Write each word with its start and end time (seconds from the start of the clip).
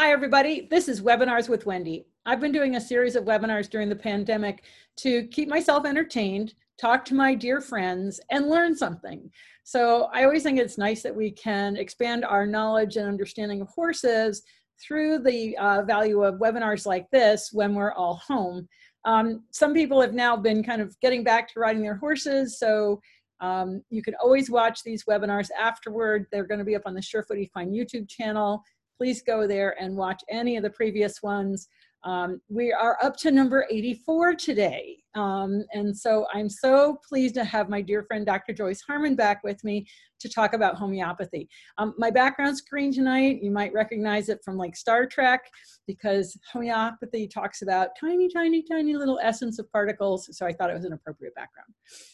Hi, 0.00 0.12
everybody. 0.12 0.68
This 0.70 0.88
is 0.88 1.00
Webinars 1.00 1.48
with 1.48 1.66
Wendy. 1.66 2.06
I've 2.24 2.38
been 2.38 2.52
doing 2.52 2.76
a 2.76 2.80
series 2.80 3.16
of 3.16 3.24
webinars 3.24 3.68
during 3.68 3.88
the 3.88 3.96
pandemic 3.96 4.62
to 4.98 5.26
keep 5.26 5.48
myself 5.48 5.84
entertained, 5.84 6.54
talk 6.80 7.04
to 7.06 7.16
my 7.16 7.34
dear 7.34 7.60
friends, 7.60 8.20
and 8.30 8.48
learn 8.48 8.76
something. 8.76 9.28
So 9.64 10.08
I 10.12 10.22
always 10.22 10.44
think 10.44 10.60
it's 10.60 10.78
nice 10.78 11.02
that 11.02 11.16
we 11.16 11.32
can 11.32 11.76
expand 11.76 12.24
our 12.24 12.46
knowledge 12.46 12.94
and 12.94 13.08
understanding 13.08 13.60
of 13.60 13.70
horses 13.70 14.44
through 14.80 15.18
the 15.18 15.58
uh, 15.58 15.82
value 15.82 16.22
of 16.22 16.36
webinars 16.36 16.86
like 16.86 17.10
this 17.10 17.50
when 17.52 17.74
we're 17.74 17.92
all 17.94 18.22
home. 18.24 18.68
Um, 19.04 19.42
some 19.50 19.74
people 19.74 20.00
have 20.00 20.14
now 20.14 20.36
been 20.36 20.62
kind 20.62 20.80
of 20.80 20.94
getting 21.00 21.24
back 21.24 21.52
to 21.52 21.58
riding 21.58 21.82
their 21.82 21.96
horses, 21.96 22.60
so 22.60 23.00
um, 23.40 23.82
you 23.90 24.02
can 24.02 24.14
always 24.22 24.48
watch 24.48 24.84
these 24.84 25.04
webinars 25.06 25.48
afterward. 25.58 26.26
They're 26.30 26.46
going 26.46 26.60
to 26.60 26.64
be 26.64 26.76
up 26.76 26.82
on 26.86 26.94
the 26.94 27.02
Surefoot 27.02 27.38
Equine 27.38 27.72
YouTube 27.72 28.08
channel 28.08 28.62
please 28.98 29.22
go 29.22 29.46
there 29.46 29.80
and 29.80 29.96
watch 29.96 30.22
any 30.28 30.56
of 30.56 30.62
the 30.62 30.70
previous 30.70 31.22
ones. 31.22 31.68
Um, 32.04 32.40
we 32.48 32.72
are 32.72 32.96
up 33.02 33.16
to 33.18 33.30
number 33.30 33.66
84 33.70 34.34
today. 34.34 34.98
Um, 35.14 35.64
and 35.72 35.96
so 35.96 36.26
I'm 36.32 36.48
so 36.48 36.98
pleased 37.08 37.34
to 37.34 37.44
have 37.44 37.68
my 37.68 37.80
dear 37.80 38.04
friend 38.04 38.24
Dr. 38.24 38.52
Joyce 38.52 38.80
Harman 38.82 39.16
back 39.16 39.42
with 39.42 39.62
me 39.64 39.86
to 40.20 40.28
talk 40.28 40.52
about 40.52 40.76
homeopathy. 40.76 41.48
Um, 41.76 41.94
my 41.98 42.10
background 42.10 42.56
screen 42.56 42.92
tonight, 42.92 43.40
you 43.42 43.50
might 43.50 43.72
recognize 43.72 44.28
it 44.28 44.40
from 44.44 44.56
like 44.56 44.76
Star 44.76 45.06
Trek 45.06 45.42
because 45.86 46.38
homeopathy 46.52 47.26
talks 47.26 47.62
about 47.62 47.90
tiny, 48.00 48.28
tiny, 48.28 48.62
tiny 48.62 48.94
little 48.94 49.18
essence 49.22 49.58
of 49.58 49.70
particles. 49.72 50.28
So 50.36 50.46
I 50.46 50.52
thought 50.52 50.70
it 50.70 50.74
was 50.74 50.84
an 50.84 50.92
appropriate 50.92 51.34
background. 51.34 51.72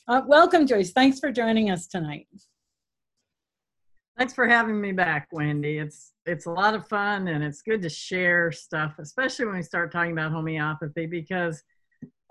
Uh, 0.09 0.23
welcome, 0.27 0.67
Joyce. 0.67 0.93
Thanks 0.93 1.19
for 1.19 1.31
joining 1.31 1.71
us 1.71 1.87
tonight. 1.87 2.27
Thanks 4.17 4.33
for 4.33 4.47
having 4.47 4.81
me 4.81 4.93
back, 4.93 5.29
Wendy. 5.33 5.79
It's 5.79 6.13
it's 6.25 6.47
a 6.47 6.51
lot 6.51 6.75
of 6.75 6.87
fun 6.87 7.29
and 7.29 7.43
it's 7.43 7.63
good 7.63 7.83
to 7.83 7.89
share 7.89 8.53
stuff, 8.53 8.95
especially 8.99 9.47
when 9.47 9.57
we 9.57 9.63
start 9.63 9.91
talking 9.91 10.13
about 10.13 10.31
homeopathy 10.31 11.07
because 11.07 11.63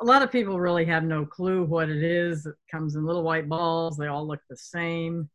a 0.01 0.05
lot 0.05 0.21
of 0.21 0.31
people 0.31 0.59
really 0.59 0.85
have 0.85 1.03
no 1.03 1.25
clue 1.25 1.65
what 1.65 1.89
it 1.89 2.01
is. 2.01 2.45
It 2.45 2.55
comes 2.71 2.95
in 2.95 3.05
little 3.05 3.23
white 3.23 3.49
balls. 3.49 3.97
They 3.97 4.07
all 4.07 4.25
look 4.25 4.39
the 4.49 4.57
same. 4.57 5.29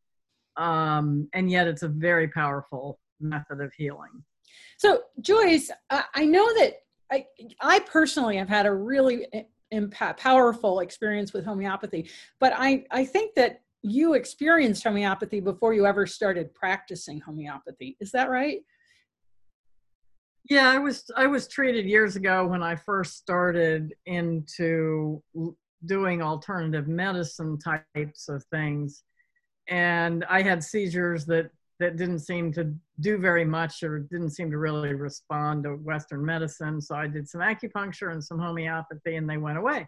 Um, 0.57 1.29
and 1.35 1.51
yet 1.51 1.69
it's 1.69 1.83
a 1.83 1.89
very 1.89 2.29
powerful 2.29 2.99
method 3.21 3.61
of 3.61 3.73
healing. 3.75 4.25
So 4.79 5.03
Joyce, 5.21 5.71
I 5.91 6.25
know 6.25 6.47
that 6.55 6.83
I, 7.12 7.27
I 7.61 7.81
personally 7.81 8.37
have 8.39 8.49
had 8.49 8.67
a 8.67 8.73
really 8.73 9.27
impact, 9.71 10.21
powerful 10.21 10.81
experience 10.81 11.33
with 11.33 11.45
homeopathy, 11.45 12.11
but 12.41 12.53
I, 12.57 12.85
I 12.91 13.05
think 13.05 13.35
that 13.35 13.61
you 13.83 14.15
experienced 14.15 14.84
homeopathy 14.84 15.41
before 15.41 15.73
you 15.73 15.87
ever 15.87 16.07
started 16.07 16.55
practicing 16.55 17.21
homeopathy. 17.21 17.97
Is 18.01 18.11
that 18.12 18.31
right? 18.31 18.61
Yeah, 20.51 20.71
I 20.71 20.79
was 20.79 21.05
I 21.15 21.27
was 21.27 21.47
treated 21.47 21.84
years 21.84 22.17
ago 22.17 22.47
when 22.47 22.62
I 22.62 22.75
first 22.75 23.19
started 23.19 23.95
into 24.06 25.23
doing 25.84 26.23
alternative 26.23 26.89
medicine 26.89 27.59
types 27.59 28.29
of 28.29 28.43
things, 28.45 29.05
and 29.69 30.25
I 30.29 30.43
had 30.43 30.65
seizures 30.65 31.27
that 31.27 31.51
that 31.81 31.97
didn't 31.97 32.21
seem 32.21 32.51
to 32.55 32.75
do 33.01 33.19
very 33.19 33.45
much 33.45 33.83
or 33.84 34.01
didn't 34.01 34.31
seem 34.31 34.51
to 34.51 34.59
really 34.59 34.95
respond 34.95 35.62
to 35.65 35.75
Western 35.75 36.25
medicine. 36.25 36.81
So 36.81 36.97
I 36.97 37.06
did 37.06 37.29
some 37.29 37.41
acupuncture 37.41 38.11
and 38.11 38.25
some 38.25 38.41
homeopathy, 38.41 39.17
and 39.17 39.29
they 39.29 39.37
went 39.37 39.59
away 39.59 39.87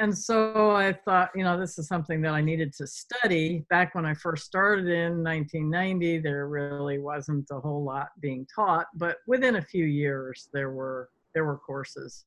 and 0.00 0.16
so 0.16 0.70
I 0.70 0.92
thought, 0.92 1.30
you 1.34 1.42
know, 1.42 1.58
this 1.58 1.78
is 1.78 1.88
something 1.88 2.20
that 2.22 2.32
I 2.32 2.40
needed 2.40 2.72
to 2.74 2.86
study. 2.86 3.64
Back 3.68 3.94
when 3.96 4.06
I 4.06 4.14
first 4.14 4.44
started 4.44 4.86
in 4.86 5.24
1990, 5.24 6.20
there 6.20 6.46
really 6.46 6.98
wasn't 6.98 7.48
a 7.50 7.58
whole 7.58 7.82
lot 7.82 8.08
being 8.20 8.46
taught, 8.54 8.86
but 8.94 9.16
within 9.26 9.56
a 9.56 9.62
few 9.62 9.84
years, 9.84 10.48
there 10.52 10.70
were 10.70 11.10
there 11.34 11.44
were 11.44 11.58
courses 11.58 12.24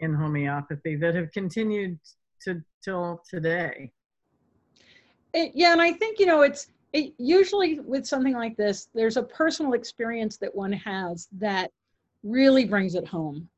in 0.00 0.14
homeopathy 0.14 0.96
that 0.96 1.14
have 1.14 1.30
continued 1.32 1.98
to 2.42 2.62
till 2.84 3.22
today. 3.28 3.90
It, 5.32 5.52
yeah, 5.54 5.72
and 5.72 5.80
I 5.80 5.92
think 5.92 6.18
you 6.18 6.26
know 6.26 6.42
it's 6.42 6.68
it, 6.92 7.14
usually 7.18 7.80
with 7.80 8.06
something 8.06 8.34
like 8.34 8.56
this, 8.56 8.88
there's 8.94 9.16
a 9.16 9.22
personal 9.22 9.72
experience 9.72 10.36
that 10.38 10.54
one 10.54 10.72
has 10.72 11.28
that 11.38 11.70
really 12.22 12.66
brings 12.66 12.94
it 12.94 13.06
home. 13.06 13.48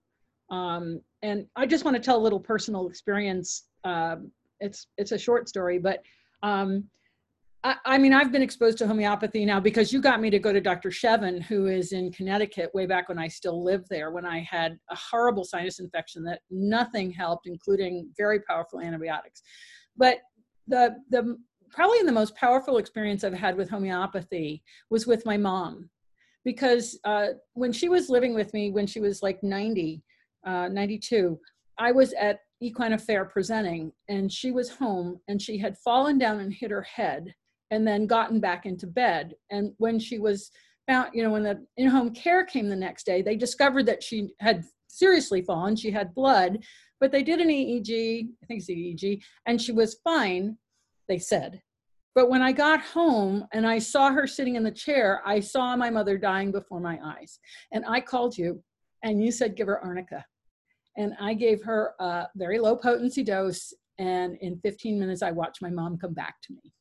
Um, 0.51 1.01
and 1.23 1.47
I 1.57 1.67
just 1.67 1.85
want 1.85 1.97
to 1.97 2.03
tell 2.03 2.17
a 2.17 2.23
little 2.23 2.41
personal 2.41 2.89
experience. 2.89 3.65
Um, 3.85 4.31
it's 4.61 4.87
it's 4.99 5.13
a 5.13 5.19
short 5.19 5.49
story, 5.49 5.79
but 5.79 6.03
um, 6.43 6.85
I, 7.63 7.77
I, 7.85 7.99
mean 7.99 8.15
I've 8.15 8.33
been 8.33 8.43
exposed 8.43 8.79
to 8.79 8.87
homeopathy 8.87 9.45
now 9.45 9.61
because 9.61 9.93
you 9.93 10.01
got 10.01 10.21
me 10.21 10.31
to 10.31 10.39
go 10.39 10.53
to 10.53 10.61
Dr. 10.61 10.89
Shevin, 10.89 11.43
who 11.43 11.67
is 11.67 11.93
in 11.93 12.11
Connecticut, 12.13 12.71
way 12.75 12.87
back 12.87 13.09
when 13.09 13.19
I 13.19 13.29
still 13.29 13.63
lived 13.63 13.87
there, 13.91 14.11
when 14.11 14.25
I 14.25 14.41
had 14.41 14.79
a 14.91 14.97
horrible 14.97 15.45
sinus 15.45 15.79
infection 15.79 16.25
that 16.25 16.41
nothing 16.51 17.11
helped, 17.11 17.47
including 17.47 18.11
very 18.17 18.41
powerful 18.41 18.81
antibiotics. 18.81 19.43
But 19.97 20.19
the 20.69 20.97
the 21.11 21.37
probably 21.71 22.03
the 22.03 22.13
most 22.13 22.35
powerful 22.35 22.79
experience 22.79 23.23
I've 23.23 23.35
had 23.35 23.57
with 23.57 23.71
homeopathy 23.71 24.63
was 24.89 25.07
with 25.07 25.27
my 25.27 25.37
mom, 25.37 25.91
because 26.45 26.99
uh, 27.05 27.29
when 27.53 27.73
she 27.73 27.89
was 27.89 28.09
living 28.09 28.35
with 28.35 28.53
me, 28.55 28.71
when 28.71 28.87
she 28.87 29.01
was 29.01 29.23
like 29.23 29.43
90 29.43 30.03
uh, 30.47 30.69
92, 30.69 31.39
I 31.79 31.93
was 31.93 32.13
at 32.15 32.41
Equine 32.61 32.93
Affaire 32.93 33.25
presenting, 33.25 33.93
and 34.09 34.31
she 34.31 34.51
was 34.51 34.71
home, 34.71 35.21
and 35.29 35.41
she 35.41 35.59
had 35.59 35.79
fallen 35.79 36.19
down 36.19 36.41
and 36.41 36.53
hit 36.53 36.71
her 36.71 36.83
head, 36.83 37.35
and 37.71 37.87
then 37.87 38.07
gotten 38.07 38.41
back 38.41 38.67
into 38.67 38.87
bed. 38.87 39.35
And 39.51 39.73
when 39.79 39.99
she 39.99 40.19
was 40.19 40.51
found, 40.87 41.11
you 41.15 41.23
know, 41.23 41.31
when 41.31 41.43
the 41.43 41.65
in-home 41.77 42.11
care 42.11 42.45
came 42.45 42.69
the 42.69 42.77
next 42.77 43.07
day, 43.07 43.23
they 43.23 43.37
discovered 43.37 43.87
that 43.87 44.03
she 44.03 44.35
had 44.41 44.65
seriously 44.89 45.41
fallen. 45.41 45.77
She 45.77 45.91
had 45.91 46.15
blood, 46.15 46.59
but 47.01 47.13
they 47.13 47.23
did 47.23 47.41
an 47.41 47.49
EEG, 47.49 48.29
I 48.43 48.47
think 48.47 48.61
it's 48.61 48.71
EEG, 48.71 49.23
and 49.47 49.61
she 49.61 49.73
was 49.73 50.01
fine. 50.05 50.59
They 51.09 51.19
said. 51.19 51.63
But 52.15 52.29
when 52.29 52.43
I 52.43 52.53
got 52.53 52.81
home 52.81 53.47
and 53.53 53.67
I 53.67 53.79
saw 53.79 54.11
her 54.11 54.27
sitting 54.27 54.57
in 54.57 54.65
the 54.65 54.71
chair, 54.71 55.23
I 55.25 55.41
saw 55.41 55.77
my 55.77 55.91
mother 55.91 56.19
dying 56.19 56.51
before 56.51 56.81
my 56.81 56.99
eyes. 57.03 57.39
And 57.73 57.85
I 57.87 58.01
called 58.01 58.37
you 58.37 58.63
and 59.03 59.23
you 59.25 59.31
said 59.31 59.57
give 59.57 59.69
her 59.69 59.81
arnica. 59.81 60.25
And 61.01 61.15
I 61.19 61.33
gave 61.33 61.63
her 61.65 61.95
a 61.99 62.29
very 62.37 62.59
low 62.59 62.77
potency 62.77 63.25
dose. 63.25 63.73
And 63.99 64.37
in 64.43 64.61
15 64.61 65.01
minutes, 65.01 65.23
I 65.23 65.31
watched 65.31 65.63
my 65.63 65.71
mom 65.71 65.97
come 65.97 66.13
back 66.13 66.35
to 66.43 66.53
me. 66.53 66.75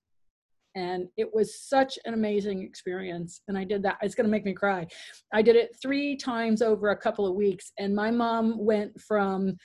And 0.75 1.07
it 1.15 1.33
was 1.33 1.61
such 1.61 1.97
an 2.03 2.13
amazing 2.13 2.61
experience. 2.61 3.41
And 3.47 3.57
I 3.57 3.63
did 3.63 3.81
that. 3.83 3.97
It's 4.01 4.15
going 4.15 4.25
to 4.25 4.31
make 4.31 4.43
me 4.43 4.53
cry. 4.53 4.87
I 5.33 5.41
did 5.41 5.55
it 5.55 5.69
three 5.81 6.17
times 6.17 6.61
over 6.61 6.89
a 6.89 6.97
couple 6.97 7.25
of 7.25 7.33
weeks. 7.33 7.71
And 7.79 7.95
my 7.95 8.11
mom 8.11 8.57
went 8.59 8.99
from 8.99 9.55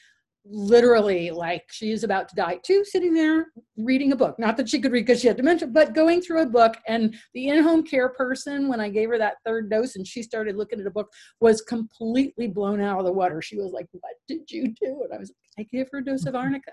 literally 0.47 1.31
like 1.31 1.65
she 1.71 1.91
is 1.91 2.05
about 2.05 2.28
to 2.28 2.34
die 2.34 2.59
too 2.62 2.84
sitting 2.84 3.15
there 3.15 3.47
reading 3.78 4.12
a 4.12 4.16
book. 4.16 4.38
Not 4.38 4.56
that 4.59 4.69
she 4.69 4.81
could 4.81 4.93
read 4.93 5.06
because 5.06 5.21
she 5.21 5.28
had 5.28 5.37
dementia 5.37 5.69
but 5.69 5.94
going 5.94 6.21
through 6.21 6.43
a 6.43 6.47
book 6.47 6.77
and 6.87 7.15
the 7.32 7.49
in-home 7.49 7.82
care 7.82 8.10
person 8.10 8.69
when 8.69 8.81
i 8.81 8.88
gave 8.88 9.09
her 9.09 9.19
that 9.19 9.37
third 9.47 9.71
dose 9.71 9.97
and 9.97 10.06
she 10.06 10.22
started 10.22 10.56
looking 10.56 10.81
at 10.81 10.87
a 10.87 10.91
book 10.91 11.10
was 11.41 11.62
completely 11.62 12.47
blown 12.47 12.81
out 12.81 12.99
of 12.99 13.04
the 13.04 13.12
water. 13.12 13.41
She 13.41 13.56
was 13.56 13.72
like 13.72 13.87
what 13.93 14.15
did 14.28 14.50
you 14.50 14.75
do? 14.81 15.03
And 15.04 15.15
i 15.15 15.19
was 15.19 15.33
like 15.56 15.66
i 15.66 15.77
gave 15.77 15.88
her 15.93 15.99
a 15.99 16.04
dose 16.04 16.27
of 16.27 16.34
arnica. 16.34 16.72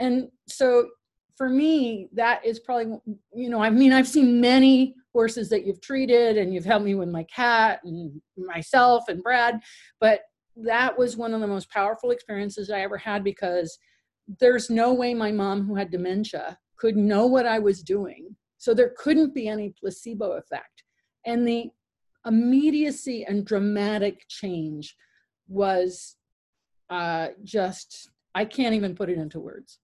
And 0.00 0.28
so 0.48 0.88
for 1.36 1.48
me 1.48 2.08
that 2.14 2.44
is 2.44 2.60
probably 2.60 2.98
you 3.34 3.48
know 3.48 3.62
i 3.62 3.70
mean 3.70 3.92
i've 3.92 4.08
seen 4.08 4.40
many 4.40 4.94
horses 5.12 5.48
that 5.48 5.66
you've 5.66 5.80
treated 5.80 6.36
and 6.36 6.52
you've 6.52 6.64
helped 6.64 6.84
me 6.84 6.94
with 6.94 7.08
my 7.08 7.24
cat 7.24 7.80
and 7.84 8.20
myself 8.36 9.04
and 9.08 9.22
brad 9.22 9.60
but 10.00 10.22
that 10.56 10.96
was 10.98 11.16
one 11.16 11.34
of 11.34 11.40
the 11.40 11.46
most 11.46 11.70
powerful 11.70 12.10
experiences 12.10 12.70
I 12.70 12.80
ever 12.80 12.98
had 12.98 13.24
because 13.24 13.78
there's 14.40 14.70
no 14.70 14.92
way 14.92 15.14
my 15.14 15.32
mom, 15.32 15.66
who 15.66 15.74
had 15.74 15.90
dementia, 15.90 16.58
could 16.76 16.96
know 16.96 17.26
what 17.26 17.46
I 17.46 17.58
was 17.58 17.82
doing. 17.82 18.36
So 18.58 18.74
there 18.74 18.92
couldn't 18.96 19.34
be 19.34 19.48
any 19.48 19.74
placebo 19.78 20.32
effect. 20.32 20.84
And 21.26 21.46
the 21.46 21.70
immediacy 22.26 23.24
and 23.24 23.44
dramatic 23.44 24.26
change 24.28 24.96
was 25.48 26.16
uh, 26.90 27.28
just, 27.42 28.10
I 28.34 28.44
can't 28.44 28.74
even 28.74 28.94
put 28.94 29.10
it 29.10 29.18
into 29.18 29.40
words. 29.40 29.78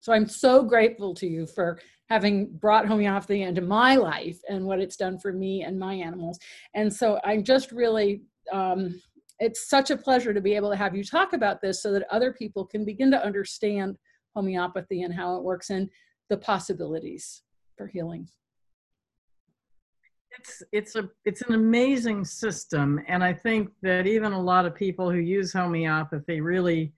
So 0.00 0.12
I'm 0.12 0.28
so 0.28 0.62
grateful 0.62 1.14
to 1.14 1.26
you 1.26 1.46
for 1.46 1.78
having 2.10 2.52
brought 2.56 2.86
homeopathy 2.86 3.42
into 3.42 3.62
my 3.62 3.96
life 3.96 4.38
and 4.48 4.64
what 4.66 4.80
it's 4.80 4.96
done 4.96 5.18
for 5.18 5.32
me 5.32 5.62
and 5.62 5.78
my 5.78 5.94
animals. 5.94 6.38
And 6.74 6.92
so 6.92 7.20
I'm 7.24 7.42
just 7.42 7.72
really 7.72 8.22
um, 8.52 9.00
it's 9.40 9.68
such 9.68 9.90
a 9.90 9.96
pleasure 9.96 10.32
to 10.32 10.40
be 10.40 10.54
able 10.54 10.70
to 10.70 10.76
have 10.76 10.94
you 10.94 11.04
talk 11.04 11.32
about 11.32 11.60
this 11.60 11.82
so 11.82 11.92
that 11.92 12.06
other 12.10 12.32
people 12.32 12.64
can 12.64 12.84
begin 12.84 13.10
to 13.10 13.24
understand 13.24 13.96
homeopathy 14.34 15.02
and 15.02 15.14
how 15.14 15.36
it 15.36 15.42
works 15.42 15.70
and 15.70 15.88
the 16.28 16.36
possibilities 16.36 17.42
for 17.76 17.86
healing. 17.86 18.28
It's 20.38 20.62
it's 20.72 20.96
a 20.96 21.08
it's 21.24 21.42
an 21.42 21.54
amazing 21.54 22.24
system 22.24 23.00
and 23.06 23.22
i 23.22 23.32
think 23.32 23.70
that 23.82 24.04
even 24.04 24.32
a 24.32 24.42
lot 24.42 24.66
of 24.66 24.74
people 24.74 25.08
who 25.08 25.18
use 25.18 25.52
homeopathy 25.52 26.40
really 26.40 26.92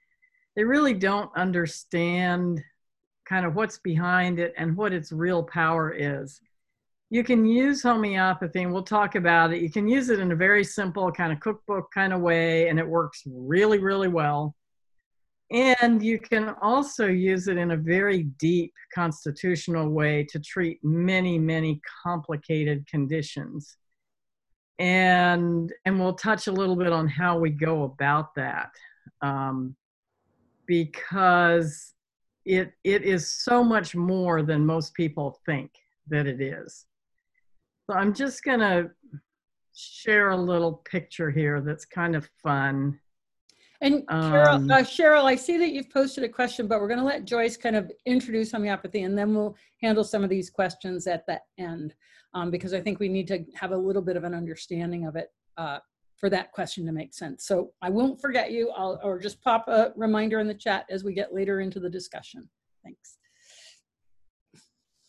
they 0.54 0.64
really 0.64 0.94
don't 0.94 1.30
understand 1.36 2.64
kind 3.28 3.44
of 3.44 3.54
what's 3.54 3.76
behind 3.78 4.38
it 4.38 4.54
and 4.56 4.74
what 4.74 4.94
its 4.94 5.12
real 5.12 5.42
power 5.42 5.92
is 5.92 6.40
you 7.08 7.22
can 7.22 7.46
use 7.46 7.82
homeopathy, 7.82 8.62
and 8.62 8.72
we'll 8.72 8.82
talk 8.82 9.14
about 9.14 9.52
it. 9.52 9.62
You 9.62 9.70
can 9.70 9.86
use 9.88 10.10
it 10.10 10.18
in 10.18 10.32
a 10.32 10.36
very 10.36 10.64
simple 10.64 11.12
kind 11.12 11.32
of 11.32 11.40
cookbook 11.40 11.90
kind 11.92 12.12
of 12.12 12.20
way, 12.20 12.68
and 12.68 12.78
it 12.78 12.86
works 12.86 13.22
really, 13.26 13.78
really 13.78 14.08
well. 14.08 14.54
And 15.52 16.02
you 16.02 16.18
can 16.18 16.54
also 16.60 17.06
use 17.06 17.46
it 17.46 17.56
in 17.56 17.70
a 17.70 17.76
very 17.76 18.24
deep 18.40 18.72
constitutional 18.92 19.88
way 19.88 20.26
to 20.30 20.40
treat 20.40 20.80
many, 20.82 21.38
many 21.38 21.80
complicated 22.02 22.84
conditions. 22.88 23.76
And, 24.80 25.72
and 25.84 26.00
we'll 26.00 26.14
touch 26.14 26.48
a 26.48 26.52
little 26.52 26.74
bit 26.74 26.92
on 26.92 27.06
how 27.06 27.38
we 27.38 27.50
go 27.50 27.84
about 27.84 28.34
that. 28.34 28.70
Um, 29.22 29.76
because 30.66 31.94
it, 32.44 32.72
it 32.82 33.04
is 33.04 33.30
so 33.30 33.62
much 33.62 33.94
more 33.94 34.42
than 34.42 34.66
most 34.66 34.94
people 34.94 35.38
think 35.46 35.70
that 36.08 36.26
it 36.26 36.40
is. 36.40 36.86
So 37.88 37.96
I'm 37.96 38.12
just 38.12 38.42
going 38.42 38.60
to 38.60 38.90
share 39.74 40.30
a 40.30 40.36
little 40.36 40.82
picture 40.90 41.30
here 41.30 41.60
that's 41.60 41.84
kind 41.84 42.16
of 42.16 42.28
fun. 42.42 42.98
And 43.80 44.06
Cheryl, 44.08 44.46
um, 44.48 44.70
uh, 44.70 44.76
Cheryl, 44.78 45.24
I 45.24 45.36
see 45.36 45.58
that 45.58 45.70
you've 45.70 45.90
posted 45.90 46.24
a 46.24 46.28
question, 46.28 46.66
but 46.66 46.80
we're 46.80 46.88
going 46.88 46.98
to 46.98 47.04
let 47.04 47.26
Joyce 47.26 47.56
kind 47.56 47.76
of 47.76 47.92
introduce 48.06 48.50
homeopathy 48.52 49.02
and 49.02 49.16
then 49.16 49.34
we'll 49.34 49.54
handle 49.82 50.02
some 50.02 50.24
of 50.24 50.30
these 50.30 50.48
questions 50.48 51.06
at 51.06 51.26
the 51.26 51.40
end 51.58 51.94
um, 52.34 52.50
because 52.50 52.72
I 52.72 52.80
think 52.80 52.98
we 52.98 53.08
need 53.08 53.28
to 53.28 53.44
have 53.54 53.72
a 53.72 53.76
little 53.76 54.02
bit 54.02 54.16
of 54.16 54.24
an 54.24 54.34
understanding 54.34 55.06
of 55.06 55.14
it 55.14 55.28
uh, 55.58 55.78
for 56.16 56.30
that 56.30 56.52
question 56.52 56.86
to 56.86 56.92
make 56.92 57.12
sense. 57.12 57.46
So 57.46 57.72
I 57.82 57.90
won't 57.90 58.20
forget 58.20 58.50
you 58.50 58.70
I'll, 58.70 58.98
or 59.02 59.18
just 59.18 59.42
pop 59.42 59.68
a 59.68 59.92
reminder 59.94 60.40
in 60.40 60.48
the 60.48 60.54
chat 60.54 60.86
as 60.88 61.04
we 61.04 61.12
get 61.12 61.34
later 61.34 61.60
into 61.60 61.78
the 61.78 61.90
discussion. 61.90 62.48
Thanks. 62.82 63.15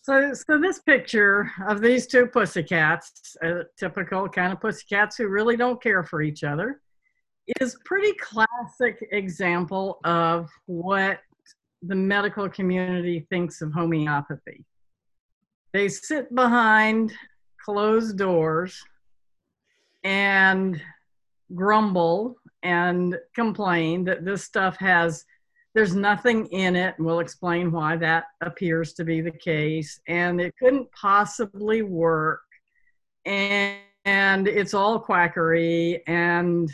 So, 0.08 0.34
so 0.34 0.58
this 0.58 0.80
picture 0.80 1.52
of 1.68 1.82
these 1.82 2.08
two 2.08 2.28
pussycats, 2.28 3.36
a 3.42 3.64
typical 3.78 4.30
kind 4.30 4.54
of 4.54 4.62
pussycats 4.62 5.18
who 5.18 5.28
really 5.28 5.58
don't 5.58 5.84
care 5.84 6.02
for 6.02 6.22
each 6.22 6.46
other, 6.46 6.80
is 7.60 7.78
pretty 7.84 8.14
classic 8.14 9.06
example 9.12 10.00
of 10.06 10.50
what 10.66 11.20
the 11.82 11.96
medical 11.96 12.48
community 12.48 13.28
thinks 13.30 13.62
of 13.62 13.74
homeopathy. 13.74 14.64
They 15.74 15.90
sit 15.90 16.34
behind 16.34 17.12
closed 17.62 18.18
doors 18.18 18.82
and 20.06 20.82
grumble 21.54 22.38
and 22.64 23.18
complain 23.36 24.06
that 24.06 24.24
this 24.24 24.46
stuff 24.46 24.78
has 24.78 25.26
there's 25.78 25.94
nothing 25.94 26.48
in 26.48 26.76
it, 26.76 26.96
and 26.98 27.06
we'll 27.06 27.20
explain 27.20 27.72
why 27.72 27.96
that 27.98 28.24
appears 28.42 28.94
to 28.94 29.04
be 29.04 29.22
the 29.22 29.30
case. 29.30 30.00
And 30.08 30.42
it 30.42 30.56
couldn't 30.58 30.92
possibly 30.92 31.84
work. 31.84 32.42
And, 33.26 33.78
and 34.04 34.48
it's 34.48 34.74
all 34.74 35.00
quackery. 35.00 36.02
And 36.08 36.68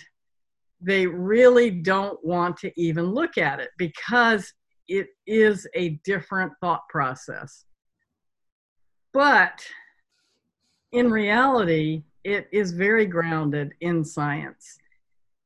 they 0.79 1.05
really 1.05 1.69
don't 1.69 2.17
want 2.23 2.55
to 2.59 2.71
even 2.79 3.07
look 3.13 3.38
at 3.38 3.59
it 3.59 3.71
because 3.77 4.53
it 4.88 5.07
is 5.27 5.67
a 5.75 6.00
different 6.05 6.53
thought 6.61 6.88
process. 6.88 7.65
But 9.11 9.67
in 10.94 11.11
reality, 11.11 12.03
it 12.23 12.47
is 12.53 12.71
very 12.71 13.05
grounded 13.05 13.73
in 13.81 14.05
science. 14.05 14.77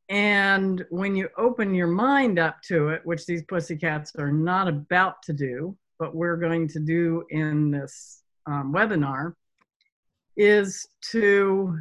And 0.09 0.86
when 0.89 1.15
you 1.15 1.30
open 1.38 1.75
your 1.75 1.88
mind 1.88 2.39
up 2.39 2.62
to 2.63 2.89
it, 2.89 3.01
which 3.06 3.25
these 3.25 3.44
pussycats 3.44 4.15
are 4.15 4.31
not 4.31 4.68
about 4.68 5.21
to 5.24 5.33
do, 5.33 5.75
but 6.00 6.15
we're 6.15 6.38
going 6.38 6.68
to 6.69 6.80
do 6.80 7.25
in 7.30 7.71
this 7.71 8.24
um, 8.45 8.74
webinar, 8.74 9.33
is 10.38 10.88
to 11.12 11.77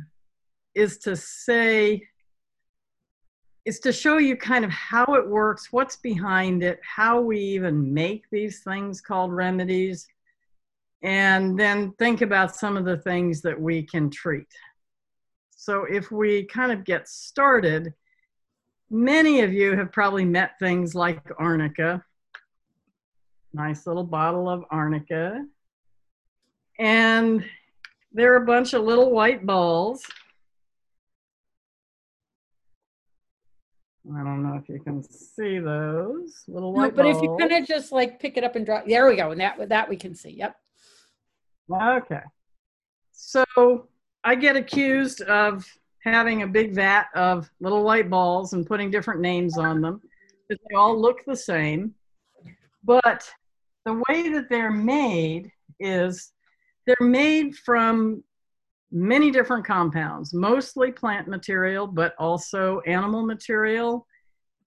is 0.74 0.98
to 0.98 1.14
say 1.14 2.02
is 3.64 3.80
to 3.80 3.92
show 3.92 4.18
you 4.18 4.36
kind 4.36 4.64
of 4.64 4.70
how 4.70 5.04
it 5.14 5.28
works, 5.28 5.72
what's 5.72 5.96
behind 5.96 6.62
it, 6.62 6.78
how 6.82 7.20
we 7.20 7.38
even 7.38 7.92
make 7.92 8.22
these 8.30 8.62
things 8.62 9.00
called 9.00 9.32
remedies, 9.32 10.06
and 11.02 11.58
then 11.58 11.92
think 11.98 12.22
about 12.22 12.54
some 12.54 12.76
of 12.76 12.84
the 12.84 12.98
things 12.98 13.42
that 13.42 13.60
we 13.60 13.82
can 13.82 14.08
treat. 14.08 14.46
So 15.56 15.84
if 15.84 16.12
we 16.12 16.44
kind 16.44 16.70
of 16.70 16.84
get 16.84 17.08
started, 17.08 17.92
Many 18.90 19.40
of 19.40 19.52
you 19.52 19.76
have 19.76 19.90
probably 19.90 20.24
met 20.24 20.58
things 20.58 20.94
like 20.94 21.20
arnica. 21.38 22.04
Nice 23.52 23.86
little 23.86 24.04
bottle 24.04 24.48
of 24.48 24.64
arnica. 24.70 25.44
And 26.78 27.44
they're 28.12 28.36
a 28.36 28.46
bunch 28.46 28.74
of 28.74 28.82
little 28.82 29.10
white 29.10 29.44
balls. 29.44 30.04
I 34.14 34.22
don't 34.22 34.44
know 34.44 34.54
if 34.54 34.68
you 34.68 34.78
can 34.78 35.02
see 35.02 35.58
those 35.58 36.44
little 36.46 36.72
white 36.72 36.90
no, 36.90 36.90
but 36.90 37.02
balls. 37.02 37.16
if 37.16 37.22
you 37.24 37.36
kind 37.40 37.52
of 37.52 37.66
just 37.66 37.90
like 37.90 38.20
pick 38.20 38.36
it 38.36 38.44
up 38.44 38.54
and 38.54 38.64
drop, 38.64 38.86
there 38.86 39.08
we 39.08 39.16
go. 39.16 39.32
And 39.32 39.40
that, 39.40 39.68
that 39.68 39.88
we 39.88 39.96
can 39.96 40.14
see. 40.14 40.30
Yep. 40.30 40.56
Okay. 41.72 42.20
So 43.10 43.88
I 44.22 44.36
get 44.36 44.54
accused 44.54 45.22
of 45.22 45.66
having 46.06 46.42
a 46.42 46.46
big 46.46 46.72
vat 46.72 47.06
of 47.14 47.50
little 47.60 47.82
white 47.82 48.08
balls 48.08 48.52
and 48.52 48.66
putting 48.66 48.90
different 48.90 49.20
names 49.20 49.58
on 49.58 49.80
them 49.80 50.00
they 50.48 50.76
all 50.76 51.00
look 51.00 51.24
the 51.24 51.36
same. 51.36 51.94
But 52.84 53.28
the 53.84 54.02
way 54.08 54.28
that 54.30 54.48
they're 54.48 54.70
made 54.70 55.50
is 55.80 56.32
they're 56.86 57.08
made 57.08 57.56
from 57.56 58.22
many 58.92 59.30
different 59.30 59.66
compounds, 59.66 60.32
mostly 60.32 60.92
plant 60.92 61.28
material, 61.28 61.86
but 61.86 62.14
also 62.18 62.80
animal 62.86 63.26
material 63.26 64.06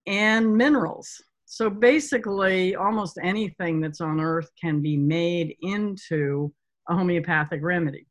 and 0.06 0.56
minerals. 0.56 1.09
So 1.45 1.69
basically, 1.69 2.75
almost 2.75 3.18
anything 3.24 3.80
that's 3.80 4.01
on 4.01 4.19
earth 4.19 4.50
can 4.59 4.81
be 4.81 4.97
made 4.97 5.56
into 5.62 6.53
a 6.89 6.95
homeopathic 6.95 7.62
remedy. 7.63 8.06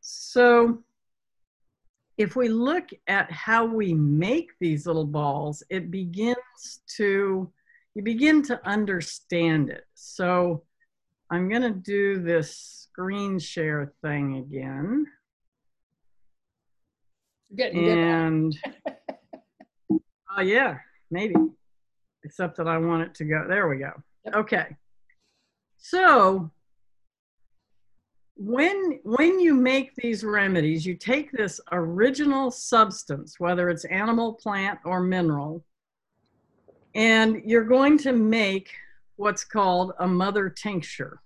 So 0.00 0.82
if 2.20 2.36
we 2.36 2.48
look 2.48 2.90
at 3.06 3.32
how 3.32 3.64
we 3.64 3.94
make 3.94 4.50
these 4.60 4.86
little 4.86 5.06
balls, 5.06 5.62
it 5.70 5.90
begins 5.90 6.82
to, 6.96 7.50
you 7.94 8.02
begin 8.02 8.42
to 8.42 8.60
understand 8.68 9.70
it. 9.70 9.84
So 9.94 10.64
I'm 11.30 11.48
going 11.48 11.62
to 11.62 11.70
do 11.70 12.22
this 12.22 12.86
screen 12.92 13.38
share 13.38 13.94
thing 14.02 14.36
again. 14.36 15.06
Getting 17.56 17.88
and, 17.88 18.58
uh, 20.36 20.40
yeah, 20.42 20.76
maybe. 21.10 21.36
Except 22.22 22.58
that 22.58 22.68
I 22.68 22.76
want 22.76 23.02
it 23.02 23.14
to 23.14 23.24
go. 23.24 23.46
There 23.48 23.66
we 23.66 23.78
go. 23.78 23.92
Yep. 24.26 24.34
Okay. 24.36 24.76
So 25.78 26.50
when 28.42 28.98
when 29.02 29.38
you 29.38 29.54
make 29.54 29.94
these 29.96 30.24
remedies 30.24 30.86
you 30.86 30.94
take 30.94 31.30
this 31.30 31.60
original 31.72 32.50
substance 32.50 33.38
whether 33.38 33.68
it's 33.68 33.84
animal 33.84 34.32
plant 34.32 34.78
or 34.86 35.02
mineral 35.02 35.62
and 36.94 37.42
you're 37.44 37.64
going 37.64 37.98
to 37.98 38.12
make 38.12 38.70
what's 39.16 39.44
called 39.44 39.92
a 39.98 40.08
mother 40.08 40.48
tincture. 40.48 41.20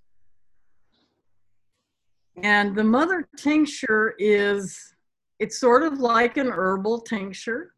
And 2.43 2.75
the 2.75 2.85
mother 2.85 3.29
tincture 3.37 4.15
is 4.19 4.95
it's 5.39 5.59
sort 5.59 5.83
of 5.83 6.01
like 6.01 6.37
an 6.37 6.49
herbal 6.49 7.03
tincture 7.03 7.74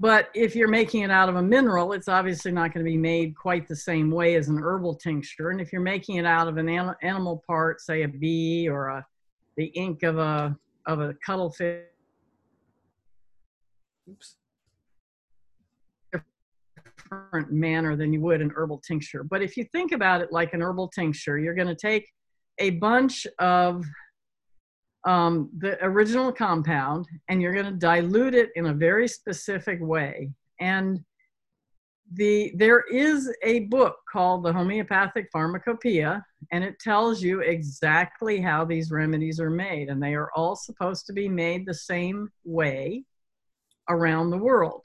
but 0.00 0.28
if 0.34 0.56
you're 0.56 0.68
making 0.68 1.02
it 1.02 1.10
out 1.10 1.28
of 1.28 1.36
a 1.36 1.42
mineral, 1.42 1.92
it's 1.92 2.08
obviously 2.08 2.50
not 2.50 2.74
going 2.74 2.84
to 2.84 2.90
be 2.90 2.98
made 2.98 3.36
quite 3.36 3.68
the 3.68 3.76
same 3.76 4.10
way 4.10 4.34
as 4.34 4.48
an 4.48 4.58
herbal 4.58 4.96
tincture. 4.96 5.50
And 5.50 5.60
if 5.60 5.72
you're 5.72 5.82
making 5.82 6.16
it 6.16 6.26
out 6.26 6.48
of 6.48 6.56
an 6.56 6.68
animal 6.68 7.42
part, 7.46 7.80
say 7.80 8.02
a 8.02 8.08
bee 8.08 8.68
or 8.68 8.88
a, 8.88 9.06
the 9.56 9.66
ink 9.66 10.02
of 10.02 10.18
a, 10.18 10.56
of 10.86 11.00
a 11.00 11.14
cuttlefish, 11.24 11.84
oops, 14.10 14.36
different 17.14 17.52
manner 17.52 17.96
than 17.96 18.12
you 18.12 18.20
would 18.20 18.40
an 18.40 18.52
herbal 18.54 18.82
tincture. 18.86 19.22
But 19.22 19.42
if 19.42 19.56
you 19.56 19.64
think 19.72 19.92
about 19.92 20.20
it 20.20 20.32
like 20.32 20.54
an 20.54 20.62
herbal 20.62 20.88
tincture, 20.88 21.38
you're 21.38 21.54
going 21.54 21.68
to 21.68 21.74
take 21.74 22.08
a 22.58 22.70
bunch 22.70 23.26
of 23.38 23.84
um, 25.06 25.50
the 25.58 25.82
original 25.84 26.32
compound 26.32 27.06
and 27.28 27.40
you're 27.40 27.52
going 27.52 27.66
to 27.66 27.72
dilute 27.72 28.34
it 28.34 28.50
in 28.56 28.66
a 28.66 28.72
very 28.72 29.06
specific 29.06 29.78
way. 29.80 30.30
And 30.60 31.04
the 32.12 32.52
there 32.56 32.84
is 32.92 33.32
a 33.42 33.60
book 33.60 33.96
called 34.10 34.44
the 34.44 34.52
Homeopathic 34.52 35.28
Pharmacopoeia, 35.32 36.24
and 36.52 36.62
it 36.62 36.78
tells 36.78 37.22
you 37.22 37.40
exactly 37.40 38.40
how 38.40 38.64
these 38.64 38.90
remedies 38.90 39.40
are 39.40 39.50
made, 39.50 39.88
and 39.88 40.02
they 40.02 40.14
are 40.14 40.30
all 40.36 40.54
supposed 40.54 41.06
to 41.06 41.12
be 41.12 41.28
made 41.28 41.66
the 41.66 41.74
same 41.74 42.30
way 42.44 43.04
around 43.88 44.30
the 44.30 44.38
world. 44.38 44.84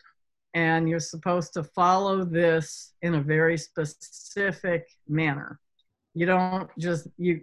And 0.54 0.90
you're 0.90 1.00
supposed 1.00 1.54
to 1.54 1.64
follow 1.64 2.24
this 2.24 2.94
in 3.02 3.16
a 3.16 3.22
very 3.22 3.58
specific 3.58 4.88
manner. 5.08 5.60
You 6.14 6.26
don't 6.26 6.70
just 6.80 7.08
you 7.18 7.42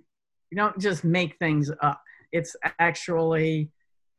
You 0.50 0.56
don't 0.56 0.78
just 0.78 1.04
make 1.04 1.37
things 1.38 1.71
up. 1.83 2.00
It's 2.33 2.56
actually 2.78 3.71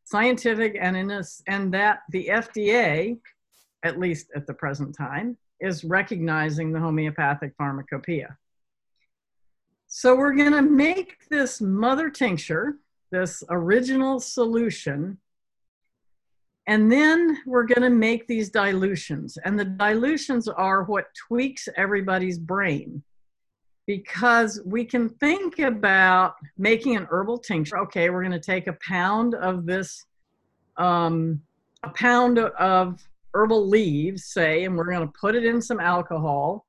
scientific 0.04 0.78
and 0.80 0.96
in 0.96 1.12
a, 1.12 1.24
and 1.48 1.74
that 1.74 2.00
the 2.12 2.28
FDA, 2.28 3.20
at 3.84 4.00
least 4.00 4.28
at 4.36 4.48
the 4.48 4.54
present 4.54 4.96
time, 4.96 5.38
is 5.60 5.84
recognizing 5.84 6.72
the 6.72 6.80
homeopathic 6.80 7.54
pharmacopoeia. 7.58 8.38
So 9.88 10.16
we're 10.16 10.36
going 10.36 10.52
to 10.52 10.62
make 10.62 11.28
this 11.30 11.62
mother 11.62 12.10
tincture, 12.10 12.78
this 13.12 13.44
original 13.50 14.20
solution, 14.20 15.18
and 16.68 16.92
then 16.92 17.38
we're 17.46 17.64
going 17.64 17.82
to 17.82 17.90
make 17.90 18.28
these 18.28 18.50
dilutions. 18.50 19.38
And 19.46 19.58
the 19.58 19.66
dilutions 19.66 20.50
are 20.50 20.84
what 20.84 21.06
tweaks 21.16 21.70
everybody's 21.78 22.38
brain 22.38 23.02
because 23.88 24.60
we 24.66 24.84
can 24.84 25.10
think 25.10 25.60
about 25.60 26.36
making 26.58 26.98
an 26.98 27.08
herbal 27.10 27.40
tincture. 27.40 27.80
Okay, 27.80 28.10
we're 28.10 28.22
going 28.22 28.34
to 28.34 28.40
take 28.40 28.68
a 28.68 28.78
pound 28.86 29.34
of 29.34 29.66
this, 29.66 30.06
um, 30.76 31.42
a 31.84 31.90
pound 31.90 32.38
of 32.38 33.02
herbal 33.34 33.68
leaves, 33.68 34.26
say, 34.26 34.66
and 34.66 34.76
we're 34.76 34.92
going 34.92 35.08
to 35.08 35.14
put 35.20 35.36
it 35.36 35.46
in 35.46 35.62
some 35.62 35.80
alcohol 35.80 36.66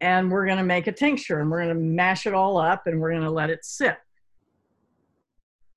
and 0.00 0.30
we're 0.30 0.46
going 0.46 0.58
to 0.58 0.64
make 0.64 0.86
a 0.86 0.92
tincture 0.92 1.40
and 1.40 1.50
we're 1.50 1.62
going 1.62 1.74
to 1.74 1.82
mash 1.82 2.26
it 2.26 2.34
all 2.34 2.56
up 2.56 2.86
and 2.86 3.00
we're 3.00 3.10
going 3.10 3.22
to 3.22 3.30
let 3.30 3.50
it 3.50 3.64
sit. 3.64 3.96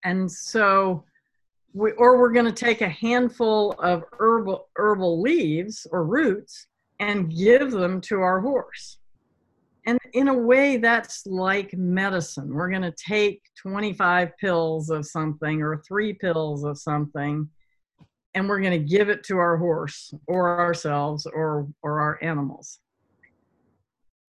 And 0.05 0.31
so, 0.31 1.03
we, 1.74 1.91
or 1.93 2.17
we're 2.17 2.31
going 2.31 2.45
to 2.45 2.51
take 2.53 2.81
a 2.81 2.89
handful 2.89 3.74
of 3.74 4.05
herbal, 4.17 4.69
herbal 4.77 5.21
leaves 5.21 5.86
or 5.91 6.05
roots 6.05 6.67
and 7.00 7.36
give 7.36 7.71
them 7.71 8.00
to 8.01 8.21
our 8.21 8.39
horse. 8.39 8.99
And 9.86 9.98
in 10.13 10.27
a 10.27 10.33
way, 10.33 10.77
that's 10.77 11.25
like 11.25 11.74
medicine. 11.74 12.53
We're 12.53 12.69
going 12.69 12.81
to 12.81 12.91
take 12.93 13.41
25 13.57 14.38
pills 14.38 14.89
of 14.89 15.05
something 15.05 15.62
or 15.62 15.81
three 15.88 16.13
pills 16.13 16.63
of 16.63 16.77
something, 16.77 17.50
and 18.33 18.50
we're 18.50 18.62
going 18.62 18.79
to 18.79 18.88
give 18.88 19.09
it 19.09 19.24
to 19.25 19.38
our 19.38 19.57
horse 19.57 20.13
or 20.27 20.59
ourselves 20.59 21.25
or, 21.25 21.67
or 21.81 22.00
our 22.00 22.19
animals. 22.21 22.79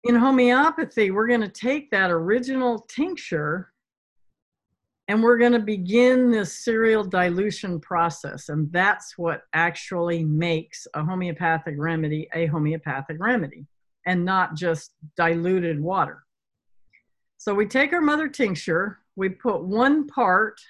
In 0.05 0.15
homeopathy, 0.15 1.11
we're 1.11 1.27
going 1.27 1.41
to 1.41 1.49
take 1.49 1.91
that 1.91 2.11
original 2.11 2.87
tincture 2.89 3.73
and 5.09 5.23
we're 5.23 5.39
going 5.39 5.53
to 5.53 5.59
begin 5.59 6.31
this 6.31 6.65
serial 6.65 7.03
dilution 7.03 7.81
process. 7.81 8.51
And 8.51 8.71
that's 8.71 9.17
what 9.17 9.43
actually 9.55 10.23
makes 10.23 10.87
a 10.95 11.03
homeopathic 11.03 11.75
remedy 11.79 12.29
a 12.35 12.47
homeopathic 12.47 13.17
remedy 13.19 13.67
and 14.07 14.25
not 14.25 14.55
just 14.55 14.93
diluted 15.17 15.81
water. 15.81 16.25
So 17.37 17.55
we 17.55 17.67
take 17.67 17.93
our 17.93 18.01
mother 18.01 18.29
tincture, 18.29 18.99
we 19.17 19.29
put 19.29 19.63
one 19.63 20.07
part, 20.07 20.61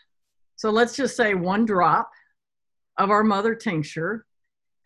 so 0.57 0.71
let's 0.71 0.97
just 0.97 1.17
say 1.17 1.35
one 1.35 1.65
drop 1.65 2.11
of 2.99 3.11
our 3.11 3.23
mother 3.23 3.55
tincture, 3.55 4.27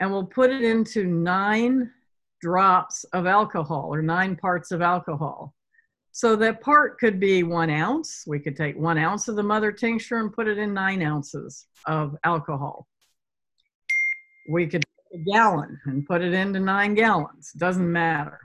and 0.01 0.11
we'll 0.11 0.27
put 0.27 0.51
it 0.51 0.63
into 0.63 1.07
nine 1.07 1.91
drops 2.41 3.05
of 3.13 3.27
alcohol 3.27 3.89
or 3.93 4.03
nine 4.03 4.37
parts 4.37 4.71
of 4.71 4.83
alcohol. 4.83 5.55
So 6.13 6.37
that 6.37 6.61
part 6.61 6.99
could 6.99 7.19
be 7.19 7.43
one 7.43 7.71
ounce. 7.71 8.25
We 8.27 8.39
could 8.39 8.55
take 8.55 8.77
one 8.77 8.99
ounce 8.99 9.29
of 9.29 9.37
the 9.37 9.43
mother 9.43 9.73
tincture 9.73 10.19
and 10.19 10.33
put 10.33 10.47
it 10.47 10.59
in 10.59 10.75
nine 10.75 11.03
ounces 11.03 11.67
of 11.87 12.17
alcohol. 12.25 12.87
We 14.49 14.67
could 14.67 14.85
a 15.13 15.19
gallon 15.19 15.81
and 15.85 16.07
put 16.07 16.23
it 16.23 16.33
into 16.33 16.61
nine 16.61 16.95
gallons. 16.95 17.53
Doesn't 17.53 17.91
matter. 17.91 18.41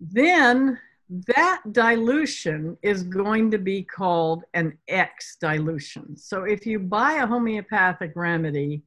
Then 0.00 0.78
that 1.26 1.60
dilution 1.72 2.76
is 2.82 3.02
going 3.02 3.50
to 3.50 3.58
be 3.58 3.82
called 3.82 4.44
an 4.54 4.78
X 4.88 5.36
dilution. 5.40 6.16
So 6.16 6.44
if 6.44 6.66
you 6.66 6.78
buy 6.78 7.14
a 7.14 7.26
homeopathic 7.26 8.12
remedy, 8.16 8.82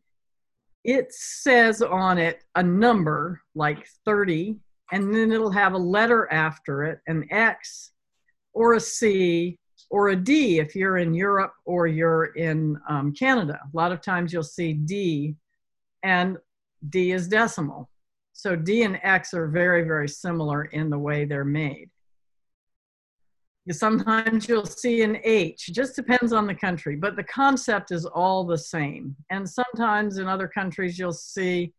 it 0.84 1.14
says 1.14 1.82
on 1.82 2.18
it 2.18 2.44
a 2.56 2.64
number 2.64 3.42
like 3.54 3.88
30 4.06 4.58
and 4.92 5.14
then 5.14 5.32
it'll 5.32 5.52
have 5.52 5.74
a 5.74 5.78
letter 5.78 6.32
after 6.32 6.84
it, 6.84 7.00
an 7.08 7.26
X 7.32 7.92
or 8.54 8.74
a 8.74 8.80
C 8.80 9.58
or 9.90 10.10
a 10.10 10.16
D 10.16 10.60
if 10.60 10.76
you're 10.76 10.98
in 10.98 11.14
Europe 11.14 11.54
or 11.66 11.88
you're 11.88 12.26
in 12.36 12.80
um, 12.90 13.14
Canada. 13.14 13.60
A 13.62 13.78
lot 13.78 13.92
of 13.92 14.02
times 14.02 14.34
you'll 14.34 14.44
see 14.44 14.74
D 14.74 15.36
and 16.04 16.38
D 16.90 17.12
is 17.12 17.28
decimal. 17.28 17.90
So 18.34 18.56
D 18.56 18.84
and 18.84 19.00
X 19.02 19.34
are 19.34 19.48
very, 19.48 19.84
very 19.84 20.10
similar 20.10 20.66
in 20.66 20.90
the 20.90 21.00
way 21.00 21.26
they're 21.26 21.46
made. 21.46 21.90
Sometimes 23.72 24.48
you'll 24.48 24.66
see 24.66 25.02
an 25.02 25.18
H, 25.24 25.72
just 25.72 25.96
depends 25.96 26.34
on 26.34 26.46
the 26.46 26.54
country, 26.54 26.96
but 26.96 27.16
the 27.16 27.24
concept 27.24 27.92
is 27.92 28.06
all 28.06 28.44
the 28.44 28.58
same. 28.58 29.16
And 29.32 29.50
sometimes 29.50 30.20
in 30.20 30.28
other 30.28 30.48
countries 30.48 31.00
you'll 31.00 31.14
see 31.14 31.74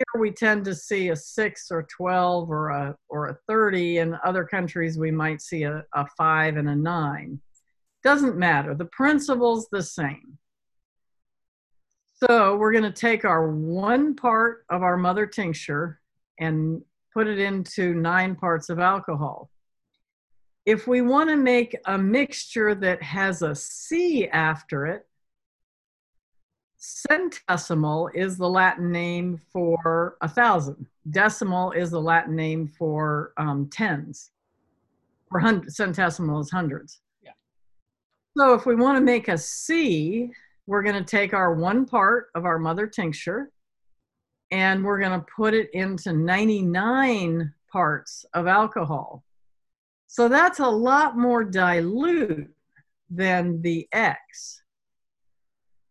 here 0.00 0.20
we 0.20 0.30
tend 0.30 0.64
to 0.64 0.74
see 0.74 1.10
a 1.10 1.16
six 1.16 1.70
or 1.70 1.82
12 1.82 2.50
or 2.50 2.70
a, 2.70 2.96
or 3.10 3.28
a 3.28 3.38
30. 3.46 3.98
In 3.98 4.16
other 4.24 4.44
countries, 4.44 4.98
we 4.98 5.10
might 5.10 5.42
see 5.42 5.64
a, 5.64 5.84
a 5.94 6.06
five 6.16 6.56
and 6.56 6.70
a 6.70 6.74
nine. 6.74 7.38
Doesn't 8.02 8.38
matter. 8.38 8.74
The 8.74 8.86
principle's 8.86 9.68
the 9.70 9.82
same. 9.82 10.38
So 12.14 12.56
we're 12.56 12.72
going 12.72 12.84
to 12.84 12.92
take 12.92 13.26
our 13.26 13.50
one 13.50 14.14
part 14.16 14.64
of 14.70 14.82
our 14.82 14.96
mother 14.96 15.26
tincture 15.26 16.00
and 16.38 16.80
put 17.12 17.26
it 17.26 17.38
into 17.38 17.92
nine 17.92 18.36
parts 18.36 18.70
of 18.70 18.78
alcohol. 18.78 19.50
If 20.64 20.86
we 20.86 21.02
want 21.02 21.28
to 21.28 21.36
make 21.36 21.76
a 21.86 21.98
mixture 21.98 22.74
that 22.74 23.02
has 23.02 23.42
a 23.42 23.54
C 23.54 24.28
after 24.28 24.86
it, 24.86 25.06
Centesimal 26.80 28.10
is 28.14 28.38
the 28.38 28.48
Latin 28.48 28.90
name 28.90 29.38
for 29.52 30.16
a 30.22 30.28
thousand. 30.28 30.86
Decimal 31.10 31.72
is 31.72 31.90
the 31.90 32.00
Latin 32.00 32.34
name 32.34 32.66
for 32.66 33.32
um, 33.36 33.68
tens. 33.70 34.30
Or 35.30 35.40
hundred, 35.40 35.68
centesimal 35.68 36.40
is 36.40 36.50
hundreds. 36.50 37.00
Yeah. 37.22 37.32
So 38.36 38.54
if 38.54 38.64
we 38.64 38.74
want 38.74 38.96
to 38.96 39.04
make 39.04 39.28
a 39.28 39.36
C, 39.36 40.30
we're 40.66 40.82
going 40.82 40.96
to 40.96 41.04
take 41.04 41.34
our 41.34 41.54
one 41.54 41.84
part 41.84 42.28
of 42.34 42.44
our 42.44 42.58
mother 42.58 42.86
tincture 42.86 43.50
and 44.50 44.82
we're 44.82 44.98
going 44.98 45.18
to 45.18 45.26
put 45.36 45.54
it 45.54 45.70
into 45.74 46.12
99 46.12 47.52
parts 47.70 48.24
of 48.34 48.46
alcohol. 48.46 49.22
So 50.06 50.28
that's 50.28 50.58
a 50.58 50.66
lot 50.66 51.16
more 51.16 51.44
dilute 51.44 52.52
than 53.10 53.62
the 53.62 53.88
X. 53.92 54.62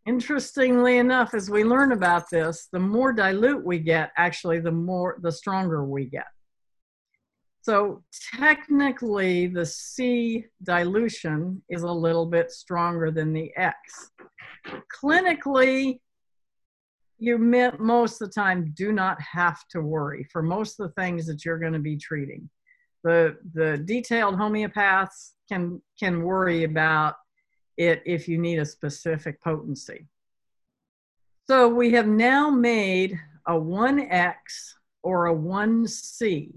Interestingly 0.10 0.98
enough, 0.98 1.36
as 1.36 1.52
we 1.52 1.64
learn 1.64 1.92
about 1.92 2.32
this, 2.32 2.68
the 2.74 2.80
more 2.80 3.14
dilute 3.14 3.64
we 3.64 3.78
get, 3.78 4.10
actually, 4.18 4.60
the 4.60 4.72
more, 4.72 5.20
the 5.22 5.32
stronger 5.32 5.86
we 5.86 6.06
get. 6.06 6.26
So 7.62 8.04
technically, 8.36 9.46
the 9.46 9.68
C 9.68 10.46
dilution 10.64 11.62
is 11.70 11.84
a 11.84 11.92
little 11.92 12.26
bit 12.26 12.50
stronger 12.50 13.12
than 13.12 13.34
the 13.34 13.52
X. 13.56 14.10
Clinically, 15.00 16.00
you 17.20 17.38
most 17.38 18.20
of 18.20 18.30
the 18.30 18.34
time 18.34 18.74
do 18.76 18.92
not 18.92 19.22
have 19.22 19.60
to 19.70 19.82
worry 19.82 20.26
for 20.32 20.42
most 20.42 20.80
of 20.80 20.88
the 20.88 20.94
things 21.00 21.28
that 21.28 21.46
you're 21.46 21.60
going 21.60 21.74
to 21.74 21.78
be 21.78 21.98
treating. 21.98 22.50
The, 23.04 23.38
the 23.54 23.78
detailed 23.86 24.38
homeopaths 24.38 25.34
can, 25.52 25.84
can 26.00 26.24
worry 26.24 26.64
about 26.64 27.14
it 27.80 28.04
if 28.06 28.28
you 28.28 28.38
need 28.38 28.60
a 28.60 28.66
specific 28.66 29.42
potency. 29.42 30.06
So 31.48 31.70
we 31.70 31.92
have 31.94 32.08
now 32.08 32.50
made 32.50 33.18
a 33.48 33.54
1X 33.54 34.36
or 35.02 35.28
a 35.28 35.36
1C 35.36 36.54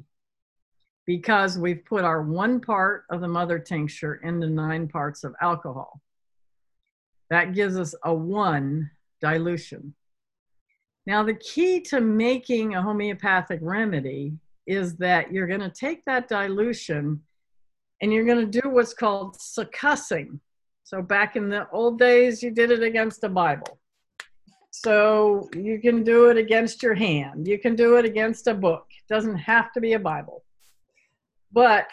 because 1.07 1.59
we've 1.59 1.85
put 1.85 2.05
our 2.05 2.23
one 2.23 2.61
part 2.61 3.05
of 3.09 3.21
the 3.21 3.29
mother 3.29 3.59
tincture 3.59 4.17
into 4.17 4.49
nine 4.49 4.89
parts 4.89 5.23
of 5.23 5.35
alcohol. 5.41 6.01
That 7.31 7.55
gives 7.55 7.79
us 7.79 7.95
a 8.05 8.13
1 8.13 8.91
dilution. 9.21 9.95
Now, 11.07 11.23
the 11.23 11.35
key 11.35 11.81
to 11.83 12.01
making 12.01 12.75
a 12.75 12.83
homeopathic 12.83 13.61
remedy 13.63 14.35
is 14.67 14.97
that 14.97 15.33
you're 15.33 15.47
going 15.47 15.61
to 15.61 15.71
take 15.71 16.05
that 16.05 16.29
dilution 16.29 17.23
and 18.01 18.13
you're 18.13 18.27
going 18.27 18.51
to 18.51 18.61
do 18.61 18.69
what's 18.69 18.95
called 18.95 19.37
succussing. 19.37 20.41
So 20.85 21.01
back 21.03 21.37
in 21.37 21.49
the 21.49 21.69
old 21.71 21.99
days, 21.99 22.43
you 22.43 22.51
did 22.51 22.71
it 22.71 22.83
against 22.83 23.25
a 23.25 23.29
Bible. 23.29 23.79
So 24.71 25.49
you 25.55 25.81
can 25.81 26.03
do 26.03 26.31
it 26.31 26.37
against 26.37 26.83
your 26.83 26.95
hand. 26.95 27.47
You 27.47 27.59
can 27.59 27.77
do 27.77 27.97
it 27.97 28.05
against 28.05 28.47
a 28.47 28.55
book. 28.55 28.87
It 28.91 29.13
doesn't 29.13 29.37
have 29.37 29.73
to 29.73 29.81
be 29.81 29.93
a 29.93 29.99
Bible. 29.99 30.45
But 31.53 31.89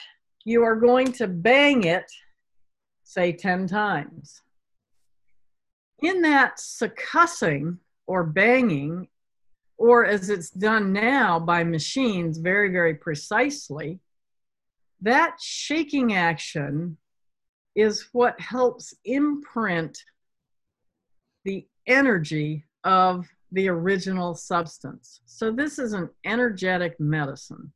you 0.45 0.63
are 0.63 0.75
going 0.75 1.11
to 1.13 1.27
bang 1.27 1.83
it, 1.83 2.09
say 3.03 3.33
10 3.33 3.67
times. 3.67 4.41
In 6.01 6.21
that 6.21 6.57
succussing 6.57 7.77
or 8.07 8.23
banging, 8.23 9.09
or 9.77 10.05
as 10.05 10.29
it's 10.29 10.49
done 10.49 10.93
now 10.93 11.39
by 11.39 11.63
machines 11.63 12.37
very, 12.37 12.71
very 12.71 12.95
precisely, 12.95 13.99
that 15.01 15.35
shaking 15.39 16.13
action 16.13 16.97
is 17.79 18.09
what 18.11 18.39
helps 18.39 18.93
imprint 19.05 20.03
the 21.45 21.65
energy 21.87 22.65
of 22.83 23.27
the 23.51 23.67
original 23.67 24.35
substance. 24.35 25.21
So 25.25 25.51
this 25.51 25.79
is 25.79 25.93
an 25.93 26.09
energetic 26.25 26.99
medicine. 26.99 27.71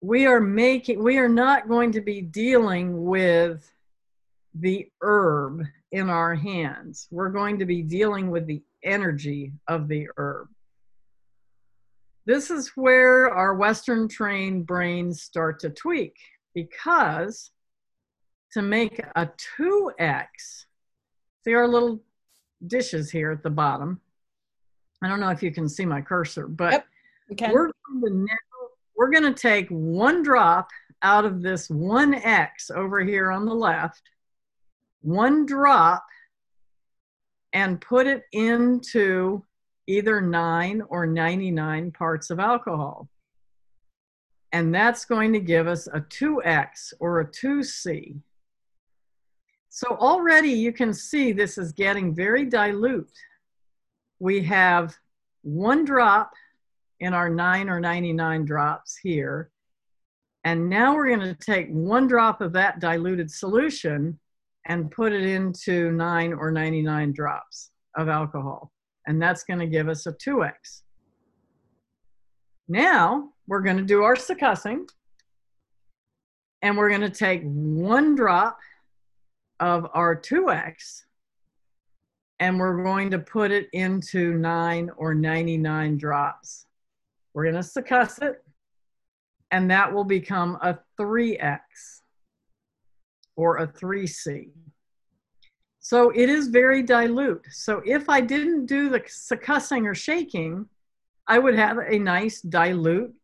We 0.00 0.26
are 0.26 0.40
making 0.40 1.02
we 1.02 1.18
are 1.18 1.28
not 1.28 1.68
going 1.68 1.90
to 1.92 2.00
be 2.00 2.20
dealing 2.20 3.04
with 3.04 3.68
the 4.54 4.88
herb 5.00 5.64
in 5.90 6.08
our 6.08 6.34
hands. 6.34 7.08
We're 7.10 7.30
going 7.30 7.58
to 7.58 7.66
be 7.66 7.82
dealing 7.82 8.30
with 8.30 8.46
the 8.46 8.62
energy 8.84 9.52
of 9.66 9.88
the 9.88 10.08
herb. 10.16 10.48
This 12.26 12.50
is 12.50 12.72
where 12.76 13.30
our 13.30 13.54
Western 13.54 14.06
trained 14.06 14.66
brains 14.66 15.22
start 15.22 15.58
to 15.60 15.70
tweak 15.70 16.14
because 16.54 17.50
to 18.52 18.62
make 18.62 18.98
a 19.14 19.30
2x, 19.58 20.66
see 21.44 21.54
our 21.54 21.68
little 21.68 22.00
dishes 22.66 23.10
here 23.10 23.30
at 23.30 23.42
the 23.42 23.50
bottom. 23.50 24.00
I 25.02 25.08
don't 25.08 25.20
know 25.20 25.30
if 25.30 25.42
you 25.42 25.52
can 25.52 25.68
see 25.68 25.84
my 25.84 26.00
cursor, 26.00 26.48
but 26.48 26.72
Yep, 26.72 27.52
we're 27.52 27.70
going 27.86 28.02
to 28.02 28.10
now, 28.10 28.68
we're 28.96 29.10
going 29.10 29.32
to 29.32 29.40
take 29.40 29.68
one 29.68 30.22
drop 30.22 30.68
out 31.02 31.24
of 31.24 31.42
this 31.42 31.68
1x 31.68 32.70
over 32.74 33.00
here 33.00 33.30
on 33.30 33.44
the 33.44 33.54
left, 33.54 34.02
one 35.02 35.46
drop, 35.46 36.04
and 37.52 37.80
put 37.80 38.06
it 38.06 38.24
into 38.32 39.44
either 39.86 40.20
9 40.20 40.82
or 40.88 41.06
99 41.06 41.92
parts 41.92 42.30
of 42.30 42.40
alcohol. 42.40 43.08
And 44.52 44.74
that's 44.74 45.04
going 45.04 45.32
to 45.34 45.40
give 45.40 45.66
us 45.66 45.86
a 45.86 46.00
2x 46.00 46.94
or 47.00 47.20
a 47.20 47.26
2c. 47.26 48.20
So 49.78 49.96
already 50.00 50.48
you 50.48 50.72
can 50.72 50.92
see 50.92 51.30
this 51.30 51.56
is 51.56 51.70
getting 51.70 52.12
very 52.12 52.44
dilute. 52.44 53.16
We 54.18 54.42
have 54.42 54.92
one 55.42 55.84
drop 55.84 56.32
in 56.98 57.14
our 57.14 57.30
9 57.30 57.70
or 57.70 57.78
99 57.78 58.44
drops 58.44 58.96
here. 59.00 59.52
And 60.42 60.68
now 60.68 60.96
we're 60.96 61.06
going 61.06 61.20
to 61.20 61.32
take 61.32 61.68
one 61.68 62.08
drop 62.08 62.40
of 62.40 62.52
that 62.54 62.80
diluted 62.80 63.30
solution 63.30 64.18
and 64.66 64.90
put 64.90 65.12
it 65.12 65.22
into 65.22 65.92
9 65.92 66.32
or 66.32 66.50
99 66.50 67.12
drops 67.12 67.70
of 67.96 68.08
alcohol. 68.08 68.72
And 69.06 69.22
that's 69.22 69.44
going 69.44 69.60
to 69.60 69.66
give 69.68 69.88
us 69.88 70.06
a 70.06 70.12
2x. 70.12 70.82
Now 72.66 73.28
we're 73.46 73.62
going 73.62 73.76
to 73.76 73.84
do 73.84 74.02
our 74.02 74.16
succussing. 74.16 74.88
And 76.62 76.76
we're 76.76 76.88
going 76.88 77.02
to 77.02 77.10
take 77.10 77.42
one 77.44 78.16
drop 78.16 78.58
of 79.60 79.86
our 79.94 80.16
2x 80.16 81.04
and 82.40 82.58
we're 82.58 82.82
going 82.82 83.10
to 83.10 83.18
put 83.18 83.50
it 83.50 83.68
into 83.72 84.34
9 84.34 84.90
or 84.96 85.12
99 85.14 85.98
drops. 85.98 86.66
We're 87.34 87.50
going 87.50 87.56
to 87.56 87.60
succuss 87.60 88.22
it 88.22 88.44
and 89.50 89.70
that 89.70 89.92
will 89.92 90.04
become 90.04 90.58
a 90.62 90.78
3x 91.00 91.60
or 93.36 93.58
a 93.58 93.66
3c. 93.66 94.50
So 95.80 96.10
it 96.10 96.28
is 96.28 96.48
very 96.48 96.82
dilute. 96.82 97.46
So 97.50 97.82
if 97.86 98.08
I 98.08 98.20
didn't 98.20 98.66
do 98.66 98.90
the 98.90 99.00
succussing 99.00 99.86
or 99.86 99.94
shaking, 99.94 100.66
I 101.26 101.38
would 101.38 101.54
have 101.54 101.78
a 101.78 101.98
nice 101.98 102.42
dilute 102.42 103.14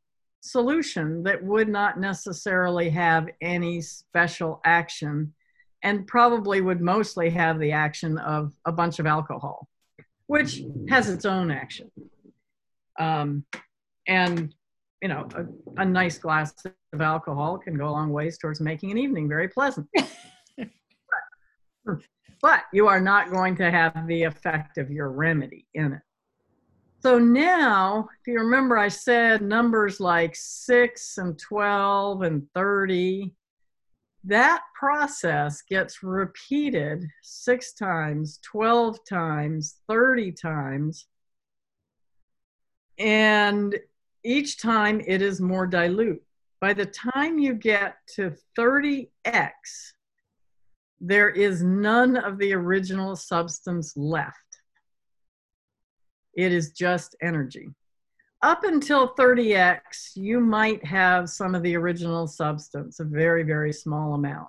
solution 0.41 1.23
that 1.25 1.43
would 1.43 1.69
not 1.69 1.99
necessarily 1.99 2.91
have 2.91 3.29
any 3.41 3.81
special 3.81 4.61
action 4.65 5.33
and 5.85 6.07
probably 6.07 6.63
would 6.63 6.81
mostly 6.81 7.31
have 7.31 7.61
the 7.61 7.71
action 7.71 8.17
of 8.19 8.53
a 8.65 8.73
bunch 8.73 8.99
of 8.99 9.07
alcohol, 9.07 9.69
which 10.27 10.63
has 10.89 11.11
its 11.11 11.27
own 11.27 11.51
action. 11.51 11.91
Um, 12.99 13.45
and, 14.09 14.55
you 15.03 15.09
know, 15.09 15.29
a, 15.35 15.83
a, 15.83 15.85
nice 15.85 16.17
glass 16.17 16.55
of 16.93 17.01
alcohol 17.01 17.59
can 17.59 17.77
go 17.77 17.89
a 17.89 17.91
long 17.91 18.11
ways 18.11 18.39
towards 18.39 18.61
making 18.61 18.93
an 18.93 18.99
evening 18.99 19.29
very 19.29 19.49
pleasant. 19.49 19.87
but, 20.57 20.69
but 22.41 22.61
you 22.73 22.89
are 22.89 23.01
not 23.01 23.31
going 23.31 23.57
to 23.57 23.71
have 23.71 24.07
the 24.07 24.23
effect 24.23 24.79
of 24.79 24.91
your 24.91 25.11
remedy 25.11 25.67
in 25.75 25.93
it. 25.93 26.03
So 27.03 27.19
now, 27.19 28.09
if 28.23 28.27
you 28.27 28.39
remember, 28.39 28.79
I 28.79 28.89
said 28.89 29.43
numbers 29.43 30.01
like 30.01 30.35
6 30.35 31.19
and 31.19 31.39
12 31.39 32.23
and 32.23 32.47
30 32.55 33.35
that 34.27 34.63
process 34.75 35.63
gets 35.63 36.03
repeated 36.03 37.07
six 37.23 37.75
times, 37.75 38.41
12 38.43 38.99
times, 39.09 39.81
30 39.89 40.33
times. 40.33 41.07
And 42.99 43.79
each 44.25 44.59
time 44.59 45.03
it 45.07 45.21
is 45.21 45.41
more 45.41 45.67
dilute. 45.67 46.23
By 46.61 46.73
the 46.73 46.87
time 46.87 47.39
you 47.39 47.55
get 47.55 47.97
to 48.15 48.35
30x, 48.59 49.09
there 51.01 51.29
is 51.29 51.63
none 51.63 52.17
of 52.17 52.39
the 52.39 52.55
original 52.55 53.17
substance 53.17 53.95
left. 53.95 54.39
It 56.35 56.53
is 56.53 56.73
just 56.73 57.15
energy 57.21 57.69
up 58.45 58.63
until 58.63 59.15
30x, 59.15 60.17
you 60.17 60.39
might 60.39 60.85
have 60.85 61.31
some 61.31 61.55
of 61.55 61.63
the 61.63 61.75
original 61.75 62.27
substance, 62.27 63.01
a 63.01 63.05
very, 63.05 63.43
very 63.43 63.73
small 63.73 64.13
amount. 64.13 64.49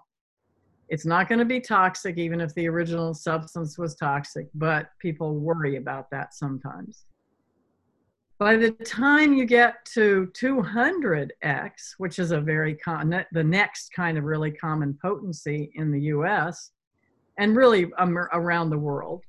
It's 0.90 1.06
not 1.06 1.30
going 1.30 1.40
to 1.40 1.46
be 1.46 1.62
toxic, 1.62 2.18
even 2.18 2.42
if 2.42 2.54
the 2.56 2.68
original 2.68 3.14
substance 3.14 3.78
was 3.78 3.96
toxic, 3.96 4.48
but 4.54 4.90
people 5.00 5.40
worry 5.40 5.78
about 5.78 6.12
that 6.12 6.34
sometimes. 6.34 7.06
By 8.38 8.58
the 8.58 8.72
time 8.72 9.34
you 9.34 9.46
get 9.46 9.86
to 9.94 10.30
200x, 10.34 11.94
which 11.98 12.20
is 12.20 12.32
a 12.32 12.42
very 12.42 12.76
con- 12.76 13.26
the 13.32 13.44
next 13.44 13.94
kind 13.94 14.18
of 14.18 14.26
really 14.26 14.52
common 14.52 15.00
potency 15.02 15.72
in 15.76 15.90
the 15.90 16.02
US 16.02 16.72
and 17.40 17.56
really 17.56 17.90
around 17.98 18.72
the 18.72 18.78
world, 18.78 19.24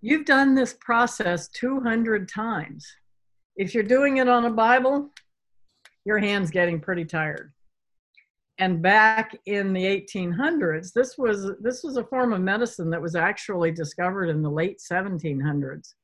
you've 0.00 0.26
done 0.26 0.56
this 0.56 0.74
process 0.74 1.46
200 1.50 2.28
times 2.28 2.92
if 3.56 3.74
you're 3.74 3.82
doing 3.82 4.18
it 4.18 4.28
on 4.28 4.44
a 4.44 4.50
Bible, 4.50 5.10
your 6.04 6.18
hand's 6.18 6.50
getting 6.50 6.80
pretty 6.80 7.04
tired. 7.04 7.52
And 8.58 8.82
back 8.82 9.36
in 9.46 9.72
the 9.72 9.82
1800s, 9.82 10.92
this 10.92 11.16
was 11.18 11.52
this 11.60 11.82
was 11.82 11.96
a 11.96 12.04
form 12.04 12.32
of 12.32 12.40
medicine 12.40 12.90
that 12.90 13.02
was 13.02 13.16
actually 13.16 13.72
discovered 13.72 14.28
in 14.28 14.42
the 14.42 14.50
late 14.50 14.78
1700s 14.78 15.94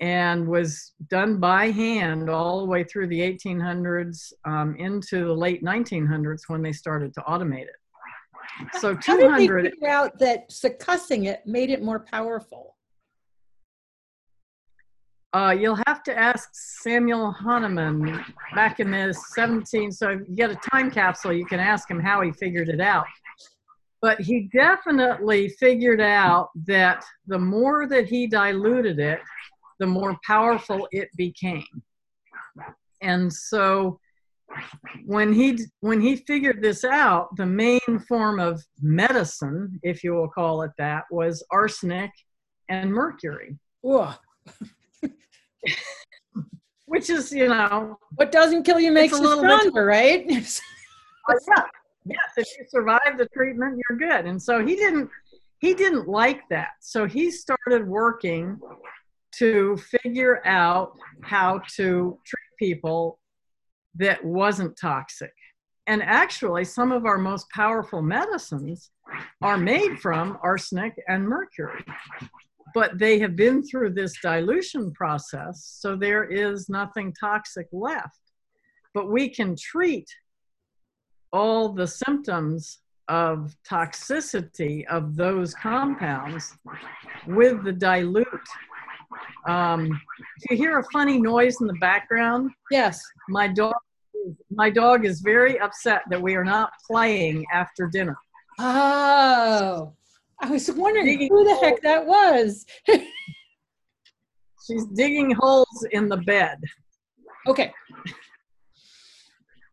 and 0.00 0.46
was 0.46 0.92
done 1.08 1.38
by 1.38 1.70
hand 1.70 2.28
all 2.28 2.60
the 2.60 2.66
way 2.66 2.84
through 2.84 3.06
the 3.06 3.20
1800s 3.20 4.32
um, 4.44 4.76
into 4.76 5.24
the 5.24 5.32
late 5.32 5.64
1900s 5.64 6.42
when 6.48 6.62
they 6.62 6.72
started 6.72 7.14
to 7.14 7.20
automate 7.22 7.62
it. 7.62 7.76
So 8.80 8.94
200. 8.94 9.02
How 9.04 9.16
did 9.16 9.64
they 9.64 9.70
figure 9.70 9.88
out 9.88 10.18
that 10.18 10.50
succussing 10.50 11.26
it 11.26 11.46
made 11.46 11.70
it 11.70 11.82
more 11.82 12.00
powerful? 12.00 12.73
Uh, 15.34 15.50
you'll 15.50 15.80
have 15.88 16.00
to 16.04 16.16
ask 16.16 16.48
Samuel 16.52 17.32
Hahnemann 17.32 18.24
back 18.54 18.78
in 18.78 18.92
the 18.92 19.12
17. 19.34 19.90
So 19.90 20.10
if 20.10 20.20
you 20.28 20.36
get 20.36 20.52
a 20.52 20.70
time 20.70 20.92
capsule, 20.92 21.32
you 21.32 21.44
can 21.44 21.58
ask 21.58 21.90
him 21.90 21.98
how 21.98 22.20
he 22.20 22.30
figured 22.30 22.68
it 22.68 22.80
out. 22.80 23.04
But 24.00 24.20
he 24.20 24.48
definitely 24.52 25.48
figured 25.48 26.00
out 26.00 26.50
that 26.66 27.04
the 27.26 27.38
more 27.38 27.88
that 27.88 28.06
he 28.06 28.28
diluted 28.28 29.00
it, 29.00 29.18
the 29.80 29.86
more 29.88 30.16
powerful 30.24 30.86
it 30.92 31.08
became. 31.16 31.82
And 33.02 33.32
so 33.32 33.98
when 35.04 35.32
he 35.32 35.58
when 35.80 36.00
he 36.00 36.14
figured 36.14 36.62
this 36.62 36.84
out, 36.84 37.34
the 37.34 37.46
main 37.46 37.98
form 38.06 38.38
of 38.38 38.62
medicine, 38.80 39.80
if 39.82 40.04
you 40.04 40.12
will 40.12 40.28
call 40.28 40.62
it 40.62 40.70
that, 40.78 41.06
was 41.10 41.44
arsenic 41.50 42.12
and 42.68 42.92
mercury. 42.92 43.58
Ugh. 43.84 44.14
which 46.86 47.10
is 47.10 47.32
you 47.32 47.48
know 47.48 47.98
what 48.16 48.30
doesn't 48.30 48.62
kill 48.62 48.78
you 48.78 48.92
makes 48.92 49.18
you 49.18 49.26
stronger, 49.26 49.70
bit, 49.72 49.80
right? 49.80 50.26
oh, 51.28 51.38
yeah, 51.48 51.64
yes. 52.04 52.18
If 52.36 52.46
you 52.58 52.64
survive 52.68 53.18
the 53.18 53.26
treatment, 53.34 53.80
you're 53.88 53.98
good. 53.98 54.26
And 54.26 54.40
so 54.40 54.64
he 54.64 54.76
didn't 54.76 55.10
he 55.58 55.74
didn't 55.74 56.08
like 56.08 56.42
that. 56.50 56.72
So 56.80 57.06
he 57.06 57.30
started 57.30 57.86
working 57.86 58.60
to 59.38 59.76
figure 59.78 60.46
out 60.46 60.92
how 61.22 61.60
to 61.76 62.18
treat 62.24 62.58
people 62.58 63.18
that 63.96 64.24
wasn't 64.24 64.76
toxic. 64.78 65.32
And 65.86 66.02
actually, 66.02 66.64
some 66.64 66.92
of 66.92 67.04
our 67.04 67.18
most 67.18 67.50
powerful 67.50 68.02
medicines 68.02 68.90
are 69.42 69.58
made 69.58 69.98
from 70.00 70.38
arsenic 70.42 70.94
and 71.08 71.26
mercury 71.26 71.84
but 72.72 72.98
they 72.98 73.18
have 73.18 73.36
been 73.36 73.62
through 73.62 73.90
this 73.90 74.14
dilution 74.22 74.92
process, 74.92 75.76
so 75.80 75.96
there 75.96 76.24
is 76.24 76.68
nothing 76.68 77.12
toxic 77.18 77.66
left. 77.72 78.20
but 78.94 79.10
we 79.10 79.28
can 79.28 79.56
treat 79.56 80.08
all 81.32 81.68
the 81.70 81.86
symptoms 81.86 82.78
of 83.08 83.54
toxicity 83.68 84.86
of 84.86 85.16
those 85.16 85.52
compounds 85.54 86.56
with 87.26 87.64
the 87.64 87.72
dilute. 87.72 88.26
Um, 89.48 90.00
if 90.40 90.50
you 90.50 90.56
hear 90.56 90.78
a 90.78 90.84
funny 90.92 91.20
noise 91.20 91.60
in 91.60 91.66
the 91.66 91.74
background, 91.80 92.50
Yes. 92.70 93.00
my 93.28 93.48
dog, 93.48 93.74
my 94.50 94.70
dog 94.70 95.04
is 95.04 95.20
very 95.20 95.58
upset 95.58 96.02
that 96.10 96.22
we 96.22 96.34
are 96.36 96.44
not 96.44 96.70
playing 96.88 97.44
after 97.52 97.88
dinner. 97.88 98.16
Oh, 98.60 99.92
I 100.44 100.50
was 100.50 100.70
wondering 100.70 101.06
Digging 101.06 101.28
who 101.30 101.42
the 101.44 101.54
heck 101.56 101.80
that 101.80 102.06
was. 102.06 102.66
She's 104.66 104.84
digging 104.94 105.30
holes 105.30 105.86
in 105.90 106.06
the 106.08 106.18
bed. 106.18 106.58
Okay. 107.46 107.72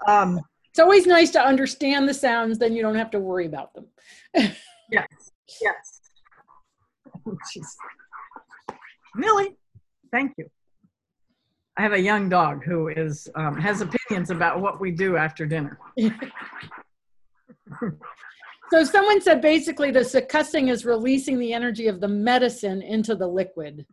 Um, 0.07 0.39
It's 0.69 0.79
always 0.79 1.05
nice 1.05 1.29
to 1.31 1.41
understand 1.41 2.07
the 2.07 2.13
sounds, 2.13 2.57
then 2.57 2.73
you 2.73 2.81
don't 2.81 2.95
have 2.95 3.11
to 3.11 3.19
worry 3.19 3.45
about 3.47 3.73
them. 3.73 3.87
yes, 4.89 5.07
yes. 5.61 6.01
She's, 7.51 7.75
Millie, 9.15 9.57
thank 10.13 10.31
you. 10.37 10.49
I 11.77 11.81
have 11.81 11.91
a 11.93 11.99
young 11.99 12.29
dog 12.29 12.63
who 12.63 12.87
is 12.87 13.29
um, 13.35 13.57
has 13.57 13.81
opinions 13.81 14.29
about 14.29 14.61
what 14.61 14.79
we 14.79 14.91
do 14.91 15.17
after 15.17 15.45
dinner. 15.45 15.77
So 18.71 18.85
someone 18.85 19.19
said 19.19 19.41
basically 19.41 19.91
the 19.91 19.99
succussing 19.99 20.71
is 20.71 20.85
releasing 20.85 21.37
the 21.37 21.51
energy 21.51 21.87
of 21.87 21.99
the 21.99 22.07
medicine 22.07 22.81
into 22.81 23.15
the 23.15 23.27
liquid. 23.27 23.85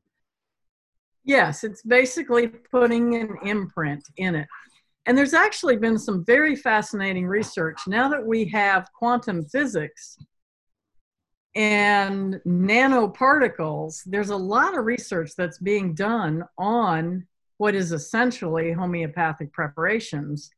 Yes, 1.25 1.65
it's 1.65 1.83
basically 1.83 2.47
putting 2.47 3.17
an 3.17 3.39
imprint 3.43 4.05
in 4.19 4.37
it. 4.37 4.47
And 5.07 5.19
there's 5.19 5.35
actually 5.35 5.79
been 5.79 5.99
some 5.99 6.25
very 6.25 6.55
fascinating 6.55 7.27
research 7.27 7.81
now 7.89 8.09
that 8.09 8.25
we 8.25 8.45
have 8.51 8.93
quantum 8.93 9.45
physics 9.47 10.17
and 11.57 12.41
nanoparticles. 12.47 14.03
There's 14.07 14.31
a 14.31 14.37
lot 14.37 14.79
of 14.79 14.85
research 14.85 15.33
that's 15.37 15.59
being 15.59 15.93
done 15.93 16.45
on 16.57 17.27
what 17.57 17.75
is 17.75 17.91
essentially 17.91 18.71
homeopathic 18.71 19.53
preparations 19.53 20.51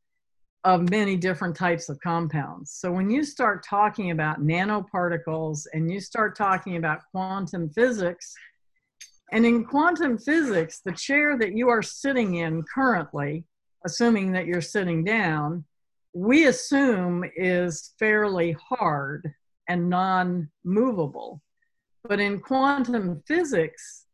of 0.63 0.89
many 0.89 1.15
different 1.15 1.55
types 1.55 1.89
of 1.89 1.99
compounds. 2.01 2.71
So 2.71 2.91
when 2.91 3.09
you 3.09 3.23
start 3.23 3.65
talking 3.65 4.11
about 4.11 4.41
nanoparticles 4.41 5.65
and 5.73 5.91
you 5.91 5.99
start 5.99 6.35
talking 6.35 6.77
about 6.77 7.01
quantum 7.11 7.69
physics, 7.69 8.35
and 9.31 9.45
in 9.45 9.63
quantum 9.63 10.17
physics, 10.17 10.81
the 10.83 10.91
chair 10.91 11.37
that 11.37 11.55
you 11.55 11.69
are 11.69 11.81
sitting 11.81 12.35
in 12.35 12.63
currently, 12.63 13.45
assuming 13.85 14.33
that 14.33 14.45
you're 14.45 14.61
sitting 14.61 15.03
down, 15.03 15.63
we 16.13 16.47
assume 16.47 17.23
is 17.35 17.93
fairly 17.97 18.55
hard 18.61 19.33
and 19.69 19.89
non 19.89 20.49
movable. 20.63 21.41
But 22.03 22.19
in 22.19 22.39
quantum 22.39 23.23
physics, 23.25 24.05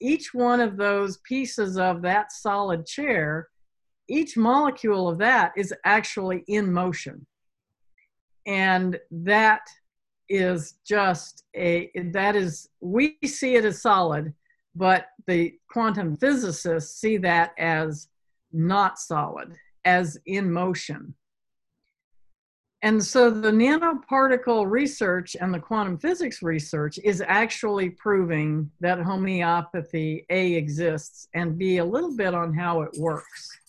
each 0.00 0.32
one 0.32 0.60
of 0.60 0.76
those 0.76 1.18
pieces 1.18 1.76
of 1.76 2.02
that 2.02 2.32
solid 2.32 2.86
chair, 2.86 3.48
each 4.10 4.36
molecule 4.36 5.08
of 5.08 5.18
that 5.18 5.52
is 5.56 5.72
actually 5.84 6.44
in 6.48 6.72
motion. 6.72 7.26
And 8.46 8.98
that 9.10 9.62
is 10.28 10.74
just 10.86 11.44
a, 11.56 11.90
that 12.12 12.36
is, 12.36 12.68
we 12.80 13.18
see 13.24 13.56
it 13.56 13.64
as 13.64 13.82
solid 13.82 14.34
but 14.74 15.06
the 15.26 15.54
quantum 15.68 16.16
physicists 16.16 17.00
see 17.00 17.16
that 17.18 17.52
as 17.58 18.08
not 18.52 18.98
solid, 18.98 19.54
as 19.84 20.18
in 20.26 20.52
motion. 20.52 21.14
And 22.82 23.04
so 23.04 23.30
the 23.30 23.50
nanoparticle 23.50 24.70
research 24.70 25.36
and 25.38 25.52
the 25.52 25.58
quantum 25.58 25.98
physics 25.98 26.42
research 26.42 26.98
is 27.04 27.22
actually 27.26 27.90
proving 27.90 28.70
that 28.80 28.98
homeopathy 29.00 30.24
A 30.30 30.54
exists 30.54 31.28
and 31.34 31.58
B 31.58 31.76
a 31.76 31.84
little 31.84 32.16
bit 32.16 32.34
on 32.34 32.54
how 32.54 32.80
it 32.80 32.90
works. 32.98 33.59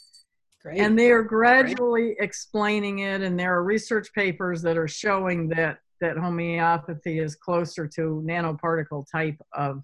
Great. 0.63 0.79
And 0.79 0.97
they 0.97 1.11
are 1.11 1.23
gradually 1.23 2.15
explaining 2.19 2.99
it, 2.99 3.21
and 3.21 3.39
there 3.39 3.55
are 3.55 3.63
research 3.63 4.13
papers 4.13 4.61
that 4.61 4.77
are 4.77 4.87
showing 4.87 5.47
that 5.49 5.79
that 6.01 6.17
homeopathy 6.17 7.19
is 7.19 7.35
closer 7.35 7.87
to 7.87 8.23
nanoparticle 8.25 9.05
type 9.11 9.39
of 9.53 9.83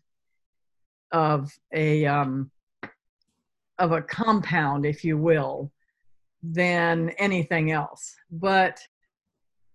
of 1.11 1.51
a 1.73 2.05
um, 2.05 2.51
of 3.79 3.91
a 3.91 4.01
compound, 4.01 4.85
if 4.85 5.03
you 5.03 5.17
will, 5.17 5.71
than 6.43 7.09
anything 7.17 7.71
else. 7.71 8.15
But 8.31 8.79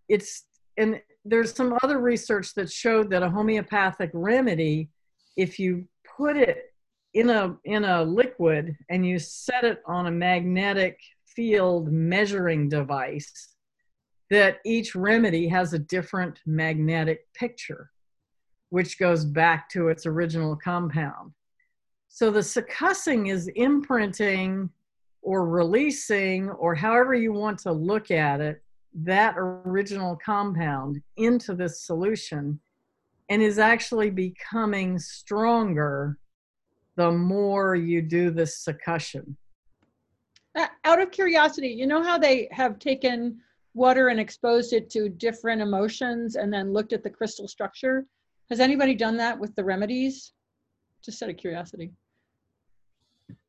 it's 0.08 0.44
and 0.76 1.00
there's 1.24 1.52
some 1.52 1.76
other 1.82 1.98
research 1.98 2.54
that 2.54 2.70
showed 2.70 3.10
that 3.10 3.22
a 3.22 3.30
homeopathic 3.30 4.10
remedy, 4.12 4.88
if 5.36 5.58
you 5.58 5.86
put 6.16 6.36
it 6.36 6.71
in 7.14 7.30
a 7.30 7.56
in 7.64 7.84
a 7.84 8.02
liquid 8.02 8.76
and 8.88 9.06
you 9.06 9.18
set 9.18 9.64
it 9.64 9.82
on 9.86 10.06
a 10.06 10.10
magnetic 10.10 10.98
field 11.26 11.92
measuring 11.92 12.68
device, 12.68 13.54
that 14.30 14.58
each 14.64 14.94
remedy 14.94 15.48
has 15.48 15.72
a 15.72 15.78
different 15.78 16.40
magnetic 16.46 17.32
picture 17.34 17.90
which 18.72 18.98
goes 18.98 19.26
back 19.26 19.68
to 19.68 19.88
its 19.88 20.06
original 20.06 20.56
compound. 20.56 21.30
So 22.08 22.30
the 22.30 22.40
succussing 22.40 23.30
is 23.30 23.48
imprinting 23.48 24.70
or 25.20 25.46
releasing, 25.46 26.48
or 26.48 26.74
however 26.74 27.14
you 27.14 27.34
want 27.34 27.58
to 27.60 27.72
look 27.72 28.10
at 28.10 28.40
it, 28.40 28.62
that 28.94 29.34
original 29.36 30.18
compound 30.24 31.02
into 31.18 31.54
this 31.54 31.82
solution 31.82 32.58
and 33.28 33.42
is 33.42 33.58
actually 33.58 34.08
becoming 34.08 34.98
stronger 34.98 36.18
the 36.96 37.10
more 37.10 37.74
you 37.74 38.02
do 38.02 38.30
this 38.30 38.64
succussion. 38.64 39.34
Uh, 40.54 40.66
out 40.84 41.00
of 41.00 41.10
curiosity, 41.10 41.68
you 41.68 41.86
know 41.86 42.02
how 42.02 42.18
they 42.18 42.48
have 42.52 42.78
taken 42.78 43.40
water 43.74 44.08
and 44.08 44.20
exposed 44.20 44.72
it 44.72 44.90
to 44.90 45.08
different 45.08 45.62
emotions 45.62 46.36
and 46.36 46.52
then 46.52 46.72
looked 46.72 46.92
at 46.92 47.02
the 47.02 47.10
crystal 47.10 47.48
structure? 47.48 48.06
Has 48.50 48.60
anybody 48.60 48.94
done 48.94 49.16
that 49.16 49.38
with 49.38 49.54
the 49.54 49.64
remedies? 49.64 50.32
Just 51.02 51.22
out 51.22 51.30
of 51.30 51.36
curiosity. 51.36 51.92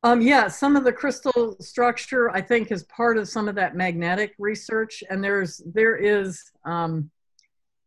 Um, 0.02 0.20
yeah, 0.20 0.48
some 0.48 0.76
of 0.76 0.84
the 0.84 0.92
crystal 0.92 1.56
structure 1.60 2.30
I 2.30 2.40
think 2.40 2.72
is 2.72 2.84
part 2.84 3.18
of 3.18 3.28
some 3.28 3.48
of 3.48 3.54
that 3.56 3.76
magnetic 3.76 4.34
research, 4.38 5.02
and 5.10 5.22
there's 5.22 5.62
there 5.66 5.96
is 5.96 6.42
um, 6.64 7.10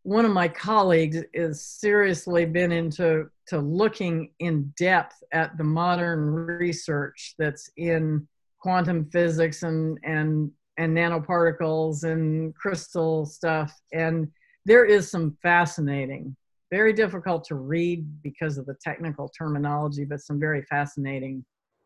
one 0.03 0.25
of 0.25 0.31
my 0.31 0.47
colleagues 0.47 1.17
is 1.33 1.63
seriously 1.63 2.45
been 2.45 2.71
into 2.71 3.29
to 3.47 3.59
looking 3.59 4.31
in 4.39 4.73
depth 4.77 5.23
at 5.31 5.57
the 5.57 5.63
modern 5.63 6.33
research 6.33 7.33
that's 7.37 7.69
in 7.77 8.27
quantum 8.59 9.09
physics 9.11 9.63
and 9.63 9.97
and 10.03 10.51
and 10.79 10.95
nanoparticles 10.95 12.03
and 12.03 12.53
crystal 12.55 13.25
stuff, 13.25 13.73
and 13.93 14.27
there 14.65 14.85
is 14.85 15.09
some 15.09 15.35
fascinating 15.41 16.35
very 16.69 16.91
difficult 16.91 17.45
to 17.45 17.55
read 17.55 18.05
because 18.21 18.57
of 18.57 18.65
the 18.65 18.75
technical 18.83 19.29
terminology, 19.29 20.03
but 20.03 20.19
some 20.19 20.37
very 20.39 20.61
fascinating 20.63 21.43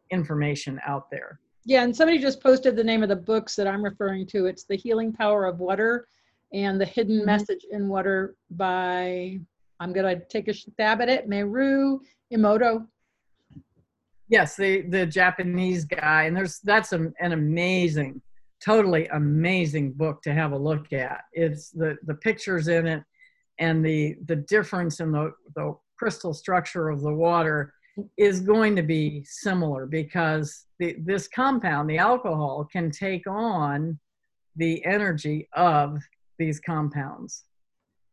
information 0.09 0.79
out 0.87 1.09
there. 1.11 1.39
Yeah, 1.65 1.83
and 1.83 1.95
somebody 1.95 2.17
just 2.17 2.41
posted 2.41 2.75
the 2.75 2.83
name 2.83 3.03
of 3.03 3.09
the 3.09 3.15
books 3.15 3.55
that 3.55 3.67
I'm 3.67 3.83
referring 3.83 4.25
to. 4.27 4.47
It's 4.47 4.63
The 4.63 4.75
Healing 4.75 5.13
Power 5.13 5.45
of 5.45 5.59
Water 5.59 6.07
and 6.51 6.81
The 6.81 6.85
Hidden 6.85 7.19
Mhm. 7.21 7.25
Message 7.25 7.63
in 7.69 7.87
Water 7.87 8.35
by, 8.49 9.39
I'm 9.81 9.93
going 9.93 10.15
to 10.15 10.23
take 10.25 10.47
a 10.47 10.53
stab 10.53 11.01
at 11.01 11.09
it, 11.09 11.27
Meru 11.27 11.99
Emoto. 12.31 12.85
Yes, 14.29 14.55
the 14.55 14.83
the 14.83 15.05
Japanese 15.05 15.85
guy, 15.85 16.23
and 16.23 16.37
there's 16.37 16.59
that's 16.59 16.93
a, 16.93 17.11
an 17.19 17.31
amazing, 17.33 18.21
totally 18.63 19.07
amazing 19.07 19.93
book 19.93 20.21
to 20.21 20.33
have 20.33 20.51
a 20.51 20.57
look 20.57 20.93
at. 20.93 21.21
It's 21.33 21.71
the 21.71 21.97
the 22.05 22.13
pictures 22.13 22.67
in 22.67 22.85
it, 22.85 23.03
and 23.57 23.83
the 23.83 24.15
the 24.27 24.37
difference 24.37 24.99
in 24.99 25.11
the 25.11 25.33
the 25.55 25.75
crystal 25.97 26.33
structure 26.33 26.89
of 26.89 27.01
the 27.01 27.13
water 27.13 27.73
is 28.17 28.39
going 28.39 28.75
to 28.75 28.83
be 28.83 29.23
similar 29.25 29.85
because 29.85 30.65
the, 30.79 30.95
this 30.99 31.27
compound, 31.27 31.89
the 31.89 31.97
alcohol, 31.97 32.67
can 32.71 32.89
take 32.89 33.27
on 33.27 33.99
the 34.55 34.83
energy 34.85 35.49
of 35.53 35.99
these 36.39 36.59
compounds. 36.59 37.43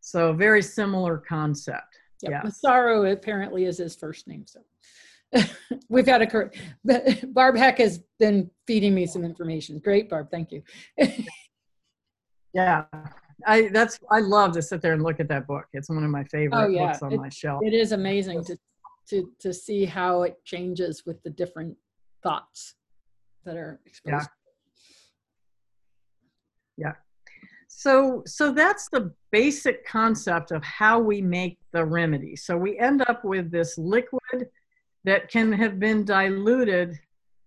So 0.00 0.32
very 0.32 0.62
similar 0.62 1.18
concept. 1.18 1.98
Yep. 2.22 2.30
Yeah. 2.32 2.42
Masaru 2.42 3.12
apparently 3.12 3.64
is 3.64 3.78
his 3.78 3.94
first 3.94 4.26
name. 4.26 4.44
So 4.46 4.61
we've 5.88 6.06
got 6.06 6.22
a 6.22 6.26
cor- 6.26 6.52
Barb 7.28 7.56
Heck 7.56 7.78
has 7.78 8.02
been 8.18 8.50
feeding 8.66 8.94
me 8.94 9.06
some 9.06 9.24
information. 9.24 9.78
Great, 9.78 10.08
Barb. 10.08 10.30
Thank 10.30 10.52
you. 10.52 10.62
Yeah, 12.54 12.84
I 13.46 13.68
that's 13.68 14.00
I 14.11 14.20
love 14.20 14.52
to 14.52 14.62
sit 14.62 14.80
there 14.80 14.94
and 14.94 15.02
look 15.02 15.20
at 15.20 15.28
that 15.28 15.46
book. 15.46 15.66
It's 15.74 15.90
one 15.90 16.02
of 16.02 16.11
my 16.11 16.24
favorite 16.24 16.58
Oh, 16.58 16.66
yeah. 16.66 16.87
books 16.88 17.02
on 17.02 17.12
It- 17.12 17.18
my 17.20 17.28
shelf. 17.28 17.61
It 17.62 17.74
is 17.74 17.92
amazing 17.92 18.42
to, 18.44 18.56
to, 19.11 19.30
to 19.40 19.52
see 19.52 19.84
how 19.84 20.22
it 20.22 20.42
changes 20.44 21.04
with 21.06 21.22
the 21.22 21.30
different 21.30 21.76
thoughts 22.22 22.74
that 23.44 23.56
are 23.56 23.80
exposed. 23.84 24.28
Yeah. 26.78 26.92
So, 27.78 28.24
so 28.26 28.50
that's 28.50 28.88
the 28.88 29.12
basic 29.30 29.86
concept 29.86 30.50
of 30.50 30.64
how 30.64 30.98
we 30.98 31.22
make 31.22 31.58
the 31.70 31.84
remedy. 31.84 32.34
So 32.34 32.56
we 32.56 32.76
end 32.76 33.02
up 33.02 33.24
with 33.24 33.52
this 33.52 33.78
liquid 33.78 34.48
that 35.04 35.30
can 35.30 35.52
have 35.52 35.78
been 35.78 36.04
diluted 36.04 36.98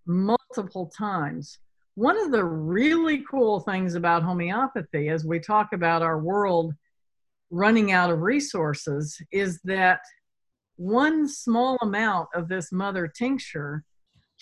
multiple 0.06 0.86
times. 0.86 1.58
One 1.96 2.18
of 2.18 2.32
the 2.32 2.46
really 2.46 3.22
cool 3.30 3.60
things 3.60 3.94
about 3.94 4.22
homeopathy, 4.22 5.10
as 5.10 5.26
we 5.26 5.38
talk 5.38 5.74
about 5.74 6.00
our 6.00 6.18
world 6.18 6.72
running 7.50 7.92
out 7.92 8.08
of 8.08 8.22
resources, 8.22 9.20
is 9.32 9.60
that 9.64 10.00
one 10.76 11.28
small 11.28 11.76
amount 11.82 12.30
of 12.34 12.48
this 12.48 12.72
mother 12.72 13.06
tincture 13.06 13.84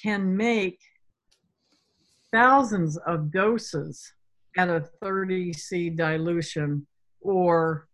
can 0.01 0.37
make 0.37 0.79
thousands 2.31 2.97
of 2.99 3.33
doses 3.33 4.13
at 4.59 4.69
a 4.69 4.81
30 5.01 5.53
C 5.53 5.91
dilution 5.91 6.87
or 7.21 7.89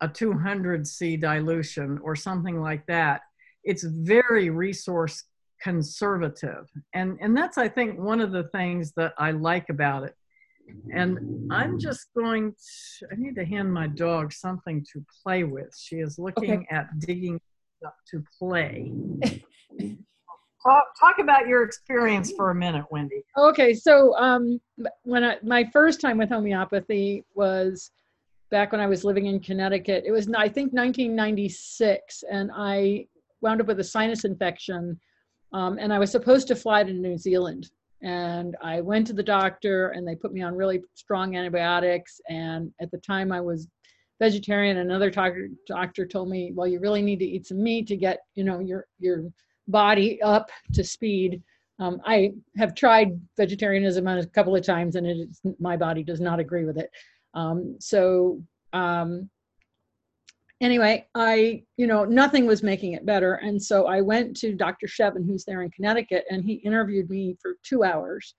a 0.00 0.08
200 0.08 0.86
C 0.86 1.16
dilution 1.16 1.98
or 2.02 2.14
something 2.14 2.60
like 2.60 2.86
that. 2.86 3.22
It's 3.64 3.82
very 3.82 4.50
resource 4.50 5.24
conservative. 5.62 6.68
And, 6.94 7.18
and 7.20 7.36
that's, 7.36 7.58
I 7.58 7.68
think, 7.68 7.98
one 7.98 8.20
of 8.20 8.32
the 8.32 8.44
things 8.44 8.92
that 8.96 9.14
I 9.18 9.32
like 9.32 9.68
about 9.70 10.04
it. 10.04 10.14
And 10.92 11.50
I'm 11.50 11.78
just 11.78 12.08
going 12.16 12.52
to, 12.52 13.06
I 13.12 13.14
need 13.16 13.36
to 13.36 13.44
hand 13.44 13.72
my 13.72 13.86
dog 13.86 14.32
something 14.32 14.84
to 14.92 15.04
play 15.22 15.44
with. 15.44 15.72
She 15.78 15.96
is 15.96 16.18
looking 16.18 16.58
okay. 16.58 16.66
at 16.70 16.98
digging 16.98 17.40
up 17.84 17.94
to 18.10 18.24
play. 18.38 18.92
talk, 20.66 20.84
talk 20.98 21.18
about 21.18 21.46
your 21.46 21.62
experience 21.62 22.32
for 22.32 22.50
a 22.50 22.54
minute, 22.54 22.84
Wendy. 22.90 23.22
Okay, 23.36 23.74
so 23.74 24.16
um, 24.16 24.60
when 25.04 25.24
I, 25.24 25.36
my 25.42 25.64
first 25.72 26.00
time 26.00 26.18
with 26.18 26.28
homeopathy 26.28 27.24
was 27.34 27.90
back 28.50 28.72
when 28.72 28.80
I 28.80 28.86
was 28.86 29.04
living 29.04 29.26
in 29.26 29.40
Connecticut. 29.40 30.04
It 30.06 30.12
was, 30.12 30.28
I 30.28 30.48
think, 30.48 30.72
1996, 30.72 32.24
and 32.30 32.50
I 32.54 33.06
wound 33.40 33.60
up 33.60 33.66
with 33.66 33.80
a 33.80 33.84
sinus 33.84 34.24
infection, 34.24 34.98
um, 35.52 35.78
and 35.78 35.92
I 35.92 35.98
was 35.98 36.10
supposed 36.10 36.48
to 36.48 36.56
fly 36.56 36.84
to 36.84 36.92
New 36.92 37.18
Zealand. 37.18 37.70
And 38.02 38.56
I 38.62 38.80
went 38.82 39.06
to 39.08 39.12
the 39.12 39.22
doctor, 39.22 39.88
and 39.90 40.06
they 40.06 40.14
put 40.14 40.32
me 40.32 40.42
on 40.42 40.54
really 40.54 40.82
strong 40.94 41.36
antibiotics. 41.36 42.20
And 42.28 42.72
at 42.80 42.90
the 42.90 42.98
time, 42.98 43.32
I 43.32 43.40
was 43.40 43.68
vegetarian. 44.20 44.76
Another 44.78 45.10
doctor 45.10 45.48
doctor 45.66 46.06
told 46.06 46.28
me, 46.28 46.52
"Well, 46.54 46.66
you 46.66 46.78
really 46.78 47.02
need 47.02 47.18
to 47.20 47.24
eat 47.24 47.46
some 47.46 47.62
meat 47.62 47.86
to 47.88 47.96
get, 47.96 48.20
you 48.34 48.44
know, 48.44 48.60
your 48.60 48.86
your 48.98 49.24
body 49.68 50.20
up 50.22 50.50
to 50.74 50.84
speed." 50.84 51.42
Um, 51.78 52.00
I 52.04 52.32
have 52.56 52.74
tried 52.74 53.20
vegetarianism 53.36 54.06
a 54.06 54.26
couple 54.26 54.56
of 54.56 54.64
times, 54.64 54.96
and 54.96 55.06
it 55.06 55.16
is, 55.18 55.40
my 55.60 55.76
body 55.76 56.02
does 56.02 56.20
not 56.20 56.40
agree 56.40 56.64
with 56.64 56.78
it. 56.78 56.90
Um, 57.34 57.76
so 57.78 58.42
um, 58.72 59.28
anyway, 60.60 61.06
I, 61.14 61.62
you 61.76 61.86
know, 61.86 62.04
nothing 62.04 62.46
was 62.46 62.62
making 62.62 62.92
it 62.92 63.06
better. 63.06 63.34
And 63.34 63.62
so 63.62 63.86
I 63.86 64.00
went 64.00 64.36
to 64.38 64.54
Dr. 64.54 64.86
Shevin, 64.86 65.26
who's 65.26 65.44
there 65.44 65.62
in 65.62 65.70
Connecticut, 65.70 66.24
and 66.30 66.44
he 66.44 66.54
interviewed 66.54 67.10
me 67.10 67.36
for 67.40 67.56
two 67.62 67.84
hours 67.84 68.34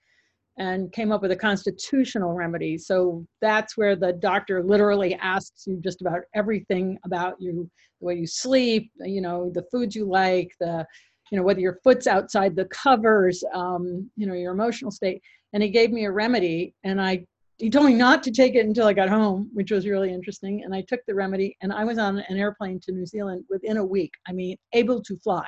and 0.59 0.91
came 0.91 1.11
up 1.11 1.21
with 1.21 1.31
a 1.31 1.35
constitutional 1.35 2.33
remedy. 2.33 2.79
So 2.79 3.25
that's 3.41 3.77
where 3.77 3.95
the 3.95 4.13
doctor 4.13 4.63
literally 4.63 5.13
asks 5.15 5.67
you 5.67 5.79
just 5.83 6.01
about 6.01 6.21
everything 6.33 6.97
about 7.05 7.35
you, 7.39 7.69
the 7.99 8.05
way 8.05 8.15
you 8.15 8.25
sleep, 8.25 8.91
you 8.99 9.21
know, 9.21 9.51
the 9.53 9.65
foods 9.71 9.95
you 9.95 10.05
like, 10.05 10.51
the, 10.59 10.85
you 11.31 11.37
know, 11.37 11.43
whether 11.43 11.59
your 11.59 11.79
foot's 11.83 12.07
outside 12.07 12.55
the 12.55 12.65
covers, 12.65 13.43
um, 13.53 14.09
you 14.15 14.25
know, 14.25 14.33
your 14.33 14.53
emotional 14.53 14.91
state. 14.91 15.21
And 15.53 15.63
he 15.63 15.69
gave 15.69 15.91
me 15.91 16.05
a 16.05 16.11
remedy, 16.11 16.73
and 16.83 17.01
I 17.01 17.25
he 17.57 17.71
told 17.71 17.87
me 17.87 17.95
not 17.95 18.21
to 18.23 18.31
take 18.31 18.53
it 18.53 18.65
until 18.65 18.85
I 18.85 18.93
got 18.93 19.09
home, 19.09 19.49
which 19.53 19.71
was 19.71 19.87
really 19.87 20.13
interesting. 20.13 20.63
And 20.63 20.75
I 20.75 20.81
took 20.81 20.99
the 21.07 21.15
remedy, 21.15 21.57
and 21.61 21.73
I 21.73 21.85
was 21.85 21.97
on 21.97 22.19
an 22.19 22.37
airplane 22.37 22.79
to 22.81 22.91
New 22.91 23.05
Zealand 23.05 23.45
within 23.49 23.77
a 23.77 23.85
week. 23.85 24.13
I 24.27 24.31
mean, 24.31 24.57
able 24.73 25.01
to 25.01 25.17
fly 25.17 25.47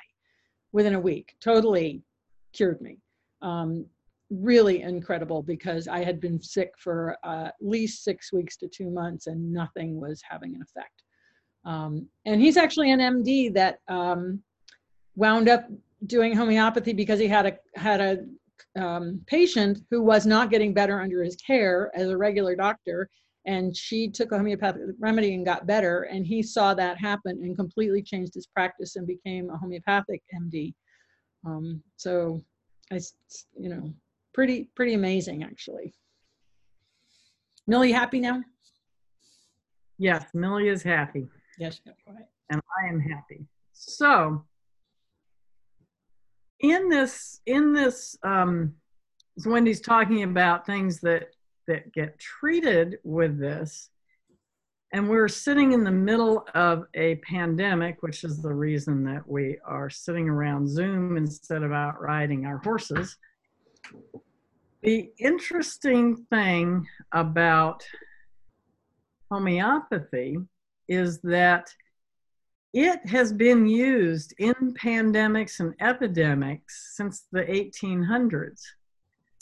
within 0.72 0.96
a 0.96 1.00
week. 1.00 1.36
Totally 1.40 2.02
cured 2.54 2.82
me. 2.82 2.98
Um, 3.44 3.86
really 4.32 4.82
incredible 4.82 5.44
because 5.44 5.88
I 5.88 6.04
had 6.04 6.20
been 6.20 6.42
sick 6.42 6.72
for 6.78 7.18
uh, 7.24 7.46
at 7.48 7.56
least 7.62 8.04
six 8.04 8.34
weeks 8.34 8.58
to 8.58 8.68
two 8.68 8.90
months, 8.90 9.28
and 9.28 9.54
nothing 9.54 10.00
was 10.00 10.22
having 10.28 10.56
an 10.56 10.64
effect. 10.64 11.04
Um, 11.66 12.08
and 12.26 12.42
he's 12.42 12.58
actually 12.58 12.92
an 12.92 13.00
MD 13.00 13.54
that 13.54 13.80
um, 13.88 14.42
wound 15.20 15.50
up 15.50 15.66
doing 16.06 16.34
homeopathy 16.36 16.94
because 16.94 17.20
he 17.20 17.28
had 17.28 17.46
a 17.46 17.58
had 17.76 18.00
a 18.00 18.82
um, 18.82 19.22
patient 19.28 19.80
who 19.92 20.02
was 20.02 20.26
not 20.26 20.50
getting 20.50 20.74
better 20.74 21.02
under 21.02 21.24
his 21.24 21.36
care 21.36 21.92
as 21.94 22.10
a 22.10 22.18
regular 22.18 22.56
doctor. 22.56 23.10
And 23.46 23.76
she 23.76 24.10
took 24.10 24.32
a 24.32 24.38
homeopathic 24.38 24.82
remedy 25.00 25.34
and 25.34 25.46
got 25.46 25.66
better. 25.66 26.04
And 26.04 26.26
he 26.26 26.42
saw 26.44 26.74
that 26.74 27.00
happen 27.00 27.40
and 27.44 27.58
completely 27.58 28.02
changed 28.02 28.34
his 28.34 28.48
practice 28.48 28.96
and 28.96 29.06
became 29.06 29.50
a 29.50 29.58
homeopathic 29.58 30.22
md 30.42 30.74
um, 31.46 31.82
so 31.96 32.42
i 32.92 33.00
you 33.58 33.70
know 33.70 33.94
pretty 34.34 34.70
pretty 34.76 34.94
amazing 34.94 35.44
actually. 35.44 35.94
Millie 37.68 37.92
happy 37.92 38.20
now? 38.20 38.44
Yes 39.98 40.26
millie 40.34 40.70
is 40.70 40.84
happy. 40.84 41.28
Yes 41.58 41.82
and 42.50 42.62
i 42.82 42.88
am 42.88 43.00
happy. 43.00 43.46
So 43.74 44.44
in 46.60 46.90
this 46.90 47.42
in 47.46 47.74
this 47.74 48.18
um 48.24 48.74
wendy's 49.46 49.82
talking 49.82 50.24
about 50.24 50.66
things 50.66 51.00
that 51.00 51.30
that 51.68 51.92
get 51.94 52.20
treated 52.20 52.98
with 53.04 53.40
this 53.40 53.90
and 54.92 55.08
we're 55.08 55.28
sitting 55.28 55.72
in 55.72 55.84
the 55.84 55.92
middle 55.92 56.46
of 56.56 56.86
a 56.96 57.16
pandemic 57.18 58.02
which 58.02 58.24
is 58.24 58.42
the 58.42 58.54
reason 58.54 59.04
that 59.04 59.26
we 59.28 59.58
are 59.66 59.90
sitting 59.90 60.28
around 60.28 60.68
zoom 60.68 61.16
instead 61.16 61.64
of 61.64 61.72
out 61.72 62.02
riding 62.02 62.46
our 62.46 62.58
horses 62.58 63.16
the 64.82 65.12
interesting 65.20 66.26
thing 66.30 66.86
about 67.14 67.84
homeopathy 69.32 70.38
is 70.88 71.20
that 71.22 71.74
it 72.74 73.06
has 73.08 73.34
been 73.34 73.66
used 73.66 74.34
in 74.38 74.54
pandemics 74.74 75.60
and 75.60 75.74
epidemics 75.80 76.96
since 76.96 77.26
the 77.32 77.42
1800s. 77.42 78.62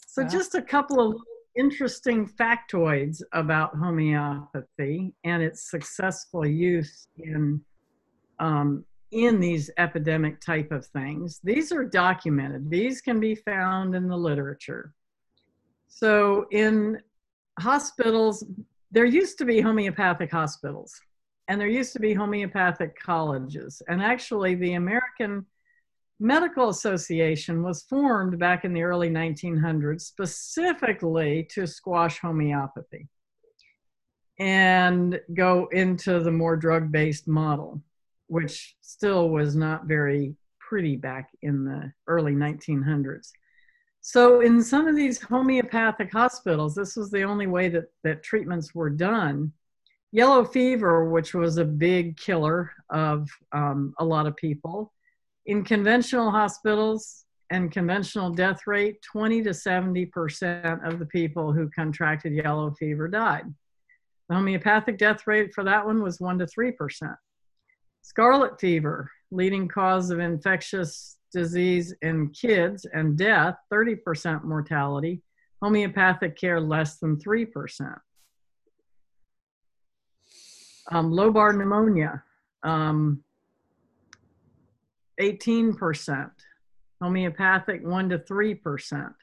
So, 0.05 0.23
wow. 0.23 0.29
just 0.29 0.55
a 0.55 0.61
couple 0.61 0.99
of 0.99 1.17
interesting 1.57 2.27
factoids 2.27 3.21
about 3.33 3.75
homeopathy 3.75 5.13
and 5.23 5.43
its 5.43 5.69
successful 5.69 6.45
use 6.45 7.07
in 7.17 7.61
um, 8.39 8.85
in 9.11 9.39
these 9.39 9.69
epidemic 9.77 10.39
type 10.41 10.71
of 10.71 10.85
things. 10.87 11.39
These 11.43 11.71
are 11.71 11.85
documented. 11.85 12.69
These 12.69 13.01
can 13.01 13.19
be 13.19 13.35
found 13.35 13.95
in 13.95 14.07
the 14.07 14.17
literature. 14.17 14.93
So, 15.87 16.45
in 16.51 17.01
hospitals, 17.59 18.45
there 18.91 19.05
used 19.05 19.37
to 19.39 19.45
be 19.45 19.59
homeopathic 19.59 20.31
hospitals 20.31 20.93
and 21.47 21.59
there 21.59 21.67
used 21.67 21.93
to 21.93 21.99
be 21.99 22.13
homeopathic 22.13 22.99
colleges. 22.99 23.81
And 23.87 24.01
actually, 24.01 24.55
the 24.55 24.73
American 24.73 25.45
Medical 26.19 26.69
Association 26.69 27.63
was 27.63 27.83
formed 27.83 28.39
back 28.39 28.65
in 28.65 28.73
the 28.73 28.81
early 28.81 29.09
1900s 29.09 30.01
specifically 30.01 31.47
to 31.51 31.67
squash 31.67 32.19
homeopathy 32.19 33.07
and 34.39 35.19
go 35.33 35.67
into 35.71 36.19
the 36.19 36.31
more 36.31 36.55
drug 36.55 36.91
based 36.91 37.27
model, 37.27 37.81
which 38.27 38.75
still 38.81 39.29
was 39.29 39.55
not 39.55 39.85
very 39.85 40.35
pretty 40.59 40.95
back 40.95 41.29
in 41.43 41.63
the 41.63 41.91
early 42.07 42.33
1900s. 42.33 43.31
So, 44.01 44.41
in 44.41 44.63
some 44.63 44.87
of 44.87 44.95
these 44.95 45.21
homeopathic 45.21 46.11
hospitals, 46.11 46.75
this 46.75 46.95
was 46.95 47.11
the 47.11 47.23
only 47.23 47.47
way 47.47 47.69
that, 47.69 47.91
that 48.03 48.23
treatments 48.23 48.73
were 48.73 48.89
done 48.89 49.51
yellow 50.17 50.43
fever, 50.43 51.07
which 51.07 51.35
was 51.35 51.57
a 51.57 51.63
big 51.63 52.17
killer 52.17 52.71
of 52.89 53.29
um, 53.51 53.93
a 53.99 54.03
lot 54.03 54.25
of 54.25 54.35
people, 54.35 54.91
in 55.45 55.63
conventional 55.63 56.31
hospitals 56.31 57.25
and 57.51 57.71
conventional 57.71 58.31
death 58.31 58.61
rate, 58.65 58.99
20 59.03 59.43
to 59.43 59.51
70% 59.51 60.91
of 60.91 60.97
the 60.97 61.05
people 61.05 61.53
who 61.53 61.69
contracted 61.69 62.33
yellow 62.33 62.71
fever 62.79 63.07
died. 63.07 63.45
The 64.27 64.35
homeopathic 64.35 64.97
death 64.97 65.27
rate 65.27 65.53
for 65.53 65.63
that 65.63 65.85
one 65.85 66.01
was 66.01 66.19
1 66.19 66.39
to 66.39 66.47
3%. 66.47 67.15
Scarlet 68.01 68.59
fever, 68.59 69.11
leading 69.29 69.67
cause 69.67 70.09
of 70.09 70.19
infectious 70.19 71.17
disease 71.31 71.93
in 72.01 72.29
kids 72.31 72.87
and 72.91 73.15
death, 73.19 73.55
30% 73.71 74.43
mortality. 74.43 75.21
Homeopathic 75.61 76.35
care 76.35 76.59
less 76.59 76.97
than 76.97 77.17
3% 77.17 77.97
um, 80.91 81.11
lobar 81.11 81.57
pneumonia, 81.57 82.23
um, 82.63 83.23
18%, 85.19 86.29
homeopathic 87.01 87.85
1 87.85 88.09
to 88.09 88.19
3%. 88.19 89.13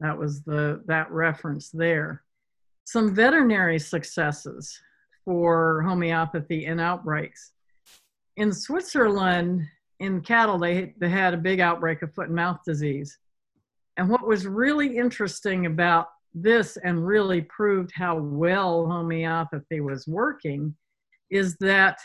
That 0.00 0.16
was 0.18 0.42
the 0.42 0.82
that 0.86 1.10
reference 1.10 1.70
there. 1.70 2.22
some 2.84 3.14
veterinary 3.14 3.78
successes 3.78 4.80
for 5.24 5.82
homeopathy 5.82 6.66
in 6.66 6.80
outbreaks. 6.80 7.52
In 8.36 8.52
Switzerland, 8.52 9.62
in 10.00 10.22
cattle, 10.22 10.58
they, 10.58 10.94
they 10.98 11.08
had 11.10 11.34
a 11.34 11.36
big 11.36 11.60
outbreak 11.60 12.02
of 12.02 12.12
foot 12.14 12.26
and 12.26 12.34
mouth 12.34 12.58
disease. 12.66 13.18
And 13.96 14.08
what 14.08 14.26
was 14.26 14.46
really 14.46 14.96
interesting 14.96 15.66
about 15.66 16.08
this 16.34 16.76
and 16.76 17.06
really 17.06 17.42
proved 17.42 17.90
how 17.94 18.16
well 18.16 18.86
homeopathy 18.86 19.80
was 19.80 20.06
working 20.06 20.74
is 21.30 21.56
that 21.58 21.98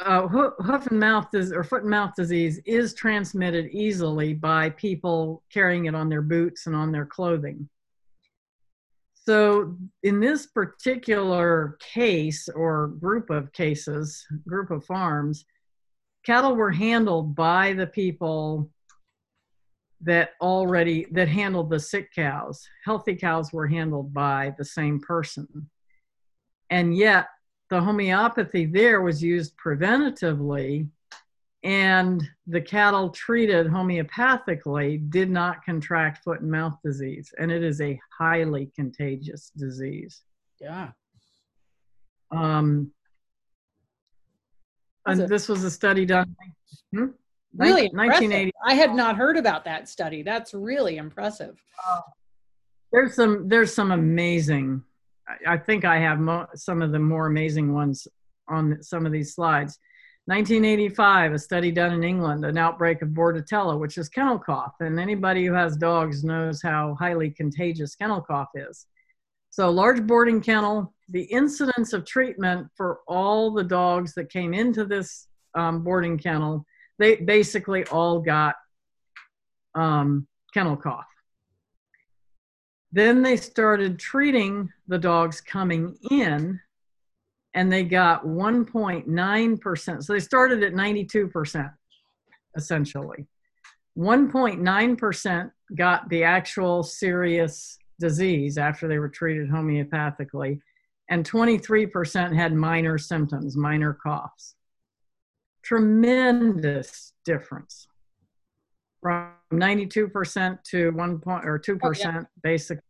uh, 0.00 0.26
hoof 0.26 0.86
and 0.86 0.98
mouth 0.98 1.30
disease 1.30 1.52
or 1.52 1.62
foot 1.62 1.82
and 1.82 1.90
mouth 1.90 2.12
disease 2.16 2.60
is 2.66 2.94
transmitted 2.94 3.68
easily 3.70 4.34
by 4.34 4.70
people 4.70 5.42
carrying 5.52 5.86
it 5.86 5.94
on 5.94 6.08
their 6.08 6.22
boots 6.22 6.66
and 6.66 6.74
on 6.74 6.90
their 6.90 7.06
clothing. 7.06 7.68
So, 9.24 9.76
in 10.02 10.18
this 10.18 10.46
particular 10.46 11.76
case 11.78 12.48
or 12.48 12.88
group 12.88 13.30
of 13.30 13.52
cases, 13.52 14.26
group 14.48 14.72
of 14.72 14.84
farms, 14.84 15.44
cattle 16.26 16.56
were 16.56 16.72
handled 16.72 17.36
by 17.36 17.72
the 17.72 17.86
people 17.86 18.68
that 20.02 20.30
already 20.40 21.06
that 21.12 21.28
handled 21.28 21.70
the 21.70 21.80
sick 21.80 22.12
cows. 22.14 22.66
Healthy 22.84 23.16
cows 23.16 23.52
were 23.52 23.66
handled 23.66 24.12
by 24.12 24.54
the 24.58 24.64
same 24.64 25.00
person. 25.00 25.70
And 26.70 26.96
yet 26.96 27.28
the 27.70 27.80
homeopathy 27.80 28.66
there 28.66 29.00
was 29.00 29.22
used 29.22 29.54
preventatively 29.56 30.88
and 31.64 32.28
the 32.46 32.60
cattle 32.60 33.08
treated 33.10 33.66
homeopathically 33.66 35.08
did 35.10 35.30
not 35.30 35.64
contract 35.64 36.22
foot 36.24 36.40
and 36.40 36.50
mouth 36.50 36.76
disease 36.84 37.32
and 37.38 37.52
it 37.52 37.62
is 37.62 37.80
a 37.80 37.98
highly 38.18 38.70
contagious 38.74 39.50
disease 39.56 40.22
yeah 40.60 40.90
um 42.32 42.90
and 45.06 45.20
this 45.28 45.48
was 45.48 45.62
a 45.64 45.70
study 45.70 46.04
done 46.04 46.34
hmm? 46.92 47.06
Really 47.56 47.88
1980 47.92 48.52
i 48.66 48.74
had 48.74 48.94
not 48.94 49.16
heard 49.16 49.36
about 49.36 49.64
that 49.64 49.88
study 49.88 50.22
that's 50.22 50.54
really 50.54 50.96
impressive 50.96 51.62
uh, 51.86 52.00
there's 52.92 53.14
some 53.14 53.48
there's 53.48 53.74
some 53.74 53.90
amazing 53.90 54.82
I 55.46 55.56
think 55.56 55.84
I 55.84 55.98
have 55.98 56.18
mo- 56.18 56.48
some 56.54 56.82
of 56.82 56.92
the 56.92 56.98
more 56.98 57.26
amazing 57.26 57.72
ones 57.72 58.06
on 58.48 58.82
some 58.82 59.06
of 59.06 59.12
these 59.12 59.34
slides. 59.34 59.78
1985, 60.26 61.32
a 61.32 61.38
study 61.38 61.72
done 61.72 61.92
in 61.92 62.04
England, 62.04 62.44
an 62.44 62.56
outbreak 62.56 63.02
of 63.02 63.08
Bordetella, 63.08 63.78
which 63.78 63.98
is 63.98 64.08
kennel 64.08 64.38
cough. 64.38 64.74
And 64.80 65.00
anybody 65.00 65.44
who 65.44 65.52
has 65.52 65.76
dogs 65.76 66.22
knows 66.22 66.62
how 66.62 66.96
highly 66.98 67.30
contagious 67.30 67.96
kennel 67.96 68.20
cough 68.20 68.50
is. 68.54 68.86
So, 69.50 69.70
large 69.70 70.06
boarding 70.06 70.40
kennel, 70.40 70.94
the 71.08 71.24
incidence 71.24 71.92
of 71.92 72.06
treatment 72.06 72.68
for 72.76 73.00
all 73.08 73.50
the 73.50 73.64
dogs 73.64 74.14
that 74.14 74.30
came 74.30 74.54
into 74.54 74.84
this 74.84 75.26
um, 75.54 75.82
boarding 75.82 76.18
kennel, 76.18 76.64
they 77.02 77.16
basically 77.16 77.84
all 77.86 78.20
got 78.20 78.54
um, 79.74 80.26
kennel 80.54 80.76
cough. 80.76 81.04
Then 82.92 83.22
they 83.22 83.36
started 83.36 83.98
treating 83.98 84.70
the 84.86 84.98
dogs 84.98 85.40
coming 85.40 85.96
in 86.10 86.60
and 87.54 87.72
they 87.72 87.82
got 87.82 88.24
1.9%. 88.24 90.02
So 90.04 90.12
they 90.12 90.20
started 90.20 90.62
at 90.62 90.74
92%, 90.74 91.72
essentially. 92.56 93.26
1.9% 93.98 95.50
got 95.74 96.08
the 96.08 96.22
actual 96.22 96.82
serious 96.82 97.78
disease 97.98 98.58
after 98.58 98.86
they 98.88 98.98
were 98.98 99.08
treated 99.08 99.50
homeopathically, 99.50 100.60
and 101.10 101.28
23% 101.28 102.34
had 102.34 102.54
minor 102.54 102.96
symptoms, 102.96 103.56
minor 103.56 103.98
coughs. 104.02 104.54
Tremendous 105.62 107.12
difference 107.24 107.86
from 109.00 109.32
92% 109.52 110.62
to 110.64 110.90
1 110.90 111.18
point 111.18 111.44
or 111.44 111.58
2% 111.58 111.80
oh, 111.82 111.92
yeah. 111.98 112.22
basically 112.42 112.82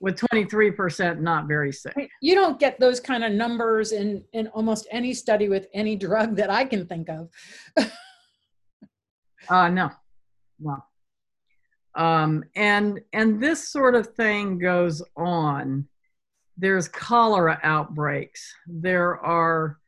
with 0.00 0.18
23% 0.18 1.20
not 1.20 1.46
very 1.46 1.72
sick. 1.72 2.10
You 2.22 2.34
don't 2.34 2.58
get 2.58 2.80
those 2.80 3.00
kind 3.00 3.22
of 3.22 3.32
numbers 3.32 3.92
in 3.92 4.24
in 4.32 4.48
almost 4.48 4.88
any 4.90 5.12
study 5.12 5.48
with 5.48 5.66
any 5.74 5.94
drug 5.94 6.36
that 6.36 6.50
I 6.50 6.64
can 6.64 6.86
think 6.86 7.08
of. 7.10 7.28
uh 9.48 9.68
no. 9.68 9.90
No. 10.58 10.82
Um 11.94 12.44
and 12.56 13.00
and 13.12 13.42
this 13.42 13.68
sort 13.68 13.94
of 13.94 14.14
thing 14.14 14.58
goes 14.58 15.02
on. 15.16 15.86
There's 16.56 16.88
cholera 16.88 17.60
outbreaks. 17.62 18.54
There 18.66 19.18
are 19.18 19.79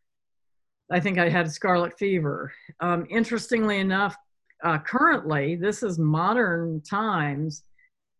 I 0.92 1.00
think 1.00 1.18
I 1.18 1.30
had 1.30 1.50
scarlet 1.50 1.98
fever. 1.98 2.52
Um, 2.80 3.06
interestingly 3.08 3.78
enough, 3.78 4.14
uh, 4.62 4.78
currently, 4.78 5.56
this 5.56 5.82
is 5.82 5.98
modern 5.98 6.82
times 6.82 7.62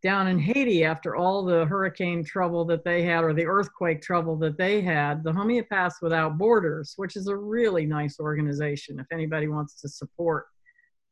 down 0.03 0.27
in 0.27 0.39
Haiti 0.39 0.83
after 0.83 1.15
all 1.15 1.45
the 1.45 1.67
hurricane 1.67 2.25
trouble 2.25 2.65
that 2.65 2.83
they 2.83 3.03
had 3.03 3.25
or 3.25 3.35
the 3.35 3.45
earthquake 3.45 4.01
trouble 4.01 4.37
that 4.39 4.57
they 4.57 4.81
had, 4.81 5.23
the 5.23 5.31
Homeopaths 5.31 6.01
Without 6.01 6.39
Borders, 6.39 6.95
which 6.97 7.15
is 7.15 7.29
a 7.29 7.37
really 7.37 7.85
nice 7.85 8.19
organization. 8.19 8.99
If 8.99 9.07
anybody 9.13 9.49
wants 9.49 9.79
to 9.83 9.89
support 9.89 10.47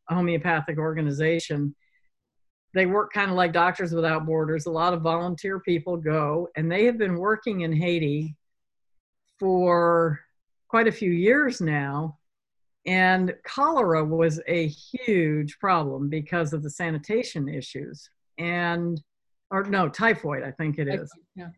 a 0.09 0.15
homeopathic 0.15 0.79
organization, 0.79 1.75
they 2.73 2.87
work 2.87 3.13
kind 3.13 3.31
of 3.31 3.37
like 3.37 3.53
Doctors 3.53 3.93
Without 3.93 4.25
Borders. 4.25 4.65
A 4.65 4.71
lot 4.71 4.95
of 4.95 5.03
volunteer 5.03 5.61
people 5.61 5.99
go, 5.99 6.49
and 6.57 6.73
they 6.73 6.87
have 6.87 6.97
been 6.97 7.17
working 7.17 7.61
in 7.61 7.73
Haiti 7.73 8.35
for 9.39 10.21
quite 10.71 10.87
a 10.87 10.93
few 10.93 11.11
years 11.11 11.61
now 11.61 12.17
and 12.87 13.35
cholera 13.45 14.05
was 14.05 14.41
a 14.47 14.69
huge 14.69 15.59
problem 15.59 16.09
because 16.09 16.53
of 16.53 16.63
the 16.63 16.71
sanitation 16.71 17.49
issues. 17.49 18.09
And, 18.39 19.03
or 19.51 19.65
no, 19.65 19.89
typhoid, 19.89 20.45
I 20.45 20.53
think 20.53 20.79
it 20.79 20.89
is. 20.89 21.13
Yeah. 21.35 21.49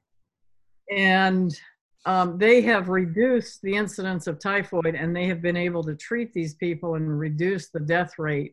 And 0.91 1.55
um, 2.07 2.39
they 2.39 2.63
have 2.63 2.89
reduced 2.89 3.61
the 3.63 3.75
incidence 3.75 4.27
of 4.27 4.41
typhoid 4.41 4.97
and 4.97 5.15
they 5.15 5.27
have 5.27 5.43
been 5.43 5.57
able 5.57 5.85
to 5.85 5.95
treat 5.95 6.33
these 6.33 6.55
people 6.55 6.95
and 6.95 7.19
reduce 7.19 7.69
the 7.69 7.81
death 7.81 8.19
rate 8.19 8.53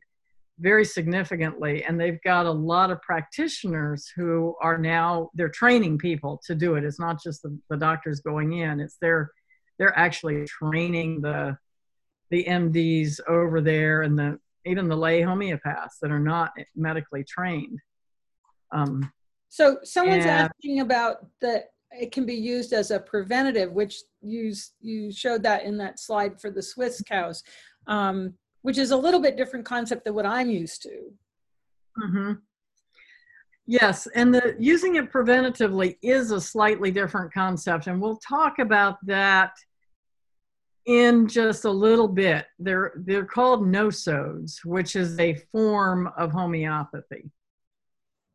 very 0.59 0.83
significantly 0.83 1.85
and 1.85 1.97
they've 1.97 2.21
got 2.23 2.45
a 2.45 2.51
lot 2.51 2.91
of 2.91 3.01
practitioners 3.01 4.11
who 4.13 4.53
are 4.61 4.77
now 4.77 5.29
they're 5.33 5.47
training 5.47 5.97
people 5.97 6.39
to 6.45 6.53
do 6.53 6.75
it 6.75 6.83
it's 6.83 6.99
not 6.99 7.23
just 7.23 7.41
the, 7.43 7.57
the 7.69 7.77
doctors 7.77 8.19
going 8.19 8.51
in 8.51 8.81
it's 8.81 8.97
they're 8.99 9.31
they're 9.79 9.97
actually 9.97 10.45
training 10.45 11.21
the 11.21 11.57
the 12.29 12.43
MDs 12.43 13.19
over 13.27 13.59
there 13.59 14.03
and 14.03 14.19
the 14.19 14.37
even 14.65 14.87
the 14.87 14.95
lay 14.95 15.21
homeopaths 15.21 15.97
that 16.01 16.11
are 16.11 16.19
not 16.19 16.51
medically 16.75 17.23
trained. 17.23 17.79
Um, 18.71 19.11
so 19.47 19.79
someone's 19.83 20.25
and, 20.25 20.51
asking 20.51 20.81
about 20.81 21.25
that 21.41 21.71
it 21.91 22.11
can 22.11 22.25
be 22.25 22.35
used 22.35 22.71
as 22.71 22.91
a 22.91 22.99
preventative, 22.99 23.71
which 23.71 23.97
you 24.21 24.53
you 24.79 25.11
showed 25.11 25.41
that 25.43 25.63
in 25.63 25.77
that 25.77 25.99
slide 25.99 26.39
for 26.39 26.51
the 26.51 26.61
Swiss 26.61 27.01
cows, 27.01 27.41
um, 27.87 28.33
which 28.61 28.77
is 28.77 28.91
a 28.91 28.97
little 28.97 29.19
bit 29.19 29.37
different 29.37 29.65
concept 29.65 30.05
than 30.05 30.13
what 30.13 30.25
I'm 30.25 30.49
used 30.49 30.83
to. 30.83 31.11
Mm-hmm. 31.97 32.33
Yes, 33.65 34.07
and 34.15 34.33
the 34.33 34.55
using 34.59 34.95
it 34.95 35.11
preventatively 35.11 35.97
is 36.01 36.31
a 36.31 36.41
slightly 36.41 36.91
different 36.91 37.33
concept, 37.33 37.87
and 37.87 38.01
we'll 38.01 38.17
talk 38.17 38.59
about 38.59 38.97
that 39.05 39.53
in 40.85 41.27
just 41.27 41.65
a 41.65 41.71
little 41.71 42.07
bit. 42.07 42.45
They're 42.57 42.93
they're 42.97 43.25
called 43.25 43.61
nosodes, 43.61 44.63
which 44.65 44.95
is 44.95 45.19
a 45.19 45.35
form 45.51 46.09
of 46.17 46.31
homeopathy 46.31 47.31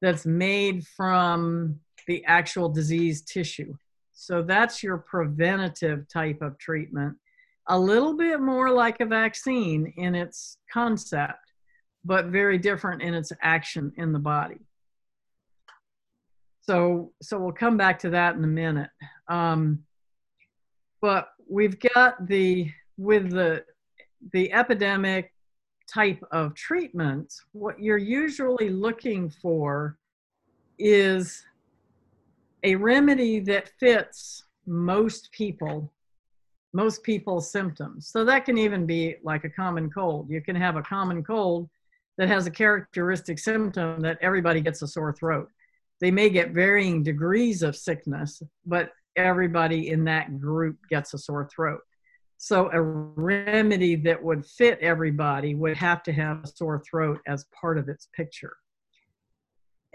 that's 0.00 0.26
made 0.26 0.86
from 0.86 1.80
the 2.06 2.24
actual 2.26 2.68
disease 2.68 3.22
tissue. 3.22 3.74
So 4.12 4.42
that's 4.42 4.82
your 4.82 4.98
preventative 4.98 6.08
type 6.08 6.40
of 6.42 6.58
treatment. 6.58 7.16
A 7.68 7.78
little 7.78 8.16
bit 8.16 8.40
more 8.40 8.70
like 8.70 9.00
a 9.00 9.06
vaccine 9.06 9.92
in 9.96 10.14
its 10.14 10.58
concept, 10.72 11.52
but 12.04 12.26
very 12.26 12.58
different 12.58 13.02
in 13.02 13.14
its 13.14 13.32
action 13.42 13.92
in 13.96 14.12
the 14.12 14.18
body. 14.18 14.60
So, 16.62 17.12
so 17.22 17.38
we'll 17.38 17.52
come 17.52 17.76
back 17.76 17.98
to 18.00 18.10
that 18.10 18.36
in 18.36 18.44
a 18.44 18.48
minute. 18.48 18.90
Um, 19.28 19.84
but 21.00 21.28
we've 21.48 21.78
got 21.94 22.26
the 22.26 22.70
with 22.96 23.30
the 23.30 23.64
the 24.32 24.52
epidemic 24.52 25.32
type 25.92 26.22
of 26.32 26.54
treatment 26.54 27.32
what 27.52 27.78
you're 27.78 27.98
usually 27.98 28.70
looking 28.70 29.28
for 29.28 29.98
is 30.78 31.44
a 32.62 32.74
remedy 32.74 33.38
that 33.40 33.68
fits 33.78 34.44
most 34.66 35.30
people 35.32 35.92
most 36.74 37.04
people's 37.04 37.50
symptoms. 37.50 38.08
So 38.08 38.24
that 38.24 38.44
can 38.44 38.58
even 38.58 38.84
be 38.84 39.16
like 39.22 39.44
a 39.44 39.48
common 39.48 39.88
cold. 39.88 40.28
You 40.28 40.42
can 40.42 40.56
have 40.56 40.76
a 40.76 40.82
common 40.82 41.22
cold 41.22 41.70
that 42.18 42.28
has 42.28 42.46
a 42.46 42.50
characteristic 42.50 43.38
symptom 43.38 44.00
that 44.02 44.18
everybody 44.20 44.60
gets 44.60 44.82
a 44.82 44.88
sore 44.88 45.12
throat. 45.12 45.48
They 46.00 46.10
may 46.10 46.28
get 46.28 46.50
varying 46.50 47.02
degrees 47.02 47.62
of 47.62 47.76
sickness, 47.76 48.42
but 48.66 48.90
everybody 49.16 49.90
in 49.90 50.04
that 50.04 50.40
group 50.40 50.76
gets 50.88 51.14
a 51.14 51.18
sore 51.18 51.48
throat. 51.54 51.80
So 52.38 52.70
a 52.72 52.80
remedy 52.80 53.96
that 53.96 54.22
would 54.22 54.44
fit 54.44 54.78
everybody 54.80 55.54
would 55.54 55.76
have 55.76 56.02
to 56.04 56.12
have 56.12 56.44
a 56.44 56.46
sore 56.46 56.82
throat 56.88 57.20
as 57.26 57.46
part 57.58 57.78
of 57.78 57.88
its 57.88 58.08
picture. 58.14 58.56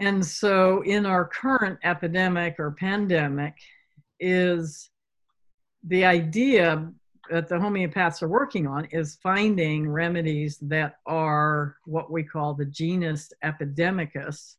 And 0.00 0.24
so 0.24 0.82
in 0.82 1.04
our 1.04 1.26
current 1.26 1.78
epidemic 1.84 2.56
or 2.58 2.70
pandemic 2.72 3.54
is 4.18 4.90
the 5.84 6.04
idea 6.04 6.90
that 7.30 7.48
the 7.48 7.54
homeopaths 7.54 8.22
are 8.22 8.28
working 8.28 8.66
on 8.66 8.86
is 8.86 9.18
finding 9.22 9.88
remedies 9.88 10.58
that 10.62 10.96
are 11.06 11.76
what 11.84 12.10
we 12.10 12.24
call 12.24 12.54
the 12.54 12.64
genus 12.64 13.32
epidemicus 13.44 14.56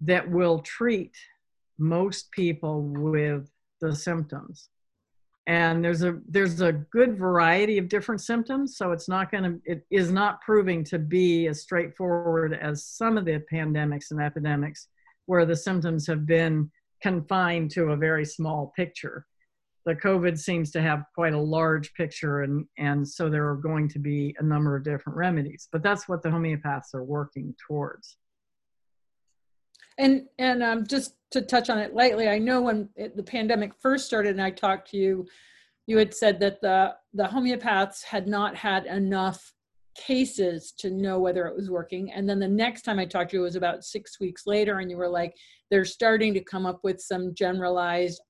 that 0.00 0.30
will 0.30 0.60
treat 0.60 1.16
most 1.78 2.30
people 2.30 2.82
with 2.82 3.50
the 3.88 3.96
symptoms. 3.96 4.68
And 5.46 5.84
there's 5.84 6.02
a 6.02 6.20
there's 6.26 6.62
a 6.62 6.72
good 6.72 7.18
variety 7.18 7.76
of 7.76 7.90
different 7.90 8.22
symptoms 8.22 8.78
so 8.78 8.92
it's 8.92 9.10
not 9.10 9.30
going 9.30 9.44
to 9.44 9.60
it 9.66 9.84
is 9.90 10.10
not 10.10 10.40
proving 10.40 10.82
to 10.84 10.98
be 10.98 11.48
as 11.48 11.60
straightforward 11.60 12.54
as 12.54 12.86
some 12.86 13.18
of 13.18 13.26
the 13.26 13.42
pandemics 13.52 14.10
and 14.10 14.22
epidemics 14.22 14.88
where 15.26 15.44
the 15.44 15.54
symptoms 15.54 16.06
have 16.06 16.24
been 16.24 16.70
confined 17.02 17.70
to 17.72 17.92
a 17.92 17.96
very 17.96 18.24
small 18.24 18.72
picture. 18.74 19.26
The 19.84 19.94
covid 19.94 20.38
seems 20.38 20.70
to 20.70 20.80
have 20.80 21.04
quite 21.14 21.34
a 21.34 21.38
large 21.38 21.92
picture 21.92 22.40
and 22.40 22.64
and 22.78 23.06
so 23.06 23.28
there 23.28 23.46
are 23.46 23.56
going 23.56 23.86
to 23.90 23.98
be 23.98 24.34
a 24.38 24.42
number 24.42 24.74
of 24.76 24.82
different 24.82 25.18
remedies 25.18 25.68
but 25.70 25.82
that's 25.82 26.08
what 26.08 26.22
the 26.22 26.30
homeopaths 26.30 26.94
are 26.94 27.04
working 27.04 27.54
towards 27.66 28.16
and 29.98 30.22
and 30.38 30.62
um, 30.62 30.86
just 30.86 31.14
to 31.30 31.42
touch 31.42 31.70
on 31.70 31.78
it 31.78 31.94
lightly, 31.94 32.28
I 32.28 32.38
know 32.38 32.62
when 32.62 32.88
it, 32.96 33.16
the 33.16 33.22
pandemic 33.22 33.72
first 33.80 34.06
started, 34.06 34.30
and 34.30 34.42
I 34.42 34.50
talked 34.50 34.90
to 34.90 34.96
you, 34.96 35.26
you 35.86 35.98
had 35.98 36.14
said 36.14 36.40
that 36.40 36.60
the 36.60 36.94
the 37.12 37.24
homeopaths 37.24 38.02
had 38.02 38.26
not 38.26 38.56
had 38.56 38.86
enough 38.86 39.52
cases 39.96 40.72
to 40.78 40.90
know 40.90 41.20
whether 41.20 41.46
it 41.46 41.54
was 41.54 41.70
working. 41.70 42.10
And 42.10 42.28
then 42.28 42.40
the 42.40 42.48
next 42.48 42.82
time 42.82 42.98
I 42.98 43.04
talked 43.04 43.30
to 43.30 43.36
you 43.36 43.42
was 43.42 43.56
about 43.56 43.84
six 43.84 44.18
weeks 44.18 44.42
later, 44.46 44.78
and 44.78 44.90
you 44.90 44.96
were 44.96 45.08
like, 45.08 45.34
they're 45.70 45.84
starting 45.84 46.34
to 46.34 46.40
come 46.40 46.66
up 46.66 46.80
with 46.82 47.00
some 47.00 47.34
generalized 47.34 48.20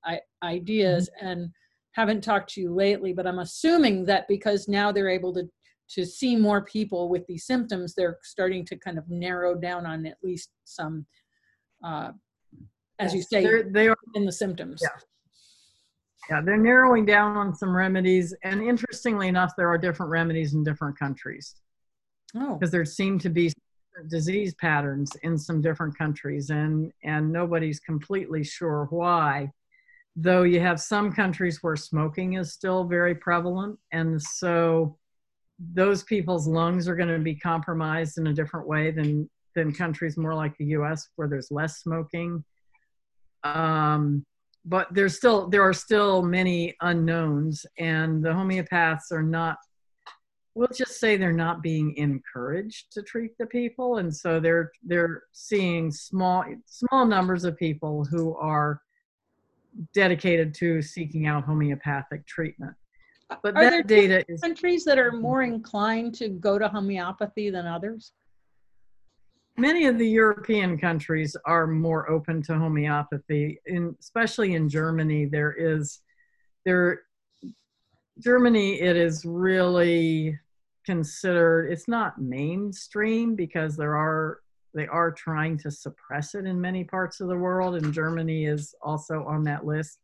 ideas, 0.43 1.09
mm-hmm. 1.19 1.27
and 1.27 1.51
haven't 1.93 2.25
talked 2.25 2.53
to 2.55 2.61
you 2.61 2.75
lately. 2.75 3.13
But 3.13 3.27
I'm 3.27 3.39
assuming 3.39 4.05
that 4.07 4.29
because 4.29 4.69
now 4.69 4.93
they're 4.93 5.09
able 5.09 5.33
to 5.35 5.49
to 5.91 6.07
see 6.07 6.35
more 6.35 6.65
people 6.65 7.09
with 7.09 7.27
these 7.27 7.45
symptoms, 7.45 7.95
they're 7.95 8.19
starting 8.23 8.65
to 8.65 8.77
kind 8.77 8.99
of 8.99 9.09
narrow 9.09 9.55
down 9.55 9.85
on 9.85 10.07
at 10.07 10.17
least 10.23 10.51
some 10.65 11.07
uh, 11.85 12.13
as 12.99 13.15
you 13.15 13.23
say, 13.23 13.43
they're, 13.43 13.63
they 13.71 13.89
are 13.89 13.97
in 14.15 14.25
the 14.25 14.33
symptoms. 14.33 14.81
Yeah. 14.83 14.89
Yeah, 16.31 16.41
they're 16.41 16.57
narrowing 16.57 17.05
down 17.05 17.37
on 17.37 17.55
some 17.55 17.77
remedies. 17.77 18.35
And 18.43 18.63
interestingly 18.63 19.29
enough, 19.29 19.53
there 19.59 19.69
are 19.69 19.77
different 19.77 20.11
remedies 20.11 20.55
in 20.55 20.65
different 20.65 20.99
countries. 20.99 21.57
Oh. 22.35 22.55
Because 22.55 22.71
there 22.71 22.85
seem 22.87 23.19
to 23.19 23.29
be 23.29 23.53
disease 24.09 24.55
patterns 24.55 25.13
in 25.23 25.37
some 25.37 25.61
different 25.61 25.97
countries, 25.97 26.51
and, 26.51 26.91
and 27.05 27.31
nobody's 27.31 27.79
completely 27.79 28.43
sure 28.43 28.87
why. 28.91 29.51
Though 30.17 30.45
you 30.45 30.61
have 30.61 30.81
some 30.81 31.13
countries 31.13 31.63
where 31.63 31.77
smoking 31.77 32.35
is 32.35 32.53
still 32.53 32.85
very 32.85 33.15
prevalent. 33.15 33.79
And 33.93 34.21
so 34.21 34.97
those 35.59 36.05
people's 36.05 36.49
lungs 36.49 36.89
are 36.89 36.97
going 36.97 37.09
to 37.09 37.19
be 37.19 37.35
compromised 37.35 38.19
in 38.19 38.29
a 38.29 38.33
different 38.33 38.67
way 38.67 38.91
than 38.93 39.29
than 39.55 39.73
countries 39.73 40.17
more 40.17 40.35
like 40.35 40.57
the 40.59 40.67
US 40.67 41.09
where 41.17 41.29
there's 41.29 41.51
less 41.51 41.81
smoking. 41.81 42.45
Um, 43.43 44.25
but 44.65 44.89
there's 44.93 45.17
still 45.17 45.49
there 45.49 45.63
are 45.63 45.75
still 45.75 46.23
many 46.23 46.75
unknowns 46.81 47.67
and 47.79 48.25
the 48.25 48.31
homeopaths 48.31 49.13
are 49.13 49.23
not 49.23 49.59
we'll 50.55 50.69
just 50.69 51.01
say 51.01 51.17
they're 51.17 51.33
not 51.33 51.63
being 51.63 51.97
encouraged 51.97 52.93
to 52.93 53.03
treat 53.03 53.37
the 53.39 53.47
people. 53.47 53.99
And 53.99 54.15
so 54.15 54.41
they're 54.41 54.71
they're 54.83 55.25
seeing 55.33 55.91
small 55.91 56.45
small 56.67 57.05
numbers 57.07 57.45
of 57.45 57.57
people 57.57 58.05
who 58.05 58.37
are 58.37 58.81
dedicated 59.93 60.55
to 60.55 60.81
seeking 60.81 61.27
out 61.27 61.45
homeopathic 61.45 62.27
treatment. 62.27 62.75
But 63.43 63.57
are 63.57 63.65
that 63.65 63.87
data 63.87 64.25
is 64.29 64.41
countries 64.41 64.85
that 64.85 64.99
are 64.99 65.13
more 65.13 65.43
inclined 65.43 66.15
to 66.17 66.29
go 66.29 66.59
to 66.59 66.69
homeopathy 66.69 67.51
than 67.51 67.67
others 67.67 68.13
many 69.57 69.87
of 69.87 69.99
the 69.99 70.09
European 70.09 70.79
countries 70.79 71.37
are 71.45 71.67
more 71.67 72.11
open 72.11 72.43
to 72.43 72.59
homeopathy, 72.59 73.61
in, 73.67 73.95
especially 74.01 74.55
in 74.55 74.69
Germany. 74.69 75.27
There 75.27 75.53
is, 75.53 76.01
there, 76.65 77.03
Germany, 78.19 78.81
it 78.81 78.97
is 78.97 79.25
really 79.25 80.39
considered, 80.85 81.71
it's 81.71 81.89
not 81.89 82.21
mainstream 82.21 83.35
because 83.35 83.77
there 83.77 83.97
are, 83.97 84.41
they 84.75 84.87
are 84.89 85.13
trying 85.13 85.57
to 85.59 85.71
suppress 85.71 86.35
it 86.35 86.47
in 86.47 86.61
many 86.61 86.83
parts 86.83 87.21
of 87.21 87.29
the 87.29 87.39
world, 87.39 87.77
and 87.77 87.93
Germany 87.93 88.47
is 88.47 88.75
also 88.83 89.25
on 89.25 89.45
that 89.45 89.65
list 89.65 89.99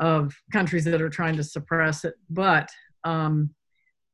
of 0.00 0.34
countries 0.52 0.84
that 0.84 1.02
are 1.02 1.08
trying 1.08 1.36
to 1.36 1.44
suppress 1.44 2.04
it. 2.04 2.14
But 2.28 2.70
um, 3.04 3.50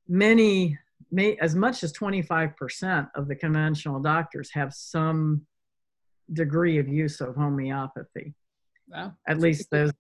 many 0.07 0.78
may, 1.11 1.36
as 1.40 1.55
much 1.55 1.82
as 1.82 1.92
25% 1.92 3.09
of 3.14 3.28
the 3.28 3.36
conventional 3.36 4.01
doctors 4.01 4.51
have 4.53 4.72
some 4.72 5.47
degree 6.32 6.78
of 6.78 6.88
use 6.88 7.20
of 7.20 7.34
homeopathy. 7.36 8.34
Wow. 8.88 9.14
At 9.28 9.38
least 9.38 9.70
those 9.70 9.92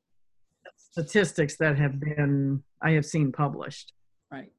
statistics 0.76 1.56
that 1.58 1.78
have 1.78 2.00
been, 2.00 2.62
I 2.82 2.92
have 2.92 3.06
seen 3.06 3.32
published. 3.32 3.92
Right. 4.30 4.52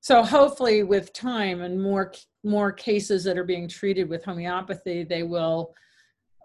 So 0.00 0.22
hopefully 0.22 0.82
with 0.82 1.12
time 1.12 1.62
and 1.62 1.82
more, 1.82 2.12
more 2.44 2.70
cases 2.72 3.24
that 3.24 3.36
are 3.36 3.44
being 3.44 3.68
treated 3.68 4.08
with 4.08 4.24
homeopathy, 4.24 5.04
they 5.04 5.22
will 5.22 5.74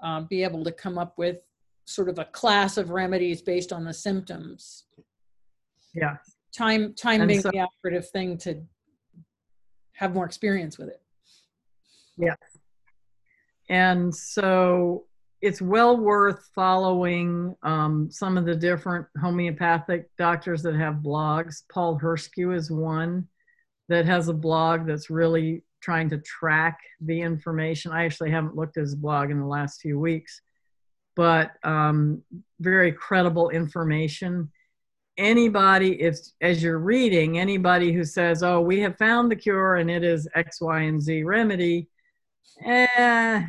uh, 0.04 0.22
be 0.22 0.44
able 0.44 0.64
to 0.64 0.72
come 0.72 0.98
up 0.98 1.14
with 1.18 1.38
sort 1.86 2.10
of 2.10 2.18
a 2.18 2.26
class 2.26 2.78
of 2.78 2.90
remedies 2.90 3.42
based 3.42 3.72
on 3.72 3.84
the 3.84 3.94
symptoms. 3.94 4.86
Yeah 5.94 6.16
time 6.56 6.94
time 6.94 7.22
and 7.22 7.28
being 7.28 7.42
so, 7.42 7.52
the 7.52 7.60
operative 7.60 8.10
thing 8.10 8.38
to 8.38 8.62
have 9.94 10.14
more 10.14 10.26
experience 10.26 10.78
with 10.78 10.90
it. 10.90 11.02
Yeah 12.18 12.36
and 13.72 14.14
so 14.14 15.06
it's 15.42 15.62
well 15.62 15.98
worth 15.98 16.50
following 16.54 17.56
um, 17.64 18.10
some 18.12 18.38
of 18.38 18.46
the 18.46 18.56
different 18.56 19.08
homeopathic 19.20 20.10
doctors 20.18 20.62
that 20.62 20.76
have 20.76 20.96
blogs. 20.96 21.64
Paul 21.72 21.98
Herscu 21.98 22.56
is 22.56 22.70
one 22.70 23.28
that 23.88 24.06
has 24.06 24.28
a 24.28 24.34
blog 24.34 24.86
that's 24.86 25.10
really 25.10 25.64
trying 25.82 26.10
to 26.10 26.20
track 26.20 26.78
the 27.00 27.22
information. 27.22 27.92
I 27.92 28.06
actually 28.06 28.30
haven't 28.30 28.56
looked 28.56 28.78
at 28.78 28.82
his 28.82 28.94
blog 28.94 29.32
in 29.32 29.40
the 29.40 29.48
last 29.48 29.82
few 29.82 29.98
weeks 29.98 30.42
but 31.16 31.52
um, 31.64 32.22
very 32.60 32.92
credible 32.92 33.50
information 33.50 34.50
anybody 35.22 36.02
if 36.02 36.18
as 36.42 36.62
you're 36.64 36.80
reading 36.80 37.40
anybody 37.40 37.94
who 37.94 38.04
says 38.04 38.44
oh 38.44 38.60
we 38.60 38.80
have 38.80 38.98
found 38.98 39.32
the 39.32 39.36
cure 39.36 39.76
and 39.76 39.90
it 39.90 40.04
is 40.04 40.28
x 40.36 40.60
y 40.60 40.82
and 40.82 41.02
z 41.02 41.24
remedy 41.24 41.88
eh, 42.66 43.42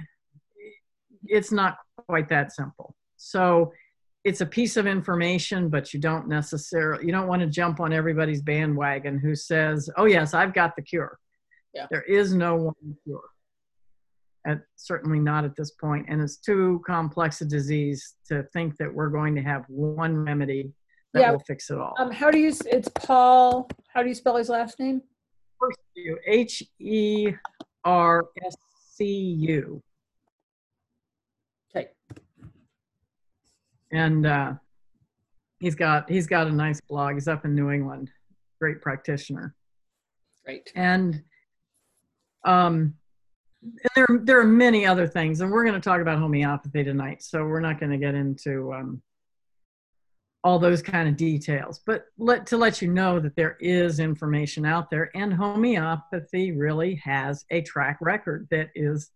it's 1.24 1.52
not 1.52 1.78
quite 2.08 2.28
that 2.28 2.52
simple. 2.52 2.94
So 3.16 3.72
it's 4.24 4.40
a 4.40 4.46
piece 4.46 4.76
of 4.76 4.86
information 4.86 5.68
but 5.68 5.92
you 5.92 6.00
don't 6.00 6.28
necessarily 6.28 7.04
you 7.06 7.12
don't 7.12 7.26
want 7.26 7.42
to 7.42 7.48
jump 7.48 7.80
on 7.80 7.92
everybody's 7.92 8.42
bandwagon 8.42 9.18
who 9.18 9.34
says 9.34 9.90
oh 9.96 10.04
yes 10.04 10.34
i've 10.34 10.54
got 10.54 10.76
the 10.76 10.82
cure. 10.82 11.18
Yeah. 11.74 11.86
there 11.90 12.02
is 12.02 12.34
no 12.34 12.54
one 12.56 12.96
cure. 13.04 13.24
At, 14.46 14.60
certainly 14.76 15.20
not 15.20 15.44
at 15.44 15.56
this 15.56 15.70
point 15.70 16.06
and 16.08 16.20
it's 16.20 16.36
too 16.36 16.82
complex 16.86 17.40
a 17.40 17.44
disease 17.44 18.14
to 18.28 18.42
think 18.52 18.76
that 18.76 18.92
we're 18.92 19.08
going 19.08 19.34
to 19.36 19.42
have 19.42 19.64
one 19.68 20.24
remedy 20.24 20.72
that 21.12 21.20
yeah. 21.20 21.30
will 21.32 21.40
fix 21.40 21.70
it 21.70 21.78
all. 21.78 21.94
Um, 21.98 22.10
how 22.10 22.30
do 22.30 22.38
you? 22.38 22.52
It's 22.66 22.88
Paul. 22.88 23.68
How 23.88 24.02
do 24.02 24.08
you 24.08 24.14
spell 24.14 24.36
his 24.36 24.48
last 24.48 24.78
name? 24.80 25.02
First, 25.60 25.78
H 26.26 26.62
E 26.78 27.32
R 27.84 28.26
S 28.44 28.56
C 28.90 29.04
U. 29.06 29.82
Okay. 31.74 31.88
And 33.92 34.26
uh, 34.26 34.54
he's 35.60 35.74
got 35.74 36.08
he's 36.08 36.26
got 36.26 36.46
a 36.46 36.52
nice 36.52 36.80
blog. 36.80 37.14
He's 37.14 37.28
up 37.28 37.44
in 37.44 37.54
New 37.54 37.70
England. 37.70 38.10
Great 38.60 38.80
practitioner. 38.80 39.54
Great. 40.44 40.72
And 40.74 41.22
um, 42.44 42.94
and 43.62 43.78
there 43.94 44.06
there 44.22 44.40
are 44.40 44.44
many 44.44 44.86
other 44.86 45.06
things, 45.06 45.40
and 45.40 45.50
we're 45.50 45.64
going 45.64 45.74
to 45.74 45.80
talk 45.80 46.00
about 46.00 46.18
homeopathy 46.18 46.82
tonight. 46.82 47.22
So 47.22 47.44
we're 47.44 47.60
not 47.60 47.78
going 47.78 47.92
to 47.92 47.98
get 47.98 48.14
into 48.14 48.72
um, 48.72 49.02
all 50.44 50.58
those 50.58 50.82
kind 50.82 51.08
of 51.08 51.16
details 51.16 51.80
but 51.86 52.06
let 52.18 52.46
to 52.46 52.56
let 52.56 52.82
you 52.82 52.88
know 52.88 53.20
that 53.20 53.36
there 53.36 53.56
is 53.60 54.00
information 54.00 54.64
out 54.66 54.90
there 54.90 55.10
and 55.14 55.32
homeopathy 55.32 56.50
really 56.52 56.96
has 56.96 57.44
a 57.50 57.60
track 57.62 57.98
record 58.00 58.48
that 58.50 58.68
is 58.74 59.10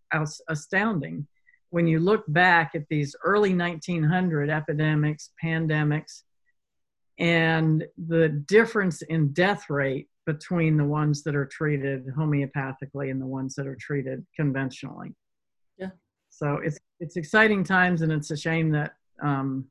astounding 0.47 1.27
when 1.69 1.87
you 1.87 1.99
look 1.99 2.23
back 2.27 2.71
at 2.75 2.87
these 2.89 3.15
early 3.23 3.53
1900 3.53 4.49
epidemics, 4.49 5.31
pandemics, 5.43 6.23
and 7.19 7.85
the 8.07 8.29
difference 8.29 9.01
in 9.03 9.33
death 9.33 9.69
rate 9.69 10.07
between 10.25 10.77
the 10.77 10.85
ones 10.85 11.23
that 11.23 11.35
are 11.35 11.45
treated 11.45 12.05
homeopathically 12.07 13.09
and 13.11 13.21
the 13.21 13.25
ones 13.25 13.55
that 13.55 13.65
are 13.65 13.77
treated 13.79 14.25
conventionally. 14.35 15.13
Yeah. 15.77 15.91
So 16.29 16.59
it's 16.63 16.77
it's 16.99 17.17
exciting 17.17 17.63
times, 17.63 18.01
and 18.01 18.11
it's 18.11 18.31
a 18.31 18.37
shame 18.37 18.71
that 18.71 18.93
um, 19.21 19.65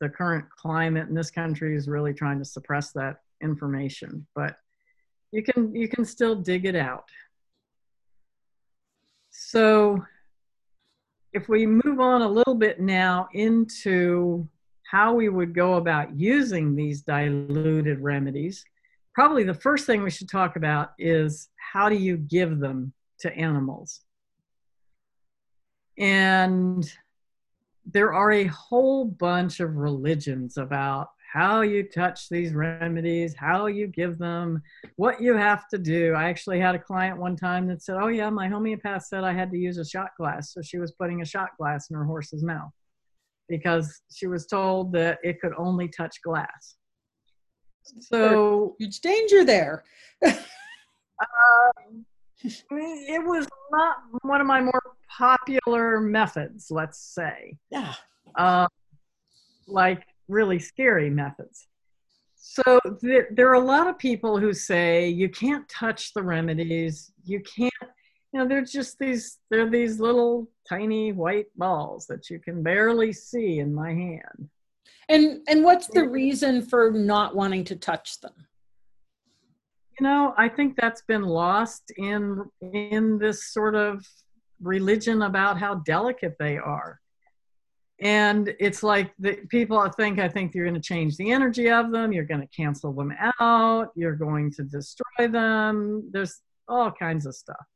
the 0.00 0.08
current 0.08 0.44
climate 0.50 1.08
in 1.08 1.14
this 1.14 1.30
country 1.30 1.76
is 1.76 1.88
really 1.88 2.14
trying 2.14 2.38
to 2.38 2.44
suppress 2.44 2.92
that 2.92 3.16
information. 3.42 4.26
But 4.34 4.56
you 5.32 5.42
can 5.42 5.74
you 5.74 5.88
can 5.88 6.04
still 6.04 6.34
dig 6.34 6.64
it 6.64 6.76
out. 6.76 7.08
So 9.30 10.04
if 11.32 11.48
we 11.48 11.66
move 11.66 12.00
on 12.00 12.22
a 12.22 12.28
little 12.28 12.54
bit 12.54 12.80
now 12.80 13.28
into 13.32 14.48
how 14.90 15.14
we 15.14 15.28
would 15.28 15.54
go 15.54 15.74
about 15.74 16.18
using 16.18 16.74
these 16.74 17.02
diluted 17.02 18.00
remedies, 18.00 18.64
probably 19.14 19.44
the 19.44 19.54
first 19.54 19.84
thing 19.84 20.02
we 20.02 20.10
should 20.10 20.28
talk 20.28 20.56
about 20.56 20.92
is 20.98 21.48
how 21.56 21.88
do 21.88 21.96
you 21.96 22.16
give 22.16 22.58
them 22.58 22.92
to 23.20 23.32
animals? 23.36 24.00
And 25.98 26.90
there 27.90 28.12
are 28.12 28.32
a 28.32 28.44
whole 28.44 29.06
bunch 29.06 29.60
of 29.60 29.76
religions 29.76 30.58
about 30.58 31.08
how 31.32 31.60
you 31.60 31.82
touch 31.82 32.28
these 32.28 32.52
remedies, 32.52 33.34
how 33.34 33.66
you 33.66 33.86
give 33.86 34.18
them, 34.18 34.62
what 34.96 35.20
you 35.20 35.34
have 35.34 35.68
to 35.68 35.78
do. 35.78 36.14
I 36.14 36.28
actually 36.28 36.60
had 36.60 36.74
a 36.74 36.78
client 36.78 37.18
one 37.18 37.36
time 37.36 37.66
that 37.68 37.82
said, 37.82 37.96
Oh, 38.00 38.08
yeah, 38.08 38.30
my 38.30 38.48
homeopath 38.48 39.04
said 39.04 39.24
I 39.24 39.32
had 39.32 39.50
to 39.50 39.58
use 39.58 39.78
a 39.78 39.84
shot 39.84 40.10
glass. 40.18 40.52
So 40.52 40.62
she 40.62 40.78
was 40.78 40.92
putting 40.92 41.22
a 41.22 41.26
shot 41.26 41.50
glass 41.58 41.90
in 41.90 41.96
her 41.96 42.04
horse's 42.04 42.42
mouth 42.42 42.72
because 43.48 44.00
she 44.14 44.26
was 44.26 44.46
told 44.46 44.92
that 44.92 45.18
it 45.22 45.40
could 45.40 45.52
only 45.56 45.88
touch 45.88 46.20
glass. 46.22 46.76
So, 48.00 48.76
huge 48.78 49.00
danger 49.00 49.44
there. 49.44 49.84
uh, 50.22 50.34
it 52.42 53.26
was 53.26 53.46
not 53.70 53.96
one 54.22 54.40
of 54.40 54.46
my 54.46 54.60
more 54.60 54.82
popular 55.18 56.00
methods, 56.00 56.70
let's 56.70 56.98
say. 56.98 57.58
Yeah. 57.70 57.94
Uh, 58.36 58.68
like 59.66 60.04
really 60.28 60.58
scary 60.58 61.10
methods. 61.10 61.66
So 62.36 62.78
there, 63.02 63.28
there 63.32 63.50
are 63.50 63.54
a 63.54 63.60
lot 63.60 63.88
of 63.88 63.98
people 63.98 64.38
who 64.38 64.52
say 64.52 65.08
you 65.08 65.28
can't 65.28 65.68
touch 65.68 66.14
the 66.14 66.22
remedies. 66.22 67.12
You 67.24 67.40
can't, 67.40 67.72
you 68.32 68.40
know, 68.40 68.46
they're 68.46 68.64
just 68.64 68.98
these, 68.98 69.38
they're 69.50 69.68
these 69.68 69.98
little 69.98 70.48
tiny 70.68 71.12
white 71.12 71.48
balls 71.56 72.06
that 72.06 72.30
you 72.30 72.38
can 72.38 72.62
barely 72.62 73.12
see 73.12 73.58
in 73.58 73.74
my 73.74 73.92
hand. 73.92 74.48
And 75.10 75.40
and 75.48 75.64
what's 75.64 75.86
the 75.86 76.06
reason 76.06 76.60
for 76.60 76.90
not 76.90 77.34
wanting 77.34 77.64
to 77.64 77.76
touch 77.76 78.20
them? 78.20 78.34
You 79.98 80.04
know, 80.04 80.34
I 80.36 80.48
think 80.48 80.76
that's 80.76 81.02
been 81.02 81.22
lost 81.22 81.90
in 81.96 82.44
in 82.60 83.18
this 83.18 83.46
sort 83.46 83.74
of 83.74 84.06
religion 84.60 85.22
about 85.22 85.58
how 85.58 85.76
delicate 85.76 86.36
they 86.38 86.58
are. 86.58 87.00
And 88.00 88.54
it's 88.60 88.84
like 88.84 89.12
the 89.18 89.36
people 89.48 89.84
think 89.90 90.20
i 90.20 90.28
think 90.28 90.54
you're 90.54 90.64
going 90.64 90.74
to 90.74 90.80
change 90.80 91.16
the 91.16 91.32
energy 91.32 91.68
of 91.68 91.90
them 91.90 92.12
you're 92.12 92.24
going 92.24 92.40
to 92.40 92.46
cancel 92.46 92.92
them 92.92 93.12
out 93.40 93.90
you're 93.96 94.14
going 94.14 94.52
to 94.52 94.62
destroy 94.62 95.26
them. 95.28 96.08
There's 96.12 96.40
all 96.68 96.92
kinds 96.92 97.26
of 97.26 97.34
stuff. 97.34 97.66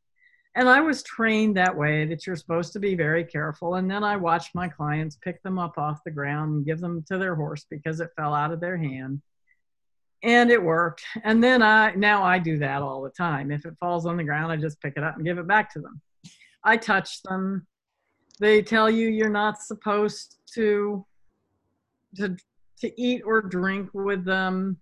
And 0.55 0.69
i 0.69 0.81
was 0.81 1.03
trained 1.03 1.57
that 1.57 1.77
way 1.77 2.05
that 2.05 2.25
you're 2.25 2.37
supposed 2.37 2.73
to 2.75 2.79
be 2.79 2.95
very 2.95 3.25
careful. 3.25 3.75
And 3.75 3.91
then 3.91 4.05
i 4.05 4.17
watched 4.17 4.55
my 4.55 4.69
clients 4.69 5.19
pick 5.21 5.43
them 5.43 5.59
up 5.59 5.77
off 5.77 6.05
the 6.05 6.13
ground 6.13 6.55
and 6.55 6.67
give 6.67 6.81
them 6.81 7.05
to 7.09 7.19
their 7.19 7.35
horse 7.35 7.67
because 7.69 7.99
it 7.99 8.11
fell 8.17 8.33
out 8.33 8.53
of 8.53 8.61
their 8.61 8.77
hand. 8.77 9.21
And 10.23 10.53
it 10.53 10.63
worked. 10.63 11.03
And 11.25 11.43
then 11.43 11.63
i 11.63 11.95
now 11.97 12.23
i 12.23 12.39
do 12.39 12.59
that 12.59 12.81
all 12.81 13.03
the 13.03 13.11
time. 13.11 13.51
If 13.51 13.67
it 13.67 13.75
falls 13.81 14.07
on 14.07 14.17
the 14.17 14.25
ground 14.25 14.53
i 14.53 14.57
just 14.57 14.81
pick 14.81 14.95
it 14.97 15.03
up 15.03 15.17
and 15.17 15.25
give 15.25 15.39
it 15.39 15.49
back 15.49 15.73
to 15.73 15.81
them 15.81 16.01
i 16.65 16.77
touch 16.77 17.23
them. 17.23 17.67
They 18.41 18.63
tell 18.63 18.91
you 18.91 19.09
you're 19.09 19.29
not 19.29 19.63
supposed 19.63 20.39
to 20.55 21.05
to 22.17 22.37
to 22.81 23.01
eat 23.01 23.23
or 23.25 23.41
drink 23.43 23.91
with 23.95 24.25
them. 24.25 24.79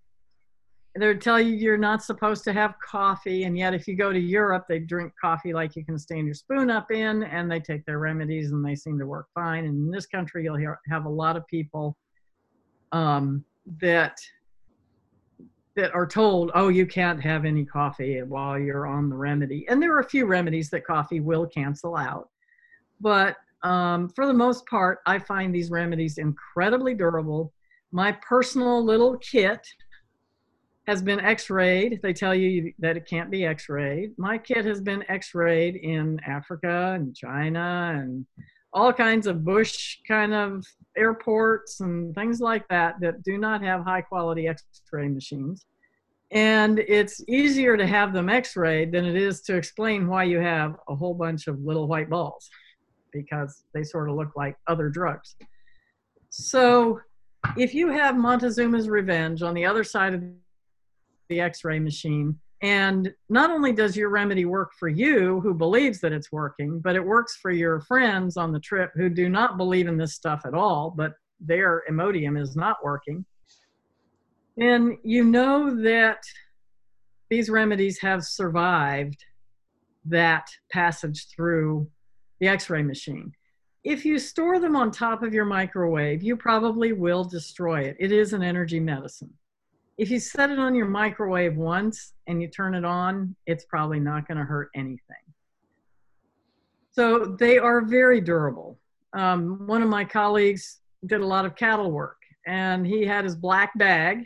They 0.97 1.13
tell 1.15 1.39
you 1.39 1.55
you're 1.55 1.77
not 1.77 2.03
supposed 2.03 2.43
to 2.45 2.53
have 2.53 2.75
coffee 2.85 3.43
and 3.43 3.57
yet 3.57 3.73
if 3.73 3.87
you 3.87 3.95
go 3.95 4.11
to 4.11 4.19
europe 4.19 4.65
they 4.67 4.79
drink 4.79 5.13
coffee 5.21 5.53
like 5.53 5.77
you 5.77 5.85
can 5.85 5.97
stand 5.97 6.25
your 6.25 6.33
spoon 6.33 6.69
up 6.69 6.91
in 6.91 7.23
and 7.23 7.49
they 7.49 7.61
take 7.61 7.85
their 7.85 7.99
remedies 7.99 8.51
and 8.51 8.65
they 8.65 8.75
seem 8.75 8.99
to 8.99 9.05
work 9.05 9.27
fine. 9.33 9.65
And 9.65 9.85
in 9.85 9.91
this 9.91 10.05
country 10.05 10.43
you'll 10.43 10.57
hear, 10.57 10.79
have 10.89 11.05
a 11.05 11.09
lot 11.09 11.37
of 11.37 11.47
people 11.47 11.97
um, 12.91 13.45
that 13.79 14.17
that 15.75 15.93
are 15.93 16.07
told 16.07 16.51
oh 16.53 16.67
you 16.67 16.85
can't 16.85 17.21
have 17.21 17.45
any 17.45 17.65
coffee 17.65 18.21
while 18.23 18.59
you're 18.59 18.87
on 18.87 19.09
the 19.09 19.15
remedy 19.15 19.65
and 19.69 19.81
there 19.81 19.93
are 19.93 19.99
a 19.99 20.09
few 20.09 20.25
remedies 20.25 20.69
that 20.69 20.85
coffee 20.85 21.19
will 21.19 21.45
cancel 21.45 21.95
out 21.95 22.29
but 22.99 23.37
um, 23.63 24.09
for 24.09 24.25
the 24.25 24.33
most 24.33 24.65
part, 24.65 24.99
I 25.05 25.19
find 25.19 25.53
these 25.53 25.69
remedies 25.69 26.17
incredibly 26.17 26.93
durable. 26.93 27.53
My 27.91 28.11
personal 28.13 28.83
little 28.83 29.17
kit 29.17 29.67
has 30.87 31.01
been 31.01 31.19
x-rayed. 31.19 31.99
They 32.01 32.13
tell 32.13 32.33
you 32.33 32.73
that 32.79 32.97
it 32.97 33.05
can't 33.05 33.29
be 33.29 33.45
x-rayed. 33.45 34.17
My 34.17 34.37
kit 34.37 34.65
has 34.65 34.81
been 34.81 35.05
x-rayed 35.09 35.75
in 35.75 36.19
Africa 36.25 36.93
and 36.95 37.15
China 37.15 37.93
and 37.95 38.25
all 38.73 38.93
kinds 38.93 39.27
of 39.27 39.43
bush 39.43 39.97
kind 40.07 40.33
of 40.33 40.65
airports 40.97 41.79
and 41.79 42.13
things 42.15 42.39
like 42.39 42.67
that 42.69 42.95
that 43.01 43.23
do 43.23 43.37
not 43.37 43.61
have 43.61 43.83
high 43.83 44.01
quality 44.01 44.47
x-ray 44.47 45.07
machines. 45.07 45.65
And 46.31 46.79
it's 46.79 47.21
easier 47.27 47.75
to 47.75 47.85
have 47.85 48.13
them 48.13 48.29
x-rayed 48.29 48.93
than 48.93 49.05
it 49.05 49.15
is 49.15 49.41
to 49.41 49.55
explain 49.57 50.07
why 50.07 50.23
you 50.23 50.39
have 50.39 50.75
a 50.87 50.95
whole 50.95 51.13
bunch 51.13 51.47
of 51.47 51.59
little 51.59 51.87
white 51.87 52.09
balls 52.09 52.49
because 53.11 53.63
they 53.73 53.83
sort 53.83 54.09
of 54.09 54.15
look 54.15 54.31
like 54.37 54.55
other 54.67 54.87
drugs. 54.87 55.35
So 56.29 57.01
if 57.57 57.73
you 57.73 57.89
have 57.89 58.15
Montezuma's 58.15 58.87
Revenge 58.87 59.41
on 59.41 59.53
the 59.53 59.65
other 59.65 59.83
side 59.83 60.13
of 60.13 60.23
the 61.27 61.41
x 61.41 61.65
ray 61.65 61.79
machine, 61.79 62.39
and 62.61 63.11
not 63.29 63.49
only 63.49 63.73
does 63.73 63.97
your 63.97 64.09
remedy 64.09 64.45
work 64.45 64.71
for 64.77 64.87
you 64.87 65.39
who 65.41 65.53
believes 65.53 65.99
that 66.01 66.13
it's 66.13 66.31
working, 66.31 66.79
but 66.79 66.95
it 66.95 67.03
works 67.03 67.37
for 67.41 67.51
your 67.51 67.81
friends 67.81 68.37
on 68.37 68.51
the 68.51 68.59
trip 68.59 68.91
who 68.95 69.09
do 69.09 69.29
not 69.29 69.57
believe 69.57 69.87
in 69.87 69.97
this 69.97 70.13
stuff 70.13 70.41
at 70.45 70.53
all, 70.53 70.93
but 70.95 71.13
their 71.39 71.83
Imodium 71.89 72.39
is 72.39 72.55
not 72.55 72.77
working. 72.83 73.25
And 74.59 74.97
you 75.03 75.23
know 75.23 75.81
that 75.81 76.19
these 77.31 77.49
remedies 77.49 77.99
have 78.01 78.23
survived 78.23 79.25
that 80.05 80.47
passage 80.71 81.27
through 81.35 81.87
the 82.39 82.47
x-ray 82.47 82.83
machine. 82.83 83.31
If 83.83 84.05
you 84.05 84.19
store 84.19 84.59
them 84.59 84.75
on 84.75 84.91
top 84.91 85.23
of 85.23 85.33
your 85.33 85.45
microwave, 85.45 86.21
you 86.21 86.37
probably 86.37 86.93
will 86.93 87.23
destroy 87.23 87.81
it. 87.81 87.97
It 87.99 88.11
is 88.11 88.33
an 88.33 88.43
energy 88.43 88.79
medicine. 88.79 89.33
If 90.01 90.09
you 90.09 90.19
set 90.19 90.49
it 90.49 90.57
on 90.57 90.73
your 90.73 90.87
microwave 90.87 91.55
once 91.55 92.13
and 92.25 92.41
you 92.41 92.47
turn 92.47 92.73
it 92.73 92.83
on, 92.83 93.35
it's 93.45 93.65
probably 93.65 93.99
not 93.99 94.27
going 94.27 94.39
to 94.39 94.43
hurt 94.43 94.71
anything. 94.73 94.97
So 96.91 97.35
they 97.39 97.59
are 97.59 97.81
very 97.81 98.19
durable. 98.19 98.79
Um, 99.13 99.67
one 99.67 99.83
of 99.83 99.89
my 99.89 100.03
colleagues 100.03 100.79
did 101.05 101.21
a 101.21 101.25
lot 101.25 101.45
of 101.45 101.55
cattle 101.55 101.91
work 101.91 102.17
and 102.47 102.83
he 102.83 103.05
had 103.05 103.25
his 103.25 103.35
black 103.35 103.77
bag, 103.77 104.25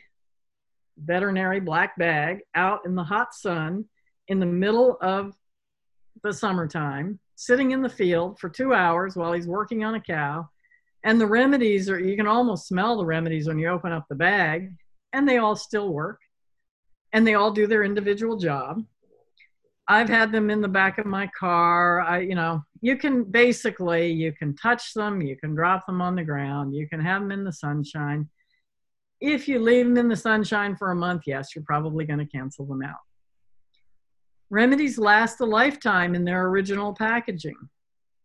veterinary 0.97 1.59
black 1.59 1.97
bag, 1.97 2.39
out 2.55 2.85
in 2.85 2.95
the 2.95 3.03
hot 3.03 3.33
sun 3.33 3.83
in 4.29 4.39
the 4.39 4.45
middle 4.45 4.97
of 5.01 5.33
the 6.23 6.31
summertime 6.31 7.19
sitting 7.35 7.71
in 7.71 7.81
the 7.81 7.89
field 7.89 8.39
for 8.39 8.47
two 8.47 8.73
hours 8.73 9.17
while 9.17 9.33
he's 9.33 9.45
working 9.45 9.83
on 9.83 9.95
a 9.95 9.99
cow. 9.99 10.47
And 11.03 11.19
the 11.19 11.27
remedies 11.27 11.89
are, 11.89 11.99
you 11.99 12.15
can 12.15 12.27
almost 12.27 12.65
smell 12.65 12.95
the 12.95 13.05
remedies 13.05 13.49
when 13.49 13.59
you 13.59 13.67
open 13.67 13.91
up 13.91 14.05
the 14.07 14.15
bag, 14.15 14.71
and 15.15 15.27
they 15.27 15.37
all 15.37 15.55
still 15.55 15.93
work. 15.93 16.19
And 17.13 17.25
they 17.25 17.35
all 17.35 17.51
do 17.51 17.65
their 17.65 17.83
individual 17.83 18.37
job. 18.37 18.83
I've 19.87 20.09
had 20.09 20.31
them 20.31 20.49
in 20.49 20.61
the 20.61 20.67
back 20.67 20.97
of 20.97 21.05
my 21.05 21.29
car. 21.39 22.01
I, 22.01 22.19
you 22.19 22.35
know, 22.35 22.61
you 22.81 22.97
can 22.97 23.23
basically, 23.23 24.11
you 24.11 24.33
can 24.33 24.55
touch 24.55 24.93
them, 24.93 25.21
you 25.21 25.37
can 25.37 25.55
drop 25.55 25.85
them 25.85 26.01
on 26.01 26.15
the 26.15 26.23
ground, 26.23 26.75
you 26.75 26.87
can 26.89 26.99
have 26.99 27.21
them 27.21 27.31
in 27.31 27.43
the 27.45 27.53
sunshine. 27.53 28.27
If 29.21 29.47
you 29.47 29.59
leave 29.59 29.85
them 29.85 29.97
in 29.97 30.09
the 30.09 30.15
sunshine 30.15 30.75
for 30.75 30.91
a 30.91 30.95
month, 30.95 31.23
yes, 31.25 31.55
you're 31.55 31.63
probably 31.63 32.05
going 32.05 32.19
to 32.19 32.25
cancel 32.25 32.65
them 32.65 32.81
out. 32.83 32.99
Remedies 34.49 34.97
last 34.97 35.39
a 35.39 35.45
lifetime 35.45 36.15
in 36.15 36.25
their 36.25 36.47
original 36.47 36.93
packaging. 36.93 37.57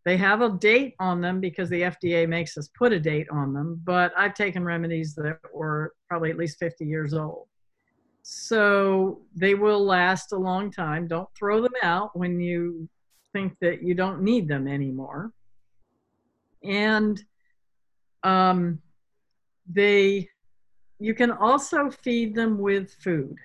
They 0.03 0.17
have 0.17 0.41
a 0.41 0.49
date 0.49 0.95
on 0.99 1.21
them 1.21 1.39
because 1.39 1.69
the 1.69 1.81
FDA 1.81 2.27
makes 2.27 2.57
us 2.57 2.69
put 2.75 2.91
a 2.91 2.99
date 2.99 3.27
on 3.31 3.53
them, 3.53 3.79
but 3.83 4.11
I've 4.17 4.33
taken 4.33 4.63
remedies 4.63 5.13
that 5.15 5.39
were 5.53 5.93
probably 6.07 6.31
at 6.31 6.37
least 6.37 6.57
50 6.57 6.85
years 6.85 7.13
old. 7.13 7.47
So 8.23 9.21
they 9.35 9.53
will 9.53 9.83
last 9.83 10.31
a 10.31 10.37
long 10.37 10.71
time. 10.71 11.07
Don't 11.07 11.29
throw 11.37 11.61
them 11.61 11.73
out 11.83 12.17
when 12.17 12.39
you 12.39 12.89
think 13.33 13.55
that 13.61 13.83
you 13.83 13.93
don't 13.93 14.21
need 14.21 14.47
them 14.47 14.67
anymore. 14.67 15.31
And 16.63 17.23
um, 18.23 18.79
they, 19.67 20.29
you 20.99 21.13
can 21.13 21.31
also 21.31 21.89
feed 21.89 22.35
them 22.35 22.57
with 22.57 22.93
food. 23.03 23.35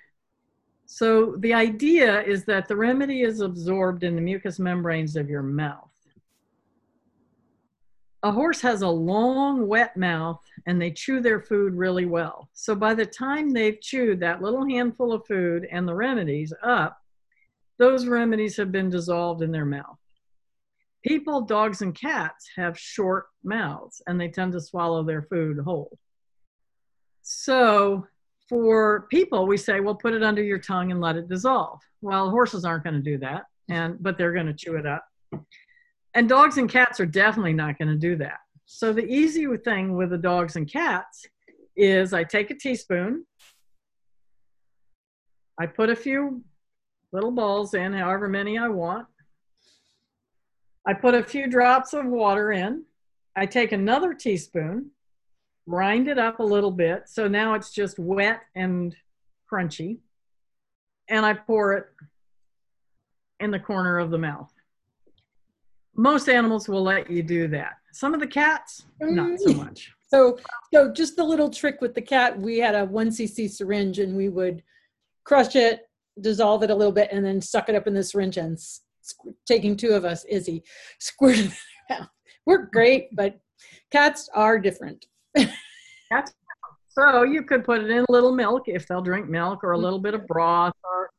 So 0.86 1.36
the 1.38 1.52
idea 1.52 2.22
is 2.22 2.44
that 2.44 2.68
the 2.68 2.76
remedy 2.76 3.22
is 3.22 3.40
absorbed 3.40 4.04
in 4.04 4.14
the 4.14 4.22
mucous 4.22 4.58
membranes 4.58 5.16
of 5.16 5.28
your 5.28 5.42
mouth. 5.42 5.85
A 8.22 8.32
horse 8.32 8.60
has 8.62 8.82
a 8.82 8.88
long, 8.88 9.68
wet 9.68 9.96
mouth 9.96 10.40
and 10.66 10.80
they 10.80 10.90
chew 10.90 11.20
their 11.20 11.40
food 11.40 11.74
really 11.74 12.06
well. 12.06 12.48
So 12.54 12.74
by 12.74 12.94
the 12.94 13.06
time 13.06 13.50
they've 13.50 13.80
chewed 13.80 14.20
that 14.20 14.42
little 14.42 14.66
handful 14.66 15.12
of 15.12 15.26
food 15.26 15.66
and 15.70 15.86
the 15.86 15.94
remedies 15.94 16.52
up, 16.62 16.98
those 17.78 18.06
remedies 18.06 18.56
have 18.56 18.72
been 18.72 18.90
dissolved 18.90 19.42
in 19.42 19.52
their 19.52 19.66
mouth. 19.66 19.98
People, 21.04 21.42
dogs, 21.42 21.82
and 21.82 21.94
cats 21.94 22.48
have 22.56 22.78
short 22.78 23.26
mouths 23.44 24.02
and 24.06 24.20
they 24.20 24.28
tend 24.28 24.52
to 24.52 24.60
swallow 24.60 25.04
their 25.04 25.22
food 25.22 25.58
whole. 25.58 25.96
So 27.22 28.06
for 28.48 29.06
people, 29.10 29.46
we 29.46 29.56
say, 29.56 29.80
well, 29.80 29.94
put 29.94 30.14
it 30.14 30.22
under 30.22 30.42
your 30.42 30.58
tongue 30.58 30.90
and 30.90 31.00
let 31.00 31.16
it 31.16 31.28
dissolve. 31.28 31.80
Well, 32.00 32.30
horses 32.30 32.64
aren't 32.64 32.84
going 32.84 32.94
to 32.94 33.02
do 33.02 33.18
that, 33.18 33.44
and 33.68 34.00
but 34.00 34.16
they're 34.16 34.32
going 34.32 34.46
to 34.46 34.54
chew 34.54 34.76
it 34.76 34.86
up. 34.86 35.04
And 36.16 36.30
dogs 36.30 36.56
and 36.56 36.68
cats 36.68 36.98
are 36.98 37.06
definitely 37.06 37.52
not 37.52 37.78
going 37.78 37.90
to 37.90 37.98
do 37.98 38.16
that. 38.16 38.38
So 38.64 38.90
the 38.90 39.04
easy 39.04 39.46
thing 39.58 39.96
with 39.96 40.08
the 40.08 40.16
dogs 40.16 40.56
and 40.56 40.66
cats 40.66 41.26
is 41.76 42.14
I 42.14 42.24
take 42.24 42.50
a 42.50 42.54
teaspoon, 42.54 43.26
I 45.60 45.66
put 45.66 45.90
a 45.90 45.96
few 45.96 46.42
little 47.12 47.30
balls 47.30 47.74
in, 47.74 47.92
however 47.92 48.28
many 48.28 48.56
I 48.56 48.68
want. 48.68 49.06
I 50.86 50.94
put 50.94 51.14
a 51.14 51.22
few 51.22 51.48
drops 51.48 51.92
of 51.92 52.06
water 52.06 52.50
in. 52.50 52.84
I 53.36 53.44
take 53.44 53.72
another 53.72 54.14
teaspoon, 54.14 54.92
grind 55.68 56.08
it 56.08 56.18
up 56.18 56.40
a 56.40 56.42
little 56.42 56.70
bit. 56.70 57.10
So 57.10 57.28
now 57.28 57.52
it's 57.52 57.72
just 57.72 57.98
wet 57.98 58.40
and 58.54 58.96
crunchy. 59.52 59.98
And 61.10 61.26
I 61.26 61.34
pour 61.34 61.74
it 61.74 61.86
in 63.38 63.50
the 63.50 63.60
corner 63.60 63.98
of 63.98 64.10
the 64.10 64.18
mouth. 64.18 64.50
Most 65.96 66.28
animals 66.28 66.68
will 66.68 66.82
let 66.82 67.10
you 67.10 67.22
do 67.22 67.48
that. 67.48 67.74
Some 67.92 68.12
of 68.12 68.20
the 68.20 68.26
cats, 68.26 68.84
not 69.00 69.38
so 69.40 69.50
mm. 69.50 69.56
much. 69.56 69.90
So, 70.08 70.38
so 70.72 70.92
just 70.92 71.16
the 71.16 71.24
little 71.24 71.50
trick 71.50 71.80
with 71.80 71.94
the 71.94 72.02
cat, 72.02 72.38
we 72.38 72.58
had 72.58 72.74
a 72.74 72.84
one 72.84 73.08
cc 73.08 73.50
syringe 73.50 73.98
and 73.98 74.16
we 74.16 74.28
would 74.28 74.62
crush 75.24 75.56
it, 75.56 75.88
dissolve 76.20 76.62
it 76.62 76.70
a 76.70 76.74
little 76.74 76.92
bit, 76.92 77.08
and 77.10 77.24
then 77.24 77.40
suck 77.40 77.68
it 77.68 77.74
up 77.74 77.86
in 77.86 77.94
the 77.94 78.02
syringe 78.02 78.36
and 78.36 78.56
squ- 78.56 79.34
taking 79.46 79.76
two 79.76 79.90
of 79.90 80.04
us, 80.04 80.24
Izzy, 80.26 80.62
squirt 81.00 81.38
it 81.38 81.52
out. 81.90 82.08
We're 82.44 82.66
great, 82.66 83.08
but 83.14 83.38
cats 83.90 84.28
are 84.34 84.58
different. 84.58 85.06
Cats. 86.12 86.32
So 86.88 87.24
you 87.24 87.42
could 87.42 87.64
put 87.64 87.82
it 87.82 87.90
in 87.90 88.04
a 88.08 88.12
little 88.12 88.32
milk 88.32 88.68
if 88.68 88.86
they'll 88.86 89.02
drink 89.02 89.28
milk, 89.28 89.64
or 89.64 89.72
a 89.72 89.78
little 89.78 89.98
bit 89.98 90.14
of 90.14 90.26
broth, 90.28 90.72
or 90.84 91.10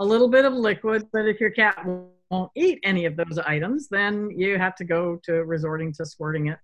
a 0.00 0.04
little 0.04 0.28
bit 0.28 0.44
of 0.44 0.52
liquid. 0.52 1.06
But 1.12 1.28
if 1.28 1.40
your 1.40 1.50
cat 1.50 1.78
won't 2.30 2.50
eat 2.56 2.78
any 2.84 3.04
of 3.04 3.16
those 3.16 3.38
items, 3.38 3.88
then 3.88 4.30
you 4.30 4.58
have 4.58 4.74
to 4.76 4.84
go 4.84 5.20
to 5.24 5.44
resorting 5.44 5.92
to 5.94 6.06
squirting 6.06 6.48
it. 6.48 6.58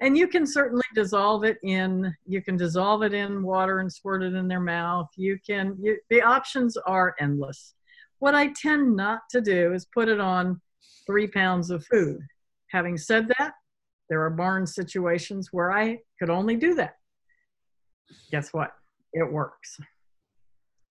And 0.00 0.16
you 0.16 0.28
can 0.28 0.46
certainly 0.46 0.84
dissolve 0.94 1.44
it 1.44 1.58
in. 1.62 2.14
You 2.26 2.42
can 2.42 2.56
dissolve 2.56 3.02
it 3.02 3.14
in 3.14 3.42
water 3.42 3.80
and 3.80 3.90
squirt 3.90 4.22
it 4.22 4.34
in 4.34 4.46
their 4.46 4.60
mouth. 4.60 5.08
You 5.16 5.38
can. 5.46 5.76
You, 5.80 5.98
the 6.10 6.20
options 6.20 6.76
are 6.76 7.14
endless. 7.18 7.74
What 8.18 8.34
I 8.34 8.48
tend 8.48 8.94
not 8.94 9.20
to 9.30 9.40
do 9.40 9.72
is 9.72 9.86
put 9.86 10.08
it 10.08 10.20
on 10.20 10.60
three 11.06 11.26
pounds 11.26 11.70
of 11.70 11.86
food. 11.86 12.18
Having 12.70 12.98
said 12.98 13.28
that, 13.38 13.54
there 14.10 14.22
are 14.22 14.30
barn 14.30 14.66
situations 14.66 15.48
where 15.50 15.72
I 15.72 15.98
could 16.18 16.30
only 16.30 16.56
do 16.56 16.74
that. 16.74 16.96
Guess 18.30 18.52
what? 18.52 18.72
It 19.12 19.30
works. 19.32 19.78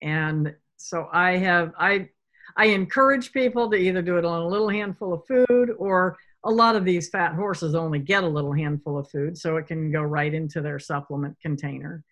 And 0.01 0.55
so 0.78 1.07
I 1.11 1.38
have 1.38 1.73
I 1.78 2.09
I 2.57 2.67
encourage 2.67 3.31
people 3.31 3.69
to 3.69 3.75
either 3.75 4.01
do 4.01 4.17
it 4.17 4.25
on 4.25 4.41
a 4.41 4.47
little 4.47 4.69
handful 4.69 5.13
of 5.13 5.25
food 5.27 5.71
or 5.77 6.17
a 6.43 6.51
lot 6.51 6.75
of 6.75 6.85
these 6.85 7.09
fat 7.09 7.33
horses 7.33 7.75
only 7.75 7.99
get 7.99 8.23
a 8.23 8.27
little 8.27 8.53
handful 8.53 8.97
of 8.97 9.09
food, 9.09 9.37
so 9.37 9.57
it 9.57 9.67
can 9.67 9.91
go 9.91 10.01
right 10.01 10.33
into 10.33 10.61
their 10.61 10.79
supplement 10.79 11.35
container. 11.41 12.03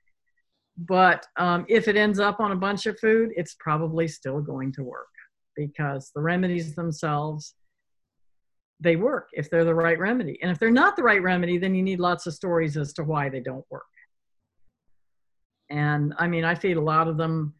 But 0.75 1.27
um, 1.37 1.65
if 1.69 1.87
it 1.87 1.95
ends 1.95 2.19
up 2.19 2.39
on 2.39 2.51
a 2.51 2.55
bunch 2.55 2.87
of 2.87 2.99
food, 2.99 3.29
it's 3.35 3.55
probably 3.59 4.07
still 4.07 4.41
going 4.41 4.71
to 4.73 4.83
work 4.83 5.07
because 5.55 6.11
the 6.15 6.21
remedies 6.21 6.73
themselves 6.73 7.53
they 8.79 8.95
work 8.97 9.29
if 9.33 9.49
they're 9.49 9.63
the 9.63 9.73
right 9.73 9.97
remedy. 9.97 10.37
And 10.41 10.51
if 10.51 10.59
they're 10.59 10.69
not 10.69 10.95
the 10.95 11.03
right 11.03 11.21
remedy, 11.21 11.57
then 11.57 11.73
you 11.73 11.81
need 11.81 11.99
lots 11.99 12.27
of 12.27 12.33
stories 12.33 12.75
as 12.75 12.91
to 12.93 13.03
why 13.03 13.29
they 13.29 13.39
don't 13.39 13.65
work. 13.69 13.83
And 15.69 16.13
I 16.19 16.27
mean, 16.27 16.43
I 16.43 16.55
feed 16.55 16.77
a 16.77 16.81
lot 16.81 17.07
of 17.07 17.17
them 17.17 17.53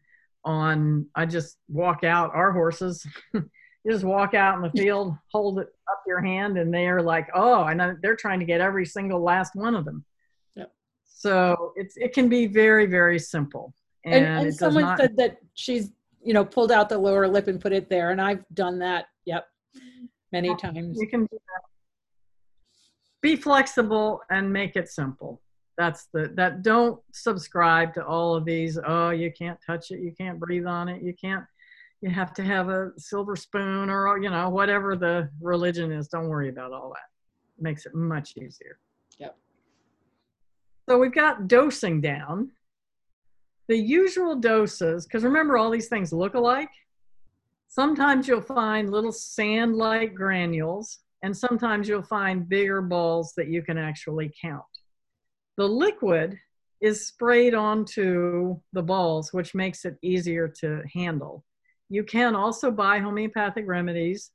on, 0.44 1.06
I 1.14 1.26
just 1.26 1.58
walk 1.68 2.04
out 2.04 2.34
our 2.34 2.52
horses. 2.52 3.06
just 3.90 4.04
walk 4.04 4.34
out 4.34 4.56
in 4.56 4.62
the 4.62 4.70
field, 4.70 5.14
hold 5.30 5.58
it 5.58 5.68
up 5.90 6.02
your 6.06 6.22
hand, 6.22 6.56
and 6.56 6.72
they're 6.72 7.02
like, 7.02 7.28
oh, 7.34 7.62
I 7.62 7.74
know 7.74 7.94
they're 8.02 8.16
trying 8.16 8.40
to 8.40 8.46
get 8.46 8.60
every 8.60 8.86
single 8.86 9.22
last 9.22 9.54
one 9.54 9.74
of 9.74 9.84
them. 9.84 10.04
Yep. 10.56 10.72
So 11.04 11.72
it's 11.76 11.96
it 11.96 12.14
can 12.14 12.28
be 12.28 12.46
very, 12.46 12.86
very 12.86 13.18
simple. 13.18 13.74
And, 14.04 14.24
And, 14.24 14.46
and, 14.46 14.54
someone 14.54 14.84
not, 14.84 14.98
said 14.98 15.16
that 15.16 15.38
she's, 15.54 15.90
you 16.22 16.32
know, 16.32 16.44
pulled 16.44 16.72
out 16.72 16.88
the 16.88 16.98
lower 16.98 17.28
lip 17.28 17.48
and 17.48 17.60
put 17.60 17.72
it 17.72 17.90
there, 17.90 18.10
and 18.10 18.20
I've 18.20 18.44
done 18.54 18.78
that. 18.78 19.06
Yep, 19.26 19.46
many 20.32 20.54
times. 20.56 20.98
you 20.98 21.08
can 21.08 21.20
do 21.22 21.28
that. 21.32 21.62
Be 23.20 23.36
flexible 23.36 24.20
and 24.30 24.52
make 24.52 24.76
it 24.76 24.88
simple. 24.88 25.40
That's 25.76 26.06
the 26.12 26.32
that 26.36 26.62
don't 26.62 27.00
subscribe 27.12 27.94
to 27.94 28.04
all 28.04 28.36
of 28.36 28.44
these. 28.44 28.78
Oh, 28.86 29.10
you 29.10 29.32
can't 29.32 29.58
touch 29.66 29.90
it. 29.90 30.00
You 30.00 30.12
can't 30.18 30.38
breathe 30.38 30.66
on 30.66 30.88
it. 30.88 31.02
You 31.02 31.14
can't. 31.20 31.44
You 32.00 32.10
have 32.10 32.32
to 32.34 32.44
have 32.44 32.68
a 32.68 32.90
silver 32.96 33.34
spoon 33.34 33.90
or 33.90 34.18
you 34.22 34.30
know 34.30 34.50
whatever 34.50 34.94
the 34.94 35.30
religion 35.40 35.90
is. 35.90 36.08
Don't 36.08 36.28
worry 36.28 36.48
about 36.48 36.72
all 36.72 36.90
that. 36.90 37.58
It 37.58 37.62
makes 37.62 37.86
it 37.86 37.94
much 37.94 38.36
easier. 38.36 38.78
Yep. 39.18 39.36
So 40.88 40.98
we've 40.98 41.14
got 41.14 41.48
dosing 41.48 42.00
down. 42.00 42.50
The 43.68 43.76
usual 43.76 44.36
doses, 44.36 45.06
because 45.06 45.24
remember 45.24 45.56
all 45.56 45.70
these 45.70 45.88
things 45.88 46.12
look 46.12 46.34
alike. 46.34 46.68
Sometimes 47.68 48.28
you'll 48.28 48.42
find 48.42 48.92
little 48.92 49.10
sand-like 49.10 50.14
granules, 50.14 50.98
and 51.22 51.34
sometimes 51.36 51.88
you'll 51.88 52.02
find 52.02 52.48
bigger 52.48 52.82
balls 52.82 53.32
that 53.36 53.48
you 53.48 53.62
can 53.62 53.78
actually 53.78 54.30
count. 54.40 54.62
The 55.56 55.68
liquid 55.68 56.38
is 56.80 57.06
sprayed 57.06 57.54
onto 57.54 58.60
the 58.72 58.82
balls, 58.82 59.32
which 59.32 59.54
makes 59.54 59.84
it 59.84 59.96
easier 60.02 60.48
to 60.60 60.82
handle. 60.92 61.44
You 61.88 62.04
can 62.04 62.34
also 62.34 62.70
buy 62.70 62.98
homeopathic 62.98 63.64
remedies 63.66 64.30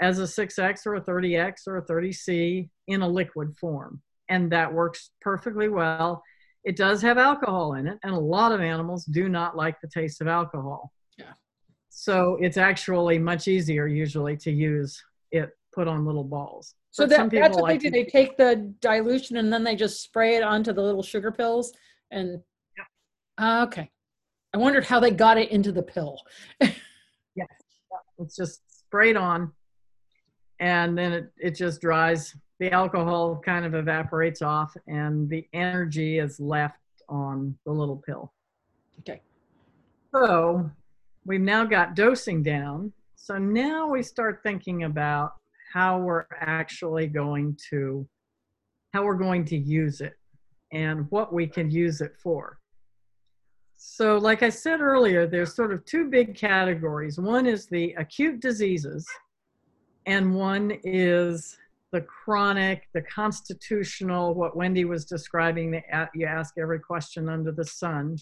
as 0.00 0.18
a 0.18 0.24
6X 0.24 0.86
or 0.86 0.96
a 0.96 1.00
30X 1.00 1.66
or 1.66 1.78
a 1.78 1.86
30C 1.86 2.68
in 2.88 3.02
a 3.02 3.08
liquid 3.08 3.56
form, 3.56 4.02
and 4.28 4.50
that 4.52 4.72
works 4.72 5.10
perfectly 5.20 5.68
well. 5.68 6.22
It 6.64 6.76
does 6.76 7.00
have 7.02 7.18
alcohol 7.18 7.74
in 7.74 7.86
it, 7.86 7.98
and 8.02 8.14
a 8.14 8.18
lot 8.18 8.52
of 8.52 8.60
animals 8.60 9.04
do 9.04 9.28
not 9.28 9.56
like 9.56 9.80
the 9.80 9.88
taste 9.88 10.20
of 10.20 10.26
alcohol. 10.26 10.92
Yeah. 11.16 11.34
So 11.90 12.36
it's 12.40 12.56
actually 12.56 13.18
much 13.18 13.46
easier 13.48 13.86
usually 13.86 14.36
to 14.38 14.50
use 14.50 15.02
it 15.30 15.50
put 15.72 15.88
on 15.88 16.04
little 16.04 16.24
balls. 16.24 16.74
So 16.94 17.06
that, 17.06 17.28
that's 17.28 17.56
what 17.56 17.66
they 17.66 17.72
like 17.74 17.80
do. 17.80 17.90
They 17.90 18.04
take 18.04 18.36
the 18.36 18.72
dilution 18.80 19.38
and 19.38 19.52
then 19.52 19.64
they 19.64 19.74
just 19.74 20.00
spray 20.00 20.36
it 20.36 20.44
onto 20.44 20.72
the 20.72 20.80
little 20.80 21.02
sugar 21.02 21.32
pills 21.32 21.72
and. 22.12 22.40
Ah, 23.36 23.64
Okay. 23.64 23.90
I 24.54 24.58
wondered 24.58 24.84
how 24.84 25.00
they 25.00 25.10
got 25.10 25.36
it 25.36 25.50
into 25.50 25.72
the 25.72 25.82
pill. 25.82 26.20
It's 28.16 28.36
just 28.36 28.62
sprayed 28.68 29.16
on 29.16 29.52
and 30.60 30.96
then 30.96 31.12
it, 31.12 31.32
it 31.36 31.50
just 31.56 31.80
dries. 31.80 32.36
The 32.60 32.70
alcohol 32.70 33.40
kind 33.44 33.64
of 33.64 33.74
evaporates 33.74 34.40
off 34.40 34.72
and 34.86 35.28
the 35.28 35.48
energy 35.52 36.20
is 36.20 36.38
left 36.38 36.78
on 37.08 37.58
the 37.66 37.72
little 37.72 37.96
pill. 37.96 38.32
Okay. 39.00 39.20
So 40.14 40.70
we've 41.26 41.40
now 41.40 41.64
got 41.64 41.96
dosing 41.96 42.44
down. 42.44 42.92
So 43.16 43.36
now 43.36 43.88
we 43.88 44.00
start 44.00 44.40
thinking 44.44 44.84
about 44.84 45.32
how 45.74 45.98
we're 45.98 46.24
actually 46.40 47.08
going 47.08 47.58
to 47.68 48.06
how 48.92 49.04
we're 49.04 49.14
going 49.14 49.44
to 49.44 49.56
use 49.56 50.00
it 50.00 50.14
and 50.72 51.10
what 51.10 51.32
we 51.32 51.48
can 51.48 51.68
use 51.68 52.00
it 52.00 52.14
for. 52.16 52.60
So 53.76 54.16
like 54.18 54.44
I 54.44 54.50
said 54.50 54.80
earlier, 54.80 55.26
there's 55.26 55.52
sort 55.52 55.72
of 55.72 55.84
two 55.84 56.08
big 56.08 56.36
categories. 56.36 57.18
One 57.18 57.44
is 57.44 57.66
the 57.66 57.92
acute 57.98 58.38
diseases 58.40 59.04
and 60.06 60.36
one 60.36 60.78
is 60.84 61.58
the 61.90 62.02
chronic, 62.02 62.88
the 62.92 63.02
constitutional, 63.02 64.32
what 64.34 64.56
Wendy 64.56 64.84
was 64.84 65.04
describing, 65.04 65.72
the 65.72 66.08
you 66.14 66.24
ask 66.24 66.54
every 66.56 66.78
question 66.78 67.28
under 67.28 67.50
the 67.50 67.64
sun. 67.64 68.16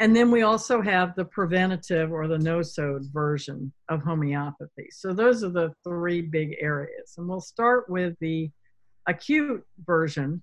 And 0.00 0.16
then 0.16 0.30
we 0.30 0.42
also 0.42 0.80
have 0.80 1.14
the 1.14 1.26
preventative 1.26 2.10
or 2.10 2.26
the 2.26 2.38
nosode 2.38 3.12
version 3.12 3.70
of 3.90 4.02
homeopathy. 4.02 4.88
So 4.90 5.12
those 5.12 5.44
are 5.44 5.50
the 5.50 5.74
three 5.84 6.22
big 6.22 6.56
areas. 6.58 7.16
And 7.18 7.28
we'll 7.28 7.42
start 7.42 7.88
with 7.90 8.16
the 8.18 8.50
acute 9.06 9.62
version 9.84 10.42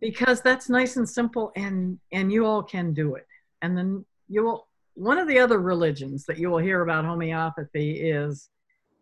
because 0.00 0.40
that's 0.40 0.68
nice 0.68 0.96
and 0.96 1.08
simple 1.08 1.52
and 1.56 1.98
and 2.12 2.32
you 2.32 2.44
all 2.44 2.62
can 2.62 2.92
do 2.92 3.14
it 3.14 3.26
and 3.62 3.76
then 3.76 4.04
you 4.28 4.42
will 4.42 4.68
one 4.94 5.18
of 5.18 5.28
the 5.28 5.38
other 5.38 5.60
religions 5.60 6.24
that 6.26 6.38
you 6.38 6.50
will 6.50 6.58
hear 6.58 6.82
about 6.82 7.04
homeopathy 7.04 8.10
is 8.10 8.50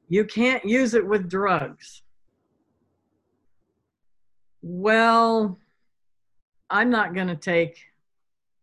you 0.09 0.25
can't 0.25 0.65
use 0.65 0.95
it 0.95 1.05
with 1.05 1.29
drugs 1.29 2.03
well 4.63 5.59
i'm 6.71 6.91
not 6.91 7.15
going 7.15 7.29
to 7.29 7.37
take 7.37 7.79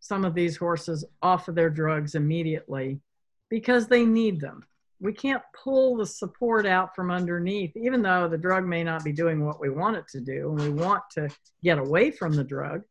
some 0.02 0.26
of 0.26 0.34
these 0.34 0.58
horses 0.58 1.04
off 1.22 1.48
of 1.48 1.54
their 1.54 1.70
drugs 1.70 2.14
immediately 2.14 3.00
because 3.48 3.86
they 3.86 4.04
need 4.04 4.38
them 4.38 4.62
we 5.02 5.12
can't 5.12 5.42
pull 5.52 5.96
the 5.96 6.06
support 6.06 6.64
out 6.64 6.94
from 6.94 7.10
underneath, 7.10 7.76
even 7.76 8.02
though 8.02 8.28
the 8.28 8.38
drug 8.38 8.64
may 8.64 8.84
not 8.84 9.02
be 9.02 9.12
doing 9.12 9.44
what 9.44 9.60
we 9.60 9.68
want 9.68 9.96
it 9.96 10.06
to 10.08 10.20
do, 10.20 10.50
and 10.50 10.60
we 10.60 10.70
want 10.70 11.02
to 11.10 11.28
get 11.62 11.78
away 11.78 12.12
from 12.12 12.34
the 12.34 12.44
drug. 12.44 12.82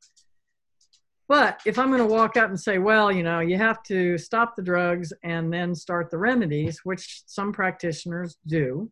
But 1.30 1.62
if 1.66 1.80
I'm 1.80 1.88
going 1.88 2.06
to 2.06 2.14
walk 2.14 2.36
up 2.36 2.50
and 2.50 2.60
say, 2.60 2.80
well, 2.80 3.10
you 3.10 3.24
know, 3.24 3.40
you 3.40 3.56
have 3.56 3.82
to 3.84 4.18
stop 4.18 4.58
the 4.58 4.62
drugs 4.62 5.14
and 5.24 5.54
then 5.54 5.74
start 5.74 6.12
the 6.12 6.18
remedies, 6.18 6.82
which 6.84 7.24
some 7.28 7.54
practitioners 7.54 8.36
do, 8.46 8.92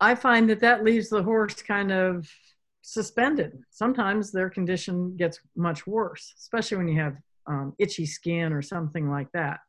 I 0.00 0.16
find 0.16 0.50
that 0.50 0.60
that 0.60 0.82
leaves 0.82 1.08
the 1.08 1.22
horse 1.22 1.62
kind 1.62 1.92
of 1.92 2.28
suspended. 2.82 3.62
Sometimes 3.70 4.30
their 4.30 4.50
condition 4.50 5.16
gets 5.16 5.40
much 5.56 5.86
worse, 5.86 6.34
especially 6.38 6.78
when 6.78 6.88
you 6.88 7.00
have 7.00 7.16
um, 7.46 7.74
itchy 7.78 8.06
skin 8.06 8.52
or 8.52 8.62
something 8.62 9.10
like 9.10 9.30
that. 9.32 9.60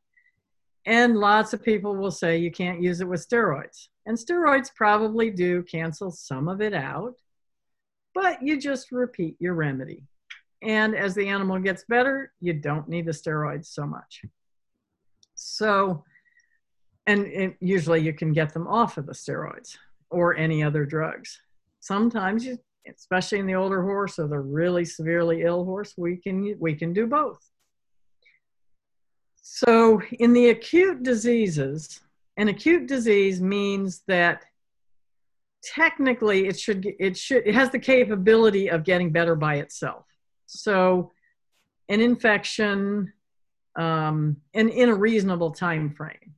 And 0.86 1.18
lots 1.18 1.54
of 1.54 1.64
people 1.64 1.96
will 1.96 2.12
say 2.12 2.38
you 2.38 2.52
can't 2.52 2.82
use 2.82 3.02
it 3.02 3.08
with 3.08 3.28
steroids. 3.28 3.88
And 4.06 4.18
steroids 4.18 4.74
probably 4.74 5.30
do 5.30 5.64
cancel 5.64 6.12
some 6.12 6.48
of 6.48 6.62
it 6.62 6.74
out, 6.74 7.16
but 8.16 8.42
you 8.42 8.60
just 8.60 8.92
repeat 8.92 9.36
your 9.40 9.54
remedy. 9.54 10.04
And 10.64 10.96
as 10.96 11.16
the 11.16 11.28
animal 11.28 11.60
gets 11.60 11.84
better, 11.86 12.34
you 12.40 12.54
don't 12.54 12.88
need 12.88 13.06
the 13.06 13.12
steroids 13.12 13.66
so 13.66 13.86
much. 13.86 14.24
So, 15.36 16.04
and 17.08 17.26
it, 17.28 17.58
usually 17.60 18.02
you 18.02 18.14
can 18.14 18.32
get 18.32 18.54
them 18.54 18.68
off 18.68 18.98
of 18.98 19.06
the 19.06 19.14
steroids 19.14 19.78
or 20.10 20.36
any 20.36 20.64
other 20.64 20.86
drugs. 20.86 21.40
Sometimes 21.80 22.46
you, 22.46 22.60
especially 22.88 23.40
in 23.40 23.48
the 23.48 23.56
older 23.56 23.82
horse 23.82 24.20
or 24.20 24.28
the 24.28 24.40
really 24.40 24.86
severely 24.86 25.44
ill 25.44 25.66
horse, 25.66 25.94
we 25.98 26.18
can 26.18 26.56
we 26.60 26.76
can 26.76 26.94
do 26.94 27.08
both. 27.08 27.40
So, 29.42 30.02
in 30.20 30.34
the 30.34 30.50
acute 30.50 31.04
diseases, 31.04 32.00
an 32.38 32.48
acute 32.48 32.88
disease 32.88 33.42
means 33.42 34.02
that 34.08 34.44
technically 35.64 36.48
it 36.48 36.60
should 36.60 36.88
it 37.00 37.18
should 37.18 37.46
it 37.46 37.54
has 37.54 37.70
the 37.70 37.80
capability 37.80 38.70
of 38.70 38.84
getting 38.84 39.12
better 39.12 39.36
by 39.36 39.56
itself. 39.56 40.06
So, 40.46 41.12
an 41.90 42.02
infection 42.02 43.14
um, 43.76 44.38
and 44.54 44.70
in 44.70 44.90
a 44.90 44.96
reasonable 44.96 45.52
time 45.52 45.92
frame, 45.92 46.36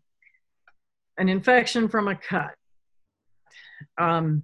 an 1.18 1.30
infection 1.30 1.88
from 1.88 2.08
a 2.08 2.16
cut, 2.16 2.56
um, 3.98 4.44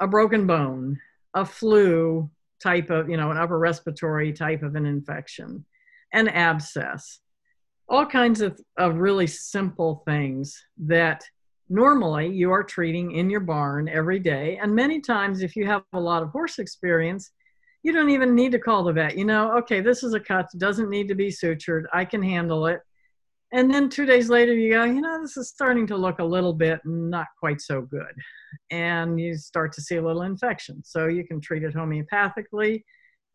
a 0.00 0.06
broken 0.06 0.46
bone, 0.46 1.00
a 1.34 1.44
flu 1.44 2.30
type 2.62 2.90
of 2.90 3.08
you 3.08 3.16
know 3.16 3.30
an 3.30 3.36
upper 3.36 3.58
respiratory 3.58 4.32
type 4.32 4.62
of 4.62 4.74
an 4.74 4.86
infection, 4.86 5.64
an 6.12 6.28
abscess 6.28 7.20
all 7.88 8.06
kinds 8.06 8.40
of, 8.40 8.58
of 8.78 8.96
really 8.96 9.26
simple 9.26 10.02
things 10.06 10.62
that 10.78 11.22
normally 11.68 12.28
you 12.28 12.50
are 12.50 12.62
treating 12.62 13.12
in 13.12 13.30
your 13.30 13.40
barn 13.40 13.88
every 13.88 14.18
day. 14.18 14.58
And 14.62 14.74
many 14.74 15.00
times, 15.00 15.42
if 15.42 15.56
you 15.56 15.66
have 15.66 15.82
a 15.92 16.00
lot 16.00 16.22
of 16.22 16.30
horse 16.30 16.58
experience, 16.58 17.30
you 17.82 17.92
don't 17.92 18.10
even 18.10 18.34
need 18.34 18.52
to 18.52 18.58
call 18.58 18.84
the 18.84 18.92
vet. 18.92 19.16
You 19.18 19.26
know, 19.26 19.56
okay, 19.58 19.80
this 19.80 20.02
is 20.02 20.14
a 20.14 20.20
cut, 20.20 20.46
doesn't 20.56 20.88
need 20.88 21.08
to 21.08 21.14
be 21.14 21.28
sutured, 21.28 21.84
I 21.92 22.04
can 22.04 22.22
handle 22.22 22.66
it. 22.66 22.80
And 23.54 23.72
then 23.72 23.88
two 23.88 24.04
days 24.04 24.28
later, 24.28 24.52
you 24.52 24.72
go, 24.72 24.84
you 24.84 25.00
know, 25.00 25.22
this 25.22 25.38
is 25.38 25.48
starting 25.48 25.86
to 25.86 25.96
look 25.96 26.18
a 26.18 26.24
little 26.24 26.52
bit 26.52 26.80
not 26.84 27.28
quite 27.38 27.60
so 27.60 27.80
good. 27.80 28.12
And 28.70 29.18
you 29.18 29.36
start 29.36 29.72
to 29.74 29.80
see 29.80 29.96
a 29.96 30.02
little 30.02 30.22
infection. 30.22 30.82
So 30.84 31.06
you 31.06 31.26
can 31.26 31.40
treat 31.40 31.62
it 31.62 31.74
homeopathically. 31.74 32.82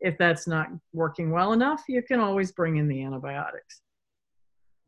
If 0.00 0.16
that's 0.18 0.46
not 0.46 0.68
working 0.92 1.30
well 1.30 1.52
enough, 1.52 1.82
you 1.88 2.02
can 2.02 2.20
always 2.20 2.52
bring 2.52 2.76
in 2.76 2.86
the 2.86 3.02
antibiotics 3.02 3.82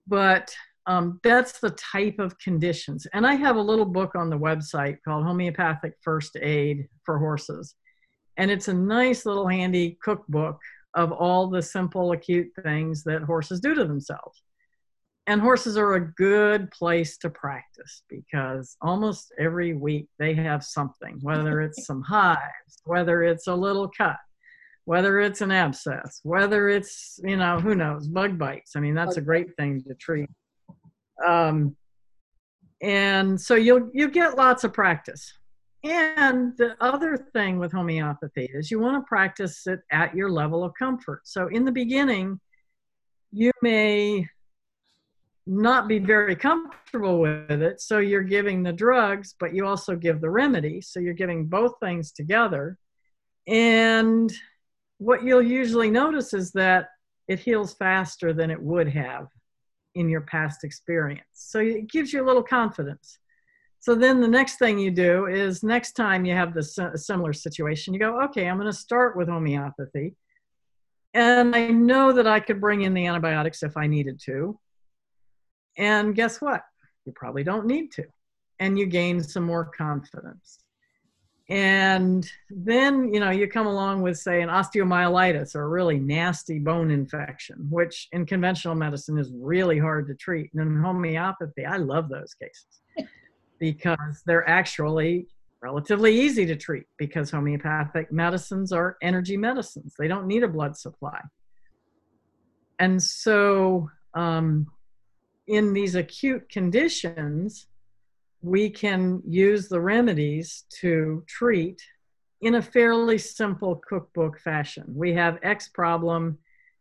but 0.07 0.55
um, 0.87 1.21
that's 1.23 1.61
the 1.61 1.71
type 1.71 2.19
of 2.19 2.39
conditions. 2.39 3.07
And 3.13 3.27
I 3.27 3.35
have 3.35 3.57
a 3.57 3.63
little 3.63 3.85
book 3.85 4.15
on 4.17 4.31
the 4.31 4.39
website 4.39 4.99
called 5.05 5.25
Homeopathic 5.25 5.95
First 6.03 6.37
Aid 6.41 6.89
for 7.05 7.19
Horses. 7.19 7.77
And 8.37 8.51
it's 8.51 8.69
a 8.69 8.75
nice 8.75 9.25
little 9.27 9.47
handy 9.47 9.99
cookbook 10.03 10.59
of 10.95 11.13
all 11.13 11.49
the 11.49 11.63
simple 11.63 12.13
acute 12.13 12.49
things 12.63 13.05
that 13.05 13.23
horses 13.23 13.61
do 13.61 13.75
to 13.75 13.85
themselves. 13.85 14.43
And 15.29 15.41
horses 15.41 15.77
are 15.77 15.95
a 15.95 16.13
good 16.15 16.71
place 16.73 17.17
to 17.19 17.31
practice 17.31 18.03
because 18.09 18.77
almost 18.83 19.33
every 19.39 19.73
week 19.73 20.09
they 20.19 20.35
have 20.35 20.65
something, 20.65 21.19
whether 21.23 21.61
it's 21.61 21.87
some 21.87 22.03
hives, 22.03 22.83
whether 22.85 23.23
it's 23.23 23.47
a 23.47 23.55
little 23.55 23.89
cut, 23.97 24.17
whether 24.85 25.21
it's 25.21 25.41
an 25.41 25.53
abscess, 25.53 26.21
whether 26.25 26.69
it's, 26.69 27.21
you 27.23 27.37
know, 27.37 27.61
who 27.61 27.77
knows, 27.77 28.09
bug 28.09 28.37
bites. 28.37 28.75
I 28.75 28.81
mean, 28.81 28.95
that's 28.95 29.17
a 29.17 29.21
great 29.21 29.55
thing 29.57 29.83
to 29.85 29.95
treat. 29.95 30.29
Um, 31.25 31.77
and 32.83 33.41
so 33.41 33.55
you'll 33.55 33.91
you 33.95 34.11
get 34.11 34.37
lots 34.37 34.65
of 34.65 34.73
practice. 34.73 35.33
And 35.85 36.57
the 36.59 36.77
other 36.81 37.17
thing 37.33 37.59
with 37.59 37.73
homeopathy 37.73 38.51
is 38.53 38.71
you 38.71 38.81
want 38.81 39.03
to 39.03 39.09
practice 39.09 39.67
it 39.67 39.81
at 39.91 40.15
your 40.15 40.31
level 40.31 40.65
of 40.65 40.73
comfort. 40.79 41.23
So 41.25 41.49
in 41.49 41.65
the 41.65 41.73
beginning, 41.73 42.41
you 43.33 43.51
may 43.63 44.29
not 45.47 45.89
be 45.89 45.99
very 45.99 46.37
comfortable 46.37 47.21
with 47.21 47.63
it. 47.63 47.81
So 47.81 47.99
you're 47.99 48.23
giving 48.23 48.63
the 48.63 48.73
drugs, 48.73 49.35
but 49.41 49.55
you 49.55 49.67
also 49.67 49.97
give 49.97 50.21
the 50.21 50.31
remedy. 50.31 50.81
So 50.81 51.01
you're 51.01 51.15
giving 51.15 51.47
both 51.47 51.75
things 51.81 52.13
together. 52.13 52.79
And 53.47 54.33
what 54.99 55.25
you'll 55.25 55.43
usually 55.43 55.91
notice 55.91 56.33
is 56.33 56.53
that 56.53 56.89
it 57.29 57.41
heals 57.41 57.75
faster 57.75 58.33
than 58.33 58.51
it 58.51 58.63
would 58.63 58.89
have 58.89 59.27
in 59.95 60.09
your 60.09 60.21
past 60.23 60.65
experience. 60.65 61.27
So 61.33 61.59
it 61.59 61.91
gives 61.91 62.13
you 62.13 62.25
a 62.25 62.27
little 62.27 62.43
confidence. 62.43 63.19
So 63.81 63.97
then 63.97 64.21
the 64.21 64.29
next 64.29 64.59
thing 64.59 64.79
you 64.79 64.93
do 64.93 65.27
is 65.27 65.65
next 65.65 65.93
time 65.93 66.25
you 66.25 66.35
have 66.35 66.55
this 66.55 66.79
uh, 66.79 66.97
similar 66.97 67.33
situation, 67.33 67.93
you 67.93 67.99
go, 67.99 68.23
okay, 68.23 68.49
I'm 68.49 68.59
going 68.59 68.71
to 68.71 68.77
start 68.77 69.17
with 69.17 69.29
homeopathy. 69.29 70.15
And 71.15 71.55
I 71.55 71.67
know 71.67 72.13
that 72.13 72.27
I 72.27 72.39
could 72.39 72.61
bring 72.61 72.83
in 72.83 72.95
the 72.95 73.07
antibiotics 73.07 73.63
if 73.65 73.77
I 73.77 73.89
needed 73.89 74.21
to. 74.27 74.59
And 75.77 76.15
guess 76.15 76.41
what? 76.41 76.63
You 77.05 77.13
probably 77.13 77.45
don't 77.45 77.67
need 77.67 77.93
to. 77.93 78.05
And 78.59 78.79
you 78.79 78.87
gain 78.87 79.23
some 79.23 79.45
more 79.45 79.65
confidence. 79.65 80.59
And 81.49 82.27
then, 82.49 83.13
you 83.13 83.21
know, 83.21 83.31
you 83.31 83.49
come 83.49 83.67
along 83.67 84.03
with, 84.03 84.17
say, 84.17 84.43
an 84.43 84.49
osteomyelitis 84.49 85.55
or 85.55 85.65
a 85.65 85.69
really 85.69 85.99
nasty 85.99 86.59
bone 86.59 86.91
infection, 86.91 87.67
which 87.69 88.09
in 88.13 88.25
conventional 88.25 88.75
medicine 88.75 89.19
is 89.19 89.31
really 89.35 89.79
hard 89.79 90.07
to 90.07 90.15
treat. 90.15 90.51
And 90.55 90.63
in 90.63 90.81
homeopathy, 90.81 91.67
I 91.67 91.77
love 91.77 92.09
those 92.09 92.35
cases 92.35 93.09
because 93.59 94.23
they're 94.25 94.49
actually 94.49 95.27
relatively 95.61 96.21
easy 96.21 96.47
to 96.47 96.57
treat 96.57 96.87
because 96.97 97.31
homeopathic 97.31 98.11
medicines 98.13 98.73
are 98.73 98.97
energy 99.03 99.37
medicines. 99.37 99.95
They 99.99 100.09
don't 100.09 100.27
need 100.27 100.45
a 100.45 100.49
blood 100.49 100.77
supply. 100.77 101.21
And 102.79 103.03
so, 103.03 103.91
um, 104.15 104.69
in 105.47 105.73
these 105.73 105.95
acute 105.95 106.49
conditions, 106.49 107.67
we 108.43 108.71
can 108.71 109.23
use 109.27 109.69
the 109.69 109.81
remedies 109.81 110.65
to 110.81 111.25
treat 111.29 111.81
in 112.41 112.57
a 112.57 112.63
fairly 112.63 113.19
simple 113.19 113.77
cookbook 113.77 114.39
fashion. 114.41 114.85
We 114.89 115.13
have 115.15 115.39
X 115.43 115.69
problem, 115.69 116.39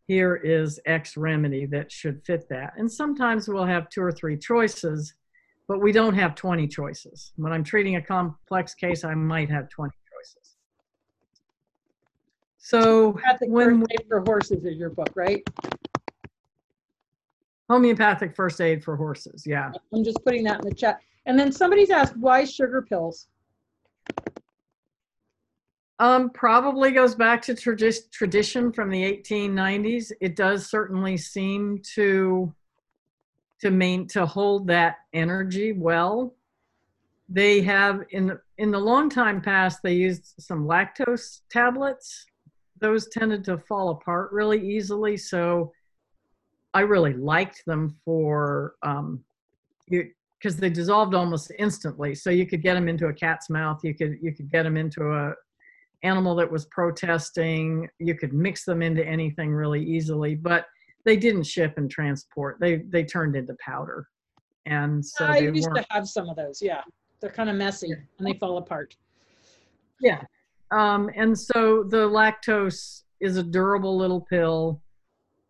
here 0.08 0.36
is 0.36 0.80
X 0.86 1.16
remedy 1.16 1.66
that 1.68 1.92
should 1.92 2.22
fit 2.26 2.50
that. 2.50 2.74
And 2.78 2.92
sometimes 2.92 3.48
we'll 3.48 3.66
have 3.66 3.90
two 3.90 4.02
or 4.02 4.12
three 4.12 4.38
choices, 4.38 5.14
but 5.68 5.80
we 5.80 5.92
don't 5.92 6.16
have 6.16 6.36
20 6.36 6.68
choices. 6.68 7.32
When 7.38 7.54
I'm 7.54 7.64
treating 7.64 7.96
a 7.96 8.02
complex 8.02 8.74
case, 8.74 9.04
I 9.04 9.14
might 9.14 9.50
have 9.50 9.70
20 9.70 9.94
choices. 10.12 10.56
So 12.58 13.18
when 13.42 13.86
aid 13.92 14.06
for 14.10 14.22
horses 14.22 14.66
is 14.66 14.78
your 14.78 14.90
book, 14.90 15.12
right? 15.16 15.48
Homeopathic 17.72 18.36
first 18.36 18.60
aid 18.60 18.84
for 18.84 18.98
horses, 18.98 19.44
yeah. 19.48 19.72
I'm 19.94 20.04
just 20.04 20.24
putting 20.26 20.44
that 20.44 20.62
in 20.62 20.70
the 20.70 20.76
chat. 20.76 21.00
And 21.26 21.40
then 21.40 21.52
somebody's 21.54 21.90
asked, 21.90 22.18
why 22.18 22.44
sugar 22.44 22.82
pills? 22.82 23.28
Um, 26.00 26.32
probably 26.32 26.92
goes 26.92 27.16
back 27.16 27.42
to 27.44 27.54
tradi- 27.54 28.12
tradition 28.12 28.74
from 28.74 28.90
the 28.90 29.02
1890s. 29.04 30.12
It 30.20 30.36
does 30.36 30.70
certainly 30.70 31.16
seem 31.16 31.82
to 31.96 32.54
to 33.62 33.70
main 33.70 34.08
to 34.08 34.26
hold 34.26 34.68
that 34.68 34.96
energy 35.14 35.72
well. 35.72 36.34
they 37.30 37.62
have 37.62 38.04
in 38.10 38.38
in 38.58 38.72
the 38.72 38.80
long 38.80 39.10
time 39.10 39.40
past 39.40 39.82
they 39.84 39.94
used 39.94 40.34
some 40.40 40.66
lactose 40.66 41.42
tablets. 41.50 42.26
Those 42.80 43.08
tended 43.10 43.44
to 43.46 43.60
fall 43.60 43.90
apart 43.90 44.32
really 44.32 44.60
easily, 44.76 45.16
so 45.16 45.72
I 46.74 46.82
really 46.82 47.14
liked 47.14 47.64
them 47.66 47.96
for 48.06 48.76
um, 48.84 49.24
you 49.88 50.10
because 50.40 50.58
they 50.58 50.70
dissolved 50.70 51.14
almost 51.14 51.52
instantly. 51.60 52.16
So 52.16 52.30
you 52.30 52.48
could 52.48 52.64
get 52.64 52.74
them 52.74 52.88
into 52.88 53.08
a 53.08 53.14
cat's 53.14 53.50
mouth. 53.50 53.82
You 53.84 53.94
could 53.94 54.18
you 54.22 54.34
could 54.34 54.50
get 54.52 54.64
them 54.64 54.78
into 54.78 55.12
a 55.12 55.34
animal 56.04 56.36
that 56.36 56.52
was 56.52 56.66
protesting. 56.66 57.88
You 58.00 58.16
could 58.16 58.34
mix 58.34 58.66
them 58.66 58.82
into 58.82 59.06
anything 59.06 59.52
really 59.52 59.84
easily, 59.84 60.36
but 60.36 60.66
they 61.06 61.18
didn't 61.18 61.44
ship 61.44 61.74
and 61.78 61.90
transport. 61.90 62.58
They 62.60 62.78
they 62.78 63.04
turned 63.04 63.36
into 63.36 63.56
powder, 63.64 64.08
and 64.66 65.06
so 65.06 65.26
I 65.26 65.38
used 65.38 65.70
to 65.76 65.86
have 65.90 66.08
some 66.08 66.30
of 66.30 66.36
those. 66.36 66.62
Yeah, 66.62 66.82
they're 67.20 67.30
kind 67.30 67.50
of 67.50 67.56
messy 67.56 67.92
and 67.92 68.28
they 68.28 68.34
fall 68.34 68.58
apart. 68.58 68.96
Yeah. 70.00 70.22
Um, 70.72 71.10
and 71.16 71.38
so 71.38 71.84
the 71.84 72.10
lactose 72.10 73.04
is 73.20 73.38
a 73.38 73.44
durable 73.44 73.96
little 73.98 74.22
pill. 74.22 74.82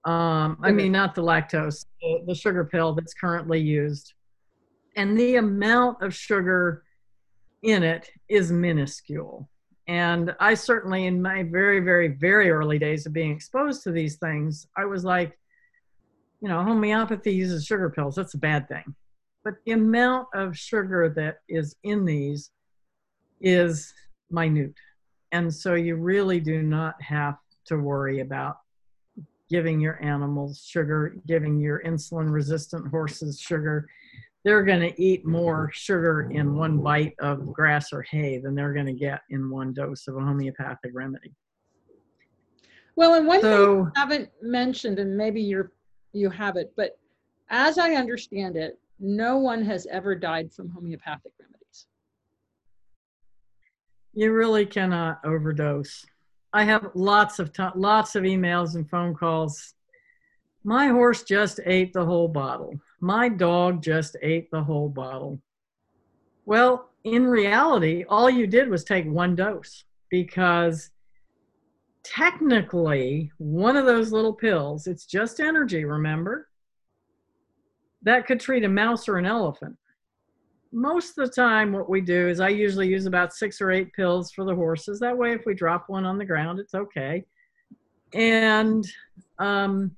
Um, 0.05 0.57
I 0.63 0.71
mean, 0.71 0.91
not 0.91 1.13
the 1.13 1.21
lactose, 1.21 1.85
the, 2.01 2.23
the 2.27 2.35
sugar 2.35 2.65
pill 2.65 2.93
that's 2.93 3.13
currently 3.13 3.59
used. 3.59 4.13
And 4.95 5.17
the 5.17 5.35
amount 5.35 6.01
of 6.01 6.13
sugar 6.15 6.83
in 7.61 7.83
it 7.83 8.09
is 8.27 8.51
minuscule. 8.51 9.47
And 9.87 10.35
I 10.39 10.53
certainly, 10.53 11.05
in 11.05 11.21
my 11.21 11.43
very, 11.43 11.79
very, 11.79 12.07
very 12.07 12.49
early 12.49 12.79
days 12.79 13.05
of 13.05 13.13
being 13.13 13.31
exposed 13.31 13.83
to 13.83 13.91
these 13.91 14.15
things, 14.17 14.67
I 14.75 14.85
was 14.85 15.03
like, 15.03 15.37
you 16.41 16.49
know, 16.49 16.63
homeopathy 16.63 17.33
uses 17.33 17.65
sugar 17.65 17.89
pills. 17.89 18.15
That's 18.15 18.33
a 18.33 18.39
bad 18.39 18.67
thing. 18.67 18.95
But 19.43 19.55
the 19.65 19.73
amount 19.73 20.27
of 20.33 20.57
sugar 20.57 21.13
that 21.15 21.39
is 21.47 21.75
in 21.83 22.05
these 22.05 22.51
is 23.39 23.93
minute. 24.31 24.75
And 25.31 25.53
so 25.53 25.75
you 25.75 25.95
really 25.95 26.39
do 26.39 26.61
not 26.61 27.01
have 27.01 27.37
to 27.65 27.77
worry 27.77 28.19
about 28.21 28.57
giving 29.51 29.81
your 29.81 30.01
animals 30.03 30.65
sugar, 30.65 31.15
giving 31.27 31.59
your 31.59 31.83
insulin 31.83 32.31
resistant 32.31 32.87
horses 32.87 33.39
sugar. 33.39 33.87
They're 34.43 34.63
going 34.63 34.79
to 34.79 34.99
eat 34.99 35.25
more 35.25 35.69
sugar 35.73 36.31
in 36.31 36.55
one 36.55 36.79
bite 36.79 37.13
of 37.19 37.51
grass 37.51 37.91
or 37.93 38.01
hay 38.01 38.39
than 38.39 38.55
they're 38.55 38.73
going 38.73 38.87
to 38.87 38.93
get 38.93 39.21
in 39.29 39.49
one 39.49 39.73
dose 39.73 40.07
of 40.07 40.15
a 40.15 40.21
homeopathic 40.21 40.91
remedy. 40.95 41.35
Well, 42.95 43.15
and 43.15 43.27
one 43.27 43.41
thing 43.41 43.51
So, 43.51 43.91
I 43.95 43.99
haven't 43.99 44.29
mentioned, 44.41 44.99
and 44.99 45.15
maybe 45.15 45.41
you're 45.41 45.71
you 46.13 46.29
have 46.29 46.55
it, 46.57 46.73
but 46.75 46.97
as 47.49 47.77
I 47.77 47.91
understand 47.93 48.57
it, 48.57 48.79
no 48.99 49.37
one 49.37 49.63
has 49.63 49.87
ever 49.87 50.15
died 50.15 50.51
from 50.51 50.69
homeopathic 50.69 51.31
remedies. 51.39 51.87
you 54.13 54.31
really 54.31 54.65
cannot 54.65 55.19
overdose. 55.23 56.05
I 56.53 56.63
have 56.65 56.91
lots 56.93 57.39
of 57.39 57.51
lots 57.75 58.15
of 58.15 58.23
emails 58.23 58.75
and 58.75 58.89
phone 58.89 59.13
calls. 59.15 59.73
My 60.63 60.87
horse 60.87 61.23
just 61.23 61.59
ate 61.65 61.93
the 61.93 62.05
whole 62.05 62.27
bottle. 62.27 62.79
My 62.99 63.29
dog 63.29 63.81
just 63.81 64.15
ate 64.21 64.51
the 64.51 64.63
whole 64.63 64.89
bottle. 64.89 65.41
Well, 66.45 66.89
in 67.03 67.25
reality, 67.25 68.03
all 68.07 68.29
you 68.29 68.45
did 68.47 68.69
was 68.69 68.83
take 68.83 69.05
one 69.05 69.35
dose 69.35 69.85
because 70.09 70.91
technically, 72.03 73.31
one 73.37 73.75
of 73.75 73.85
those 73.85 74.11
little 74.11 74.33
pills, 74.33 74.87
it's 74.87 75.05
just 75.05 75.39
energy, 75.39 75.85
remember? 75.85 76.49
That 78.03 78.27
could 78.27 78.39
treat 78.39 78.63
a 78.63 78.69
mouse 78.69 79.07
or 79.07 79.17
an 79.17 79.25
elephant 79.25 79.77
most 80.71 81.17
of 81.17 81.27
the 81.27 81.31
time 81.31 81.73
what 81.73 81.89
we 81.89 82.01
do 82.01 82.27
is 82.27 82.39
i 82.39 82.47
usually 82.47 82.87
use 82.87 83.05
about 83.05 83.33
six 83.33 83.59
or 83.61 83.71
eight 83.71 83.91
pills 83.93 84.31
for 84.31 84.45
the 84.45 84.55
horses. 84.55 84.99
That 84.99 85.17
way 85.17 85.33
if 85.33 85.45
we 85.45 85.53
drop 85.53 85.85
one 85.87 86.05
on 86.05 86.17
the 86.17 86.25
ground 86.25 86.59
it's 86.59 86.73
okay. 86.73 87.25
And 88.13 88.85
um, 89.39 89.95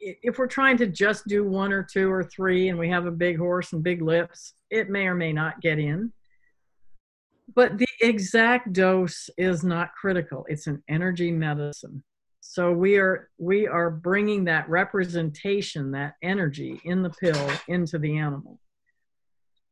if 0.00 0.38
we're 0.38 0.46
trying 0.46 0.76
to 0.78 0.86
just 0.86 1.26
do 1.26 1.44
one 1.44 1.72
or 1.72 1.82
two 1.82 2.10
or 2.10 2.22
three 2.22 2.68
and 2.68 2.78
we 2.78 2.88
have 2.88 3.06
a 3.06 3.10
big 3.10 3.36
horse 3.36 3.72
and 3.72 3.82
big 3.82 4.02
lips 4.02 4.54
it 4.70 4.90
may 4.90 5.06
or 5.06 5.14
may 5.14 5.32
not 5.32 5.60
get 5.60 5.78
in. 5.78 6.12
But 7.54 7.78
the 7.78 7.88
exact 8.00 8.72
dose 8.72 9.30
is 9.38 9.64
not 9.64 9.94
critical. 9.94 10.44
It's 10.48 10.66
an 10.66 10.82
energy 10.88 11.32
medicine. 11.32 12.02
So 12.40 12.72
we 12.72 12.98
are 12.98 13.30
we 13.38 13.66
are 13.66 13.90
bringing 13.90 14.44
that 14.44 14.68
representation 14.68 15.90
that 15.92 16.14
energy 16.22 16.80
in 16.84 17.02
the 17.02 17.10
pill 17.10 17.50
into 17.68 17.98
the 17.98 18.18
animal 18.18 18.58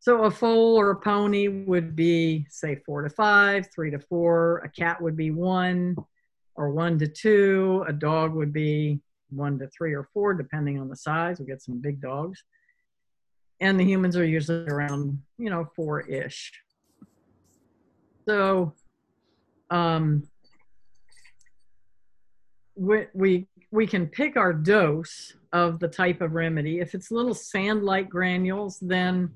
so 0.07 0.23
a 0.23 0.31
foal 0.31 0.79
or 0.79 0.93
a 0.93 1.01
pony 1.01 1.49
would 1.49 1.97
be, 1.97 2.47
say, 2.49 2.77
four 2.87 3.03
to 3.03 3.11
five, 3.11 3.67
three 3.75 3.91
to 3.91 3.99
four. 3.99 4.59
A 4.59 4.69
cat 4.69 5.03
would 5.03 5.17
be 5.17 5.33
one 5.33 5.97
or 6.55 6.71
one 6.71 6.97
to 7.01 7.09
two. 7.09 7.85
A 7.89 7.93
dog 7.93 8.33
would 8.33 8.53
be 8.53 9.01
one 9.31 9.59
to 9.59 9.67
three 9.67 9.95
or 9.95 10.09
four, 10.15 10.33
depending 10.33 10.79
on 10.79 10.89
the 10.89 10.95
size. 10.95 11.41
We 11.41 11.47
get 11.47 11.61
some 11.61 11.81
big 11.81 12.01
dogs. 12.01 12.45
And 13.61 13.81
the 13.81 13.85
humans 13.85 14.17
are 14.17 14.25
usually 14.25 14.69
around, 14.69 15.21
you 15.39 15.51
know, 15.51 15.69
four-ish. 15.75 16.53
So 18.29 18.75
um, 19.71 20.23
we, 22.77 23.07
we, 23.13 23.49
we 23.73 23.89
can 23.89 24.07
pick 24.07 24.37
our 24.37 24.53
dose 24.53 25.35
of 25.53 25.81
the 25.81 25.89
type 25.89 26.21
of 26.21 26.35
remedy. 26.35 26.79
If 26.79 26.95
it's 26.95 27.11
little 27.11 27.35
sand-like 27.35 28.09
granules, 28.09 28.79
then 28.79 29.33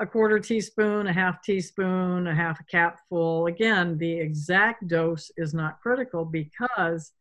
a 0.00 0.06
quarter 0.06 0.38
teaspoon, 0.38 1.08
a 1.08 1.12
half 1.12 1.42
teaspoon, 1.42 2.28
a 2.28 2.34
half 2.34 2.60
a 2.60 2.64
capful. 2.64 3.46
Again, 3.46 3.98
the 3.98 4.12
exact 4.12 4.86
dose 4.86 5.30
is 5.36 5.54
not 5.54 5.80
critical 5.80 6.24
because 6.24 7.12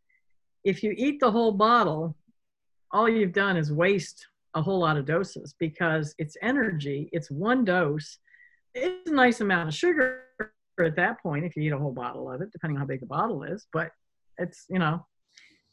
if 0.63 0.83
you 0.83 0.93
eat 0.95 1.19
the 1.19 1.31
whole 1.31 1.51
bottle, 1.51 2.15
all 2.91 3.09
you've 3.09 3.33
done 3.33 3.57
is 3.57 3.71
waste 3.71 4.27
a 4.53 4.61
whole 4.61 4.79
lot 4.79 4.97
of 4.97 5.05
doses 5.05 5.55
because 5.59 6.13
it's 6.17 6.37
energy, 6.41 7.09
it's 7.11 7.31
one 7.31 7.65
dose. 7.65 8.19
It's 8.73 9.09
a 9.09 9.13
nice 9.13 9.41
amount 9.41 9.69
of 9.69 9.75
sugar 9.75 10.23
at 10.79 10.95
that 10.95 11.21
point 11.21 11.45
if 11.45 11.55
you 11.55 11.63
eat 11.63 11.71
a 11.71 11.77
whole 11.77 11.91
bottle 11.91 12.31
of 12.31 12.41
it, 12.41 12.51
depending 12.51 12.77
on 12.77 12.81
how 12.81 12.87
big 12.87 12.99
the 12.99 13.07
bottle 13.07 13.43
is, 13.43 13.65
but 13.73 13.91
it's, 14.37 14.65
you 14.69 14.77
know, 14.77 15.05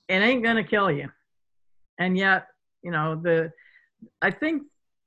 it 0.08 0.14
ain't 0.14 0.42
gonna 0.42 0.64
kill 0.64 0.90
you. 0.90 1.10
And 1.98 2.16
yet, 2.16 2.46
you 2.82 2.90
know, 2.90 3.20
the 3.22 3.52
I 4.22 4.30
think 4.30 4.62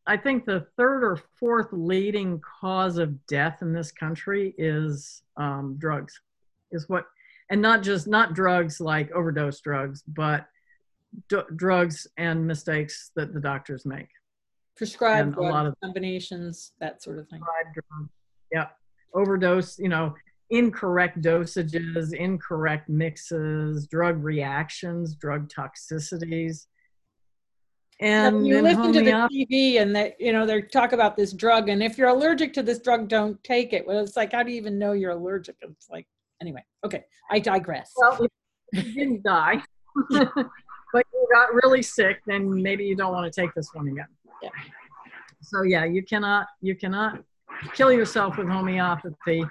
I 0.07 0.15
think 0.15 0.45
the 0.45 0.65
third 0.77 1.03
or 1.03 1.19
fourth 1.37 1.67
leading 1.71 2.39
cause 2.61 2.97
of 2.97 3.25
death 3.27 3.61
in 3.61 3.73
this 3.73 3.91
country 3.91 4.55
is 4.57 5.21
um, 5.35 5.75
drugs, 5.77 6.19
is 6.71 6.87
what, 6.87 7.05
and 7.49 7.61
not 7.61 7.83
just 7.83 8.07
not 8.07 8.33
drugs 8.33 8.79
like 8.79 9.11
overdose 9.11 9.59
drugs, 9.59 10.03
but 10.07 10.45
d- 11.27 11.41
drugs 11.57 12.07
and 12.17 12.47
mistakes 12.47 13.11
that 13.17 13.33
the 13.33 13.41
doctors 13.41 13.85
make. 13.85 14.07
Prescribed 14.77 15.35
a 15.35 15.41
lot 15.41 15.65
of- 15.65 15.75
combinations, 15.83 16.71
that 16.79 17.03
sort 17.03 17.19
of 17.19 17.27
thing. 17.27 17.41
Prescribed 17.41 17.73
drugs, 17.75 18.09
Yeah, 18.51 18.67
overdose. 19.13 19.77
You 19.77 19.89
know, 19.89 20.15
incorrect 20.49 21.21
dosages, 21.21 22.13
incorrect 22.13 22.87
mixes, 22.87 23.87
drug 23.87 24.23
reactions, 24.23 25.15
drug 25.15 25.49
toxicities. 25.49 26.67
And 27.99 28.45
you 28.45 28.61
listen 28.61 28.93
to 28.93 29.01
the 29.01 29.11
TV 29.11 29.81
and 29.81 29.95
they, 29.95 30.15
you 30.19 30.31
know, 30.31 30.45
they 30.45 30.61
talk 30.61 30.91
about 30.91 31.17
this 31.17 31.33
drug, 31.33 31.69
and 31.69 31.81
if 31.81 31.97
you're 31.97 32.09
allergic 32.09 32.53
to 32.53 32.63
this 32.63 32.79
drug, 32.79 33.07
don't 33.07 33.43
take 33.43 33.73
it. 33.73 33.87
Well, 33.87 34.03
it's 34.03 34.15
like, 34.15 34.33
how 34.33 34.43
do 34.43 34.51
you 34.51 34.57
even 34.57 34.77
know 34.77 34.91
you're 34.91 35.11
allergic? 35.11 35.55
It's 35.61 35.89
like, 35.89 36.05
anyway, 36.39 36.63
okay, 36.85 37.05
I 37.31 37.39
digress. 37.39 37.91
Well, 37.97 38.27
if 38.71 38.85
you 38.85 38.93
didn't 38.93 39.23
die, 39.23 39.61
but 40.09 41.05
you 41.11 41.27
got 41.33 41.53
really 41.63 41.81
sick, 41.81 42.21
then 42.27 42.61
maybe 42.61 42.85
you 42.85 42.95
don't 42.95 43.13
want 43.13 43.31
to 43.31 43.41
take 43.41 43.53
this 43.55 43.69
one 43.73 43.87
again. 43.87 44.07
Yeah. 44.43 44.49
So 45.41 45.63
yeah, 45.63 45.85
you 45.85 46.03
cannot 46.03 46.47
you 46.61 46.75
cannot 46.75 47.23
kill 47.73 47.91
yourself 47.91 48.37
with 48.37 48.47
homeopathy. 48.47 49.43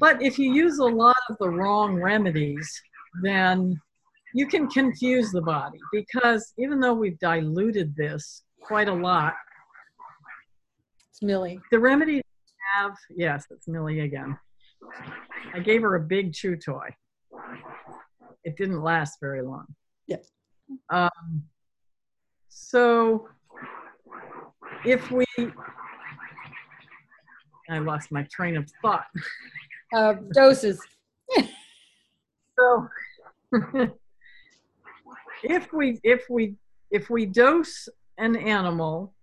But 0.00 0.22
if 0.22 0.38
you 0.38 0.52
use 0.52 0.78
a 0.78 0.84
lot 0.84 1.16
of 1.28 1.36
the 1.38 1.50
wrong 1.50 1.96
remedies, 1.96 2.80
then 3.22 3.80
you 4.34 4.46
can 4.46 4.68
confuse 4.68 5.30
the 5.30 5.40
body 5.42 5.78
because 5.92 6.52
even 6.58 6.80
though 6.80 6.94
we've 6.94 7.18
diluted 7.18 7.94
this 7.96 8.42
quite 8.62 8.88
a 8.88 8.92
lot, 8.92 9.34
It's 11.10 11.22
Millie. 11.22 11.60
the 11.70 11.78
remedies 11.78 12.22
have 12.76 12.92
yes, 13.16 13.46
it's 13.50 13.66
Millie 13.68 14.00
again. 14.00 14.36
I 15.54 15.58
gave 15.60 15.82
her 15.82 15.96
a 15.96 16.00
big 16.00 16.32
chew 16.32 16.56
toy. 16.56 16.88
It 18.44 18.56
didn't 18.56 18.80
last 18.82 19.18
very 19.20 19.42
long. 19.42 19.66
Yeah. 20.06 20.18
Um, 20.90 21.42
so 22.48 23.28
if 24.84 25.10
we, 25.10 25.24
I 27.70 27.78
lost 27.78 28.12
my 28.12 28.26
train 28.30 28.56
of 28.56 28.70
thought. 28.82 29.06
Uh, 29.94 30.14
doses. 30.32 30.80
So 32.58 32.88
if 35.42 35.72
we 35.72 35.98
if 36.02 36.28
we 36.28 36.56
if 36.90 37.10
we 37.10 37.26
dose 37.26 37.88
an 38.16 38.36
animal 38.36 39.14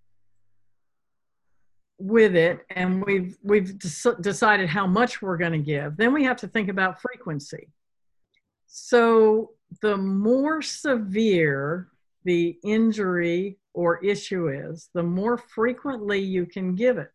with 1.97 2.35
it 2.35 2.65
and 2.71 3.03
we've 3.05 3.37
we've 3.43 3.79
des- 3.79 4.15
decided 4.21 4.67
how 4.67 4.85
much 4.85 5.21
we're 5.21 5.37
going 5.37 5.51
to 5.51 5.57
give 5.57 5.95
then 5.97 6.13
we 6.13 6.23
have 6.23 6.37
to 6.37 6.47
think 6.47 6.69
about 6.69 7.01
frequency. 7.01 7.69
So 8.67 9.51
the 9.81 9.97
more 9.97 10.61
severe 10.61 11.87
the 12.25 12.57
injury 12.63 13.57
or 13.73 14.03
issue 14.03 14.49
is 14.49 14.89
the 14.93 15.03
more 15.03 15.37
frequently 15.37 16.19
you 16.19 16.45
can 16.45 16.75
give 16.75 16.97
it. 16.97 17.11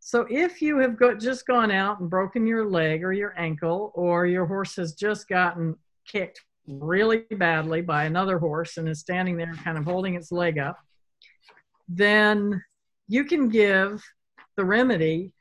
So 0.00 0.26
if 0.30 0.62
you 0.62 0.78
have 0.78 0.96
got, 0.96 1.20
just 1.20 1.46
gone 1.46 1.70
out 1.70 2.00
and 2.00 2.08
broken 2.08 2.46
your 2.46 2.68
leg 2.68 3.04
or 3.04 3.12
your 3.12 3.38
ankle 3.38 3.92
or 3.94 4.26
your 4.26 4.46
horse 4.46 4.76
has 4.76 4.94
just 4.94 5.28
gotten 5.28 5.76
kicked 6.06 6.40
really 6.66 7.24
badly 7.32 7.80
by 7.80 8.04
another 8.04 8.38
horse 8.38 8.76
and 8.76 8.88
is 8.88 9.00
standing 9.00 9.36
there 9.36 9.54
kind 9.64 9.78
of 9.78 9.84
holding 9.84 10.14
its 10.14 10.30
leg 10.30 10.58
up 10.58 10.78
then 11.90 12.62
you 13.08 13.24
can 13.24 13.48
give 13.48 14.02
the 14.56 14.64
remedy 14.64 15.32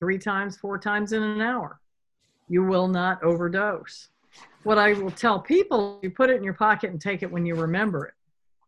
three 0.00 0.18
times, 0.18 0.56
four 0.56 0.78
times 0.78 1.12
in 1.12 1.22
an 1.22 1.40
hour. 1.40 1.80
You 2.48 2.64
will 2.64 2.88
not 2.88 3.22
overdose. 3.22 4.08
What 4.64 4.78
I 4.78 4.94
will 4.94 5.10
tell 5.10 5.38
people, 5.38 6.00
you 6.02 6.10
put 6.10 6.30
it 6.30 6.36
in 6.36 6.42
your 6.42 6.54
pocket 6.54 6.90
and 6.90 7.00
take 7.00 7.22
it 7.22 7.30
when 7.30 7.46
you 7.46 7.54
remember 7.54 8.12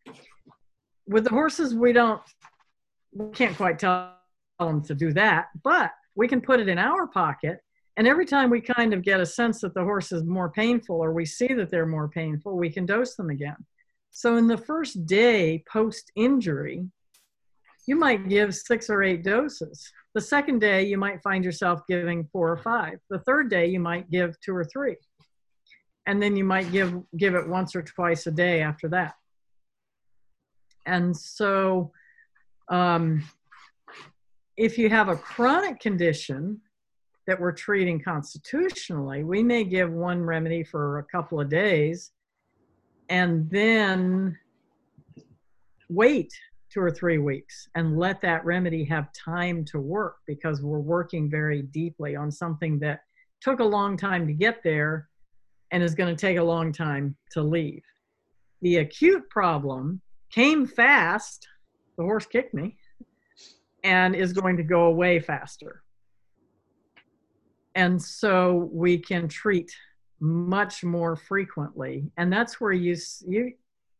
it. 0.06 0.14
With 1.08 1.24
the 1.24 1.30
horses, 1.30 1.74
we 1.74 1.92
don't, 1.92 2.22
we 3.12 3.32
can't 3.32 3.56
quite 3.56 3.78
tell 3.78 4.14
them 4.60 4.82
to 4.82 4.94
do 4.94 5.12
that, 5.14 5.48
but 5.64 5.90
we 6.14 6.28
can 6.28 6.40
put 6.40 6.60
it 6.60 6.68
in 6.68 6.78
our 6.78 7.08
pocket. 7.08 7.60
And 7.96 8.06
every 8.06 8.24
time 8.24 8.48
we 8.48 8.60
kind 8.60 8.94
of 8.94 9.02
get 9.02 9.20
a 9.20 9.26
sense 9.26 9.60
that 9.60 9.74
the 9.74 9.84
horse 9.84 10.12
is 10.12 10.24
more 10.24 10.50
painful 10.50 10.96
or 10.96 11.12
we 11.12 11.26
see 11.26 11.48
that 11.48 11.70
they're 11.70 11.86
more 11.86 12.08
painful, 12.08 12.56
we 12.56 12.70
can 12.70 12.86
dose 12.86 13.16
them 13.16 13.30
again. 13.30 13.56
So 14.10 14.36
in 14.36 14.46
the 14.46 14.56
first 14.56 15.06
day 15.06 15.62
post 15.70 16.10
injury, 16.16 16.86
you 17.86 17.96
might 17.96 18.28
give 18.28 18.54
six 18.54 18.88
or 18.88 19.02
eight 19.02 19.24
doses. 19.24 19.90
The 20.14 20.20
second 20.20 20.60
day, 20.60 20.84
you 20.84 20.98
might 20.98 21.22
find 21.22 21.44
yourself 21.44 21.80
giving 21.88 22.28
four 22.32 22.50
or 22.50 22.58
five. 22.58 22.98
The 23.10 23.18
third 23.20 23.50
day, 23.50 23.66
you 23.66 23.80
might 23.80 24.10
give 24.10 24.38
two 24.40 24.54
or 24.54 24.64
three. 24.64 24.96
And 26.06 26.22
then 26.22 26.36
you 26.36 26.44
might 26.44 26.70
give, 26.70 26.94
give 27.16 27.34
it 27.34 27.48
once 27.48 27.74
or 27.74 27.82
twice 27.82 28.26
a 28.26 28.30
day 28.30 28.62
after 28.62 28.88
that. 28.90 29.14
And 30.86 31.16
so, 31.16 31.92
um, 32.68 33.24
if 34.56 34.78
you 34.78 34.90
have 34.90 35.08
a 35.08 35.16
chronic 35.16 35.80
condition 35.80 36.60
that 37.26 37.38
we're 37.38 37.52
treating 37.52 38.00
constitutionally, 38.00 39.24
we 39.24 39.42
may 39.42 39.64
give 39.64 39.90
one 39.92 40.22
remedy 40.22 40.64
for 40.64 40.98
a 40.98 41.04
couple 41.04 41.40
of 41.40 41.48
days 41.48 42.12
and 43.08 43.48
then 43.50 44.36
wait 45.88 46.32
two 46.72 46.80
or 46.80 46.90
three 46.90 47.18
weeks 47.18 47.68
and 47.74 47.98
let 47.98 48.20
that 48.22 48.44
remedy 48.44 48.84
have 48.84 49.12
time 49.12 49.64
to 49.66 49.78
work 49.78 50.16
because 50.26 50.62
we're 50.62 50.78
working 50.78 51.30
very 51.30 51.62
deeply 51.62 52.16
on 52.16 52.30
something 52.30 52.78
that 52.78 53.00
took 53.40 53.60
a 53.60 53.64
long 53.64 53.96
time 53.96 54.26
to 54.26 54.32
get 54.32 54.62
there 54.64 55.08
and 55.70 55.82
is 55.82 55.94
going 55.94 56.14
to 56.14 56.20
take 56.20 56.38
a 56.38 56.42
long 56.42 56.72
time 56.72 57.14
to 57.30 57.42
leave. 57.42 57.82
The 58.62 58.78
acute 58.78 59.28
problem 59.28 60.00
came 60.30 60.66
fast, 60.66 61.46
the 61.98 62.04
horse 62.04 62.26
kicked 62.26 62.54
me, 62.54 62.76
and 63.84 64.14
is 64.14 64.32
going 64.32 64.56
to 64.56 64.62
go 64.62 64.84
away 64.84 65.20
faster. 65.20 65.81
And 67.74 68.00
so 68.00 68.68
we 68.72 68.98
can 68.98 69.28
treat 69.28 69.74
much 70.20 70.84
more 70.84 71.16
frequently. 71.16 72.10
And 72.16 72.32
that's 72.32 72.60
where 72.60 72.72
you, 72.72 72.96
you 73.26 73.52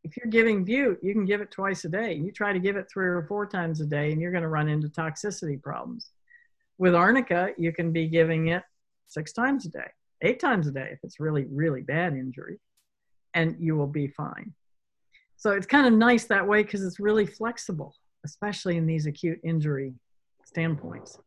if 0.05 0.16
you're 0.16 0.31
giving 0.31 0.64
bute, 0.64 0.99
you 1.03 1.12
can 1.12 1.25
give 1.25 1.41
it 1.41 1.51
twice 1.51 1.85
a 1.85 1.89
day. 1.89 2.14
You 2.14 2.33
try 2.33 2.53
to 2.53 2.59
give 2.59 2.77
it 2.77 2.89
three 2.93 3.07
or 3.07 3.25
four 3.29 3.47
times 3.47 3.81
a 3.81 3.87
day, 3.87 4.12
and 4.12 4.20
you're 4.20 4.33
going 4.33 4.43
to 4.43 4.49
run 4.49 4.68
into 4.68 4.89
toxicity 4.89 5.61
problems. 5.61 6.11
With 6.79 6.95
arnica, 6.95 7.51
you 7.57 7.73
can 7.73 7.93
be 7.93 8.09
giving 8.09 8.49
it 8.49 8.62
six 9.07 9.33
times 9.33 9.66
a 9.66 9.70
day, 9.70 9.91
eight 10.23 10.41
times 10.41 10.66
a 10.66 10.73
day 10.73 10.89
if 10.93 10.99
it's 11.03 11.20
really, 11.20 11.47
really 11.51 11.83
bad 11.83 12.14
injury, 12.14 12.59
and 13.35 13.57
you 13.61 13.77
will 13.77 13.87
be 13.87 14.09
fine. 14.09 14.53
So 15.37 15.53
it's 15.53 15.66
kind 15.66 15.87
of 15.87 15.93
nice 15.93 16.25
that 16.27 16.47
way 16.47 16.62
because 16.62 16.85
it's 16.85 17.01
really 17.01 17.27
flexible, 17.27 17.95
especially 18.25 18.77
in 18.77 18.87
these 18.87 19.07
acute 19.07 19.41
injury 19.45 19.95
standpoints. 20.45 21.18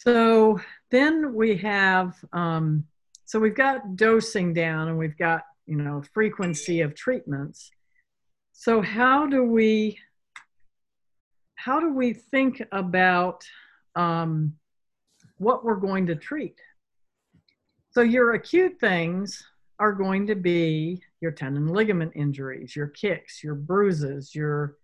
So 0.00 0.60
then 0.90 1.34
we 1.34 1.56
have, 1.58 2.16
um, 2.32 2.84
so 3.24 3.38
we've 3.38 3.54
got 3.54 3.96
dosing 3.96 4.52
down 4.52 4.88
and 4.88 4.98
we've 4.98 5.16
got 5.16 5.42
you 5.66 5.76
know, 5.76 6.02
frequency 6.12 6.80
of 6.80 6.94
treatments. 6.94 7.70
So 8.52 8.82
how 8.82 9.26
do 9.26 9.44
we 9.44 9.98
how 11.54 11.78
do 11.78 11.94
we 11.94 12.12
think 12.12 12.60
about 12.72 13.44
um, 13.94 14.54
what 15.38 15.64
we're 15.64 15.76
going 15.76 16.06
to 16.08 16.16
treat? 16.16 16.60
So 17.92 18.00
your 18.00 18.34
acute 18.34 18.80
things 18.80 19.44
are 19.78 19.92
going 19.92 20.26
to 20.26 20.34
be 20.34 21.00
your 21.20 21.30
tendon 21.30 21.68
ligament 21.68 22.12
injuries, 22.16 22.74
your 22.74 22.88
kicks, 22.88 23.44
your 23.44 23.54
bruises, 23.54 24.34
your 24.34 24.76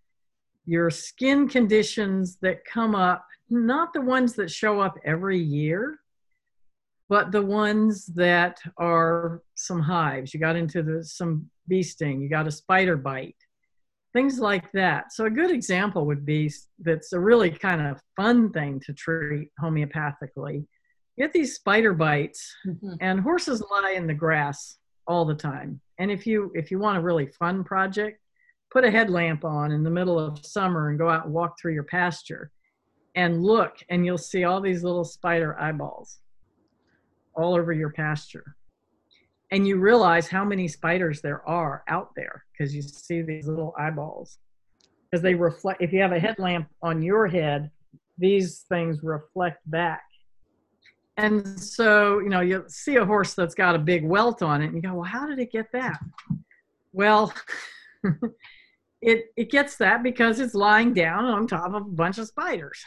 your 0.68 0.90
skin 0.90 1.48
conditions 1.48 2.36
that 2.42 2.62
come 2.66 2.94
up, 2.94 3.24
not 3.48 3.94
the 3.94 4.00
ones 4.02 4.34
that 4.34 4.50
show 4.50 4.80
up 4.80 4.96
every 5.02 5.38
year, 5.38 5.98
but 7.08 7.32
the 7.32 7.40
ones 7.40 8.04
that 8.04 8.58
are 8.76 9.42
some 9.54 9.80
hives, 9.80 10.34
you 10.34 10.38
got 10.38 10.56
into 10.56 10.82
the, 10.82 11.02
some 11.02 11.48
bee 11.68 11.82
sting, 11.82 12.20
you 12.20 12.28
got 12.28 12.46
a 12.46 12.50
spider 12.50 12.98
bite, 12.98 13.34
things 14.12 14.38
like 14.38 14.70
that. 14.72 15.10
So 15.10 15.24
a 15.24 15.30
good 15.30 15.50
example 15.50 16.04
would 16.04 16.26
be 16.26 16.52
that's 16.80 17.14
a 17.14 17.20
really 17.20 17.50
kind 17.50 17.80
of 17.80 17.98
fun 18.14 18.52
thing 18.52 18.78
to 18.84 18.92
treat 18.92 19.48
homeopathically. 19.58 20.66
You 21.16 21.24
get 21.24 21.32
these 21.32 21.54
spider 21.54 21.94
bites, 21.94 22.54
mm-hmm. 22.66 22.92
and 23.00 23.20
horses 23.20 23.64
lie 23.70 23.94
in 23.96 24.06
the 24.06 24.12
grass 24.12 24.76
all 25.06 25.24
the 25.24 25.34
time. 25.34 25.80
And 25.98 26.10
if 26.10 26.26
you 26.26 26.52
if 26.54 26.70
you 26.70 26.78
want 26.78 26.98
a 26.98 27.00
really 27.00 27.26
fun 27.26 27.64
project, 27.64 28.20
put 28.70 28.84
a 28.84 28.90
headlamp 28.90 29.44
on 29.44 29.72
in 29.72 29.82
the 29.82 29.90
middle 29.90 30.18
of 30.18 30.44
summer 30.44 30.90
and 30.90 30.98
go 30.98 31.08
out 31.08 31.24
and 31.24 31.34
walk 31.34 31.56
through 31.60 31.74
your 31.74 31.84
pasture 31.84 32.50
and 33.14 33.42
look 33.42 33.76
and 33.88 34.04
you'll 34.04 34.18
see 34.18 34.44
all 34.44 34.60
these 34.60 34.82
little 34.82 35.04
spider 35.04 35.58
eyeballs 35.60 36.18
all 37.34 37.54
over 37.54 37.72
your 37.72 37.90
pasture. 37.90 38.56
And 39.50 39.66
you 39.66 39.78
realize 39.78 40.28
how 40.28 40.44
many 40.44 40.68
spiders 40.68 41.22
there 41.22 41.46
are 41.48 41.82
out 41.88 42.10
there 42.14 42.44
because 42.52 42.74
you 42.74 42.82
see 42.82 43.22
these 43.22 43.46
little 43.46 43.74
eyeballs. 43.78 44.38
Because 45.10 45.22
they 45.22 45.34
reflect, 45.34 45.80
if 45.80 45.90
you 45.92 46.02
have 46.02 46.12
a 46.12 46.20
headlamp 46.20 46.68
on 46.82 47.00
your 47.00 47.26
head, 47.26 47.70
these 48.18 48.66
things 48.68 49.02
reflect 49.02 49.58
back. 49.70 50.02
And 51.16 51.58
so, 51.58 52.18
you 52.18 52.28
know, 52.28 52.40
you 52.40 52.64
see 52.68 52.96
a 52.96 53.04
horse 53.04 53.34
that's 53.34 53.54
got 53.54 53.74
a 53.74 53.78
big 53.78 54.04
welt 54.04 54.42
on 54.42 54.60
it, 54.62 54.66
and 54.66 54.76
you 54.76 54.82
go, 54.82 54.94
well, 54.94 55.02
how 55.02 55.26
did 55.26 55.38
it 55.38 55.50
get 55.50 55.66
that? 55.72 55.98
Well, 56.92 57.32
it, 59.00 59.26
it 59.36 59.50
gets 59.50 59.76
that 59.76 60.02
because 60.02 60.40
it's 60.40 60.54
lying 60.54 60.92
down 60.92 61.24
on 61.24 61.46
top 61.46 61.68
of 61.68 61.74
a 61.74 61.80
bunch 61.80 62.18
of 62.18 62.26
spiders. 62.26 62.82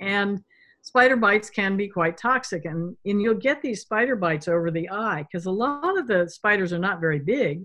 And 0.00 0.42
spider 0.82 1.16
bites 1.16 1.48
can 1.48 1.76
be 1.76 1.88
quite 1.88 2.16
toxic 2.16 2.64
and, 2.64 2.96
and 3.04 3.22
you'll 3.22 3.34
get 3.34 3.62
these 3.62 3.82
spider 3.82 4.16
bites 4.16 4.48
over 4.48 4.70
the 4.70 4.88
eye 4.90 5.22
because 5.22 5.46
a 5.46 5.50
lot 5.50 5.98
of 5.98 6.06
the 6.06 6.28
spiders 6.28 6.72
are 6.72 6.78
not 6.78 7.00
very 7.00 7.20
big. 7.20 7.64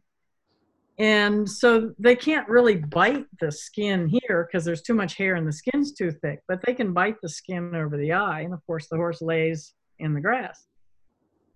And 1.00 1.50
so 1.50 1.94
they 1.98 2.16
can't 2.16 2.48
really 2.50 2.76
bite 2.76 3.26
the 3.40 3.52
skin 3.52 4.08
here 4.08 4.48
because 4.50 4.66
there's 4.66 4.82
too 4.82 4.94
much 4.94 5.16
hair 5.16 5.36
and 5.36 5.48
the 5.48 5.54
skin's 5.54 5.94
too 5.94 6.12
thick 6.12 6.42
but 6.48 6.60
they 6.66 6.74
can 6.74 6.94
bite 6.94 7.16
the 7.22 7.30
skin 7.30 7.74
over 7.74 7.98
the 7.98 8.12
eye 8.12 8.42
and 8.42 8.54
of 8.54 8.66
course 8.68 8.88
the 8.90 8.98
horse 8.98 9.22
lays 9.22 9.74
in 10.00 10.14
the 10.14 10.22
grass. 10.22 10.68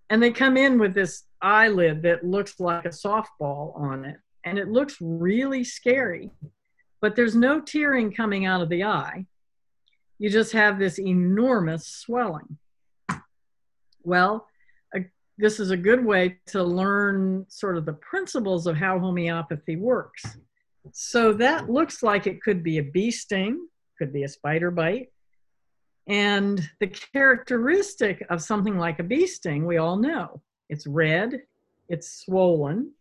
And 0.10 0.22
they 0.22 0.32
come 0.32 0.58
in 0.58 0.80
with 0.80 0.94
this 0.94 1.24
eyelid 1.42 2.02
that 2.04 2.26
looks 2.26 2.60
like 2.60 2.86
a 2.86 2.90
softball 2.90 3.78
on 3.80 4.06
it 4.06 4.18
and 4.46 4.58
it 4.58 4.68
looks 4.68 4.98
really 5.00 5.64
scary 5.64 6.30
but 7.02 7.16
there's 7.16 7.36
no 7.36 7.60
tearing 7.60 8.14
coming 8.14 8.46
out 8.46 8.62
of 8.62 8.70
the 8.70 8.84
eye 8.84 9.26
you 10.24 10.30
just 10.30 10.54
have 10.54 10.80
this 10.80 11.00
enormous 11.00 11.86
swelling. 11.86 12.58
Well, 14.04 14.48
this 15.38 15.60
is 15.60 15.70
a 15.70 15.76
good 15.76 16.06
way 16.06 16.38
to 16.48 16.64
learn 16.64 17.46
sort 17.50 17.78
of 17.78 17.86
the 17.86 17.94
principles 17.94 18.66
of 18.66 18.78
how 18.78 19.00
homeopathy 19.00 19.76
works. 19.76 20.24
So 20.94 21.34
that 21.34 21.70
looks 21.70 22.04
like 22.04 22.26
it 22.26 22.42
could 22.42 22.64
be 22.64 22.78
a 22.78 22.84
bee 22.84 23.12
sting, 23.12 23.68
could 23.98 24.14
be 24.14 24.24
a 24.24 24.30
spider 24.30 24.72
bite. 24.72 25.12
And 26.08 26.62
the 26.80 26.88
characteristic 26.88 28.26
of 28.30 28.42
something 28.42 28.78
like 28.78 29.00
a 29.00 29.04
bee 29.04 29.28
sting, 29.28 29.66
we 29.66 29.76
all 29.76 29.98
know 29.98 30.42
it's 30.70 30.88
red, 30.88 31.42
it's 31.90 32.24
swollen, 32.24 32.94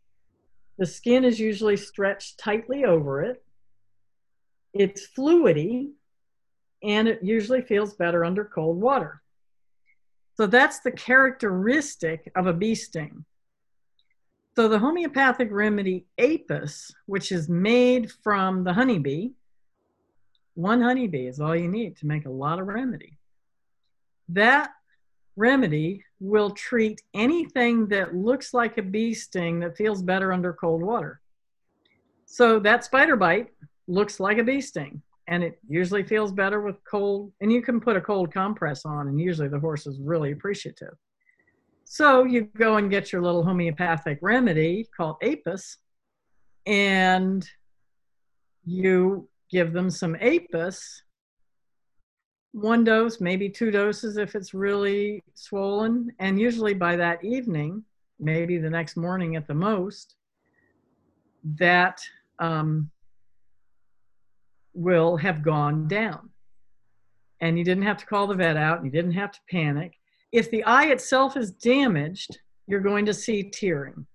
the 0.79 0.87
skin 0.87 1.25
is 1.25 1.39
usually 1.39 1.77
stretched 1.77 2.39
tightly 2.39 2.85
over 2.85 3.23
it, 3.23 3.45
it's 4.73 5.07
fluidy, 5.17 5.91
and 6.83 7.07
it 7.09 7.21
usually 7.23 7.63
feels 7.63 7.95
better 7.95 8.25
under 8.25 8.45
cold 8.45 8.81
water. 8.81 9.23
So 10.37 10.47
that's 10.47 10.81
the 10.81 10.91
characteristic 10.93 12.33
of 12.35 12.47
a 12.47 12.53
bee 12.53 12.75
sting. 12.75 13.25
So 14.57 14.69
the 14.69 14.79
homeopathic 14.79 15.49
remedy 15.51 16.07
Apis, 16.19 16.91
which 17.07 17.33
is 17.33 17.49
made 17.49 18.11
from 18.23 18.65
the 18.65 18.73
honeybee, 18.73 19.31
One 20.55 20.83
honeybee 20.83 21.27
is 21.27 21.41
all 21.41 21.57
you 21.57 21.69
need 21.69 21.97
to 21.99 22.07
make 22.07 22.27
a 22.27 22.31
lot 22.31 22.61
of 22.61 22.67
remedy. 22.67 23.19
That 24.29 24.71
remedy 25.37 26.05
will 26.23 26.51
treat 26.51 27.03
anything 27.15 27.89
that 27.89 28.15
looks 28.15 28.55
like 28.55 28.79
a 28.79 28.83
bee 28.83 29.13
sting 29.13 29.59
that 29.59 29.77
feels 29.77 30.03
better 30.03 30.33
under 30.33 30.53
cold 30.53 30.81
water. 30.81 31.21
So 32.27 32.61
that 32.61 32.85
spider 32.85 33.17
bite 33.17 33.49
looks 33.89 34.21
like 34.21 34.39
a 34.39 34.45
bee 34.45 34.61
sting 34.61 35.03
and 35.27 35.43
it 35.43 35.59
usually 35.69 36.05
feels 36.05 36.31
better 36.31 36.61
with 36.61 36.77
cold 36.85 37.33
and 37.41 37.53
you 37.53 37.61
can 37.61 37.81
put 37.81 37.97
a 37.97 38.01
cold 38.01 38.33
compress 38.33 38.85
on 38.87 39.09
and 39.09 39.21
usually 39.21 39.49
the 39.49 39.59
horse 39.59 39.85
is 39.89 39.99
really 40.01 40.31
appreciative. 40.31 40.95
So 41.85 42.23
you 42.23 42.43
go 42.57 42.77
and 42.77 42.89
get 42.89 43.11
your 43.11 43.21
little 43.21 43.43
homeopathic 43.43 44.21
remedy 44.23 44.87
called 44.97 45.17
Apis 45.23 45.79
and 46.67 47.45
you 48.65 49.29
give 49.51 49.73
them 49.73 49.91
some 49.91 50.17
Apis 50.21 51.03
one 52.53 52.85
dose, 52.85 53.21
maybe 53.21 53.49
two 53.49 53.71
doses 53.71 54.17
if 54.19 54.35
it's 54.35 54.55
really 54.55 55.23
swollen. 55.35 56.13
And 56.19 56.39
usually 56.39 56.75
by 56.75 56.97
that 56.97 57.25
evening, 57.25 57.83
maybe 58.21 58.59
the 58.59 58.71
next 58.71 58.97
morning 58.97 59.37
at 59.37 59.47
the 59.47 59.55
most, 59.55 60.15
that 61.59 62.01
um, 62.39 62.91
will 64.75 65.17
have 65.17 65.43
gone 65.43 65.89
down. 65.89 66.31
And 67.41 67.59
you 67.59 67.65
didn't 67.65 67.85
have 67.85 67.97
to 67.99 68.07
call 68.07 68.29
the 68.29 68.35
vet 68.35 68.57
out, 68.57 68.77
and 68.77 68.87
you 68.87 68.93
didn't 68.93 69.13
have 69.13 69.33
to 69.33 69.41
panic. 69.51 69.99
If 70.31 70.51
the 70.51 70.63
eye 70.65 70.87
itself 70.87 71.37
is 71.37 71.51
damaged, 71.51 72.39
you're 72.69 72.81
going 72.81 73.05
to 73.07 73.15
see 73.15 73.51
tearing. 73.51 74.07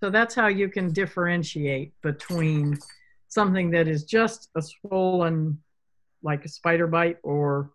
So 0.00 0.10
that's 0.10 0.34
how 0.34 0.48
you 0.48 0.68
can 0.68 0.92
differentiate 0.92 1.94
between 2.02 2.78
something 3.28 3.70
that 3.70 3.88
is 3.88 4.04
just 4.04 4.50
a 4.54 4.60
swollen, 4.60 5.62
like 6.22 6.44
a 6.44 6.48
spider 6.48 6.86
bite, 6.86 7.16
or 7.22 7.70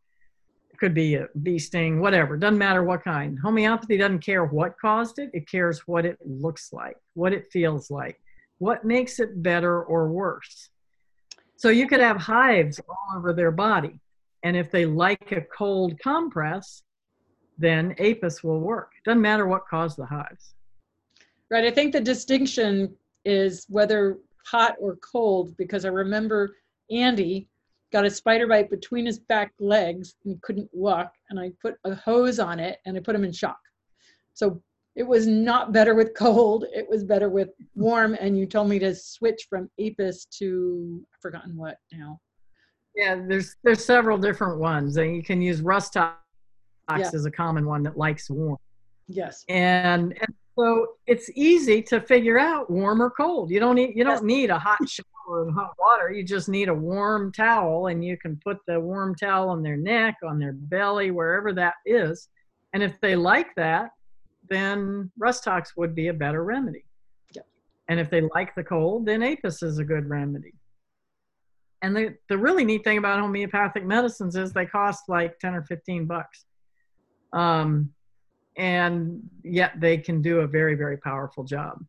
could 0.80 0.94
be 0.94 1.16
a 1.16 1.28
bee 1.44 1.60
sting, 1.60 2.00
whatever. 2.00 2.38
Doesn't 2.38 2.58
matter 2.58 2.84
what 2.84 3.04
kind. 3.04 3.38
Homeopathy 3.40 3.98
doesn't 3.98 4.20
care 4.20 4.46
what 4.46 4.80
caused 4.80 5.20
it, 5.20 5.30
it 5.34 5.50
cares 5.50 5.88
what 5.88 6.06
it 6.06 6.18
looks 6.26 6.72
like, 6.72 6.98
what 7.14 7.34
it 7.34 7.52
feels 7.52 7.92
like, 7.92 8.20
what 8.60 8.86
makes 8.86 9.20
it 9.20 9.44
better 9.44 9.84
or 9.84 10.10
worse. 10.10 10.70
So 11.58 11.70
you 11.70 11.88
could 11.88 12.00
have 12.00 12.18
hives 12.18 12.80
all 12.88 13.18
over 13.18 13.34
their 13.34 13.52
body. 13.52 14.00
And 14.44 14.56
if 14.56 14.72
they 14.72 14.86
like 14.86 15.32
a 15.34 15.42
cold 15.42 16.00
compress, 16.00 16.84
then 17.58 17.94
Apis 18.00 18.42
will 18.44 18.62
work. 18.62 18.94
Doesn't 19.04 19.22
matter 19.22 19.46
what 19.48 19.68
caused 19.68 19.98
the 19.98 20.06
hives. 20.06 20.54
Right. 21.52 21.66
I 21.66 21.72
think 21.72 21.92
the 21.92 22.00
distinction 22.00 22.96
is 23.26 23.66
whether 23.68 24.20
hot 24.46 24.76
or 24.80 24.96
cold, 24.98 25.58
because 25.58 25.84
I 25.84 25.90
remember 25.90 26.56
Andy 26.90 27.50
got 27.92 28.06
a 28.06 28.12
spider 28.12 28.48
bite 28.48 28.70
between 28.70 29.06
his 29.06 29.20
back 29.20 29.52
legs 29.60 30.16
and 30.24 30.34
he 30.34 30.40
couldn't 30.42 30.70
walk. 30.72 31.14
And 31.30 31.40
I 31.40 31.52
put 31.62 31.76
a 31.84 31.96
hose 31.96 32.40
on 32.40 32.60
it 32.60 32.80
and 32.86 32.98
I 32.98 33.00
put 33.00 33.16
him 33.16 33.24
in 33.24 33.32
shock. 33.32 33.60
So 34.34 34.62
it 34.96 35.04
was 35.04 35.28
not 35.28 35.72
better 35.72 35.96
with 35.96 36.14
cold. 36.16 36.66
It 36.74 36.88
was 36.90 37.04
better 37.04 37.30
with 37.30 37.50
warm. 37.76 38.16
And 38.20 38.38
you 38.38 38.46
told 38.46 38.70
me 38.70 38.80
to 38.80 38.94
switch 38.96 39.48
from 39.50 39.70
Apis 39.80 40.26
to 40.40 41.02
I've 41.14 41.22
forgotten 41.22 41.56
what 41.56 41.78
now. 41.92 42.20
Yeah, 42.96 43.16
there's 43.28 43.56
there's 43.64 43.86
several 43.86 44.18
different 44.18 44.60
ones, 44.60 44.98
and 44.98 45.16
you 45.16 45.24
can 45.24 45.42
use 45.42 45.62
Rhus 45.62 45.90
tox 45.90 46.18
Yeah. 46.98 47.10
is 47.14 47.26
a 47.26 47.32
common 47.32 47.66
one 47.66 47.84
that 47.84 47.98
likes 47.98 48.30
warm. 48.30 48.58
Yes. 49.08 49.46
And, 49.48 50.14
and 50.20 50.34
so 50.60 50.88
it's 51.07 51.30
easy 51.36 51.82
to 51.84 52.01
figure 52.01 52.38
out 52.38 52.70
warm 52.70 53.01
or 53.01 53.10
cold. 53.10 53.49
You 53.49 53.62
don't 53.62 53.76
need 53.76 53.93
you 53.95 54.03
don't 54.03 54.26
need 54.26 54.49
a 54.49 54.60
hot 54.60 54.78
shower 54.89 55.43
and 55.43 55.53
hot 55.53 55.74
water. 55.80 56.12
You 56.12 56.24
just 56.24 56.49
need 56.49 56.68
a 56.68 56.74
warm 56.74 57.32
towel, 57.32 57.88
and 57.88 58.03
you 58.03 58.18
can 58.18 58.38
put 58.43 58.57
the 58.68 58.78
warm 58.78 59.16
towel 59.16 59.49
on 59.49 59.64
their 59.64 59.78
neck, 59.78 60.16
on 60.22 60.38
their 60.38 60.51
belly, 60.53 61.12
wherever 61.12 61.53
that 61.53 61.76
is. 61.86 62.28
And 62.74 62.84
if 62.84 62.99
they 63.01 63.16
like 63.16 63.55
that, 63.55 63.91
then 64.49 65.10
Rhus 65.18 65.39
tox 65.39 65.78
would 65.78 65.95
be 65.95 66.07
a 66.07 66.14
better 66.14 66.43
remedy. 66.43 66.84
Yep. 67.36 67.47
And 67.88 67.99
if 67.99 68.10
they 68.10 68.22
like 68.36 68.53
the 68.55 68.64
cold, 68.64 69.05
then 69.05 69.24
Apis 69.24 69.64
is 69.64 69.78
a 69.78 69.86
good 69.86 70.10
remedy. 70.10 70.53
And 71.82 71.95
the, 71.95 72.16
the 72.28 72.38
really 72.38 72.66
neat 72.66 72.84
thing 72.84 72.97
about 72.97 73.22
homeopathic 73.22 73.86
medicines 73.86 74.36
is 74.36 74.51
they 74.51 74.66
cost 74.66 75.03
like 75.07 75.39
10 75.39 75.55
or 75.55 75.64
15 75.64 76.05
bucks. 76.05 76.43
Um, 77.32 77.91
and 78.60 79.22
yet 79.41 79.80
they 79.80 79.97
can 79.97 80.22
do 80.22 80.41
a 80.41 80.47
very, 80.47 80.76
very 80.76 80.97
powerful 80.97 81.45
job. 81.45 81.84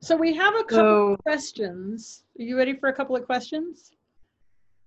So 0.00 0.16
we 0.16 0.34
have 0.34 0.54
a 0.54 0.64
couple 0.64 0.76
So, 0.78 1.12
of 1.12 1.18
questions. 1.18 2.24
Are 2.38 2.42
you 2.42 2.56
ready 2.56 2.74
for 2.74 2.88
a 2.88 2.92
couple 2.92 3.14
of 3.14 3.26
questions? 3.26 3.92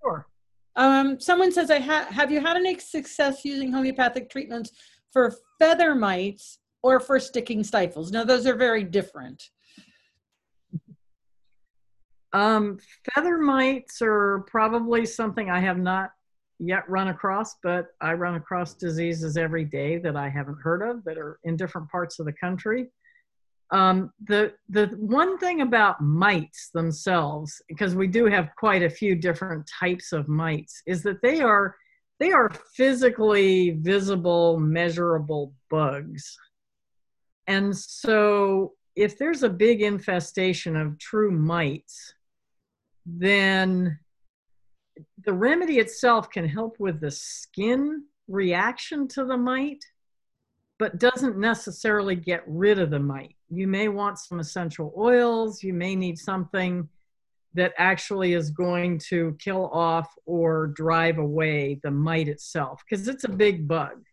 sure. 0.01 0.28
Um, 0.76 1.20
someone 1.20 1.51
says, 1.51 1.72
I 1.72 1.80
ha- 1.80 2.08
have 2.10 2.32
you 2.32 2.39
had 2.39 2.58
any 2.58 2.78
success 2.80 3.45
using 3.45 3.72
homeopathic 3.72 4.30
treatments 4.30 4.72
for 5.12 5.36
feather 5.60 5.95
mites 5.95 6.60
or 6.84 6.99
for 6.99 7.20
sticking 7.20 7.64
stifles? 7.64 8.12
Now, 8.12 8.24
those 8.24 8.45
are 8.45 8.55
very 8.55 8.84
different. 8.84 9.49
Um, 12.34 12.78
feather 13.14 13.38
mites 13.38 14.01
are 14.01 14.43
probably 14.47 15.05
something 15.05 15.49
I 15.49 15.60
have 15.60 15.78
not 15.80 16.12
yet 16.60 16.89
run 16.89 17.10
across, 17.10 17.55
but 17.64 17.88
I 18.01 18.14
run 18.14 18.36
across 18.36 18.74
diseases 18.74 19.38
every 19.38 19.66
day 19.66 19.97
that 19.99 20.16
I 20.16 20.30
haven't 20.30 20.60
heard 20.62 20.82
of 20.82 21.03
that 21.05 21.18
are 21.18 21.39
in 21.43 21.55
different 21.55 21.89
parts 21.89 22.20
of 22.20 22.26
the 22.26 22.34
country. 22.34 22.88
Um, 23.70 24.12
the 24.26 24.53
the 24.70 24.88
one 24.97 25.38
thing 25.38 25.62
about 25.62 26.01
mites 26.01 26.70
themselves, 26.74 27.62
because 27.68 27.95
we 27.95 28.08
do 28.08 28.26
have 28.26 28.49
quite 28.58 28.82
a 28.82 28.89
few 28.89 29.16
different 29.16 29.70
types 29.80 30.14
of 30.14 30.30
mites, 30.30 30.82
is 30.86 31.03
that 31.03 31.22
they 31.22 31.41
are 31.41 31.76
they 32.20 32.32
are 32.32 32.49
physically 32.74 33.72
visible, 33.82 34.60
measurable 34.60 35.53
bugs. 35.70 36.38
And 37.45 37.76
so 37.76 38.74
if 38.95 39.18
there's 39.18 39.43
a 39.43 39.49
big 39.49 39.82
infestation 39.82 40.76
of 40.76 40.97
true 40.97 41.30
mites, 41.30 42.14
then 43.05 43.99
the 45.26 45.34
remedy 45.34 45.80
itself 45.80 46.30
can 46.30 46.48
help 46.48 46.80
with 46.80 47.00
the 47.00 47.12
skin 47.12 48.04
reaction 48.28 49.08
to 49.08 49.26
the 49.26 49.38
mite, 49.38 49.84
but 50.80 51.00
doesn't 51.00 51.38
necessarily 51.38 52.16
get 52.16 52.43
rid 52.45 52.80
of 52.80 52.91
the 52.91 53.00
mite. 53.00 53.36
You 53.50 53.68
may 53.68 53.88
want 53.88 54.20
some 54.20 54.39
essential 54.39 54.93
oils, 54.98 55.64
you 55.64 55.74
may 55.74 55.95
need 55.95 56.18
something 56.18 56.88
that 57.54 57.74
actually 57.78 58.34
is 58.34 58.52
going 58.52 59.00
to 59.10 59.36
kill 59.39 59.70
off 59.74 60.14
or 60.26 60.68
drive 60.68 61.18
away 61.18 61.80
the 61.84 61.90
mite 61.91 62.28
itself, 62.28 62.84
because 62.88 63.07
it's 63.07 63.24
a 63.24 63.30
big 63.30 63.68
bug. 63.68 64.03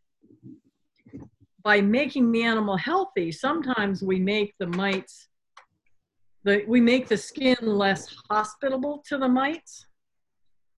By 1.63 1.81
making 1.81 2.31
the 2.33 2.43
animal 2.43 2.77
healthy, 2.77 3.33
sometimes 3.33 4.03
we 4.03 4.19
make 4.19 4.55
the 4.59 4.67
mites, 4.67 5.29
the, 6.45 6.65
we 6.67 6.81
make 6.81 7.09
the 7.09 7.17
skin 7.17 7.57
less 7.63 8.15
hospitable 8.31 9.03
to 9.09 9.19
the 9.19 9.29
mites 9.29 9.87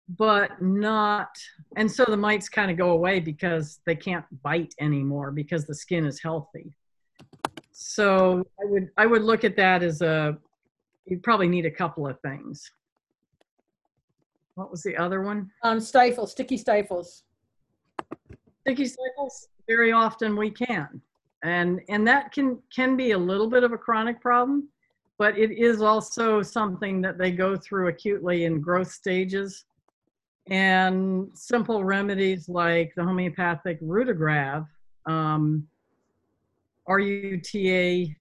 but 0.09 0.63
not 0.63 1.37
and 1.77 1.91
so 1.91 2.05
the 2.05 2.17
mites 2.17 2.49
kind 2.49 2.71
of 2.71 2.77
go 2.77 2.91
away 2.91 3.19
because 3.19 3.81
they 3.87 3.97
can't 3.97 4.25
bite 4.43 4.75
anymore 4.81 5.33
because 5.33 5.67
the 5.67 5.75
skin 5.75 6.07
is 6.07 6.21
healthy. 6.21 6.73
So 7.73 8.47
i 8.61 8.65
would 8.65 8.89
i 8.97 9.07
would 9.07 9.23
look 9.23 9.45
at 9.45 9.57
that 9.57 9.83
as 9.83 10.03
a 10.03 10.39
you 11.07 11.19
probably 11.19 11.49
need 11.49 11.67
a 11.67 11.71
couple 11.71 12.07
of 12.07 12.21
things. 12.21 12.71
What 14.55 14.71
was 14.71 14.83
the 14.83 14.97
other 14.97 15.23
one? 15.23 15.51
Um, 15.63 15.81
stifles, 15.81 16.33
sticky 16.33 16.57
stifles. 16.57 17.25
sticky 18.63 18.87
stifles 18.87 19.49
very 19.69 19.93
often 19.93 20.37
we 20.37 20.51
can. 20.51 21.01
And 21.43 21.81
and 21.89 22.07
that 22.07 22.33
can 22.33 22.59
can 22.75 22.97
be 22.97 23.11
a 23.11 23.19
little 23.19 23.49
bit 23.51 23.65
of 23.65 23.73
a 23.73 23.79
chronic 23.79 24.21
problem 24.21 24.69
but 25.19 25.39
it 25.39 25.51
is 25.51 25.81
also 25.81 26.43
something 26.43 27.01
that 27.01 27.17
they 27.17 27.31
go 27.31 27.57
through 27.57 27.89
acutely 27.89 28.45
in 28.45 28.61
growth 28.61 28.91
stages 28.91 29.65
and 30.49 31.29
simple 31.35 31.85
remedies 31.85 32.49
like 32.49 32.95
the 32.97 33.03
homeopathic 33.03 33.79
Ruta 33.81 34.15
grav 34.15 34.67
um, 35.07 35.67
r-u-t-a-g-r-a-v 36.87 38.17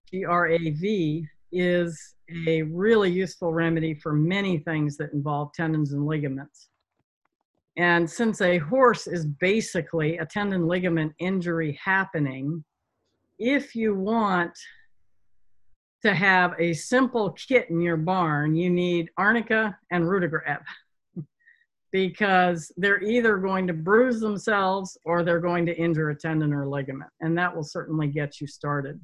is 1.51 2.15
a 2.47 2.63
really 2.63 3.11
useful 3.11 3.53
remedy 3.53 3.93
for 3.93 4.13
many 4.13 4.57
things 4.57 4.97
that 4.97 5.13
involve 5.13 5.53
tendons 5.53 5.93
and 5.93 6.07
ligaments. 6.07 6.69
And 7.77 8.09
since 8.09 8.41
a 8.41 8.57
horse 8.57 9.05
is 9.05 9.25
basically 9.25 10.17
a 10.17 10.25
tendon 10.25 10.67
ligament 10.67 11.13
injury 11.19 11.79
happening, 11.83 12.63
if 13.37 13.75
you 13.75 13.93
want 13.93 14.57
to 16.01 16.15
have 16.15 16.53
a 16.59 16.73
simple 16.73 17.31
kit 17.31 17.69
in 17.69 17.81
your 17.81 17.97
barn, 17.97 18.55
you 18.55 18.69
need 18.69 19.09
arnica 19.17 19.77
and 19.91 20.09
Ruta 20.09 20.27
grav 20.27 20.61
because 21.95 22.73
they're 22.75 23.01
either 23.01 23.37
going 23.37 23.65
to 23.65 23.71
bruise 23.71 24.19
themselves 24.19 24.97
or 25.05 25.23
they're 25.23 25.39
going 25.39 25.65
to 25.65 25.73
injure 25.77 26.09
a 26.09 26.15
tendon 26.15 26.51
or 26.51 26.67
ligament, 26.67 27.09
and 27.21 27.37
that 27.37 27.55
will 27.55 27.63
certainly 27.63 28.07
get 28.07 28.41
you 28.41 28.47
started. 28.47 28.99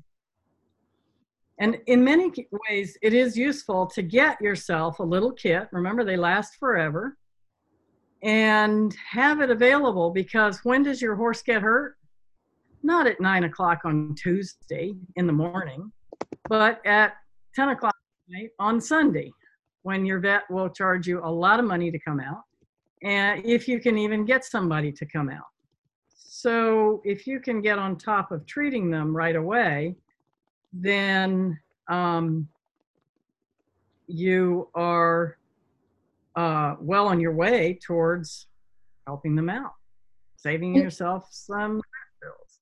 And 1.58 1.78
in 1.88 2.04
many 2.04 2.30
ways, 2.70 2.98
it 3.02 3.14
is 3.14 3.38
useful 3.38 3.88
to 3.88 4.02
get 4.02 4.42
yourself 4.42 5.00
a 5.00 5.04
little 5.04 5.32
kit. 5.32 5.70
Remember, 5.72 6.04
they 6.04 6.18
last 6.18 6.58
forever 6.60 7.16
and 8.24 8.94
have 9.10 9.40
it 9.40 9.52
available 9.52 10.10
because 10.10 10.60
when 10.66 10.84
does 10.84 11.02
your 11.02 11.16
horse 11.16 11.42
get 11.42 11.62
hurt? 11.62 11.96
Not 12.84 13.08
at 13.08 13.22
nine 13.22 13.46
o'clock 13.46 13.86
on 13.86 14.16
Tuesday 14.22 14.96
in 15.16 15.28
the 15.28 15.34
morning, 15.34 15.94
but 16.50 16.86
at 16.86 17.14
10 17.56 17.70
o'clock 17.70 17.96
on 18.60 18.82
Sunday 18.82 19.32
when 19.84 20.06
your 20.06 20.20
vet 20.20 20.44
will 20.50 20.70
charge 20.70 21.08
you 21.08 21.22
a 21.24 21.32
lot 21.32 21.58
of 21.58 21.66
money 21.66 21.90
to 21.90 22.00
come 22.00 22.20
out. 22.20 22.42
And 23.04 23.46
if 23.46 23.68
you 23.68 23.80
can 23.80 23.98
even 23.98 24.26
get 24.26 24.46
somebody 24.46 24.92
to 24.92 25.06
come 25.06 25.30
out. 25.30 25.48
So 26.16 27.02
if 27.04 27.28
you 27.28 27.40
can 27.40 27.62
get 27.62 27.78
on 27.78 27.98
top 27.98 28.32
of 28.32 28.46
treating 28.46 28.90
them 28.90 29.16
right 29.16 29.36
away, 29.36 29.96
then 30.74 31.60
um, 31.88 32.48
you 34.08 34.70
are 34.76 35.38
uh, 36.36 36.76
well 36.80 37.08
on 37.08 37.20
your 37.20 37.34
way 37.34 37.80
towards 37.86 38.48
helping 39.08 39.36
them 39.36 39.50
out, 39.50 39.74
saving 40.38 40.76
yourself 40.76 41.28
some 41.32 41.82
bills. 42.22 42.60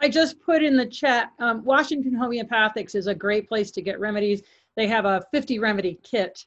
I 0.00 0.08
just 0.08 0.40
put 0.40 0.62
in 0.62 0.76
the 0.76 0.86
chat, 0.86 1.30
um, 1.38 1.64
Washington 1.64 2.12
Homeopathics 2.12 2.94
is 2.94 3.06
a 3.06 3.14
great 3.14 3.48
place 3.48 3.70
to 3.72 3.82
get 3.82 4.00
remedies. 4.00 4.42
They 4.76 4.88
have 4.88 5.04
a 5.04 5.24
50 5.32 5.58
remedy 5.58 6.00
kit 6.02 6.44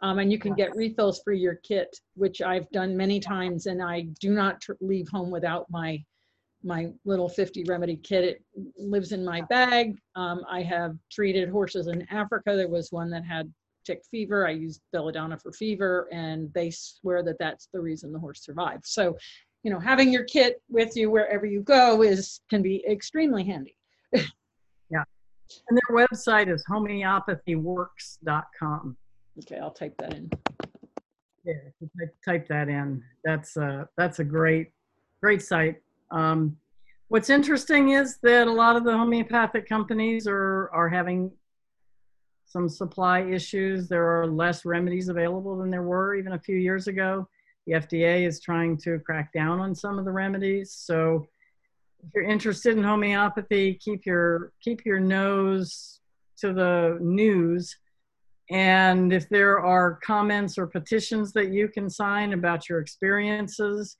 um, 0.00 0.18
and 0.18 0.30
you 0.30 0.38
can 0.38 0.54
get 0.54 0.76
refills 0.76 1.20
for 1.24 1.32
your 1.32 1.56
kit, 1.56 1.98
which 2.14 2.40
I've 2.40 2.70
done 2.70 2.96
many 2.96 3.18
times 3.20 3.66
and 3.66 3.82
I 3.82 4.02
do 4.20 4.30
not 4.30 4.62
leave 4.80 5.08
home 5.08 5.30
without 5.30 5.66
my 5.70 6.02
my 6.64 6.90
little 7.04 7.28
50 7.28 7.64
remedy 7.68 7.96
kit. 7.96 8.24
It 8.24 8.42
lives 8.76 9.12
in 9.12 9.24
my 9.24 9.42
bag. 9.42 9.96
Um, 10.16 10.44
I 10.50 10.60
have 10.62 10.96
treated 11.10 11.48
horses 11.48 11.86
in 11.86 12.04
Africa. 12.10 12.56
There 12.56 12.66
was 12.68 12.90
one 12.90 13.10
that 13.10 13.24
had 13.24 13.52
tick 13.84 14.02
fever. 14.10 14.44
I 14.46 14.50
used 14.50 14.80
belladonna 14.92 15.38
for 15.38 15.52
fever, 15.52 16.08
and 16.12 16.52
they 16.54 16.70
swear 16.70 17.22
that 17.22 17.38
that's 17.38 17.68
the 17.72 17.80
reason 17.80 18.12
the 18.12 18.18
horse 18.18 18.44
survived. 18.44 18.84
So, 18.86 19.16
you 19.62 19.70
know, 19.70 19.78
having 19.78 20.12
your 20.12 20.24
kit 20.24 20.60
with 20.68 20.96
you 20.96 21.12
wherever 21.12 21.46
you 21.46 21.62
go 21.62 22.02
is 22.02 22.40
can 22.50 22.60
be 22.60 22.84
extremely 22.90 23.44
handy. 23.44 23.76
yeah. 24.12 25.04
And 25.68 25.78
their 25.88 26.06
website 26.06 26.52
is 26.52 26.64
homeopathyworks.com. 26.68 28.96
Okay, 29.40 29.58
I'll 29.58 29.70
type 29.70 29.96
that 29.98 30.14
in. 30.14 30.30
Yeah, 31.44 31.54
type, 31.98 32.16
type 32.24 32.48
that 32.48 32.68
in. 32.68 33.02
That's 33.24 33.56
a 33.56 33.88
that's 33.96 34.18
a 34.18 34.24
great 34.24 34.72
great 35.22 35.42
site. 35.42 35.76
Um, 36.10 36.56
what's 37.08 37.30
interesting 37.30 37.90
is 37.90 38.18
that 38.22 38.46
a 38.46 38.52
lot 38.52 38.76
of 38.76 38.84
the 38.84 38.96
homeopathic 38.96 39.68
companies 39.68 40.26
are 40.26 40.70
are 40.72 40.88
having 40.88 41.30
some 42.46 42.68
supply 42.68 43.20
issues. 43.20 43.88
There 43.88 44.20
are 44.20 44.26
less 44.26 44.64
remedies 44.64 45.08
available 45.08 45.58
than 45.58 45.70
there 45.70 45.82
were 45.82 46.14
even 46.14 46.32
a 46.32 46.38
few 46.38 46.56
years 46.56 46.88
ago. 46.88 47.28
The 47.66 47.74
FDA 47.74 48.26
is 48.26 48.40
trying 48.40 48.78
to 48.78 48.98
crack 49.00 49.32
down 49.32 49.60
on 49.60 49.74
some 49.74 49.98
of 49.98 50.06
the 50.06 50.12
remedies. 50.12 50.72
So 50.72 51.26
if 52.02 52.10
you're 52.14 52.24
interested 52.24 52.76
in 52.76 52.82
homeopathy, 52.82 53.74
keep 53.74 54.06
your 54.06 54.52
keep 54.62 54.84
your 54.84 54.98
nose 54.98 56.00
to 56.38 56.52
the 56.52 56.98
news. 57.00 57.76
And 58.50 59.12
if 59.12 59.28
there 59.28 59.60
are 59.60 59.98
comments 60.02 60.56
or 60.56 60.66
petitions 60.66 61.32
that 61.34 61.52
you 61.52 61.68
can 61.68 61.90
sign 61.90 62.32
about 62.32 62.68
your 62.68 62.80
experiences, 62.80 63.98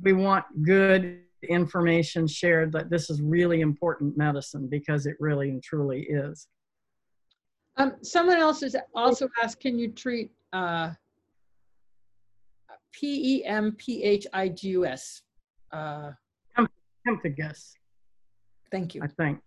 we 0.00 0.12
want 0.12 0.44
good 0.62 1.20
information 1.48 2.26
shared 2.28 2.70
that 2.72 2.88
this 2.88 3.10
is 3.10 3.20
really 3.20 3.60
important 3.60 4.16
medicine 4.16 4.68
because 4.68 5.06
it 5.06 5.16
really 5.18 5.50
and 5.50 5.62
truly 5.62 6.02
is. 6.08 6.46
Um, 7.76 7.94
someone 8.02 8.36
else 8.38 8.60
has 8.60 8.76
also 8.94 9.28
asked, 9.42 9.58
can 9.60 9.78
you 9.78 9.90
treat 9.90 10.30
uh, 10.52 10.90
P-E-M-P-H-I-G-U-S? 12.92 13.62
Uh, 15.72 16.10
pemphigus. 17.08 17.72
Thank 18.70 18.94
you. 18.94 19.02
I 19.02 19.08
think. 19.08 19.40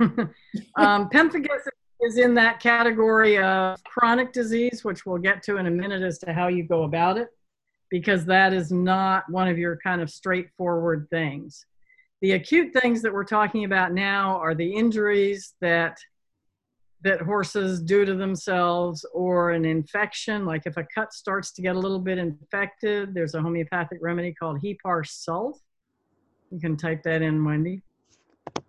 um, 0.00 1.08
pemphigus 1.10 1.60
is 1.66 1.72
in 2.16 2.34
that 2.34 2.60
category 2.60 3.38
of 3.38 3.82
chronic 3.84 4.32
disease, 4.32 4.84
which 4.84 5.06
we'll 5.06 5.18
get 5.18 5.42
to 5.44 5.56
in 5.56 5.66
a 5.66 5.70
minute 5.70 6.02
as 6.02 6.18
to 6.18 6.32
how 6.32 6.48
you 6.48 6.62
go 6.62 6.84
about 6.84 7.16
it, 7.18 7.28
because 7.90 8.24
that 8.26 8.52
is 8.52 8.70
not 8.70 9.24
one 9.30 9.48
of 9.48 9.58
your 9.58 9.78
kind 9.78 10.00
of 10.00 10.10
straightforward 10.10 11.06
things. 11.10 11.66
The 12.20 12.32
acute 12.32 12.72
things 12.72 13.02
that 13.02 13.12
we're 13.12 13.24
talking 13.24 13.64
about 13.64 13.92
now 13.92 14.36
are 14.36 14.54
the 14.54 14.72
injuries 14.72 15.54
that 15.60 15.98
that 17.02 17.20
horses 17.20 17.82
do 17.82 18.06
to 18.06 18.14
themselves 18.14 19.04
or 19.12 19.50
an 19.50 19.66
infection. 19.66 20.46
Like 20.46 20.62
if 20.64 20.78
a 20.78 20.86
cut 20.94 21.12
starts 21.12 21.52
to 21.52 21.60
get 21.60 21.76
a 21.76 21.78
little 21.78 21.98
bit 21.98 22.16
infected 22.16 23.12
there's 23.12 23.34
a 23.34 23.42
homeopathic 23.42 23.98
remedy 24.00 24.32
called 24.32 24.62
hepar 24.62 25.04
sulph. 25.04 25.58
You 26.50 26.60
can 26.60 26.78
type 26.78 27.02
that 27.02 27.20
in 27.20 27.44
wendy 27.44 27.82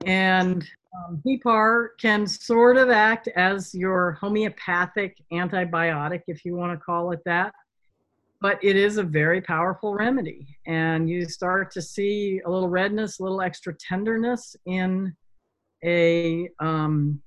and 0.06 0.68
um, 0.96 1.22
hepar 1.26 1.90
can 2.00 2.26
sort 2.26 2.78
of 2.78 2.90
act 2.90 3.28
as 3.30 3.74
your 3.74 4.14
homeopathic 4.14 5.18
antibiotic 5.34 6.22
if 6.28 6.46
you 6.46 6.56
want 6.56 6.72
to 6.72 6.84
call 6.84 7.12
it 7.12 7.20
that 7.26 7.54
but 8.42 8.64
it 8.64 8.76
is 8.76 8.98
a 8.98 9.04
very 9.04 9.42
powerful 9.42 9.94
remedy 9.94 10.48
and 10.68 11.10
you 11.10 11.26
start 11.26 11.72
to 11.72 11.82
see 11.82 12.42
a 12.46 12.50
little 12.50 12.70
redness 12.70 13.20
a 13.20 13.24
little 13.24 13.42
extra 13.42 13.74
tenderness 13.74 14.56
in 14.66 15.16
a 15.84 16.50
um, 16.60 17.22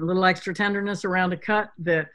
a 0.00 0.04
little 0.04 0.24
extra 0.24 0.54
tenderness 0.54 1.04
around 1.04 1.32
a 1.32 1.36
cut 1.36 1.70
that 1.78 2.08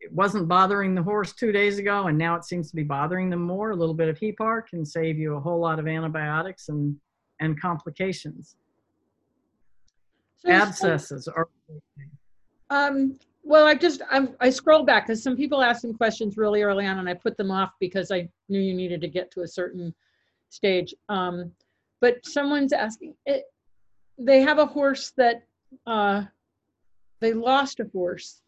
it 0.00 0.12
wasn't 0.12 0.48
bothering 0.48 0.94
the 0.94 1.02
horse 1.02 1.32
two 1.32 1.52
days 1.52 1.78
ago 1.78 2.06
and 2.06 2.18
now 2.18 2.34
it 2.34 2.44
seems 2.44 2.68
to 2.70 2.76
be 2.76 2.82
bothering 2.82 3.30
them 3.30 3.42
more. 3.42 3.70
A 3.70 3.76
little 3.76 3.94
bit 3.94 4.08
of 4.08 4.18
Hepar 4.18 4.62
can 4.68 4.84
save 4.84 5.18
you 5.18 5.36
a 5.36 5.40
whole 5.40 5.58
lot 5.58 5.78
of 5.78 5.86
antibiotics 5.86 6.68
and, 6.68 6.96
and 7.40 7.60
complications. 7.60 8.56
So 10.38 10.50
Abscesses 10.50 11.28
are. 11.28 11.48
Um, 12.70 13.18
well, 13.42 13.66
I 13.66 13.74
just, 13.74 14.02
I'm, 14.10 14.34
I 14.40 14.50
scrolled 14.50 14.86
back 14.86 15.06
because 15.06 15.22
some 15.22 15.36
people 15.36 15.62
asked 15.62 15.82
some 15.82 15.94
questions 15.94 16.36
really 16.36 16.62
early 16.62 16.84
on 16.84 16.98
and 16.98 17.08
I 17.08 17.14
put 17.14 17.36
them 17.36 17.50
off 17.50 17.70
because 17.78 18.10
I 18.10 18.28
knew 18.48 18.58
you 18.58 18.74
needed 18.74 19.00
to 19.02 19.08
get 19.08 19.30
to 19.32 19.42
a 19.42 19.48
certain 19.48 19.94
stage. 20.48 20.92
Um, 21.08 21.52
but 22.00 22.16
someone's 22.26 22.72
asking, 22.72 23.14
it, 23.24 23.44
they 24.18 24.40
have 24.40 24.58
a 24.58 24.66
horse 24.66 25.12
that 25.16 25.42
uh, 25.86 26.24
they 27.20 27.34
lost 27.34 27.78
a 27.78 27.88
horse 27.92 28.42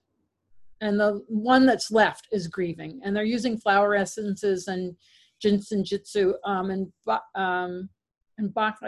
and 0.80 0.98
the 0.98 1.24
one 1.28 1.64
that's 1.64 1.90
left 1.90 2.28
is 2.32 2.48
grieving 2.48 3.00
and 3.04 3.14
they're 3.14 3.24
using 3.24 3.56
flower 3.56 3.94
essences 3.94 4.68
and 4.68 4.96
Jin 5.40 5.62
Shin 5.62 5.84
Jyutsu 5.84 6.34
um, 6.44 6.70
and 6.70 6.92
um, 7.34 7.88
and 8.38 8.54
Bach, 8.54 8.78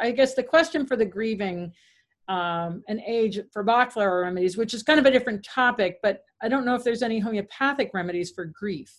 I 0.00 0.10
guess 0.12 0.34
the 0.34 0.42
question 0.42 0.86
for 0.86 0.96
the 0.96 1.04
grieving 1.04 1.72
um, 2.28 2.82
and 2.88 3.00
age 3.06 3.40
for 3.52 3.62
Bach 3.62 3.92
flower 3.92 4.22
remedies, 4.22 4.56
which 4.56 4.72
is 4.72 4.82
kind 4.82 5.00
of 5.00 5.06
a 5.06 5.10
different 5.10 5.44
topic, 5.44 5.98
but 6.02 6.24
I 6.42 6.48
don't 6.48 6.64
know 6.64 6.74
if 6.74 6.84
there's 6.84 7.02
any 7.02 7.18
homeopathic 7.18 7.90
remedies 7.92 8.30
for 8.30 8.44
grief, 8.46 8.94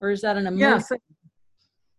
or 0.00 0.10
is 0.10 0.20
that 0.22 0.36
an 0.36 0.46
emotion? 0.46 0.58
Yes. 0.58 0.92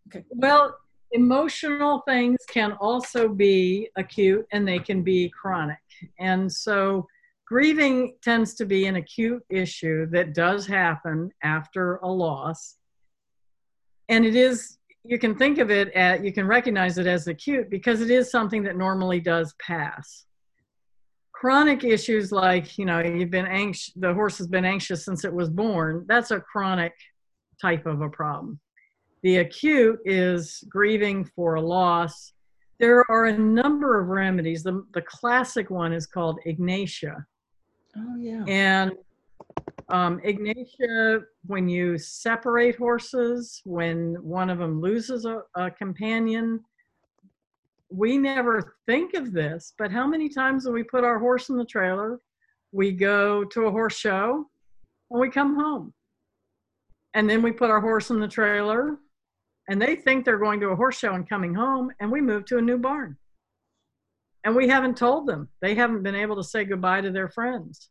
Okay. 0.07 0.25
Well, 0.29 0.77
emotional 1.11 2.01
things 2.07 2.37
can 2.49 2.73
also 2.73 3.27
be 3.27 3.89
acute 3.97 4.45
and 4.53 4.67
they 4.67 4.79
can 4.79 5.03
be 5.03 5.29
chronic, 5.29 5.77
and 6.19 6.51
so 6.51 7.05
grieving 7.45 8.15
tends 8.21 8.53
to 8.55 8.65
be 8.65 8.85
an 8.87 8.97
acute 8.97 9.43
issue 9.49 10.05
that 10.11 10.33
does 10.33 10.65
happen 10.67 11.31
after 11.43 11.95
a 11.97 12.07
loss. 12.07 12.75
And 14.09 14.25
it 14.25 14.35
is, 14.35 14.77
you 15.07 15.17
can 15.17 15.35
think 15.35 15.57
of 15.57 15.71
it 15.71 15.91
at, 15.93 16.23
you 16.23 16.31
can 16.31 16.45
recognize 16.47 16.97
it 16.97 17.07
as 17.07 17.27
acute 17.27 17.69
because 17.69 18.01
it 18.01 18.09
is 18.09 18.29
something 18.29 18.63
that 18.63 18.77
normally 18.77 19.19
does 19.19 19.53
pass. 19.59 20.25
Chronic 21.31 21.83
issues 21.83 22.31
like, 22.31 22.77
you 22.77 22.85
know, 22.85 22.99
you've 22.99 23.31
been 23.31 23.45
anxious, 23.45 23.93
the 23.95 24.13
horse 24.13 24.37
has 24.37 24.47
been 24.47 24.65
anxious 24.65 25.05
since 25.05 25.23
it 25.23 25.33
was 25.33 25.49
born, 25.49 26.05
that's 26.07 26.31
a 26.31 26.39
chronic 26.39 26.93
type 27.61 27.85
of 27.85 28.01
a 28.01 28.09
problem. 28.09 28.59
The 29.23 29.37
acute 29.37 29.99
is 30.05 30.63
grieving 30.69 31.25
for 31.35 31.55
a 31.55 31.61
loss. 31.61 32.33
There 32.79 33.03
are 33.09 33.25
a 33.25 33.37
number 33.37 33.99
of 33.99 34.07
remedies. 34.07 34.63
The, 34.63 34.85
the 34.93 35.01
classic 35.01 35.69
one 35.69 35.93
is 35.93 36.05
called 36.05 36.39
Ignatia 36.45 37.25
Oh, 37.97 38.15
yeah. 38.17 38.43
And 38.47 38.91
um, 39.89 40.19
Ignatia, 40.25 41.21
when 41.45 41.69
you 41.69 41.97
separate 41.97 42.75
horses, 42.75 43.61
when 43.65 44.15
one 44.21 44.49
of 44.49 44.57
them 44.59 44.81
loses 44.81 45.25
a, 45.25 45.41
a 45.55 45.71
companion, 45.71 46.59
we 47.89 48.17
never 48.17 48.75
think 48.85 49.13
of 49.13 49.31
this, 49.31 49.73
but 49.77 49.91
how 49.91 50.05
many 50.05 50.27
times 50.29 50.65
do 50.65 50.71
we 50.71 50.83
put 50.83 51.03
our 51.03 51.19
horse 51.19 51.49
in 51.49 51.57
the 51.57 51.65
trailer? 51.65 52.19
We 52.73 52.91
go 52.91 53.45
to 53.45 53.65
a 53.65 53.71
horse 53.71 53.97
show 53.97 54.45
and 55.09 55.21
we 55.21 55.29
come 55.29 55.55
home. 55.55 55.93
And 57.13 57.29
then 57.29 57.41
we 57.41 57.51
put 57.51 57.69
our 57.69 57.79
horse 57.79 58.09
in 58.09 58.19
the 58.19 58.27
trailer 58.27 58.97
and 59.69 59.81
they 59.81 59.95
think 59.95 60.25
they're 60.25 60.37
going 60.37 60.59
to 60.59 60.69
a 60.69 60.75
horse 60.75 60.99
show 60.99 61.13
and 61.13 61.27
coming 61.27 61.53
home 61.53 61.91
and 61.99 62.11
we 62.11 62.21
move 62.21 62.45
to 62.45 62.57
a 62.57 62.61
new 62.61 62.77
barn 62.77 63.17
and 64.43 64.55
we 64.55 64.67
haven't 64.67 64.97
told 64.97 65.27
them. 65.27 65.49
They 65.61 65.75
haven't 65.75 66.03
been 66.03 66.15
able 66.15 66.35
to 66.35 66.43
say 66.43 66.63
goodbye 66.63 67.01
to 67.01 67.11
their 67.11 67.29
friends. 67.29 67.89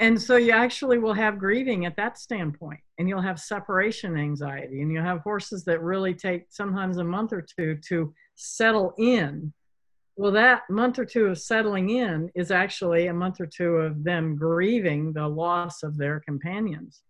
And 0.00 0.20
so 0.20 0.36
you 0.36 0.52
actually 0.52 0.98
will 0.98 1.14
have 1.14 1.38
grieving 1.38 1.84
at 1.84 1.96
that 1.96 2.18
standpoint 2.18 2.80
and 2.98 3.08
you'll 3.08 3.20
have 3.20 3.40
separation 3.40 4.16
anxiety 4.16 4.80
and 4.80 4.92
you'll 4.92 5.04
have 5.04 5.20
horses 5.20 5.64
that 5.64 5.82
really 5.82 6.14
take 6.14 6.46
sometimes 6.50 6.98
a 6.98 7.04
month 7.04 7.32
or 7.32 7.42
two 7.42 7.76
to 7.88 8.14
settle 8.36 8.94
in. 8.98 9.52
Well 10.16 10.32
that 10.32 10.62
month 10.70 10.98
or 10.98 11.04
two 11.04 11.26
of 11.26 11.38
settling 11.38 11.90
in 11.90 12.30
is 12.34 12.50
actually 12.50 13.08
a 13.08 13.14
month 13.14 13.40
or 13.40 13.46
two 13.46 13.76
of 13.76 14.04
them 14.04 14.36
grieving 14.36 15.12
the 15.12 15.26
loss 15.26 15.82
of 15.82 15.96
their 15.96 16.20
companions 16.20 17.02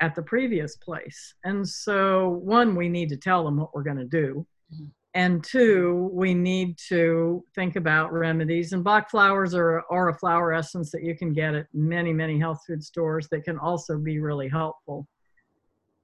at 0.00 0.14
the 0.14 0.22
previous 0.22 0.76
place. 0.76 1.34
And 1.44 1.68
so 1.68 2.28
one 2.28 2.76
we 2.76 2.88
need 2.88 3.08
to 3.08 3.16
tell 3.16 3.44
them 3.44 3.56
what 3.56 3.74
we're 3.74 3.82
going 3.82 3.96
to 3.98 4.04
do. 4.04 4.46
Mm-hmm 4.72 4.86
and 5.14 5.42
two, 5.42 6.08
we 6.12 6.34
need 6.34 6.78
to 6.88 7.44
think 7.54 7.74
about 7.74 8.12
remedies. 8.12 8.72
And 8.72 8.84
Bach 8.84 9.10
flowers 9.10 9.54
are, 9.54 9.82
are 9.90 10.10
a 10.10 10.18
flower 10.18 10.52
essence 10.52 10.92
that 10.92 11.02
you 11.02 11.16
can 11.16 11.32
get 11.32 11.54
at 11.54 11.66
many, 11.74 12.12
many 12.12 12.38
health 12.38 12.60
food 12.66 12.82
stores 12.82 13.26
that 13.32 13.42
can 13.42 13.58
also 13.58 13.98
be 13.98 14.20
really 14.20 14.48
helpful. 14.48 15.08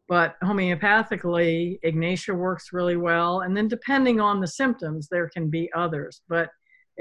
But 0.09 0.37
homeopathically, 0.43 1.79
Ignatia 1.85 2.35
works 2.35 2.73
really 2.73 2.97
well. 2.97 3.41
And 3.41 3.57
then 3.57 3.69
depending 3.69 4.21
on 4.21 4.41
the 4.41 4.47
symptoms, 4.47 5.09
there 5.09 5.29
can 5.29 5.51
be 5.51 5.71
others. 5.75 6.23
But 6.29 6.51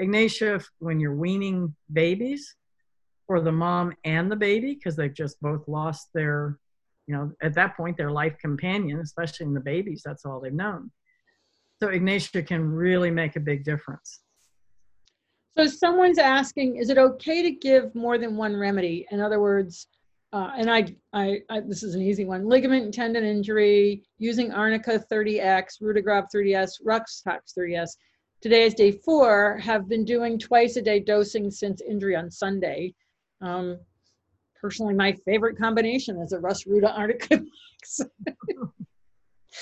Ignatia, 0.00 0.60
when 0.78 1.00
you're 1.00 1.16
weaning 1.16 1.74
babies, 1.92 2.54
for 3.26 3.40
the 3.40 3.50
mom 3.50 3.92
and 4.04 4.30
the 4.30 4.36
baby, 4.36 4.74
because 4.74 4.94
they've 4.94 5.12
just 5.12 5.40
both 5.40 5.66
lost 5.66 6.10
their, 6.14 6.58
you 7.08 7.16
know, 7.16 7.32
at 7.42 7.54
that 7.54 7.76
point, 7.76 7.96
their 7.96 8.12
life 8.12 8.36
companion, 8.40 9.00
especially 9.00 9.46
in 9.46 9.54
the 9.54 9.58
babies, 9.58 10.02
that's 10.04 10.24
all 10.24 10.38
they've 10.38 10.52
known 10.52 10.92
so 11.80 11.88
Ignatia 11.88 12.42
can 12.42 12.62
really 12.62 13.10
make 13.10 13.36
a 13.36 13.40
big 13.40 13.64
difference. 13.64 14.20
So 15.56 15.66
someone's 15.66 16.18
asking, 16.18 16.76
is 16.76 16.90
it 16.90 16.98
okay 16.98 17.42
to 17.42 17.50
give 17.50 17.94
more 17.94 18.18
than 18.18 18.36
one 18.36 18.54
remedy? 18.56 19.06
In 19.10 19.20
other 19.20 19.40
words, 19.40 19.86
uh, 20.32 20.50
and 20.56 20.70
I, 20.70 20.94
I, 21.14 21.40
I, 21.48 21.60
this 21.60 21.82
is 21.82 21.94
an 21.94 22.02
easy 22.02 22.26
one, 22.26 22.46
ligament 22.46 22.84
and 22.84 22.92
tendon 22.92 23.24
injury, 23.24 24.02
using 24.18 24.52
Arnica 24.52 25.02
30X, 25.10 25.80
Ruta 25.80 26.02
grav 26.02 26.26
30S, 26.34 26.72
Rhus 26.84 27.22
tox 27.22 27.54
30S. 27.58 27.90
Today 28.42 28.64
is 28.64 28.74
day 28.74 28.92
four, 28.92 29.56
have 29.58 29.88
been 29.88 30.04
doing 30.04 30.38
twice 30.38 30.76
a 30.76 30.82
day 30.82 31.00
dosing 31.00 31.50
since 31.50 31.80
injury 31.80 32.16
on 32.16 32.30
Sunday. 32.30 32.92
Um, 33.40 33.78
personally, 34.60 34.94
my 34.94 35.14
favorite 35.24 35.56
combination 35.56 36.20
is 36.20 36.32
a 36.32 36.38
Rhus 36.38 36.66
Ruta 36.66 36.92
Arnica. 36.92 37.40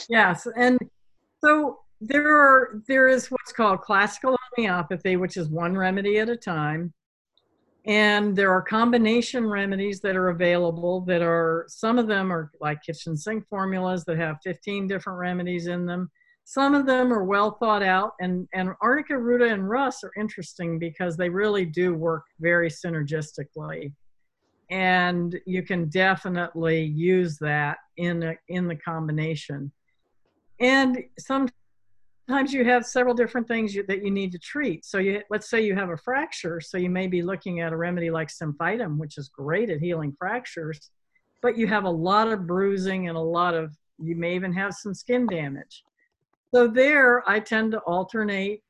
yes, 0.09 0.49
and 0.57 0.77
so 1.45 1.84
there 2.07 2.37
are 2.37 2.83
there 2.87 3.09
is 3.09 3.31
what's 3.31 3.53
called 3.53 3.81
classical 3.81 4.37
homeopathy, 4.57 5.17
which 5.17 5.37
is 5.37 5.49
one 5.49 5.77
remedy 5.77 6.19
at 6.19 6.29
a 6.29 6.37
time. 6.37 6.93
And 7.87 8.35
there 8.35 8.51
are 8.51 8.63
combination 8.63 9.47
remedies 9.47 10.01
that 10.01 10.17
are 10.17 10.31
available 10.31 11.01
that 11.03 11.23
are 11.23 11.65
some 11.69 11.99
of 11.99 12.07
them 12.07 12.33
are 12.33 12.51
like 12.61 12.83
kitchen 12.83 13.17
sink 13.17 13.47
formulas 13.49 14.05
that 14.05 14.19
have 14.19 14.39
15 14.43 14.87
different 14.87 15.19
remedies 15.19 15.67
in 15.67 15.87
them. 15.87 16.11
Some 16.45 16.75
of 16.75 16.87
them 16.87 17.13
are 17.13 17.25
well 17.25 17.53
thought 17.53 17.83
out 17.83 18.13
and, 18.21 18.47
and 18.53 18.71
Arnica, 18.83 19.19
Ruta, 19.19 19.47
and 19.47 19.69
Rhus 19.69 20.05
are 20.05 20.13
interesting 20.19 20.79
because 20.79 21.17
they 21.17 21.31
really 21.31 21.65
do 21.65 21.95
work 21.95 22.25
very 22.39 22.69
synergistically. 22.69 23.93
And 24.71 25.39
you 25.47 25.63
can 25.63 25.89
definitely 25.89 26.85
use 26.85 27.39
that 27.39 27.79
in, 27.97 28.23
a, 28.23 28.35
in 28.49 28.67
the 28.67 28.77
combination. 28.77 29.73
And 30.61 31.03
sometimes 31.19 31.53
sometimes 32.27 32.53
you 32.53 32.65
have 32.65 32.87
several 32.87 33.15
different 33.15 33.47
things 33.47 33.75
you, 33.75 33.85
that 33.87 34.05
you 34.05 34.11
need 34.11 34.33
to 34.33 34.39
treat. 34.39 34.85
So 34.85 34.99
you, 34.99 35.23
let's 35.31 35.51
say 35.51 35.65
you 35.65 35.75
have 35.75 35.91
a 35.91 35.97
fracture, 35.97 36.61
so 36.61 36.79
you 36.79 36.91
may 36.91 37.07
be 37.07 37.23
looking 37.23 37.61
at 37.61 37.73
a 37.73 37.77
remedy 37.77 38.11
like 38.11 38.29
symphytum, 38.29 38.97
which 38.97 39.19
is 39.19 39.29
great 39.29 39.71
at 39.71 39.81
healing 39.81 40.15
fractures, 40.19 40.91
but 41.43 41.59
you 41.59 41.67
have 41.67 41.85
a 41.85 41.91
lot 41.91 42.29
of 42.29 42.47
bruising 42.47 43.09
and 43.09 43.17
a 43.17 43.21
lot 43.21 43.55
of, 43.55 43.77
you 43.99 44.17
may 44.17 44.35
even 44.35 44.53
have 44.53 44.75
some 44.75 44.95
skin 44.95 45.27
damage. 45.27 45.85
So 46.55 46.67
there, 46.67 47.29
I 47.29 47.41
tend 47.41 47.73
to 47.73 47.79
alternate 47.81 48.63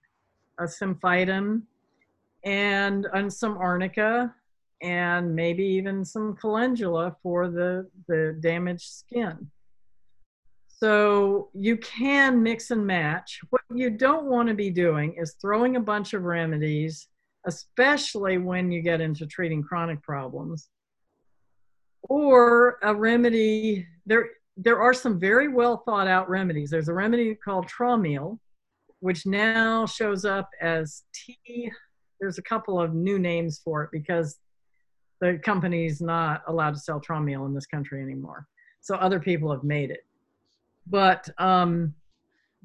a 0.59 0.65
symphytum 0.65 1.63
and, 2.45 3.07
and 3.13 3.33
some 3.33 3.57
arnica 3.57 4.35
and 4.83 5.35
maybe 5.35 5.65
even 5.65 6.05
some 6.05 6.35
calendula 6.37 7.17
for 7.23 7.49
the, 7.49 7.89
the 8.09 8.37
damaged 8.41 8.91
skin. 8.91 9.51
So 10.85 11.49
you 11.55 11.79
can 11.79 12.43
mix 12.43 12.71
and 12.71 12.87
match. 12.87 13.41
What 13.49 13.63
you 13.75 13.89
don't 13.89 14.27
want 14.27 14.51
to 14.51 14.55
be 14.55 14.69
doing 14.69 15.15
is 15.17 15.35
throwing 15.41 15.77
a 15.77 15.81
bunch 15.81 16.13
of 16.13 16.25
remedies, 16.25 17.09
especially 17.47 18.37
when 18.37 18.71
you 18.71 18.83
get 18.83 19.01
into 19.01 19.27
treating 19.27 19.63
chronic 19.63 20.03
problems. 20.03 20.69
Or 22.03 22.77
a 22.83 22.95
remedy, 22.95 23.87
there, 24.05 24.29
there 24.59 24.79
are 24.79 24.93
some 24.93 25.19
very 25.19 25.49
well 25.49 25.79
thought 25.87 26.07
out 26.07 26.29
remedies. 26.29 26.69
There's 26.69 26.91
a 26.91 26.93
remedy 26.93 27.35
called 27.35 27.67
Traumeel, 27.67 28.39
which 29.01 29.25
now 29.25 29.87
shows 29.87 30.27
up 30.27 30.51
as 30.61 31.05
T. 31.15 31.73
There's 32.21 32.37
a 32.37 32.43
couple 32.43 32.79
of 32.79 32.93
new 32.93 33.19
names 33.19 33.59
for 33.65 33.85
it 33.85 33.91
because 33.91 34.37
the 35.23 35.41
company's 35.43 36.03
not 36.03 36.43
allowed 36.47 36.75
to 36.75 36.81
sell 36.81 37.01
Traumeel 37.01 37.47
in 37.47 37.55
this 37.55 37.65
country 37.65 38.03
anymore. 38.03 38.47
So 38.83 38.97
other 38.97 39.19
people 39.19 39.51
have 39.51 39.65
made 39.65 39.91
it 39.91 40.01
but 40.87 41.29
um, 41.39 41.95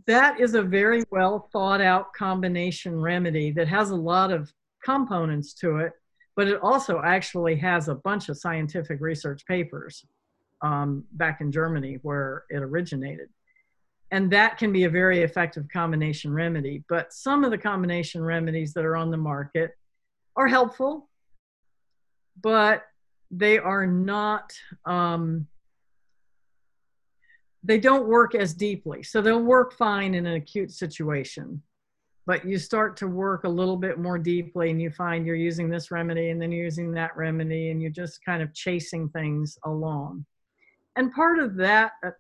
that 0.08 0.40
is 0.40 0.56
a 0.56 0.62
very 0.62 1.04
well 1.12 1.50
thought 1.52 1.82
out 1.82 2.14
combination 2.14 3.00
remedy 3.00 3.52
that 3.52 3.68
has 3.68 3.92
a 3.92 3.96
lot 3.96 4.32
of 4.32 4.52
components 4.84 5.54
to 5.54 5.78
it, 5.78 5.94
but 6.36 6.48
it 6.48 6.60
also 6.62 7.02
actually 7.04 7.56
has 7.56 7.88
a 7.88 7.96
bunch 7.96 8.30
of 8.30 8.38
scientific 8.38 9.00
research 9.02 9.46
papers 9.46 10.06
um, 10.62 11.04
back 11.14 11.42
in 11.42 11.52
Germany 11.52 12.00
where 12.02 12.44
it 12.50 12.58
originated. 12.58 13.30
And 14.12 14.32
that 14.32 14.58
can 14.58 14.74
be 14.74 14.86
a 14.86 14.90
very 14.90 15.22
effective 15.22 15.68
combination 15.72 16.34
remedy. 16.34 16.84
But 16.90 17.14
some 17.14 17.44
of 17.44 17.52
the 17.52 17.58
combination 17.58 18.24
remedies 18.24 18.74
that 18.74 18.86
are 18.86 18.98
on 18.98 19.12
the 19.12 19.18
market 19.18 19.78
are 20.36 20.48
helpful, 20.48 21.08
but 22.42 22.84
they 23.30 23.60
are 23.60 23.86
not 23.86 24.52
um, 24.86 25.46
they 27.64 27.80
don't 27.80 28.08
work 28.08 28.36
as 28.36 28.54
deeply. 28.54 29.04
So 29.04 29.22
they'll 29.22 29.44
work 29.44 29.74
fine 29.74 30.14
in 30.16 30.26
an 30.26 30.36
acute 30.36 30.72
situation. 30.72 31.62
But 32.26 32.46
you 32.46 32.58
start 32.60 32.96
to 32.98 33.08
work 33.08 33.44
a 33.44 33.50
little 33.50 33.76
bit 33.76 33.98
more 33.98 34.20
deeply 34.20 34.70
and 34.70 34.82
you 34.82 34.92
find 34.92 35.26
you're 35.26 35.36
using 35.36 35.70
this 35.70 35.90
remedy 35.92 36.30
and 36.30 36.42
then 36.42 36.52
you're 36.52 36.66
using 36.66 36.92
that 36.94 37.16
remedy 37.18 37.72
and 37.72 37.82
you're 37.82 37.92
just 37.92 38.24
kind 38.24 38.42
of 38.42 38.54
chasing 38.54 39.10
things 39.10 39.58
along. 39.66 40.26
And 40.96 41.14
part 41.14 41.40
of 41.40 41.56
that 41.56 41.94
uh, 42.06 42.12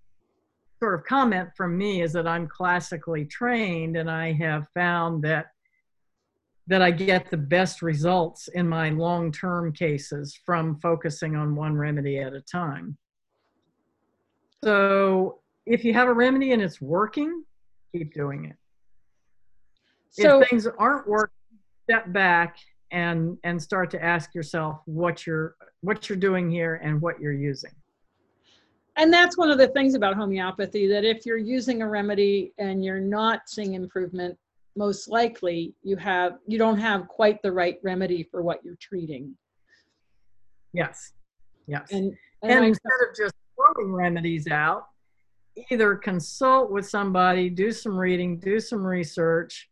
sort 0.79 0.95
of 0.95 1.05
comment 1.05 1.49
from 1.55 1.77
me 1.77 2.01
is 2.01 2.13
that 2.13 2.27
I'm 2.27 2.47
classically 2.47 3.25
trained 3.25 3.97
and 3.97 4.09
I 4.09 4.33
have 4.33 4.67
found 4.73 5.23
that 5.23 5.47
that 6.67 6.81
I 6.83 6.91
get 6.91 7.31
the 7.31 7.37
best 7.37 7.81
results 7.81 8.47
in 8.47 8.69
my 8.69 8.91
long-term 8.91 9.73
cases 9.73 10.39
from 10.45 10.79
focusing 10.79 11.35
on 11.35 11.55
one 11.55 11.75
remedy 11.75 12.19
at 12.19 12.33
a 12.33 12.41
time. 12.41 12.95
So 14.63 15.39
if 15.65 15.83
you 15.83 15.93
have 15.93 16.07
a 16.07 16.13
remedy 16.13 16.51
and 16.51 16.61
it's 16.61 16.81
working, 16.81 17.43
keep 17.93 18.13
doing 18.13 18.45
it. 18.45 18.55
So, 20.11 20.41
if 20.41 20.49
things 20.49 20.67
aren't 20.67 21.07
working, 21.07 21.35
step 21.83 22.11
back 22.11 22.57
and 22.91 23.37
and 23.43 23.61
start 23.61 23.91
to 23.91 24.03
ask 24.03 24.33
yourself 24.33 24.81
what 24.85 25.25
you're 25.25 25.55
what 25.81 26.09
you're 26.09 26.17
doing 26.17 26.49
here 26.49 26.81
and 26.83 27.01
what 27.01 27.19
you're 27.19 27.33
using. 27.33 27.71
And 28.97 29.13
that's 29.13 29.37
one 29.37 29.49
of 29.49 29.57
the 29.57 29.67
things 29.69 29.93
about 29.93 30.15
homeopathy 30.15 30.87
that 30.87 31.05
if 31.05 31.25
you're 31.25 31.37
using 31.37 31.81
a 31.81 31.87
remedy 31.87 32.53
and 32.57 32.83
you're 32.83 32.99
not 32.99 33.47
seeing 33.47 33.75
improvement, 33.75 34.37
most 34.75 35.07
likely 35.07 35.73
you 35.83 35.95
have 35.95 36.39
you 36.47 36.57
don't 36.57 36.79
have 36.79 37.07
quite 37.07 37.41
the 37.41 37.51
right 37.51 37.77
remedy 37.83 38.23
for 38.23 38.41
what 38.41 38.59
you're 38.63 38.77
treating. 38.81 39.35
Yes. 40.73 41.13
Yes. 41.67 41.91
And, 41.91 42.15
and, 42.41 42.51
and 42.51 42.65
instead 42.65 42.91
of 43.07 43.15
just 43.15 43.33
throwing 43.59 43.93
remedies 43.93 44.47
out, 44.47 44.87
either 45.71 45.95
consult 45.95 46.71
with 46.71 46.87
somebody, 46.87 47.49
do 47.49 47.71
some 47.71 47.97
reading, 47.97 48.39
do 48.39 48.59
some 48.59 48.85
research, 48.85 49.69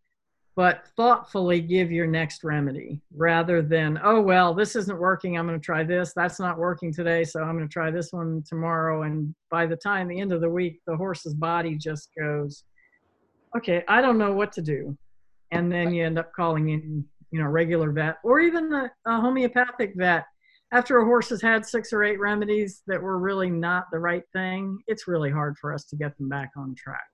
but 0.55 0.87
thoughtfully 0.97 1.61
give 1.61 1.91
your 1.91 2.07
next 2.07 2.43
remedy 2.43 2.99
rather 3.15 3.61
than, 3.61 3.99
oh, 4.03 4.19
well, 4.19 4.53
this 4.53 4.75
isn't 4.75 4.99
working. 4.99 5.37
I'm 5.37 5.47
going 5.47 5.59
to 5.59 5.63
try 5.63 5.83
this. 5.83 6.13
That's 6.15 6.39
not 6.39 6.57
working 6.57 6.91
today. 6.91 7.23
So 7.23 7.41
I'm 7.41 7.55
going 7.55 7.67
to 7.67 7.71
try 7.71 7.91
this 7.91 8.11
one 8.11 8.43
tomorrow. 8.47 9.03
And 9.03 9.35
by 9.51 9.67
the 9.67 9.75
time 9.75 10.07
the 10.07 10.19
end 10.19 10.33
of 10.33 10.41
the 10.41 10.49
week, 10.49 10.81
the 10.87 10.97
horse's 10.97 11.35
body 11.35 11.75
just 11.75 12.09
goes, 12.19 12.63
okay, 13.55 13.83
I 13.87 14.01
don't 14.01 14.17
know 14.17 14.33
what 14.33 14.51
to 14.53 14.61
do. 14.63 14.97
And 15.51 15.71
then 15.71 15.93
you 15.93 16.03
end 16.03 16.17
up 16.17 16.33
calling 16.33 16.69
in, 16.69 17.05
you 17.31 17.39
know, 17.39 17.47
regular 17.47 17.91
vet 17.91 18.17
or 18.23 18.39
even 18.39 18.73
a, 18.73 18.91
a 19.05 19.21
homeopathic 19.21 19.93
vet 19.95 20.25
after 20.71 20.97
a 20.97 21.05
horse 21.05 21.29
has 21.29 21.41
had 21.41 21.65
six 21.65 21.93
or 21.93 22.03
eight 22.03 22.19
remedies 22.19 22.81
that 22.87 23.01
were 23.01 23.19
really 23.19 23.49
not 23.49 23.85
the 23.91 23.99
right 23.99 24.23
thing, 24.33 24.79
it's 24.87 25.07
really 25.07 25.31
hard 25.31 25.57
for 25.57 25.73
us 25.73 25.85
to 25.85 25.95
get 25.95 26.17
them 26.17 26.27
back 26.27 26.51
on 26.57 26.75
track. 26.75 27.05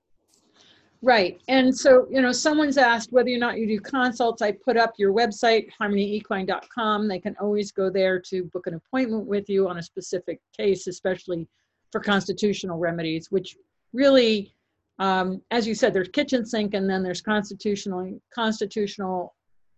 Right. 1.04 1.42
And 1.50 1.78
so, 1.78 2.08
you 2.10 2.22
know, 2.22 2.32
someone's 2.32 2.78
asked 2.78 3.12
whether 3.12 3.30
or 3.30 3.38
not 3.38 3.58
you 3.58 3.68
do 3.68 3.78
consults. 3.78 4.42
I 4.42 4.54
put 4.54 4.78
up 4.78 4.94
your 4.98 5.12
website, 5.12 5.68
harmanyequine.com. 5.80 7.08
They 7.10 7.20
can 7.20 7.36
always 7.42 7.74
go 7.74 7.90
there 7.90 8.22
to 8.22 8.46
book 8.46 8.68
an 8.68 8.76
appointment 8.76 9.26
with 9.26 9.50
you 9.50 9.68
on 9.68 9.80
a 9.80 9.84
specific 9.84 10.40
case, 10.58 10.88
especially 10.88 11.46
for 11.92 12.00
constitutional 12.00 12.80
remedies, 12.80 13.30
which 13.32 13.58
really, 13.92 14.56
um, 14.98 15.42
as 15.52 15.68
you 15.68 15.76
said, 15.76 15.94
there's 15.94 16.08
kitchen 16.08 16.46
sink 16.46 16.74
and 16.74 16.90
then 16.90 17.04
there's 17.04 17.22
constitutional, 17.22 18.18
constitutional 18.34 19.36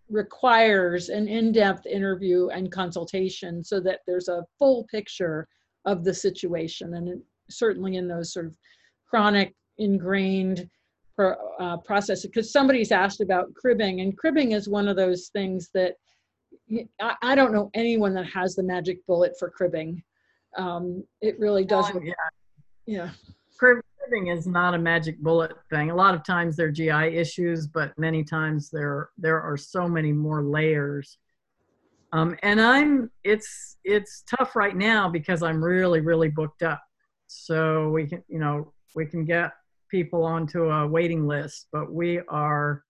requires 0.09 1.09
an 1.09 1.27
in-depth 1.27 1.85
interview 1.85 2.47
and 2.49 2.71
consultation 2.71 3.63
so 3.63 3.79
that 3.79 4.01
there's 4.05 4.27
a 4.27 4.45
full 4.59 4.85
picture 4.91 5.47
of 5.85 6.03
the 6.03 6.13
situation. 6.13 6.93
And 6.95 7.09
it- 7.09 7.21
certainly 7.49 7.95
in 7.97 8.07
those 8.07 8.33
sort 8.33 8.47
of 8.47 8.57
chronic 9.07 9.53
ingrained 9.77 10.67
pro, 11.15 11.33
uh, 11.59 11.77
process 11.77 12.25
because 12.25 12.51
somebody's 12.51 12.91
asked 12.91 13.21
about 13.21 13.53
cribbing 13.53 14.01
and 14.01 14.17
cribbing 14.17 14.53
is 14.53 14.67
one 14.67 14.87
of 14.87 14.95
those 14.95 15.27
things 15.29 15.69
that 15.73 15.95
I 17.21 17.35
don't 17.35 17.53
know 17.53 17.69
anyone 17.75 18.15
that 18.15 18.25
has 18.25 18.55
the 18.55 18.63
magic 18.63 19.05
bullet 19.05 19.33
for 19.37 19.51
cribbing. 19.51 20.01
Um, 20.57 21.03
it 21.21 21.37
really 21.39 21.63
does 21.63 21.85
Oh, 21.93 21.99
yeah. 22.01 22.13
yeah 22.87 23.09
cribbing 24.07 24.27
is 24.27 24.47
not 24.47 24.73
a 24.73 24.77
magic 24.77 25.19
bullet 25.19 25.51
thing. 25.69 25.91
A 25.91 25.95
lot 25.95 26.15
of 26.15 26.23
times 26.23 26.55
there 26.55 26.67
are 26.67 26.71
GI 26.71 27.15
issues, 27.17 27.67
but 27.67 27.97
many 27.97 28.23
times 28.23 28.69
there 28.69 29.09
there 29.17 29.41
are 29.41 29.57
so 29.57 29.87
many 29.87 30.11
more 30.11 30.43
layers. 30.43 31.17
Um, 32.13 32.35
and 32.43 32.61
I'm 32.61 33.11
it's 33.23 33.77
it's 33.83 34.23
tough 34.37 34.55
right 34.55 34.75
now 34.75 35.09
because 35.09 35.43
I'm 35.43 35.63
really 35.63 36.01
really 36.01 36.29
booked 36.29 36.63
up. 36.63 36.81
So 37.27 37.89
we 37.89 38.07
can 38.07 38.23
you 38.27 38.39
know 38.39 38.73
we 38.95 39.05
can 39.05 39.25
get 39.25 39.51
people 39.89 40.23
onto 40.23 40.69
a 40.69 40.87
waiting 40.87 41.27
list, 41.27 41.67
but 41.71 41.91
we 41.91 42.19
are 42.29 42.83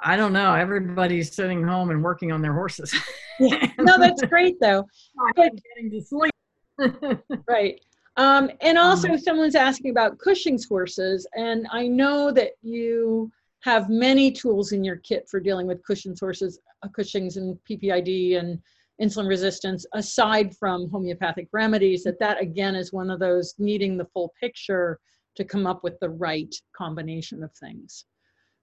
I 0.00 0.16
don't 0.16 0.32
know. 0.32 0.54
Everybody's 0.54 1.34
sitting 1.34 1.62
home 1.64 1.90
and 1.90 2.02
working 2.04 2.30
on 2.30 2.40
their 2.42 2.52
horses. 2.54 2.94
yeah. 3.40 3.70
no 3.78 3.98
that's 3.98 4.22
great 4.22 4.56
though 4.60 4.84
I'm 5.20 5.32
But- 5.36 5.52
getting 5.76 5.90
to 5.90 6.00
sleep. 6.02 6.32
Right. 7.48 7.80
Um, 8.18 8.50
and 8.60 8.76
also, 8.76 9.16
someone's 9.16 9.54
asking 9.54 9.92
about 9.92 10.18
Cushing's 10.18 10.66
horses, 10.66 11.24
and 11.36 11.68
I 11.70 11.86
know 11.86 12.32
that 12.32 12.50
you 12.62 13.30
have 13.60 13.88
many 13.88 14.32
tools 14.32 14.72
in 14.72 14.82
your 14.82 14.96
kit 14.96 15.28
for 15.30 15.38
dealing 15.38 15.68
with 15.68 15.84
Cushing's 15.84 16.18
horses, 16.18 16.58
uh, 16.82 16.88
Cushing's 16.88 17.36
and 17.36 17.56
PPID 17.70 18.36
and 18.36 18.60
insulin 19.00 19.28
resistance, 19.28 19.86
aside 19.94 20.56
from 20.56 20.90
homeopathic 20.90 21.46
remedies. 21.52 22.02
That 22.02 22.18
that 22.18 22.42
again 22.42 22.74
is 22.74 22.92
one 22.92 23.08
of 23.08 23.20
those 23.20 23.54
needing 23.56 23.96
the 23.96 24.06
full 24.06 24.32
picture 24.40 24.98
to 25.36 25.44
come 25.44 25.64
up 25.64 25.84
with 25.84 25.96
the 26.00 26.10
right 26.10 26.52
combination 26.76 27.44
of 27.44 27.52
things. 27.54 28.04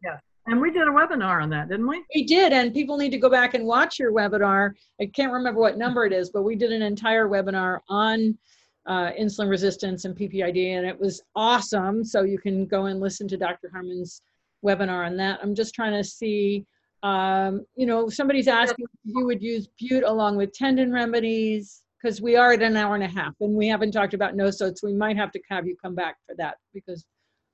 Yeah. 0.04 0.18
And 0.48 0.60
we 0.60 0.70
did 0.70 0.84
a 0.84 0.92
webinar 0.92 1.42
on 1.42 1.50
that, 1.52 1.70
didn't 1.70 1.88
we? 1.88 2.04
We 2.14 2.26
did, 2.26 2.52
and 2.52 2.74
people 2.74 2.98
need 2.98 3.12
to 3.12 3.18
go 3.18 3.30
back 3.30 3.54
and 3.54 3.66
watch 3.66 3.98
your 4.00 4.12
webinar. 4.12 4.74
I 5.02 5.06
can't 5.06 5.32
remember 5.32 5.62
what 5.62 5.78
number 5.78 6.06
it 6.06 6.12
is, 6.12 6.30
but 6.30 6.44
we 6.44 6.56
did 6.58 6.74
an 6.74 6.82
entire 6.82 7.30
webinar 7.30 7.80
on 7.88 8.38
uh, 8.88 9.12
insulin 9.20 9.50
resistance 9.50 10.06
and 10.06 10.16
PPID, 10.16 10.78
and 10.78 10.86
it 10.86 11.00
was 11.00 11.22
awesome. 11.36 12.04
So 12.04 12.24
you 12.24 12.38
can 12.38 12.66
go 12.66 12.86
and 12.86 13.00
listen 13.00 13.28
to 13.30 13.38
Dr. 13.38 13.70
Harman's 13.74 14.22
webinar 14.64 15.06
on 15.06 15.18
that. 15.18 15.40
I'm 15.42 15.56
just 15.56 15.74
trying 15.74 15.94
to 15.94 16.04
see, 16.04 16.66
um, 17.04 17.66
you 17.76 17.86
know, 17.86 18.10
somebody's 18.10 18.48
asking 18.48 18.86
if 18.86 19.00
you 19.16 19.26
would 19.26 19.42
use 19.42 19.68
Bute 19.80 20.04
along 20.04 20.38
with 20.38 20.54
tendon 20.54 20.92
remedies 20.92 21.84
because 22.02 22.22
we 22.22 22.36
are 22.36 22.54
at 22.54 22.62
an 22.62 22.78
hour 22.78 22.96
and 22.96 23.04
a 23.04 23.08
half, 23.08 23.34
and 23.42 23.56
we 23.56 23.68
haven't 23.68 23.92
talked 23.92 24.14
about 24.14 24.36
no 24.36 24.52
so 24.52 24.72
we 24.84 24.94
might 24.94 25.18
have 25.18 25.32
to 25.32 25.40
have 25.50 25.66
you 25.66 25.76
come 25.82 25.96
back 25.96 26.18
for 26.28 26.36
that 26.36 26.58
because. 26.74 27.06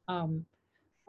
Um, 0.08 0.46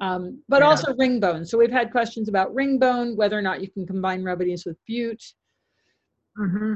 um, 0.00 0.42
but 0.48 0.62
Yeah. 0.62 0.68
also 0.70 0.94
ring 0.94 1.20
bone. 1.20 1.44
So 1.44 1.56
we've 1.56 1.70
had 1.70 1.92
questions 1.92 2.28
about 2.28 2.52
ring 2.54 2.78
bone, 2.78 3.16
whether 3.16 3.38
or 3.38 3.42
not 3.42 3.60
you 3.60 3.70
can 3.70 3.86
combine 3.86 4.24
remedies 4.24 4.64
with 4.64 4.76
Bute. 4.86 5.22
hmm 6.36 6.74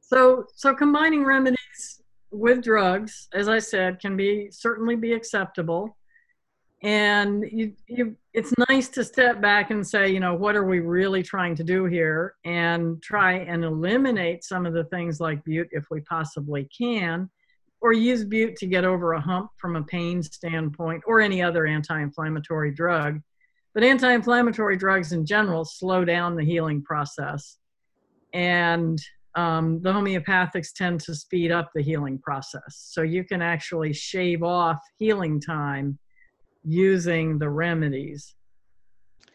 So, 0.00 0.46
so 0.54 0.74
combining 0.74 1.24
remedies 1.24 2.01
with 2.32 2.62
drugs, 2.62 3.28
as 3.32 3.48
I 3.48 3.58
said, 3.58 4.00
can 4.00 4.16
be 4.16 4.48
certainly 4.50 4.96
be 4.96 5.12
acceptable. 5.12 5.96
And 6.82 7.44
you, 7.52 7.74
you, 7.86 8.16
it's 8.34 8.52
nice 8.68 8.88
to 8.88 9.04
step 9.04 9.40
back 9.40 9.70
and 9.70 9.86
say, 9.86 10.08
you 10.08 10.18
know, 10.18 10.34
what 10.34 10.56
are 10.56 10.64
we 10.64 10.80
really 10.80 11.22
trying 11.22 11.54
to 11.56 11.62
do 11.62 11.84
here, 11.84 12.34
and 12.44 13.00
try 13.02 13.34
and 13.34 13.64
eliminate 13.64 14.42
some 14.42 14.66
of 14.66 14.72
the 14.72 14.84
things 14.84 15.20
like 15.20 15.44
Bute 15.44 15.68
if 15.70 15.84
we 15.90 16.00
possibly 16.00 16.68
can, 16.76 17.30
or 17.80 17.92
use 17.92 18.24
Bute 18.24 18.56
to 18.56 18.66
get 18.66 18.84
over 18.84 19.12
a 19.12 19.20
hump 19.20 19.50
from 19.58 19.76
a 19.76 19.82
pain 19.84 20.22
standpoint, 20.22 21.04
or 21.06 21.20
any 21.20 21.40
other 21.40 21.66
anti-inflammatory 21.66 22.72
drug. 22.72 23.20
But 23.74 23.84
anti-inflammatory 23.84 24.76
drugs 24.76 25.12
in 25.12 25.24
general 25.24 25.64
slow 25.64 26.04
down 26.04 26.34
the 26.34 26.44
healing 26.44 26.82
process 26.82 27.58
and 28.32 29.00
um, 29.34 29.80
the 29.82 29.92
homeopathics 29.92 30.72
tend 30.74 31.00
to 31.00 31.14
speed 31.14 31.50
up 31.50 31.70
the 31.74 31.82
healing 31.82 32.18
process. 32.18 32.88
So 32.90 33.02
you 33.02 33.24
can 33.24 33.40
actually 33.40 33.92
shave 33.92 34.42
off 34.42 34.78
healing 34.98 35.40
time 35.40 35.98
using 36.64 37.38
the 37.38 37.48
remedies. 37.48 38.34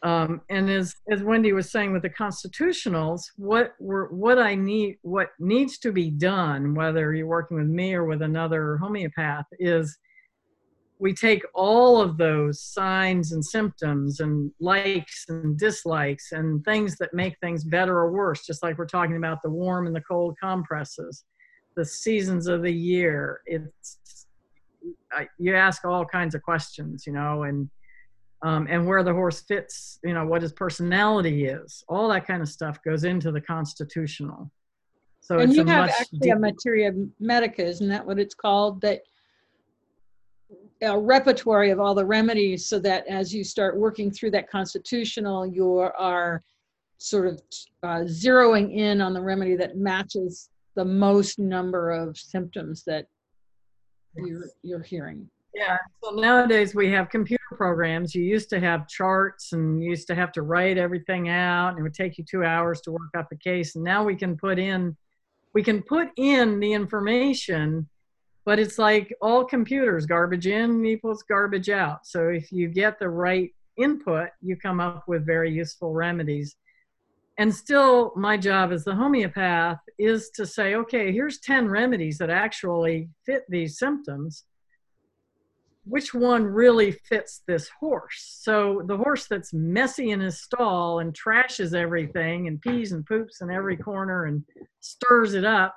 Um, 0.04 0.42
and 0.48 0.70
as 0.70 0.94
as 1.10 1.24
Wendy 1.24 1.52
was 1.52 1.72
saying 1.72 1.92
with 1.92 2.02
the 2.02 2.10
constitutionals, 2.10 3.22
what 3.36 3.74
were 3.80 4.06
what 4.12 4.38
I 4.38 4.54
need, 4.54 4.98
what 5.02 5.30
needs 5.40 5.78
to 5.78 5.90
be 5.90 6.10
done, 6.10 6.74
whether 6.74 7.12
you're 7.14 7.26
working 7.26 7.56
with 7.56 7.66
me 7.66 7.94
or 7.94 8.04
with 8.04 8.22
another 8.22 8.76
homeopath, 8.76 9.46
is 9.58 9.98
we 10.98 11.14
take 11.14 11.42
all 11.54 12.00
of 12.00 12.16
those 12.16 12.60
signs 12.60 13.32
and 13.32 13.44
symptoms 13.44 14.20
and 14.20 14.50
likes 14.58 15.26
and 15.28 15.56
dislikes 15.56 16.32
and 16.32 16.64
things 16.64 16.96
that 16.98 17.14
make 17.14 17.38
things 17.38 17.64
better 17.64 17.96
or 17.96 18.10
worse, 18.10 18.44
just 18.44 18.62
like 18.62 18.78
we're 18.78 18.86
talking 18.86 19.16
about 19.16 19.40
the 19.42 19.50
warm 19.50 19.86
and 19.86 19.94
the 19.94 20.00
cold 20.00 20.36
compresses, 20.42 21.24
the 21.76 21.84
seasons 21.84 22.48
of 22.48 22.62
the 22.62 22.72
year. 22.72 23.40
It's 23.46 24.26
I, 25.12 25.28
you 25.38 25.54
ask 25.54 25.84
all 25.84 26.04
kinds 26.04 26.34
of 26.34 26.42
questions, 26.42 27.04
you 27.06 27.12
know, 27.12 27.44
and 27.44 27.68
um, 28.42 28.68
and 28.70 28.86
where 28.86 29.02
the 29.02 29.12
horse 29.12 29.40
fits, 29.40 29.98
you 30.04 30.14
know, 30.14 30.24
what 30.24 30.42
his 30.42 30.52
personality 30.52 31.46
is, 31.46 31.82
all 31.88 32.08
that 32.08 32.24
kind 32.24 32.40
of 32.40 32.48
stuff 32.48 32.78
goes 32.84 33.02
into 33.02 33.32
the 33.32 33.40
constitutional. 33.40 34.50
So 35.20 35.40
and 35.40 35.50
it's 35.50 35.56
you 35.56 35.64
a 35.64 35.68
have 35.68 35.90
actually 35.90 36.18
deep- 36.20 36.34
a 36.34 36.38
materia 36.38 36.92
medica, 37.18 37.64
isn't 37.64 37.88
that 37.88 38.06
what 38.06 38.18
it's 38.18 38.34
called? 38.34 38.80
That 38.82 39.00
a 40.82 40.98
repertoire 40.98 41.64
of 41.64 41.80
all 41.80 41.94
the 41.94 42.04
remedies 42.04 42.66
so 42.66 42.78
that 42.78 43.06
as 43.06 43.34
you 43.34 43.42
start 43.42 43.76
working 43.76 44.10
through 44.10 44.30
that 44.32 44.48
constitutional, 44.48 45.46
you 45.46 45.78
are 45.78 46.42
sort 46.98 47.26
of 47.26 47.40
uh, 47.82 48.00
zeroing 48.04 48.76
in 48.76 49.00
on 49.00 49.12
the 49.12 49.20
remedy 49.20 49.56
that 49.56 49.76
matches 49.76 50.50
the 50.74 50.84
most 50.84 51.38
number 51.38 51.90
of 51.90 52.16
symptoms 52.16 52.84
that 52.84 53.06
you're, 54.16 54.46
you're 54.62 54.82
hearing. 54.82 55.28
Yeah. 55.54 55.76
So 56.04 56.10
nowadays 56.10 56.74
we 56.74 56.90
have 56.92 57.08
computer 57.08 57.42
programs. 57.52 58.14
You 58.14 58.22
used 58.22 58.48
to 58.50 58.60
have 58.60 58.86
charts 58.86 59.52
and 59.52 59.82
you 59.82 59.90
used 59.90 60.06
to 60.08 60.14
have 60.14 60.30
to 60.32 60.42
write 60.42 60.78
everything 60.78 61.28
out 61.28 61.70
and 61.70 61.78
it 61.78 61.82
would 61.82 61.94
take 61.94 62.18
you 62.18 62.24
two 62.24 62.44
hours 62.44 62.80
to 62.82 62.92
work 62.92 63.10
up 63.16 63.28
a 63.32 63.36
case. 63.36 63.74
And 63.74 63.84
now 63.84 64.04
we 64.04 64.14
can 64.14 64.36
put 64.36 64.58
in, 64.58 64.96
we 65.54 65.62
can 65.62 65.82
put 65.82 66.10
in 66.16 66.60
the 66.60 66.72
information, 66.72 67.88
but 68.44 68.58
it's 68.58 68.78
like 68.78 69.14
all 69.20 69.44
computers, 69.44 70.06
garbage 70.06 70.46
in 70.46 70.84
equals 70.84 71.22
garbage 71.22 71.68
out. 71.68 72.06
So 72.06 72.28
if 72.28 72.50
you 72.50 72.68
get 72.68 72.98
the 72.98 73.08
right 73.08 73.50
input, 73.76 74.30
you 74.40 74.56
come 74.56 74.80
up 74.80 75.04
with 75.06 75.26
very 75.26 75.52
useful 75.52 75.92
remedies. 75.92 76.56
And 77.38 77.54
still, 77.54 78.12
my 78.16 78.36
job 78.36 78.72
as 78.72 78.84
the 78.84 78.94
homeopath 78.94 79.78
is 79.98 80.30
to 80.30 80.44
say, 80.44 80.74
okay, 80.74 81.12
here's 81.12 81.38
10 81.38 81.68
remedies 81.68 82.18
that 82.18 82.30
actually 82.30 83.10
fit 83.24 83.44
these 83.48 83.78
symptoms 83.78 84.44
which 85.88 86.12
one 86.12 86.44
really 86.44 86.92
fits 86.92 87.42
this 87.46 87.68
horse. 87.80 88.40
So 88.42 88.82
the 88.86 88.96
horse 88.96 89.26
that's 89.26 89.54
messy 89.54 90.10
in 90.10 90.20
his 90.20 90.40
stall 90.40 91.00
and 91.00 91.18
trashes 91.18 91.74
everything 91.74 92.46
and 92.46 92.60
pees 92.60 92.92
and 92.92 93.04
poops 93.06 93.40
in 93.40 93.50
every 93.50 93.76
corner 93.76 94.26
and 94.26 94.44
stirs 94.80 95.34
it 95.34 95.44
up 95.44 95.74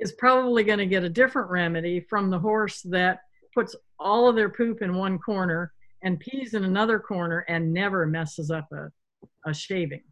is 0.00 0.12
probably 0.12 0.64
going 0.64 0.78
to 0.78 0.86
get 0.86 1.04
a 1.04 1.08
different 1.08 1.50
remedy 1.50 2.00
from 2.00 2.30
the 2.30 2.38
horse 2.38 2.82
that 2.82 3.20
puts 3.54 3.74
all 3.98 4.28
of 4.28 4.34
their 4.36 4.48
poop 4.48 4.82
in 4.82 4.94
one 4.94 5.18
corner 5.18 5.72
and 6.02 6.18
pees 6.18 6.54
in 6.54 6.64
another 6.64 6.98
corner 6.98 7.40
and 7.48 7.72
never 7.72 8.06
messes 8.06 8.50
up 8.50 8.66
a, 8.72 8.90
a 9.48 9.54
shaving. 9.54 10.02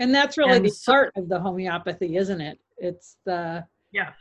And 0.00 0.12
that's 0.12 0.36
really 0.36 0.56
And 0.56 0.64
the 0.64 0.70
so- 0.70 0.92
art 0.92 1.12
of 1.16 1.28
the 1.28 1.38
homeopathy, 1.38 2.16
isn't 2.16 2.40
it? 2.40 2.58
It's 2.78 3.16
the 3.24 3.64
Yeah. 3.92 4.12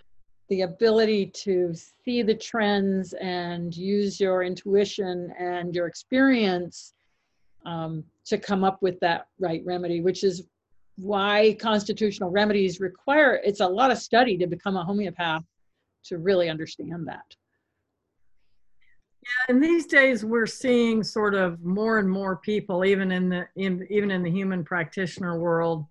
the 0.50 0.62
ability 0.62 1.28
to 1.28 1.74
see 2.06 2.22
the 2.22 2.36
trends 2.36 3.14
and 3.14 3.76
use 3.76 4.20
your 4.20 4.44
intuition 4.44 5.34
and 5.40 5.74
your 5.74 5.88
experience 5.88 6.94
um, 7.66 8.04
to 8.26 8.38
come 8.38 8.64
up 8.64 8.80
with 8.82 9.00
that 9.00 9.28
right 9.40 9.64
remedy, 9.66 10.02
which 10.02 10.24
is 10.24 10.44
why 10.98 11.56
constitutional 11.60 12.30
remedies 12.30 12.80
require 12.80 13.42
it's 13.44 13.62
a 13.62 13.68
lot 13.68 13.92
of 13.92 13.98
study 13.98 14.38
to 14.38 14.48
become 14.48 14.78
a 14.78 14.84
homeopath 14.84 15.44
to 16.06 16.18
really 16.18 16.50
understand 16.50 17.08
that. 17.08 17.36
Yeah, 19.24 19.56
and 19.56 19.64
these 19.64 19.86
days 19.86 20.26
we're 20.26 20.46
seeing 20.46 21.02
sort 21.02 21.34
of 21.34 21.64
more 21.64 21.98
and 21.98 22.10
more 22.10 22.36
people 22.38 22.84
even 22.84 23.12
in 23.12 23.30
the 23.30 23.48
in, 23.56 23.88
even 23.90 24.12
in 24.12 24.22
the 24.22 24.30
human 24.30 24.66
practitioner 24.66 25.40
world 25.40 25.86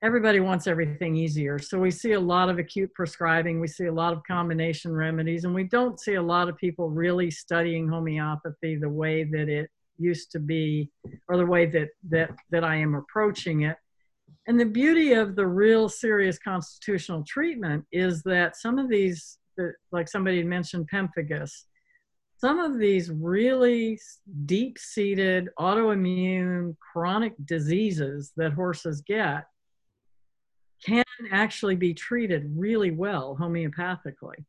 everybody 0.00 0.38
wants 0.38 0.68
everything 0.68 1.16
easier 1.16 1.58
so 1.58 1.80
we 1.80 1.90
see 1.90 2.12
a 2.12 2.20
lot 2.20 2.48
of 2.48 2.60
acute 2.60 2.94
prescribing 2.94 3.58
we 3.58 3.66
see 3.66 3.86
a 3.86 3.92
lot 3.92 4.12
of 4.12 4.22
combination 4.22 4.92
remedies 4.92 5.42
and 5.42 5.52
we 5.52 5.64
don't 5.64 5.98
see 5.98 6.14
a 6.14 6.22
lot 6.22 6.48
of 6.48 6.56
people 6.56 6.88
really 6.88 7.32
studying 7.32 7.88
homeopathy 7.88 8.76
the 8.76 8.88
way 8.88 9.24
that 9.24 9.48
it 9.48 9.68
used 10.02 10.30
to 10.32 10.38
be 10.38 10.90
or 11.28 11.36
the 11.36 11.46
way 11.46 11.66
that 11.66 11.88
that 12.08 12.30
that 12.50 12.64
I 12.64 12.76
am 12.76 12.94
approaching 12.94 13.62
it 13.62 13.76
and 14.46 14.58
the 14.58 14.66
beauty 14.66 15.12
of 15.12 15.36
the 15.36 15.46
real 15.46 15.88
serious 15.88 16.38
constitutional 16.38 17.24
treatment 17.26 17.84
is 17.92 18.22
that 18.24 18.56
some 18.56 18.78
of 18.78 18.88
these 18.88 19.38
like 19.92 20.08
somebody 20.08 20.42
mentioned 20.42 20.88
pemphigus 20.92 21.64
some 22.42 22.58
of 22.58 22.76
these 22.76 23.08
really 23.08 24.00
deep 24.46 24.76
seated 24.76 25.48
autoimmune 25.60 26.74
chronic 26.80 27.34
diseases 27.44 28.32
that 28.36 28.52
horses 28.52 29.00
get 29.02 29.44
can 30.84 31.04
actually 31.30 31.76
be 31.76 31.94
treated 31.94 32.50
really 32.56 32.90
well 32.90 33.36
homeopathically. 33.40 34.44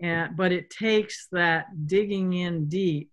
And, 0.00 0.36
but 0.36 0.52
it 0.52 0.68
takes 0.68 1.28
that 1.32 1.66
digging 1.86 2.34
in 2.34 2.68
deep 2.68 3.10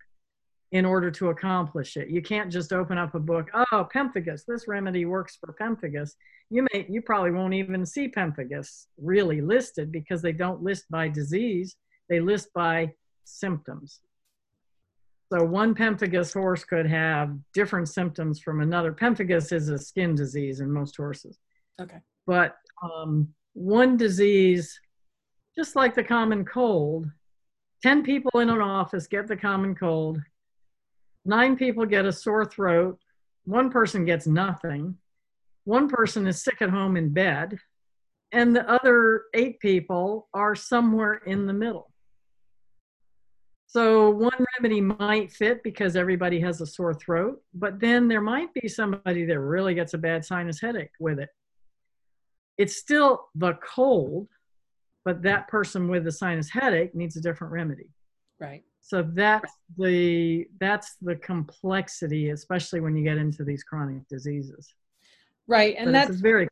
in 0.71 0.85
order 0.85 1.09
to 1.09 1.29
accomplish 1.29 1.97
it. 1.97 2.09
You 2.09 2.21
can't 2.21 2.51
just 2.51 2.71
open 2.73 2.97
up 2.97 3.15
a 3.15 3.19
book, 3.19 3.49
oh, 3.55 3.87
pemphigus, 3.93 4.45
this 4.45 4.67
remedy 4.67 5.05
works 5.05 5.35
for 5.35 5.55
pemphigus. 5.59 6.11
You 6.49 6.67
may 6.71 6.85
you 6.89 7.01
probably 7.01 7.31
won't 7.31 7.53
even 7.53 7.85
see 7.85 8.07
pemphigus 8.07 8.85
really 8.97 9.41
listed 9.41 9.91
because 9.91 10.21
they 10.21 10.31
don't 10.31 10.61
list 10.61 10.85
by 10.89 11.07
disease, 11.07 11.75
they 12.07 12.19
list 12.19 12.49
by 12.53 12.91
symptoms. 13.23 13.99
So 15.31 15.43
one 15.43 15.75
pemphigus 15.75 16.33
horse 16.33 16.63
could 16.63 16.87
have 16.87 17.35
different 17.53 17.87
symptoms 17.87 18.39
from 18.39 18.61
another. 18.61 18.91
Pemphigus 18.91 19.51
is 19.51 19.69
a 19.69 19.77
skin 19.77 20.15
disease 20.15 20.59
in 20.59 20.71
most 20.71 20.97
horses. 20.97 21.37
Okay. 21.79 21.97
But 22.25 22.55
um, 22.81 23.29
one 23.53 23.95
disease, 23.95 24.79
just 25.55 25.75
like 25.75 25.93
the 25.93 26.03
common 26.03 26.45
cold, 26.45 27.05
10 27.83 28.03
people 28.03 28.39
in 28.39 28.49
an 28.49 28.59
office 28.59 29.05
get 29.05 29.27
the 29.27 29.37
common 29.37 29.75
cold, 29.75 30.19
nine 31.25 31.55
people 31.55 31.85
get 31.85 32.05
a 32.05 32.11
sore 32.11 32.45
throat, 32.45 32.99
one 33.45 33.69
person 33.69 34.05
gets 34.05 34.27
nothing, 34.27 34.97
one 35.63 35.87
person 35.87 36.27
is 36.27 36.43
sick 36.43 36.61
at 36.61 36.69
home 36.69 36.97
in 36.97 37.13
bed, 37.13 37.57
and 38.31 38.55
the 38.55 38.69
other 38.69 39.23
eight 39.33 39.59
people 39.59 40.27
are 40.33 40.55
somewhere 40.55 41.21
in 41.25 41.47
the 41.47 41.53
middle. 41.53 41.91
So 43.67 44.09
one 44.09 44.45
remedy 44.57 44.81
might 44.81 45.31
fit 45.31 45.61
because 45.61 45.95
everybody 45.95 46.39
has 46.39 46.59
a 46.59 46.65
sore 46.65 46.95
throat, 46.95 47.39
but 47.53 47.79
then 47.79 48.07
there 48.07 48.21
might 48.21 48.51
be 48.53 48.67
somebody 48.67 49.25
that 49.25 49.39
really 49.39 49.75
gets 49.75 49.93
a 49.93 49.99
bad 49.99 50.25
sinus 50.25 50.59
headache 50.59 50.89
with 50.99 51.19
it. 51.19 51.29
It's 52.57 52.75
still 52.75 53.27
the 53.35 53.53
cold, 53.63 54.27
but 55.05 55.21
that 55.21 55.47
person 55.49 55.87
with 55.87 56.03
the 56.03 56.11
sinus 56.11 56.49
headache 56.49 56.95
needs 56.95 57.15
a 57.15 57.21
different 57.21 57.53
remedy. 57.53 57.91
Right. 58.39 58.63
So 58.89 59.03
that's 59.03 59.53
the 59.77 60.47
that's 60.59 60.95
the 60.99 61.15
complexity, 61.15 62.31
especially 62.31 62.79
when 62.79 62.95
you 62.95 63.03
get 63.03 63.17
into 63.17 63.43
these 63.43 63.63
chronic 63.63 64.07
diseases. 64.07 64.73
Right, 65.45 65.75
and 65.77 65.85
but 65.85 65.91
that's 65.91 66.19
very 66.19 66.47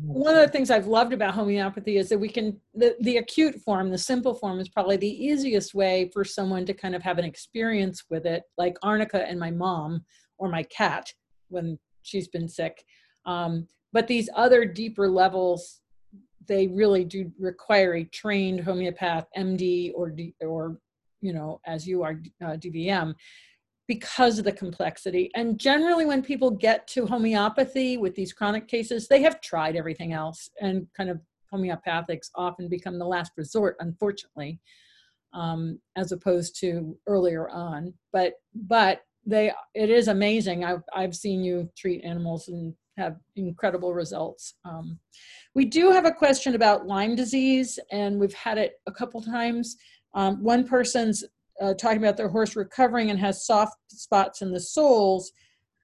one 0.00 0.34
of 0.34 0.40
the 0.40 0.48
things 0.48 0.70
I've 0.70 0.86
loved 0.86 1.12
about 1.12 1.34
homeopathy 1.34 1.98
is 1.98 2.08
that 2.08 2.18
we 2.18 2.30
can 2.30 2.58
the, 2.74 2.96
the 3.00 3.18
acute 3.18 3.60
form, 3.60 3.90
the 3.90 3.98
simple 3.98 4.32
form 4.32 4.60
is 4.60 4.70
probably 4.70 4.96
the 4.96 5.24
easiest 5.26 5.74
way 5.74 6.10
for 6.14 6.24
someone 6.24 6.64
to 6.64 6.72
kind 6.72 6.94
of 6.94 7.02
have 7.02 7.18
an 7.18 7.26
experience 7.26 8.04
with 8.08 8.24
it, 8.24 8.44
like 8.56 8.78
Arnica 8.82 9.28
and 9.28 9.38
my 9.38 9.50
mom 9.50 10.06
or 10.38 10.48
my 10.48 10.62
cat 10.62 11.12
when 11.48 11.78
she's 12.00 12.28
been 12.28 12.48
sick. 12.48 12.82
Um, 13.26 13.68
but 13.92 14.06
these 14.06 14.30
other 14.34 14.64
deeper 14.64 15.06
levels, 15.06 15.82
they 16.46 16.66
really 16.68 17.04
do 17.04 17.30
require 17.38 17.96
a 17.96 18.04
trained 18.04 18.60
homeopath, 18.60 19.26
MD 19.36 19.92
or 19.94 20.14
or 20.40 20.78
you 21.20 21.32
know 21.32 21.60
as 21.66 21.86
you 21.86 22.02
are 22.02 22.20
uh, 22.42 22.56
DVM 22.56 23.14
because 23.88 24.38
of 24.38 24.44
the 24.44 24.52
complexity. 24.52 25.30
And 25.34 25.58
generally, 25.58 26.04
when 26.04 26.22
people 26.22 26.50
get 26.50 26.86
to 26.88 27.06
homeopathy 27.06 27.96
with 27.96 28.14
these 28.14 28.34
chronic 28.34 28.68
cases, 28.68 29.08
they 29.08 29.22
have 29.22 29.40
tried 29.40 29.76
everything 29.76 30.12
else, 30.12 30.50
and 30.60 30.86
kind 30.94 31.10
of 31.10 31.20
homeopathics 31.52 32.28
often 32.34 32.68
become 32.68 32.98
the 32.98 33.06
last 33.06 33.32
resort, 33.36 33.76
unfortunately, 33.80 34.60
um, 35.32 35.80
as 35.96 36.12
opposed 36.12 36.60
to 36.60 36.96
earlier 37.06 37.48
on. 37.48 37.94
But 38.12 38.34
but 38.54 39.00
they 39.26 39.52
it 39.74 39.90
is 39.90 40.08
amazing. 40.08 40.64
I've 40.64 40.82
I've 40.94 41.16
seen 41.16 41.42
you 41.42 41.70
treat 41.76 42.04
animals 42.04 42.48
and 42.48 42.74
have 42.98 43.16
incredible 43.36 43.94
results. 43.94 44.54
Um, 44.64 44.98
we 45.54 45.64
do 45.64 45.90
have 45.90 46.04
a 46.04 46.12
question 46.12 46.54
about 46.54 46.86
Lyme 46.86 47.14
disease, 47.14 47.78
and 47.90 48.18
we've 48.20 48.34
had 48.34 48.58
it 48.58 48.80
a 48.86 48.92
couple 48.92 49.22
times. 49.22 49.76
Um, 50.14 50.42
one 50.42 50.66
person's 50.66 51.24
uh, 51.60 51.74
talking 51.74 51.98
about 51.98 52.16
their 52.16 52.28
horse 52.28 52.56
recovering 52.56 53.10
and 53.10 53.18
has 53.18 53.46
soft 53.46 53.76
spots 53.88 54.42
in 54.42 54.52
the 54.52 54.60
soles. 54.60 55.32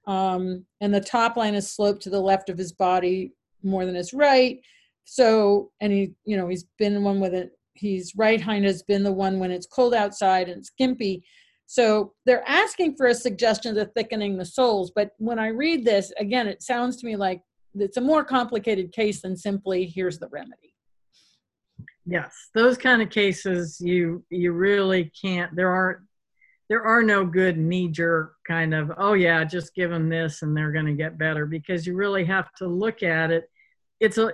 Um, 0.07 0.65
and 0.81 0.93
the 0.93 1.01
top 1.01 1.35
line 1.35 1.55
is 1.55 1.71
sloped 1.71 2.01
to 2.03 2.09
the 2.09 2.19
left 2.19 2.49
of 2.49 2.57
his 2.57 2.71
body 2.71 3.33
more 3.63 3.85
than 3.85 3.95
his 3.95 4.13
right. 4.13 4.59
So, 5.03 5.71
and 5.81 5.91
he, 5.91 6.13
you 6.25 6.37
know, 6.37 6.47
he's 6.47 6.65
been 6.77 7.03
one 7.03 7.19
with 7.19 7.33
it. 7.33 7.51
He's 7.73 8.13
right 8.15 8.39
hind 8.39 8.65
has 8.65 8.83
been 8.83 9.03
the 9.03 9.11
one 9.11 9.39
when 9.39 9.51
it's 9.51 9.67
cold 9.67 9.93
outside 9.93 10.47
and 10.47 10.65
skimpy. 10.65 11.23
So 11.67 12.13
they're 12.25 12.47
asking 12.47 12.95
for 12.95 13.07
a 13.07 13.15
suggestion 13.15 13.77
of 13.77 13.91
thickening 13.93 14.37
the 14.37 14.45
soles. 14.45 14.91
But 14.95 15.11
when 15.17 15.39
I 15.39 15.47
read 15.47 15.83
this, 15.83 16.13
again, 16.17 16.47
it 16.47 16.61
sounds 16.61 16.97
to 16.97 17.05
me 17.05 17.15
like 17.15 17.41
it's 17.73 17.97
a 17.97 18.01
more 18.01 18.23
complicated 18.23 18.91
case 18.91 19.21
than 19.21 19.35
simply 19.35 19.85
here's 19.85 20.19
the 20.19 20.29
remedy 20.29 20.74
yes 22.05 22.49
those 22.53 22.77
kind 22.77 23.01
of 23.01 23.09
cases 23.09 23.79
you 23.79 24.23
you 24.29 24.51
really 24.51 25.11
can't 25.19 25.55
there 25.55 25.71
aren't 25.71 25.99
there 26.69 26.83
are 26.83 27.03
no 27.03 27.25
good 27.25 27.57
knee 27.57 27.87
jerk 27.87 28.35
kind 28.47 28.73
of 28.73 28.91
oh 28.97 29.13
yeah 29.13 29.43
just 29.43 29.75
give 29.75 29.89
them 29.89 30.09
this 30.09 30.41
and 30.41 30.55
they're 30.55 30.71
going 30.71 30.85
to 30.85 30.93
get 30.93 31.17
better 31.17 31.45
because 31.45 31.85
you 31.85 31.95
really 31.95 32.25
have 32.25 32.51
to 32.53 32.67
look 32.67 33.03
at 33.03 33.31
it. 33.31 33.49
It's 33.99 34.17
a 34.17 34.31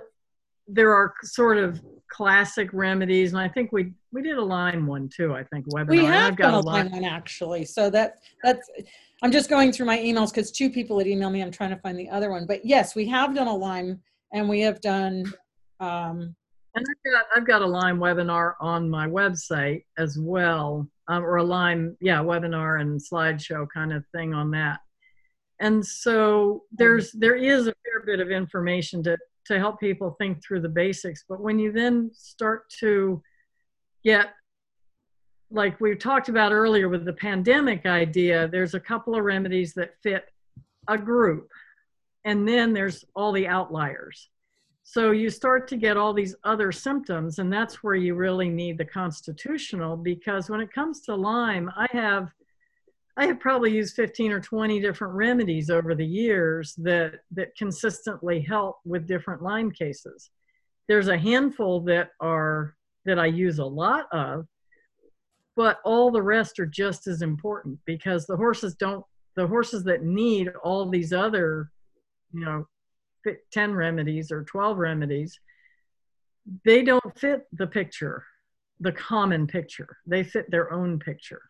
there 0.68 0.94
are 0.94 1.12
sort 1.22 1.58
of 1.58 1.80
classic 2.08 2.68
remedies 2.72 3.32
and 3.32 3.40
i 3.40 3.48
think 3.48 3.72
we 3.72 3.92
we 4.12 4.22
did 4.22 4.36
a 4.36 4.42
Lyme 4.42 4.86
one 4.86 5.08
too 5.08 5.34
i 5.34 5.42
think 5.44 5.66
webinar 5.68 5.88
we 5.88 6.04
have 6.04 6.36
got 6.36 6.54
a 6.54 6.60
Lyme 6.60 6.90
one 6.92 7.04
actually 7.04 7.64
so 7.64 7.90
that 7.90 8.18
that's 8.44 8.68
i'm 9.22 9.32
just 9.32 9.48
going 9.50 9.72
through 9.72 9.86
my 9.86 9.98
emails 9.98 10.30
because 10.30 10.52
two 10.52 10.70
people 10.70 10.98
had 10.98 11.06
emailed 11.06 11.32
me 11.32 11.42
i'm 11.42 11.50
trying 11.50 11.70
to 11.70 11.76
find 11.76 11.98
the 11.98 12.08
other 12.10 12.30
one 12.30 12.46
but 12.46 12.64
yes 12.64 12.94
we 12.94 13.06
have 13.06 13.34
done 13.34 13.48
a 13.48 13.54
Lyme 13.54 14.00
and 14.32 14.48
we 14.48 14.60
have 14.60 14.80
done 14.80 15.24
um, 15.80 16.36
and 16.74 16.86
I've 16.88 17.12
got, 17.12 17.24
I've 17.36 17.46
got 17.46 17.62
a 17.62 17.66
Lyme 17.66 17.98
webinar 17.98 18.54
on 18.60 18.88
my 18.88 19.06
website 19.06 19.84
as 19.98 20.18
well, 20.18 20.88
um, 21.08 21.24
or 21.24 21.36
a 21.36 21.44
Lyme, 21.44 21.96
yeah, 22.00 22.18
webinar 22.18 22.80
and 22.80 23.00
slideshow 23.00 23.66
kind 23.72 23.92
of 23.92 24.04
thing 24.12 24.32
on 24.32 24.50
that. 24.52 24.80
And 25.60 25.84
so 25.84 26.64
there's 26.72 27.12
there 27.12 27.36
is 27.36 27.66
a 27.68 27.74
fair 27.84 28.02
bit 28.04 28.20
of 28.20 28.30
information 28.30 29.02
to 29.04 29.16
to 29.46 29.58
help 29.58 29.80
people 29.80 30.16
think 30.18 30.42
through 30.42 30.60
the 30.60 30.68
basics. 30.68 31.24
But 31.28 31.40
when 31.40 31.58
you 31.58 31.72
then 31.72 32.10
start 32.14 32.70
to 32.80 33.22
get 34.02 34.30
like 35.50 35.80
we 35.80 35.94
talked 35.94 36.28
about 36.28 36.52
earlier 36.52 36.88
with 36.88 37.04
the 37.04 37.12
pandemic 37.12 37.86
idea, 37.86 38.48
there's 38.48 38.74
a 38.74 38.80
couple 38.80 39.14
of 39.14 39.24
remedies 39.24 39.74
that 39.74 39.94
fit 40.02 40.24
a 40.88 40.96
group. 40.96 41.48
And 42.24 42.48
then 42.48 42.72
there's 42.72 43.04
all 43.14 43.32
the 43.32 43.46
outliers. 43.46 44.28
So 44.84 45.12
you 45.12 45.30
start 45.30 45.68
to 45.68 45.76
get 45.76 45.96
all 45.96 46.12
these 46.12 46.34
other 46.44 46.72
symptoms, 46.72 47.38
and 47.38 47.52
that's 47.52 47.82
where 47.82 47.94
you 47.94 48.14
really 48.14 48.48
need 48.48 48.78
the 48.78 48.84
constitutional 48.84 49.96
because 49.96 50.50
when 50.50 50.60
it 50.60 50.72
comes 50.72 51.00
to 51.02 51.14
Lyme, 51.14 51.70
I 51.76 51.86
have 51.92 52.32
I 53.16 53.26
have 53.26 53.40
probably 53.40 53.72
used 53.72 53.94
15 53.94 54.32
or 54.32 54.40
20 54.40 54.80
different 54.80 55.12
remedies 55.12 55.68
over 55.68 55.94
the 55.94 56.06
years 56.06 56.74
that 56.78 57.20
that 57.32 57.54
consistently 57.56 58.40
help 58.40 58.78
with 58.84 59.06
different 59.06 59.42
Lyme 59.42 59.70
cases. 59.70 60.30
There's 60.88 61.08
a 61.08 61.18
handful 61.18 61.80
that 61.82 62.10
are 62.20 62.74
that 63.04 63.18
I 63.18 63.26
use 63.26 63.58
a 63.58 63.64
lot 63.64 64.06
of, 64.12 64.46
but 65.56 65.78
all 65.84 66.10
the 66.10 66.22
rest 66.22 66.58
are 66.58 66.66
just 66.66 67.06
as 67.06 67.22
important 67.22 67.78
because 67.84 68.26
the 68.26 68.36
horses 68.36 68.74
don't 68.74 69.04
the 69.36 69.46
horses 69.46 69.84
that 69.84 70.02
need 70.02 70.48
all 70.64 70.88
these 70.88 71.12
other 71.12 71.70
you 72.32 72.44
know 72.44 72.66
10 73.52 73.74
remedies 73.74 74.30
or 74.30 74.44
12 74.44 74.78
remedies, 74.78 75.38
they 76.64 76.82
don't 76.82 77.18
fit 77.18 77.46
the 77.52 77.66
picture, 77.66 78.24
the 78.80 78.92
common 78.92 79.46
picture. 79.46 79.98
They 80.06 80.24
fit 80.24 80.50
their 80.50 80.72
own 80.72 80.98
picture. 80.98 81.42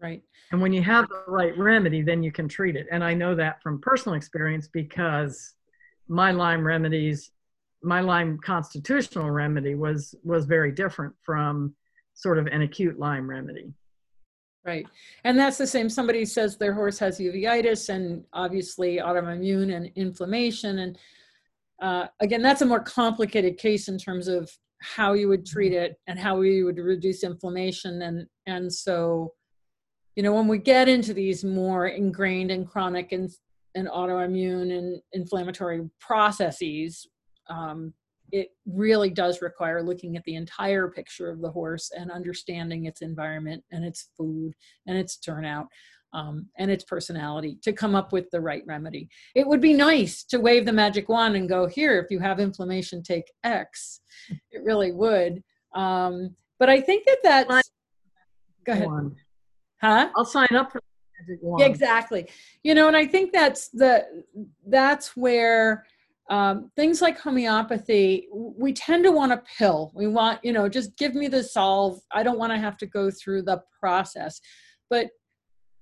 Right. 0.00 0.22
And 0.52 0.60
when 0.60 0.72
you 0.72 0.82
have 0.82 1.08
the 1.08 1.24
right 1.26 1.56
remedy, 1.56 2.02
then 2.02 2.22
you 2.22 2.30
can 2.30 2.48
treat 2.48 2.76
it. 2.76 2.86
And 2.90 3.02
I 3.02 3.14
know 3.14 3.34
that 3.34 3.62
from 3.62 3.80
personal 3.80 4.14
experience 4.14 4.68
because 4.68 5.54
my 6.08 6.32
Lyme 6.32 6.66
remedies, 6.66 7.30
my 7.82 8.00
Lyme 8.00 8.38
constitutional 8.44 9.30
remedy 9.30 9.74
was 9.74 10.14
was 10.22 10.44
very 10.44 10.70
different 10.70 11.14
from 11.22 11.74
sort 12.14 12.38
of 12.38 12.46
an 12.46 12.62
acute 12.62 12.98
Lyme 12.98 13.28
remedy. 13.28 13.72
Right. 14.66 14.86
And 15.22 15.38
that's 15.38 15.58
the 15.58 15.66
same. 15.66 15.88
Somebody 15.88 16.24
says 16.24 16.56
their 16.56 16.74
horse 16.74 16.98
has 16.98 17.20
uveitis 17.20 17.88
and 17.88 18.24
obviously 18.32 18.96
autoimmune 18.96 19.72
and 19.72 19.92
inflammation. 19.94 20.80
And 20.80 20.98
uh, 21.80 22.06
again, 22.18 22.42
that's 22.42 22.62
a 22.62 22.66
more 22.66 22.80
complicated 22.80 23.58
case 23.58 23.86
in 23.86 23.96
terms 23.96 24.26
of 24.26 24.50
how 24.80 25.12
you 25.12 25.28
would 25.28 25.46
treat 25.46 25.72
Mm-hmm. 25.72 25.84
it 25.84 26.00
and 26.08 26.18
how 26.18 26.40
you 26.40 26.64
would 26.64 26.78
reduce 26.78 27.22
inflammation. 27.22 28.02
And, 28.02 28.26
and 28.46 28.72
so, 28.72 29.34
you 30.16 30.24
know, 30.24 30.32
when 30.32 30.48
we 30.48 30.58
get 30.58 30.88
into 30.88 31.14
these 31.14 31.44
more 31.44 31.86
ingrained 31.86 32.50
and 32.50 32.66
chronic 32.66 33.12
and, 33.12 33.30
and 33.76 33.86
autoimmune 33.86 34.76
and 34.76 35.00
inflammatory 35.12 35.88
processes, 36.00 37.06
um, 37.48 37.94
it 38.32 38.48
really 38.66 39.10
does 39.10 39.42
require 39.42 39.82
looking 39.82 40.16
at 40.16 40.24
the 40.24 40.34
entire 40.34 40.88
picture 40.88 41.30
of 41.30 41.40
the 41.40 41.50
horse 41.50 41.90
and 41.96 42.10
understanding 42.10 42.86
its 42.86 43.02
environment 43.02 43.62
and 43.72 43.84
its 43.84 44.08
food 44.16 44.52
and 44.86 44.96
its 44.96 45.16
turnout 45.16 45.66
um, 46.12 46.46
and 46.58 46.70
its 46.70 46.84
personality 46.84 47.58
to 47.62 47.72
come 47.72 47.94
up 47.94 48.12
with 48.12 48.30
the 48.30 48.40
right 48.40 48.62
remedy. 48.66 49.08
It 49.34 49.46
would 49.46 49.60
be 49.60 49.74
nice 49.74 50.24
to 50.24 50.38
wave 50.38 50.64
the 50.64 50.72
magic 50.72 51.08
wand 51.08 51.36
and 51.36 51.48
go, 51.48 51.66
here, 51.66 52.00
if 52.00 52.10
you 52.10 52.18
have 52.20 52.40
inflammation, 52.40 53.02
take 53.02 53.30
X. 53.44 54.00
It 54.50 54.62
really 54.64 54.92
would. 54.92 55.42
Um, 55.74 56.34
but 56.58 56.70
I 56.70 56.80
think 56.80 57.04
that 57.06 57.18
that's. 57.22 57.70
Go 58.64 58.72
ahead. 58.72 58.86
Wand. 58.86 59.16
Huh? 59.80 60.10
I'll 60.16 60.24
sign 60.24 60.48
up 60.54 60.72
for 60.72 60.80
the 60.80 61.34
magic 61.34 61.42
wand. 61.42 61.62
Exactly. 61.62 62.28
You 62.62 62.74
know, 62.74 62.88
and 62.88 62.96
I 62.96 63.06
think 63.06 63.32
that's 63.32 63.68
the 63.68 64.24
that's 64.66 65.16
where 65.16 65.84
um, 66.28 66.70
things 66.74 67.00
like 67.00 67.18
homeopathy, 67.18 68.28
we 68.32 68.72
tend 68.72 69.04
to 69.04 69.12
want 69.12 69.32
a 69.32 69.42
pill. 69.58 69.92
We 69.94 70.08
want, 70.08 70.40
you 70.42 70.52
know, 70.52 70.68
just 70.68 70.96
give 70.96 71.14
me 71.14 71.28
the 71.28 71.42
solve. 71.42 72.00
I 72.12 72.22
don't 72.22 72.38
want 72.38 72.52
to 72.52 72.58
have 72.58 72.76
to 72.78 72.86
go 72.86 73.10
through 73.10 73.42
the 73.42 73.62
process. 73.78 74.40
But 74.90 75.08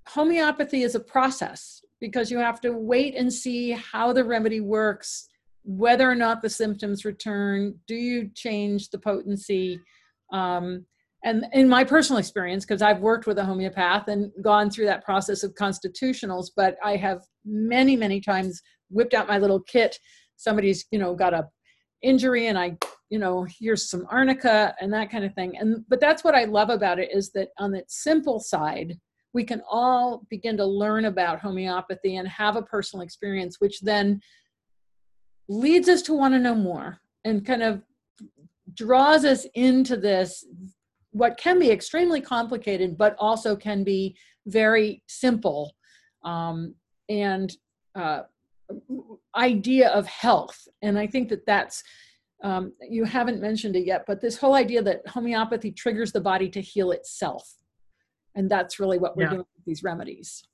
homeopathy 0.07 0.83
is 0.83 0.95
a 0.95 1.01
process 1.01 1.81
because 2.01 2.31
you 2.31 2.39
have 2.39 2.61
to 2.61 2.73
wait 2.73 3.15
and 3.15 3.33
see 3.33 3.71
how 3.71 4.13
the 4.13 4.25
remedy 4.25 4.61
works, 4.61 5.29
whether 5.63 6.11
or 6.11 6.15
not 6.15 6.43
the 6.43 6.51
symptoms 6.51 7.07
return. 7.07 7.79
Do 7.87 7.95
you 7.95 8.31
change 8.35 8.91
the 8.91 8.99
potency? 8.99 9.81
Um, 10.31 10.85
and 11.25 11.47
in 11.55 11.71
my 11.71 11.85
personal 11.85 12.19
experience, 12.19 12.67
because 12.67 12.83
I've 12.83 13.01
worked 13.01 13.27
with 13.27 13.39
a 13.39 13.45
homeopath 13.45 14.09
and 14.09 14.31
gone 14.43 14.69
through 14.69 14.85
that 14.87 15.07
process 15.07 15.43
of 15.43 15.55
constitutionals, 15.55 16.51
but 16.55 16.77
I 16.85 16.97
have 16.97 17.23
many, 17.47 17.97
many 17.97 18.21
times 18.21 18.61
whipped 18.91 19.15
out 19.15 19.27
my 19.27 19.39
little 19.39 19.61
kit. 19.61 19.99
Somebody's, 20.37 20.85
you 20.91 20.99
know, 20.99 21.15
got 21.15 21.35
a 21.35 21.49
injury 22.03 22.49
and 22.49 22.59
I, 22.59 22.77
you 23.11 23.19
know, 23.19 23.47
here's 23.59 23.89
some 23.89 24.07
arnica 24.11 24.75
and 24.81 24.93
that 24.93 25.11
kind 25.11 25.25
of 25.25 25.35
thing. 25.35 25.57
And 25.59 25.85
but 25.89 26.01
that's 26.01 26.23
what 26.23 26.35
I 26.35 26.45
love 26.45 26.71
about 26.71 26.99
it 26.99 27.11
is 27.13 27.31
that 27.33 27.49
on 27.59 27.73
that 27.73 27.91
simple 27.91 28.41
side, 28.41 28.99
we 29.33 29.45
can 29.45 29.63
all 29.69 30.25
begin 30.31 30.57
to 30.59 30.65
learn 30.65 31.07
about 31.07 31.41
homeopathy 31.41 32.17
and 32.17 32.29
have 32.29 32.57
a 32.57 32.63
personal 32.63 33.05
experience, 33.05 33.57
which 33.59 33.81
then 33.81 34.21
leads 35.49 35.89
us 35.89 36.03
to 36.03 36.15
want 36.15 36.35
to 36.35 36.41
know 36.41 36.55
more 36.55 37.01
and 37.25 37.45
kind 37.45 37.63
of 37.63 37.83
draws 38.75 39.25
us 39.25 39.47
into 39.55 39.97
this 39.97 40.45
what 41.11 41.37
can 41.37 41.59
be 41.61 41.71
extremely 41.71 42.21
complicated 42.21 42.99
but 42.99 43.15
also 43.19 43.55
can 43.55 43.85
be 43.85 44.17
very 44.47 45.03
simple 45.07 45.75
um, 46.25 46.75
and 47.09 47.57
uh, 47.95 48.23
idea 49.37 49.89
of 49.91 50.07
health 50.07 50.67
and 50.83 50.99
i 50.99 51.07
think 51.07 51.29
that 51.29 51.45
that's 51.47 51.83
um, 52.43 52.73
you 52.91 53.05
haven't 53.05 53.41
mentioned 53.41 53.75
it 53.77 53.87
yet 53.87 54.05
but 54.07 54.21
this 54.21 54.37
whole 54.37 54.55
idea 54.55 54.83
that 54.83 55.07
homeopathy 55.09 55.71
triggers 55.71 56.13
the 56.13 56.21
body 56.21 56.49
to 56.49 56.61
heal 56.61 56.91
itself 56.93 57.55
and 58.35 58.51
that's 58.51 58.79
really 58.79 58.99
what 58.99 59.17
we're 59.17 59.25
Yeah. 59.25 59.31
doing 59.31 59.47
with 59.57 59.65
these 59.67 59.83
remedies 59.83 60.45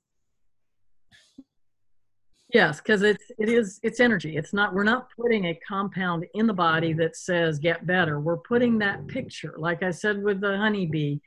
Yes, 2.52 2.80
because 2.80 3.02
it's 3.02 3.24
it 3.38 3.48
is 3.48 3.78
it's 3.82 4.00
energy. 4.00 4.36
It's 4.36 4.52
not 4.52 4.74
we're 4.74 4.82
not 4.82 5.08
putting 5.16 5.46
a 5.46 5.54
compound 5.66 6.26
in 6.34 6.46
the 6.46 6.52
body 6.52 6.92
that 6.94 7.14
says 7.16 7.58
get 7.58 7.86
better. 7.86 8.18
We're 8.20 8.38
putting 8.38 8.78
that 8.78 9.06
picture, 9.06 9.54
like 9.56 9.82
I 9.82 9.92
said 9.92 10.22
with 10.22 10.40
the 10.40 10.56
honeybee, 10.56 11.20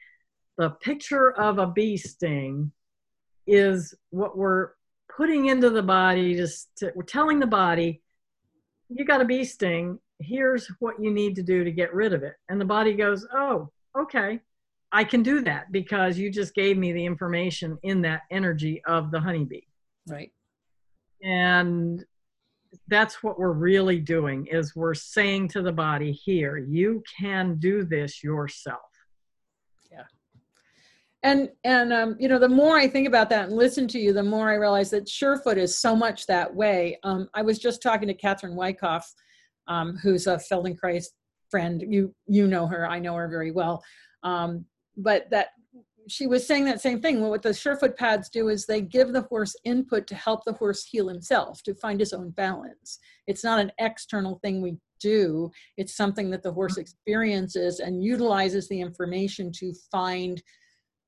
the 0.57 0.71
picture 0.71 1.31
of 1.31 1.59
a 1.59 1.67
bee 1.67 1.95
sting 1.97 2.71
is 3.47 3.93
what 4.09 4.37
we're 4.37 4.71
putting 5.15 5.47
into 5.47 5.69
the 5.69 5.83
body. 5.83 6.35
Just 6.35 6.69
to, 6.77 6.91
we're 6.95 7.03
telling 7.03 7.39
the 7.39 7.47
body, 7.47 8.01
you 8.89 9.05
got 9.05 9.21
a 9.21 9.25
bee 9.25 9.45
sting. 9.45 9.99
Here's 10.19 10.67
what 10.79 11.01
you 11.01 11.11
need 11.11 11.35
to 11.35 11.43
do 11.43 11.63
to 11.63 11.71
get 11.71 11.93
rid 11.93 12.13
of 12.13 12.23
it, 12.23 12.35
and 12.49 12.59
the 12.59 12.65
body 12.65 12.93
goes, 12.93 13.25
oh, 13.33 13.69
okay. 13.97 14.39
I 14.93 15.03
can 15.03 15.23
do 15.23 15.41
that 15.41 15.71
because 15.71 16.19
you 16.19 16.29
just 16.29 16.53
gave 16.53 16.77
me 16.77 16.93
the 16.93 17.03
information 17.03 17.79
in 17.81 18.03
that 18.03 18.21
energy 18.29 18.81
of 18.85 19.09
the 19.09 19.19
honeybee 19.19 19.63
right 20.07 20.31
and 21.23 22.03
that's 22.87 23.23
what 23.23 23.39
we're 23.39 23.53
really 23.53 23.99
doing 23.99 24.47
is 24.47 24.75
we're 24.75 24.93
saying 24.93 25.47
to 25.49 25.61
the 25.61 25.71
body 25.71 26.11
here 26.11 26.57
you 26.57 27.03
can 27.19 27.55
do 27.55 27.83
this 27.85 28.23
yourself 28.23 28.81
and 31.23 31.49
and 31.63 31.91
um, 31.93 32.15
you 32.19 32.27
know 32.27 32.39
the 32.39 32.49
more 32.49 32.77
i 32.77 32.87
think 32.87 33.07
about 33.07 33.29
that 33.29 33.47
and 33.47 33.55
listen 33.55 33.87
to 33.87 33.99
you 33.99 34.13
the 34.13 34.21
more 34.21 34.49
i 34.49 34.55
realize 34.55 34.89
that 34.89 35.07
surefoot 35.07 35.57
is 35.57 35.77
so 35.77 35.95
much 35.95 36.27
that 36.27 36.53
way. 36.53 36.97
Um, 37.03 37.29
i 37.33 37.41
was 37.41 37.59
just 37.59 37.81
talking 37.81 38.07
to 38.07 38.13
catherine 38.13 38.55
wyckoff 38.55 39.11
um, 39.67 39.97
who's 39.97 40.27
a 40.27 40.37
feldenkrais 40.37 41.05
friend. 41.53 41.83
You 41.87 42.15
you 42.27 42.47
know 42.47 42.65
her. 42.65 42.89
I 42.89 42.97
know 42.97 43.13
her 43.13 43.27
very 43.27 43.51
well. 43.51 43.83
Um, 44.23 44.65
but 44.97 45.29
that 45.29 45.49
she 46.07 46.25
was 46.25 46.45
saying 46.45 46.65
that 46.65 46.81
same 46.81 46.99
thing. 46.99 47.21
Well, 47.21 47.29
what 47.29 47.43
the 47.43 47.53
surefoot 47.53 47.95
pads 47.95 48.27
do 48.29 48.49
is 48.49 48.65
they 48.65 48.81
give 48.81 49.13
the 49.13 49.21
horse 49.21 49.55
input 49.63 50.07
to 50.07 50.15
help 50.15 50.43
the 50.45 50.53
horse 50.53 50.83
heal 50.83 51.07
himself 51.07 51.61
to 51.63 51.75
find 51.75 51.99
his 51.99 52.11
own 52.11 52.31
balance. 52.31 52.99
It's 53.27 53.43
not 53.43 53.59
an 53.59 53.71
external 53.79 54.39
thing 54.39 54.61
we 54.61 54.77
do. 54.99 55.51
It's 55.77 55.95
something 55.95 56.31
that 56.31 56.41
the 56.41 56.51
horse 56.51 56.77
experiences 56.77 57.79
and 57.79 58.03
utilizes 58.03 58.67
the 58.67 58.81
information 58.81 59.51
to 59.59 59.73
find 59.91 60.41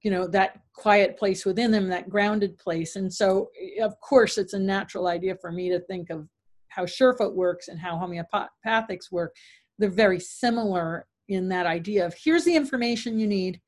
you 0.06 0.12
know 0.12 0.28
that 0.28 0.60
quiet 0.74 1.18
place 1.18 1.46
within 1.48 1.72
them 1.72 1.88
that 1.88 2.08
grounded 2.08 2.60
place. 2.60 2.96
And 2.96 3.12
so 3.12 3.50
of 3.82 4.00
course 4.02 4.38
it's 4.38 4.54
a 4.54 4.60
natural 4.60 5.08
idea 5.08 5.36
for 5.42 5.52
me 5.52 5.68
to 5.70 5.80
think 5.80 6.12
of 6.12 6.28
how 6.68 6.86
surefoot 6.86 7.34
works 7.34 7.70
and 7.70 7.80
how 7.80 7.96
homeopathics 7.96 9.12
work. 9.12 9.36
They're 9.80 9.90
very 9.90 10.20
similar 10.20 11.08
in 11.28 11.50
that 11.50 11.66
idea 11.66 12.06
of 12.06 12.14
here's 12.24 12.44
the 12.44 12.56
information 12.56 13.18
you 13.18 13.26
need. 13.26 13.60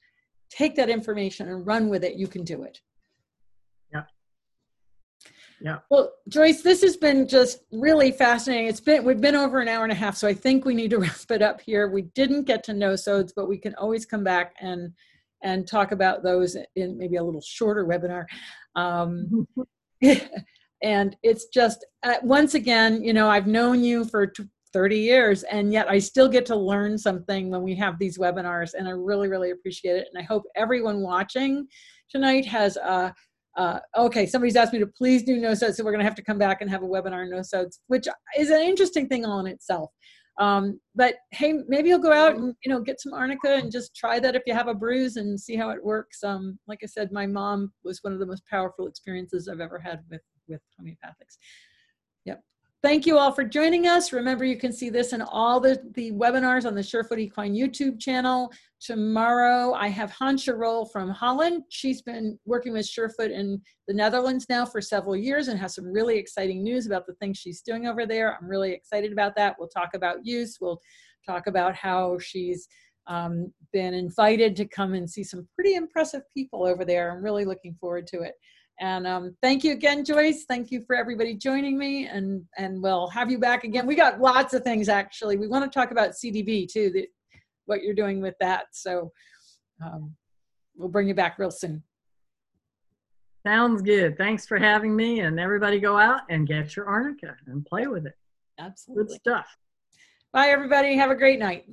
Take 0.52 0.76
that 0.76 0.92
information 0.92 1.50
and 1.50 1.66
run 1.66 1.90
with 1.90 2.04
it. 2.04 2.18
You 2.18 2.28
can 2.28 2.44
do 2.44 2.62
it. 2.62 2.82
Yeah. 3.92 4.04
Yeah. 5.60 5.78
well 5.90 6.14
joyce 6.30 6.62
this 6.62 6.84
has 6.84 6.98
been 6.98 7.28
just 7.28 7.64
really 7.72 8.12
fascinating. 8.12 8.68
It's 8.68 8.80
been 8.80 9.04
we've 9.04 9.20
been 9.20 9.36
over 9.36 9.60
an 9.60 9.68
hour 9.68 9.82
and 9.86 9.92
a 9.92 9.96
half 9.96 10.16
so 10.16 10.28
i 10.28 10.36
think 10.36 10.66
we 10.66 10.76
need 10.76 10.92
to 10.92 11.00
wrap 11.00 11.32
it 11.32 11.42
up 11.42 11.62
here. 11.62 11.90
We 11.90 12.04
didn't 12.04 12.44
get 12.44 12.64
to 12.66 12.74
nosodes 12.74 13.32
but 13.36 13.50
we 13.50 13.58
can 13.58 13.74
always 13.74 14.06
come 14.06 14.24
back 14.24 14.54
and 14.62 14.94
and 15.48 15.68
talk 15.68 15.92
about 15.92 16.24
those 16.24 16.58
in 16.76 16.98
maybe 16.98 17.16
a 17.16 17.24
little 17.24 17.42
shorter 17.42 17.86
webinar. 17.86 18.26
Um, 18.76 19.48
and 20.84 21.16
it's 21.24 21.48
just 21.48 21.86
uh, 22.04 22.16
once 22.22 22.54
again 22.54 23.04
you 23.04 23.14
know 23.14 23.28
i've 23.28 23.48
known 23.48 23.84
you 23.84 24.06
for 24.06 24.28
t- 24.28 24.44
30 24.74 25.00
years 25.00 25.44
and 25.44 25.74
yet 25.74 25.90
i 25.90 25.98
still 25.98 26.28
get 26.28 26.46
to 26.46 26.56
learn 26.56 26.98
something 26.98 27.50
when 27.50 27.64
we 27.64 27.74
have 27.74 27.98
these 27.98 28.18
webinars 28.18 28.74
and 28.76 28.88
i 28.88 28.92
really 28.92 29.28
really 29.28 29.52
appreciate 29.52 29.96
it 29.96 30.08
and 30.14 30.22
i 30.22 30.26
hope 30.26 30.44
everyone 30.56 31.02
watching 31.02 31.66
tonight 32.10 32.46
has 32.46 32.78
uh, 32.78 33.12
uh, 33.58 33.80
okay 33.98 34.28
somebody's 34.28 34.56
asked 34.56 34.74
me 34.74 34.78
to 34.78 34.86
please 34.86 35.24
do 35.24 35.38
no 35.38 35.56
so 35.56 35.68
we're 35.80 35.92
going 35.92 35.98
to 35.98 36.06
have 36.06 36.14
to 36.14 36.24
come 36.24 36.38
back 36.38 36.62
and 36.62 36.70
have 36.70 36.84
a 36.84 36.88
webinar 36.88 37.28
nosodes 37.28 37.80
which 37.88 38.08
is 38.38 38.52
an 38.52 38.62
interesting 38.62 39.08
thing 39.08 39.26
all 39.26 39.40
in 39.40 39.48
itself 39.48 39.90
um, 40.40 40.80
but 40.96 41.16
hey 41.32 41.54
maybe 41.68 41.90
you'll 41.90 42.00
go 42.00 42.14
out 42.14 42.36
and 42.36 42.56
you 42.64 42.72
know 42.72 42.80
get 42.80 43.02
some 43.02 43.14
arnica 43.14 43.56
and 43.56 43.72
just 43.72 43.96
try 43.96 44.20
that 44.20 44.36
if 44.36 44.44
you 44.46 44.54
have 44.54 44.68
a 44.68 44.74
bruise 44.74 45.18
and 45.18 45.40
see 45.40 45.56
how 45.56 45.70
it 45.70 45.84
works. 45.84 46.24
Um, 46.24 46.60
like 46.68 46.80
i 46.84 46.86
said 46.86 47.12
my 47.12 47.26
mom 47.26 47.72
was 47.84 48.00
one 48.04 48.14
of 48.14 48.20
the 48.20 48.26
most 48.26 48.46
powerful 48.46 48.88
experiences 48.88 49.48
i've 49.48 49.62
ever 49.62 49.80
had 49.80 50.04
with 50.10 50.22
with 50.48 50.62
homeopathics 50.80 51.38
thank 52.88 53.06
you 53.06 53.18
all 53.18 53.34
for 53.34 53.44
joining 53.44 53.86
us. 53.86 54.14
Remember 54.14 54.46
you 54.46 54.56
can 54.56 54.72
see 54.72 54.90
this 54.90 55.12
and 55.12 55.22
all 55.22 55.60
the 55.60 55.78
the 55.96 56.10
webinars 56.14 56.66
on 56.66 56.74
the 56.74 56.82
surefoot 56.82 57.20
equine 57.20 57.54
youtube 57.54 58.00
channel. 58.00 58.50
Tomorrow 58.80 59.74
i 59.74 59.90
have 59.90 60.10
hansha 60.10 60.56
roll 60.56 60.86
from 60.86 61.10
holland. 61.10 61.64
She's 61.68 62.02
been 62.02 62.40
working 62.46 62.72
with 62.72 62.86
surefoot 62.86 63.30
in 63.30 63.62
the 63.90 63.94
netherlands 63.94 64.46
now 64.48 64.66
for 64.66 64.80
several 64.80 65.18
years 65.18 65.50
and 65.50 65.60
has 65.60 65.76
some 65.76 65.84
really 65.84 66.18
exciting 66.18 66.64
news 66.64 66.88
about 66.88 67.06
the 67.06 67.16
things 67.16 67.38
she's 67.38 67.62
doing 67.62 67.88
over 67.88 68.06
there. 68.06 68.38
I'm 68.40 68.48
really 68.48 68.72
excited 68.72 69.12
about 69.12 69.36
that. 69.36 69.58
We'll 69.60 69.68
talk 69.68 69.90
about 69.94 70.26
use. 70.26 70.58
We'll 70.62 70.80
talk 71.26 71.48
about 71.48 71.76
how 71.76 72.18
she's 72.20 72.70
um, 73.08 73.52
been 73.74 73.96
invited 73.96 74.56
to 74.56 74.66
come 74.66 74.94
and 74.94 75.10
see 75.10 75.26
some 75.26 75.46
pretty 75.56 75.76
impressive 75.76 76.22
people 76.34 76.66
over 76.66 76.86
there. 76.86 77.12
I'm 77.12 77.22
really 77.22 77.44
looking 77.44 77.76
forward 77.82 78.08
to 78.08 78.22
it 78.22 78.36
and 78.80 79.08
um, 79.08 79.36
thank 79.42 79.64
you 79.64 79.72
again, 79.72 80.06
Joyce. 80.06 80.46
Thank 80.48 80.70
you 80.70 80.84
for 80.86 80.96
everybody 80.96 81.34
joining 81.34 81.78
me, 81.78 82.06
and 82.06 82.44
and 82.58 82.82
we'll 82.82 83.08
have 83.10 83.32
you 83.32 83.40
back 83.40 83.64
again. 83.64 83.88
We 83.88 83.96
got 83.96 84.22
lots 84.22 84.54
of 84.54 84.64
things 84.64 84.88
actually. 84.88 85.38
We 85.38 85.48
want 85.48 85.72
to 85.72 85.80
talk 85.80 85.92
about 85.92 86.12
CDB 86.12 86.72
too, 86.72 86.92
the, 86.92 87.08
what 87.66 87.82
you're 87.82 87.96
doing 87.96 88.22
with 88.22 88.36
that. 88.40 88.66
So 88.74 89.12
um, 89.84 90.16
we'll 90.76 90.90
bring 90.90 91.08
you 91.08 91.16
back 91.16 91.40
real 91.40 91.50
soon. 91.50 91.82
Sounds 93.46 93.82
good. 93.82 94.18
Thanks 94.18 94.46
for 94.46 94.60
having 94.60 94.96
me, 94.96 95.22
and 95.22 95.40
everybody 95.40 95.80
go 95.80 95.98
out 95.98 96.22
and 96.30 96.48
get 96.48 96.76
your 96.76 96.86
arnica 96.86 97.36
and 97.48 97.66
play 97.66 97.88
with 97.88 98.06
it. 98.06 98.16
Absolutely. 98.60 99.06
Good 99.06 99.16
stuff. 99.16 99.58
Bye, 100.34 100.50
everybody. 100.50 100.96
Have 100.98 101.10
a 101.10 101.16
great 101.16 101.40
night. 101.40 101.66